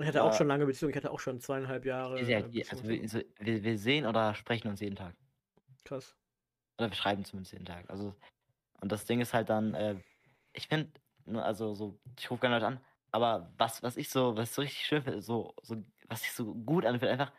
Ich 0.00 0.06
hatte 0.06 0.22
auch 0.24 0.32
Ja. 0.32 0.32
schon 0.32 0.48
lange 0.48 0.64
Beziehungen. 0.66 0.90
Ich 0.92 0.96
hatte 0.96 1.10
auch 1.12 1.20
schon 1.20 1.40
zweieinhalb 1.40 1.84
Jahre. 1.84 2.16
Wir, 2.16 2.26
sehen 2.26 2.36
äh, 2.38 2.42
halt 2.42 2.68
also 2.68 2.82
Beziehung. 2.82 2.88
wir, 2.88 3.24
wir, 3.38 3.62
wir 3.64 3.78
sehen 3.78 4.04
oder 4.06 4.34
sprechen 4.34 4.68
uns 4.68 4.80
jeden 4.80 4.96
Tag. 4.96 5.16
Krass. 5.84 6.16
Oder 6.78 6.90
wir 6.90 6.94
schreiben 6.96 7.24
zumindest 7.24 7.52
jeden 7.52 7.64
Tag. 7.64 7.90
Also, 7.90 8.14
und 8.80 8.92
das 8.92 9.06
Ding 9.06 9.20
ist 9.20 9.34
halt 9.34 9.50
dann, 9.50 9.74
äh, 9.74 10.02
ich 10.54 10.68
finde, 10.68 10.92
also 11.34 11.74
so, 11.74 12.00
ich 12.18 12.30
rufe 12.30 12.42
gerne 12.42 12.56
Leute 12.56 12.66
an, 12.68 12.84
aber 13.12 13.52
was, 13.58 13.82
was 13.82 13.96
ich 13.96 14.10
so, 14.10 14.36
was 14.36 14.54
so 14.54 14.62
richtig 14.62 14.86
schön 14.86 15.02
finde, 15.02 15.22
so, 15.22 15.54
so, 15.62 15.76
was 16.08 16.24
ich 16.24 16.32
so 16.32 16.54
gut 16.54 16.86
anfühlt, 16.86 17.12
einfach, 17.12 17.32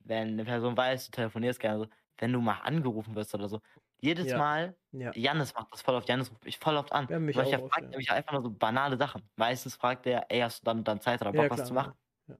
wenn 0.00 0.30
eine 0.30 0.44
Person 0.44 0.76
weiß, 0.76 1.06
du 1.06 1.12
telefonierst 1.12 1.60
gerne 1.60 1.80
so, 1.86 1.88
wenn 2.18 2.32
du 2.32 2.40
mal 2.40 2.60
angerufen 2.62 3.14
wirst 3.16 3.34
oder 3.34 3.48
so. 3.48 3.60
Jedes 4.00 4.28
Ja. 4.28 4.38
Mal, 4.38 4.76
Ja. 4.92 5.12
Janis 5.14 5.54
macht 5.54 5.68
das 5.72 5.82
voll 5.82 5.94
oft, 5.94 6.08
Janis 6.08 6.30
ruft 6.30 6.44
mich 6.44 6.58
voll 6.58 6.76
oft 6.76 6.92
an. 6.92 7.08
Ja, 7.08 7.18
mich 7.18 7.36
weil 7.36 7.46
ich 7.46 7.52
ja 7.52 7.58
oft, 7.58 7.72
fragt 7.72 7.86
ja. 7.86 7.92
er 7.92 7.98
mich 7.98 8.10
einfach 8.12 8.32
nur 8.32 8.42
so 8.42 8.50
banale 8.50 8.96
Sachen. 8.96 9.28
Meistens 9.36 9.76
fragt 9.76 10.06
er, 10.06 10.26
ey, 10.30 10.40
hast 10.40 10.60
du 10.62 10.64
dann, 10.66 10.78
und 10.78 10.88
dann 10.88 11.00
Zeit 11.00 11.20
oder 11.22 11.32
Bock, 11.32 11.44
Ja, 11.44 11.50
was 11.50 11.64
zu 11.64 11.74
machen? 11.74 11.94
ja. 12.28 12.34
Ja. 12.34 12.38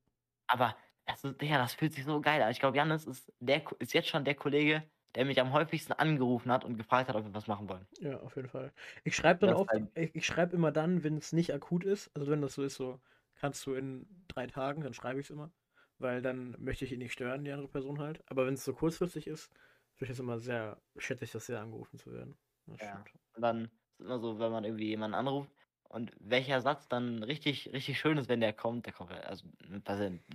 Aber 0.49 0.77
das, 1.07 1.25
ist, 1.25 1.41
Digga, 1.41 1.59
das 1.59 1.75
fühlt 1.75 1.93
sich 1.95 2.05
so 2.05 2.21
geil 2.21 2.43
an. 2.43 2.51
Ich 2.51 2.61
glaube, 2.61 2.77
Janis 2.77 3.07
ist, 3.07 3.33
der, 3.41 3.63
ist 3.81 3.93
jetzt 3.95 4.09
schon 4.09 4.25
der 4.25 4.35
Kollege, 4.35 4.91
der 5.15 5.25
mich 5.25 5.41
am 5.41 5.53
häufigsten 5.53 5.93
angerufen 5.95 6.51
hat 6.53 6.65
und 6.65 6.77
gefragt 6.77 7.09
hat, 7.09 7.17
ob 7.17 7.25
wir 7.25 7.35
was 7.35 7.47
machen 7.47 7.69
wollen. 7.69 7.87
Ja, 8.01 8.21
auf 8.21 8.37
jeden 8.37 8.49
Fall. 8.49 8.73
Ich 9.05 9.17
schreibe 9.17 9.47
dann 9.47 9.55
oft, 9.57 9.71
ich, 9.95 10.15
ich 10.15 10.27
schreibe 10.27 10.57
immer 10.57 10.73
dann, 10.73 11.05
wenn 11.05 11.17
es 11.17 11.33
nicht 11.33 11.53
akut 11.55 11.85
ist. 11.85 12.11
Also 12.17 12.31
wenn 12.31 12.43
das 12.43 12.55
so 12.55 12.63
ist, 12.65 12.75
so 12.77 13.01
kannst 13.37 13.65
du 13.67 13.75
in 13.75 14.25
drei 14.29 14.47
Tagen, 14.47 14.83
dann 14.83 14.95
schreibe 14.95 15.21
ich 15.21 15.27
es 15.27 15.31
immer. 15.31 15.53
Weil 15.99 16.23
dann 16.23 16.57
möchte 16.59 16.85
ich 16.85 16.93
ihn 16.93 16.99
nicht 16.99 17.13
stören, 17.13 17.45
die 17.45 17.53
andere 17.53 17.69
Person 17.69 18.01
halt. 18.01 18.23
Aber 18.31 18.47
wenn 18.47 18.55
es 18.55 18.65
so 18.65 18.75
kurzfristig 18.75 19.27
ist, 19.27 19.51
finde 19.95 20.07
ich 20.13 20.19
es 20.19 20.21
immer 20.21 20.39
sehr, 20.41 20.83
schätze 20.97 21.25
ich 21.25 21.33
das 21.33 21.47
sehr, 21.47 21.61
angerufen 21.61 21.99
zu 21.99 22.13
werden. 22.13 22.37
Das 22.67 22.81
Ja. 22.81 22.87
stimmt. 22.89 23.11
Und 23.35 23.43
dann 23.43 23.65
ist 23.65 23.71
es 24.01 24.07
immer 24.07 24.19
so, 24.19 24.39
wenn 24.39 24.53
man 24.53 24.65
irgendwie 24.65 24.89
jemanden 24.89 25.15
anruft 25.15 25.51
und 25.89 26.13
welcher 26.19 26.61
Satz 26.61 26.89
dann 26.89 27.23
richtig, 27.23 27.73
richtig 27.73 27.99
schön 27.99 28.19
ist, 28.19 28.29
wenn 28.29 28.41
der 28.41 28.53
kommt, 28.53 28.87
der 28.87 28.93
kommt 28.93 29.13
also 29.13 29.47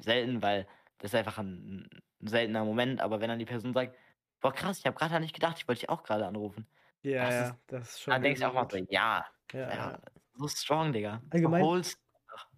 selten, 0.01 0.41
weil 0.41 0.67
das 0.99 1.11
ist 1.13 1.15
einfach 1.15 1.37
ein, 1.37 1.89
ein 2.21 2.27
seltener 2.27 2.65
Moment, 2.65 3.01
aber 3.01 3.19
wenn 3.21 3.29
dann 3.29 3.39
die 3.39 3.45
Person 3.45 3.73
sagt, 3.73 3.95
boah 4.41 4.53
krass, 4.53 4.79
ich 4.79 4.85
habe 4.85 4.97
gerade 4.97 5.19
nicht 5.19 5.33
gedacht, 5.33 5.57
ich 5.57 5.67
wollte 5.67 5.81
dich 5.81 5.89
auch 5.89 6.03
gerade 6.03 6.25
anrufen. 6.27 6.67
Ja, 7.03 7.25
Das 7.25 7.35
ja, 7.35 7.49
ist- 7.49 7.55
das 7.67 7.89
ist 7.91 8.01
schon. 8.01 8.13
Dann 8.13 8.23
denkst 8.23 8.41
du 8.41 8.47
auch 8.47 8.53
mal 8.53 8.67
so, 8.69 8.77
ja, 8.89 9.25
ja, 9.53 9.69
ja, 9.75 10.01
so 10.33 10.47
strong, 10.47 10.93
Digga. 10.93 11.21
Allgemein- 11.31 11.63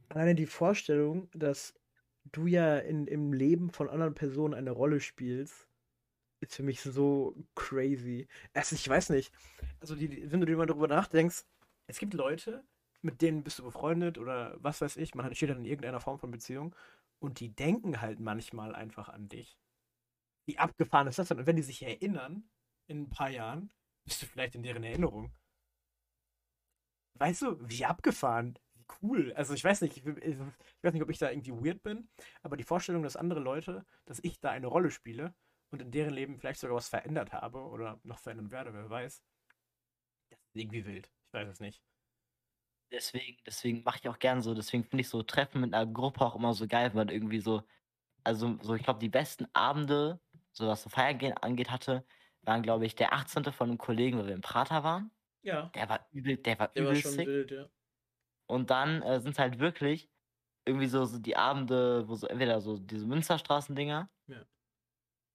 Alleine 0.09 0.35
die 0.35 0.45
Vorstellung, 0.45 1.29
dass 1.33 1.73
du 2.25 2.47
ja 2.47 2.77
in, 2.77 3.07
im 3.07 3.33
Leben 3.33 3.71
von 3.71 3.89
anderen 3.89 4.13
Personen 4.13 4.53
eine 4.53 4.71
Rolle 4.71 4.99
spielst, 4.99 5.67
ist 6.39 6.55
für 6.55 6.63
mich 6.63 6.81
so 6.81 7.35
crazy. 7.55 8.27
Also 8.53 8.75
ich 8.75 8.87
weiß 8.87 9.09
nicht. 9.09 9.31
Also 9.79 9.95
die, 9.95 10.31
wenn 10.31 10.39
du 10.39 10.45
dir 10.45 10.57
mal 10.57 10.65
darüber 10.65 10.87
nachdenkst, 10.87 11.43
es 11.87 11.99
gibt 11.99 12.13
Leute, 12.13 12.63
mit 13.01 13.21
denen 13.21 13.43
bist 13.43 13.59
du 13.59 13.63
befreundet 13.63 14.17
oder 14.17 14.55
was 14.59 14.81
weiß 14.81 14.97
ich, 14.97 15.15
man 15.15 15.33
steht 15.35 15.49
dann 15.49 15.59
in 15.59 15.65
irgendeiner 15.65 15.99
Form 15.99 16.19
von 16.19 16.31
Beziehung 16.31 16.75
und 17.19 17.39
die 17.39 17.49
denken 17.49 18.01
halt 18.01 18.19
manchmal 18.19 18.75
einfach 18.75 19.09
an 19.09 19.27
dich. 19.29 19.57
Wie 20.45 20.57
abgefahren 20.57 21.07
ist 21.07 21.19
das 21.19 21.27
denn? 21.27 21.39
Und 21.39 21.47
wenn 21.47 21.55
die 21.55 21.63
sich 21.63 21.83
erinnern, 21.83 22.43
in 22.87 23.03
ein 23.03 23.09
paar 23.09 23.29
Jahren, 23.29 23.71
bist 24.05 24.21
du 24.21 24.25
vielleicht 24.25 24.55
in 24.55 24.63
deren 24.63 24.83
Erinnerung. 24.83 25.31
Weißt 27.15 27.43
du, 27.43 27.57
wie 27.69 27.85
abgefahren, 27.85 28.57
cool. 29.01 29.33
Also 29.33 29.53
ich 29.53 29.63
weiß 29.63 29.81
nicht, 29.81 29.97
ich, 29.97 30.05
ich 30.05 30.37
weiß 30.83 30.93
nicht, 30.93 31.03
ob 31.03 31.09
ich 31.09 31.19
da 31.19 31.29
irgendwie 31.31 31.51
weird 31.53 31.83
bin, 31.83 32.09
aber 32.41 32.57
die 32.57 32.63
Vorstellung, 32.63 33.03
dass 33.03 33.15
andere 33.15 33.39
Leute, 33.39 33.85
dass 34.05 34.19
ich 34.23 34.39
da 34.39 34.51
eine 34.51 34.67
Rolle 34.67 34.91
spiele 34.91 35.35
und 35.71 35.81
in 35.81 35.91
deren 35.91 36.13
Leben 36.13 36.37
vielleicht 36.39 36.59
sogar 36.59 36.75
was 36.77 36.89
verändert 36.89 37.33
habe 37.33 37.59
oder 37.61 37.99
noch 38.03 38.19
verändern 38.19 38.51
werde, 38.51 38.73
wer 38.73 38.89
weiß, 38.89 39.23
das 40.29 40.39
ist 40.39 40.55
irgendwie 40.55 40.85
wild. 40.85 41.11
Ich 41.27 41.33
weiß 41.33 41.47
es 41.47 41.59
nicht. 41.59 41.81
Deswegen, 42.91 43.37
deswegen 43.45 43.83
mache 43.83 43.99
ich 44.01 44.09
auch 44.09 44.19
gern 44.19 44.41
so, 44.41 44.53
deswegen 44.53 44.83
finde 44.83 45.01
ich 45.01 45.09
so 45.09 45.23
Treffen 45.23 45.61
mit 45.61 45.73
einer 45.73 45.89
Gruppe 45.91 46.21
auch 46.25 46.35
immer 46.35 46.53
so 46.53 46.67
geil, 46.67 46.89
weil 46.93 47.05
man 47.05 47.09
irgendwie 47.09 47.39
so, 47.39 47.63
also 48.23 48.57
so, 48.61 48.75
ich 48.75 48.83
glaube, 48.83 48.99
die 48.99 49.09
besten 49.09 49.47
Abende, 49.53 50.21
so 50.51 50.67
was 50.67 50.83
so 50.83 50.89
Feiern 50.89 51.17
gehen 51.19 51.33
angeht, 51.37 51.71
hatte, 51.71 52.05
waren, 52.41 52.63
glaube 52.63 52.85
ich, 52.85 52.95
der 52.95 53.13
18. 53.13 53.53
von 53.53 53.69
einem 53.69 53.77
Kollegen, 53.79 54.17
weil 54.19 54.27
wir 54.27 54.35
im 54.35 54.41
Prater 54.41 54.83
waren. 54.83 55.11
Ja, 55.43 55.75
Der 55.75 55.89
war 55.89 56.07
übel, 56.11 56.37
der 56.37 56.59
war 56.59 56.71
der 56.75 56.85
war 56.85 56.93
übel 56.93 56.95
schon 56.95 57.11
sick. 57.13 57.25
wild, 57.25 57.51
ja. 57.51 57.69
Und 58.51 58.69
dann 58.69 59.01
äh, 59.03 59.19
sind 59.21 59.31
es 59.33 59.39
halt 59.39 59.59
wirklich 59.59 60.09
irgendwie 60.65 60.87
so, 60.87 61.05
so 61.05 61.19
die 61.19 61.37
Abende, 61.37 62.07
wo 62.09 62.15
so 62.15 62.27
entweder 62.27 62.61
so 62.61 62.77
diese 62.79 63.07
Münsterstraßen-Dinger. 63.07 64.09
Ja. 64.27 64.45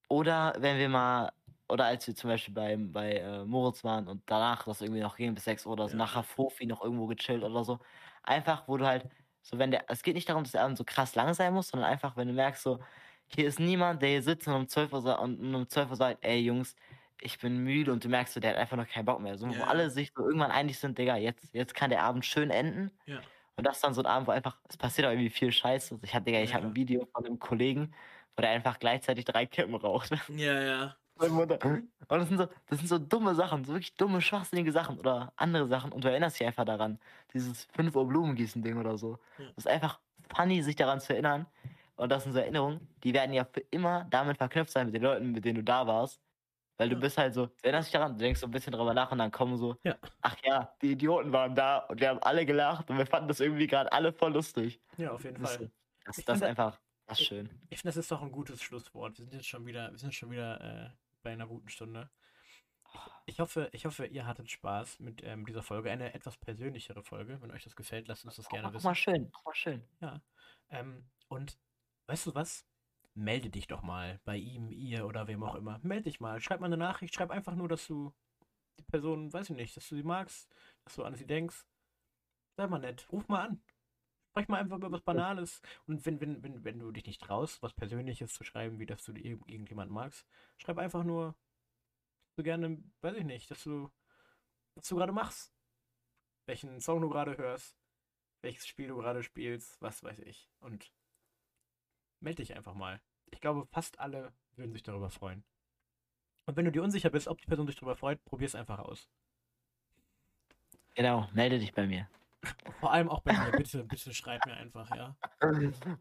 Oder 0.09 0.53
wenn 0.59 0.77
wir 0.77 0.89
mal, 0.89 1.31
oder 1.67 1.85
als 1.85 2.07
wir 2.07 2.15
zum 2.15 2.29
Beispiel 2.29 2.53
beim, 2.53 2.93
bei 2.93 3.15
äh, 3.17 3.43
Moritz 3.45 3.83
waren 3.83 4.07
und 4.07 4.23
danach 4.25 4.63
das 4.65 4.81
irgendwie 4.81 5.01
noch 5.01 5.17
ging 5.17 5.33
bis 5.35 5.43
6 5.45 5.65
Uhr 5.65 5.73
oder 5.73 5.89
so, 5.89 5.97
Ja. 5.97 5.97
nachher 5.97 6.23
Fofi 6.23 6.65
noch 6.65 6.81
irgendwo 6.83 7.07
gechillt 7.07 7.43
oder 7.43 7.63
so. 7.63 7.79
Einfach, 8.23 8.67
wo 8.67 8.77
du 8.77 8.85
halt, 8.85 9.09
so 9.41 9.57
wenn 9.59 9.71
der, 9.71 9.85
es 9.89 10.03
geht 10.03 10.15
nicht 10.15 10.29
darum, 10.29 10.43
dass 10.43 10.53
der 10.53 10.63
Abend 10.63 10.77
so 10.77 10.85
krass 10.85 11.15
lang 11.15 11.33
sein 11.33 11.53
muss, 11.53 11.69
sondern 11.69 11.89
einfach, 11.89 12.15
wenn 12.15 12.27
du 12.29 12.33
merkst, 12.33 12.63
so, 12.63 12.79
hier 13.27 13.47
ist 13.47 13.59
niemand, 13.59 14.01
der 14.01 14.09
hier 14.09 14.23
sitzt 14.23 14.47
und 14.47 14.53
um 14.53 14.67
12 14.69 14.93
Uhr, 14.93 15.19
und 15.19 15.53
um 15.55 15.67
12 15.69 15.89
Uhr 15.89 15.95
sagt, 15.97 16.23
ey 16.23 16.39
Jungs, 16.39 16.75
ich 17.21 17.39
bin 17.39 17.57
müde 17.63 17.91
und 17.91 18.03
du 18.03 18.09
merkst 18.09 18.33
so, 18.33 18.39
der 18.39 18.51
hat 18.51 18.57
einfach 18.57 18.77
noch 18.77 18.87
keinen 18.87 19.05
Bock 19.05 19.19
mehr. 19.21 19.37
So, 19.37 19.47
wo 19.49 19.53
Ja. 19.53 19.65
alle 19.67 19.89
sich 19.89 20.11
so 20.15 20.25
irgendwann 20.25 20.51
einig 20.51 20.79
sind, 20.79 20.97
Digga, 20.97 21.17
jetzt, 21.17 21.53
jetzt 21.53 21.73
kann 21.75 21.89
der 21.89 22.03
Abend 22.03 22.25
schön 22.25 22.49
enden. 22.51 22.91
Ja. 23.05 23.19
Und 23.55 23.65
das 23.65 23.77
ist 23.77 23.83
dann 23.83 23.93
so 23.95 24.01
ein 24.01 24.05
Abend, 24.07 24.27
wo 24.27 24.31
einfach, 24.31 24.57
es 24.69 24.77
passiert 24.77 25.07
auch 25.07 25.11
irgendwie 25.11 25.29
viel 25.31 25.51
Scheiße. 25.51 25.95
Also 25.95 26.03
ich 26.03 26.13
hab, 26.15 26.25
Digga, 26.25 26.39
ich 26.41 26.51
Ja. 26.51 26.57
habe 26.57 26.67
ein 26.67 26.75
Video 26.75 27.07
von 27.13 27.25
einem 27.25 27.39
Kollegen, 27.39 27.93
wo 28.35 28.41
der 28.41 28.51
einfach 28.51 28.79
gleichzeitig 28.79 29.25
drei 29.25 29.45
Kippen 29.45 29.75
raucht. 29.75 30.11
Ja, 30.29 30.61
ja. 30.61 30.95
Und 31.19 31.49
das 32.09 32.27
sind, 32.27 32.37
so, 32.37 32.47
das 32.67 32.77
sind 32.77 32.87
so 32.87 32.99
dumme 32.99 33.33
Sachen, 33.33 33.65
so 33.65 33.73
wirklich 33.73 33.95
dumme, 33.95 34.21
schwachsinnige 34.21 34.71
Sachen 34.71 34.99
oder 34.99 35.33
andere 35.35 35.67
Sachen. 35.67 35.91
Und 35.91 36.03
du 36.03 36.09
erinnerst 36.11 36.39
dich 36.39 36.45
einfach 36.45 36.65
daran. 36.65 36.99
Dieses 37.33 37.65
5 37.73 37.95
Uhr 37.95 38.07
Blumengießen-Ding 38.07 38.77
oder 38.77 38.99
so. 38.99 39.17
Ja. 39.39 39.45
Das 39.55 39.65
ist 39.65 39.67
einfach 39.67 39.99
funny, 40.35 40.61
sich 40.61 40.75
daran 40.75 40.99
zu 40.99 41.13
erinnern. 41.13 41.47
Und 41.95 42.11
das 42.11 42.23
sind 42.23 42.33
so 42.33 42.39
Erinnerungen, 42.39 42.87
die 43.03 43.13
werden 43.15 43.33
ja 43.33 43.45
für 43.45 43.61
immer 43.71 44.05
damit 44.11 44.37
verknüpft 44.37 44.71
sein 44.71 44.85
mit 44.85 44.93
den 44.95 45.01
Leuten, 45.01 45.31
mit 45.31 45.43
denen 45.43 45.55
du 45.55 45.63
da 45.63 45.87
warst. 45.87 46.21
Weil 46.77 46.89
du 46.89 46.95
Ja. 46.95 47.01
bist 47.01 47.17
halt 47.17 47.33
so, 47.33 47.47
du 47.47 47.53
erinnerst 47.63 47.87
dich 47.87 47.93
daran, 47.93 48.13
du 48.13 48.19
denkst 48.19 48.39
so 48.39 48.47
ein 48.47 48.51
bisschen 48.51 48.71
drüber 48.73 48.93
nach 48.93 49.11
und 49.11 49.17
dann 49.17 49.31
kommen 49.31 49.57
so, 49.57 49.75
Ja. 49.83 49.95
ach 50.21 50.35
ja, 50.43 50.75
die 50.81 50.91
Idioten 50.91 51.31
waren 51.33 51.55
da 51.55 51.79
und 51.79 51.99
wir 51.99 52.09
haben 52.09 52.19
alle 52.21 52.45
gelacht 52.45 52.89
und 52.89 52.97
wir 52.97 53.05
fanden 53.07 53.27
das 53.27 53.39
irgendwie 53.39 53.67
gerade 53.67 53.91
alle 53.91 54.13
voll 54.13 54.33
lustig. 54.33 54.79
Ja, 54.97 55.11
auf 55.11 55.23
jeden 55.23 55.41
Das, 55.41 55.55
Fall. 55.55 55.71
das, 56.05 56.15
das 56.15 56.17
ist 56.19 56.25
finde- 56.25 56.47
einfach, 56.47 56.79
das 57.07 57.19
ist 57.19 57.25
schön. 57.27 57.49
Ich 57.69 57.79
finde, 57.79 57.89
das 57.89 57.97
ist 57.97 58.11
doch 58.11 58.21
ein 58.21 58.31
gutes 58.31 58.61
Schlusswort. 58.61 59.17
Wir 59.17 59.25
sind 59.25 59.33
jetzt 59.33 59.47
schon 59.47 59.65
wieder, 59.65 59.91
wir 59.91 59.97
sind 59.97 60.13
schon 60.13 60.29
wieder 60.29 60.61
äh, 60.61 60.89
bei 61.23 61.31
einer 61.33 61.47
guten 61.47 61.69
Stunde. 61.69 62.09
Ich 63.25 63.39
hoffe, 63.39 63.69
ich 63.73 63.85
hoffe, 63.85 64.05
ihr 64.05 64.25
hattet 64.25 64.49
Spaß 64.49 64.99
mit 64.99 65.21
ähm, 65.23 65.45
dieser 65.45 65.61
Folge. 65.61 65.91
Eine 65.91 66.13
etwas 66.13 66.37
persönlichere 66.37 67.03
Folge. 67.03 67.41
Wenn 67.41 67.51
euch 67.51 67.63
das 67.65 67.75
gefällt, 67.75 68.07
lasst 68.07 68.23
uns 68.23 68.37
das 68.37 68.47
gerne 68.49 68.67
Guck 68.67 68.75
wissen. 68.75 68.85
mal 68.87 68.95
schön, 68.95 69.29
guck 69.31 69.45
mal 69.45 69.53
schön. 69.55 69.83
Ähm, 70.69 71.09
und 71.27 71.57
weißt 72.07 72.27
du 72.27 72.35
was? 72.35 72.65
Melde 73.17 73.49
dich 73.49 73.67
doch 73.67 73.81
mal 73.81 74.19
bei 74.25 74.37
ihm, 74.37 74.71
ihr 74.71 75.05
oder 75.07 75.27
wem 75.27 75.43
auch 75.43 75.55
immer. 75.55 75.79
Melde 75.83 76.03
dich 76.03 76.19
mal. 76.19 76.39
Schreib 76.39 76.59
mal 76.59 76.67
eine 76.67 76.77
Nachricht. 76.77 77.15
Schreib 77.15 77.31
einfach 77.31 77.55
nur, 77.55 77.67
dass 77.67 77.87
du 77.87 78.13
die 78.79 78.83
Person, 78.83 79.33
weiß 79.33 79.49
ich 79.49 79.55
nicht, 79.55 79.75
dass 79.75 79.89
du 79.89 79.95
sie 79.95 80.03
magst, 80.03 80.47
dass 80.83 80.95
du 80.95 81.03
an 81.03 81.15
sie 81.15 81.25
denkst. 81.25 81.65
Sei 82.57 82.67
mal 82.67 82.79
nett. 82.79 83.07
Ruf 83.11 83.27
mal 83.27 83.47
an. 83.47 83.61
Sprech 84.29 84.47
mal 84.49 84.59
einfach 84.59 84.77
über 84.77 84.91
was 84.91 85.01
Banales. 85.01 85.61
Und 85.87 86.05
wenn, 86.05 86.21
wenn, 86.21 86.43
wenn, 86.43 86.63
wenn 86.63 86.79
du 86.79 86.91
dich 86.91 87.05
nicht 87.05 87.21
traust, 87.21 87.63
was 87.63 87.73
Persönliches 87.73 88.33
zu 88.33 88.43
schreiben, 88.43 88.79
wie 88.79 88.85
dass 88.85 89.03
du 89.03 89.11
irg- 89.13 89.47
irgendjemand 89.47 89.91
magst, 89.91 90.25
schreib 90.57 90.77
einfach 90.77 91.03
nur, 91.03 91.35
du 92.35 92.43
gerne, 92.43 92.81
weiß 93.01 93.15
ich 93.17 93.25
nicht, 93.25 93.49
dass 93.49 93.63
du, 93.63 93.89
was 94.75 94.87
du 94.87 94.95
gerade 94.95 95.11
machst. 95.11 95.51
Welchen 96.45 96.79
Song 96.81 97.01
du 97.01 97.09
gerade 97.09 97.37
hörst 97.37 97.75
welches 98.41 98.67
Spiel 98.67 98.87
du 98.87 98.97
gerade 98.97 99.23
spielst, 99.23 99.81
was 99.81 100.03
weiß 100.03 100.19
ich. 100.19 100.49
Und 100.59 100.91
melde 102.19 102.43
dich 102.43 102.55
einfach 102.55 102.73
mal. 102.73 103.01
Ich 103.31 103.41
glaube, 103.41 103.65
fast 103.71 103.99
alle 103.99 104.31
würden 104.55 104.71
sich 104.73 104.83
darüber 104.83 105.09
freuen. 105.09 105.43
Und 106.45 106.55
wenn 106.55 106.65
du 106.65 106.71
dir 106.71 106.83
unsicher 106.83 107.09
bist, 107.09 107.27
ob 107.27 107.39
die 107.41 107.47
Person 107.47 107.67
sich 107.67 107.75
darüber 107.75 107.95
freut, 107.95 108.23
probier 108.25 108.45
es 108.47 108.55
einfach 108.55 108.79
aus. 108.79 109.09
Genau, 110.95 111.27
melde 111.33 111.59
dich 111.59 111.73
bei 111.73 111.85
mir. 111.85 112.09
Vor 112.79 112.91
allem 112.91 113.09
auch 113.09 113.21
bei 113.21 113.33
mir. 113.33 113.51
Bitte, 113.51 113.83
bitte 113.83 114.13
schreib 114.13 114.45
mir 114.45 114.53
einfach, 114.55 114.89
ja. 114.95 115.15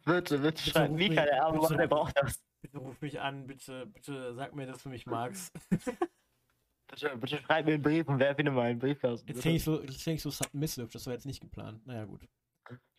Bitte, 0.04 0.38
bitte, 0.38 0.62
schreib 0.62 0.90
ruf 0.90 0.96
Mika, 0.98 1.22
mich- 1.22 1.30
der 1.30 1.44
arme 1.44 1.58
bitte 1.58 1.68
Mann, 1.72 1.78
der 1.78 1.86
braucht 1.88 2.16
das. 2.16 2.42
Bitte 2.62 2.78
ruf 2.78 3.00
mich 3.00 3.20
an, 3.20 3.46
bitte, 3.46 3.86
bitte 3.86 4.34
sag 4.34 4.54
mir, 4.54 4.66
dass 4.66 4.82
du 4.82 4.88
mich 4.88 5.06
magst. 5.06 5.52
Bitte, 6.88 7.16
bitte 7.16 7.38
schreib 7.38 7.66
mir 7.66 7.74
einen 7.74 7.82
Brief 7.82 8.06
und 8.08 8.20
werf 8.20 8.38
ihn 8.38 8.46
in 8.46 8.54
meinen 8.54 8.78
Briefkasten. 8.78 9.26
Jetzt 9.28 9.38
bitte. 9.42 9.50
ich, 9.56 9.64
so, 9.64 9.82
jetzt 9.82 10.02
kling 10.02 10.16
ich 10.16 10.22
so 10.22 10.30
submissive, 10.30 10.86
das 10.88 11.04
war 11.06 11.14
jetzt 11.14 11.26
nicht 11.26 11.40
geplant. 11.40 11.84
Naja, 11.86 12.04
gut. 12.04 12.20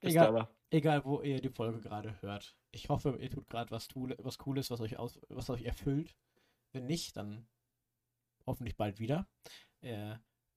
Egal, 0.01 0.47
egal, 0.70 1.05
wo 1.05 1.22
ihr 1.22 1.41
die 1.41 1.49
Folge 1.49 1.80
gerade 1.82 2.22
hört. 2.22 2.55
Ich 2.72 2.89
hoffe, 2.89 3.18
ihr 3.20 3.30
tut 3.30 3.47
gerade 3.49 3.72
was, 3.72 3.88
was 3.95 4.38
Cooles, 4.38 4.70
was 4.70 4.82
euch, 4.82 4.97
aus, 4.97 5.20
was 5.30 5.49
euch 5.49 5.63
erfüllt. 5.63 6.15
Wenn 6.72 6.86
nicht, 6.86 7.18
dann 7.18 7.47
hoffentlich 8.45 8.78
bald 8.78 8.99
wieder. 8.99 9.28
Äh, 9.82 10.15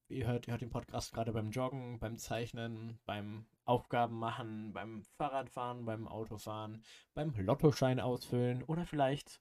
ihr, 0.08 0.26
hört, 0.26 0.46
ihr 0.46 0.52
hört 0.52 0.60
den 0.60 0.70
Podcast 0.70 1.12
gerade 1.12 1.32
beim 1.32 1.50
Joggen, 1.50 1.98
beim 1.98 2.16
Zeichnen, 2.18 2.98
beim 3.06 3.46
Aufgaben 3.64 4.18
machen, 4.18 4.72
beim 4.72 5.02
Fahrradfahren, 5.16 5.84
beim 5.84 6.06
Autofahren, 6.08 6.82
beim 7.14 7.32
Lottoschein 7.36 8.00
ausfüllen 8.00 8.62
oder 8.64 8.84
vielleicht 8.84 9.40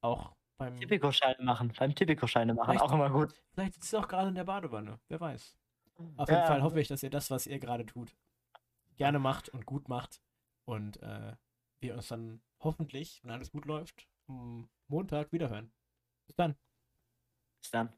auch 0.00 0.34
beim. 0.58 0.76
Typico-Scheine 0.80 1.42
machen, 1.44 1.72
beim 1.78 1.94
Typico-Scheine 1.94 2.54
machen, 2.54 2.70
Vielleicht- 2.72 2.82
auch 2.84 2.92
immer 2.92 3.10
gut. 3.10 3.34
Vielleicht 3.52 3.74
sitzt 3.74 3.92
ihr 3.92 4.00
auch 4.00 4.08
gerade 4.08 4.28
in 4.28 4.34
der 4.34 4.44
Badewanne. 4.44 4.98
Wer 5.08 5.20
weiß. 5.20 5.56
Auf 6.16 6.28
jeden 6.28 6.40
Ja. 6.40 6.46
Fall 6.46 6.62
hoffe 6.62 6.80
ich, 6.80 6.88
dass 6.88 7.02
ihr 7.02 7.10
das, 7.10 7.30
was 7.30 7.46
ihr 7.46 7.58
gerade 7.58 7.86
tut, 7.86 8.14
gerne 8.96 9.18
macht 9.18 9.48
und 9.48 9.66
gut 9.66 9.88
macht. 9.88 10.20
Und 10.64 11.02
äh, 11.02 11.36
wir 11.80 11.94
uns 11.94 12.08
dann 12.08 12.42
hoffentlich, 12.60 13.20
wenn 13.22 13.30
alles 13.30 13.50
gut 13.52 13.64
läuft, 13.66 14.08
am 14.26 14.68
Montag 14.88 15.32
wiederhören. 15.32 15.72
Bis 16.26 16.36
dann. 16.36 16.56
Bis 17.60 17.70
dann. 17.70 17.92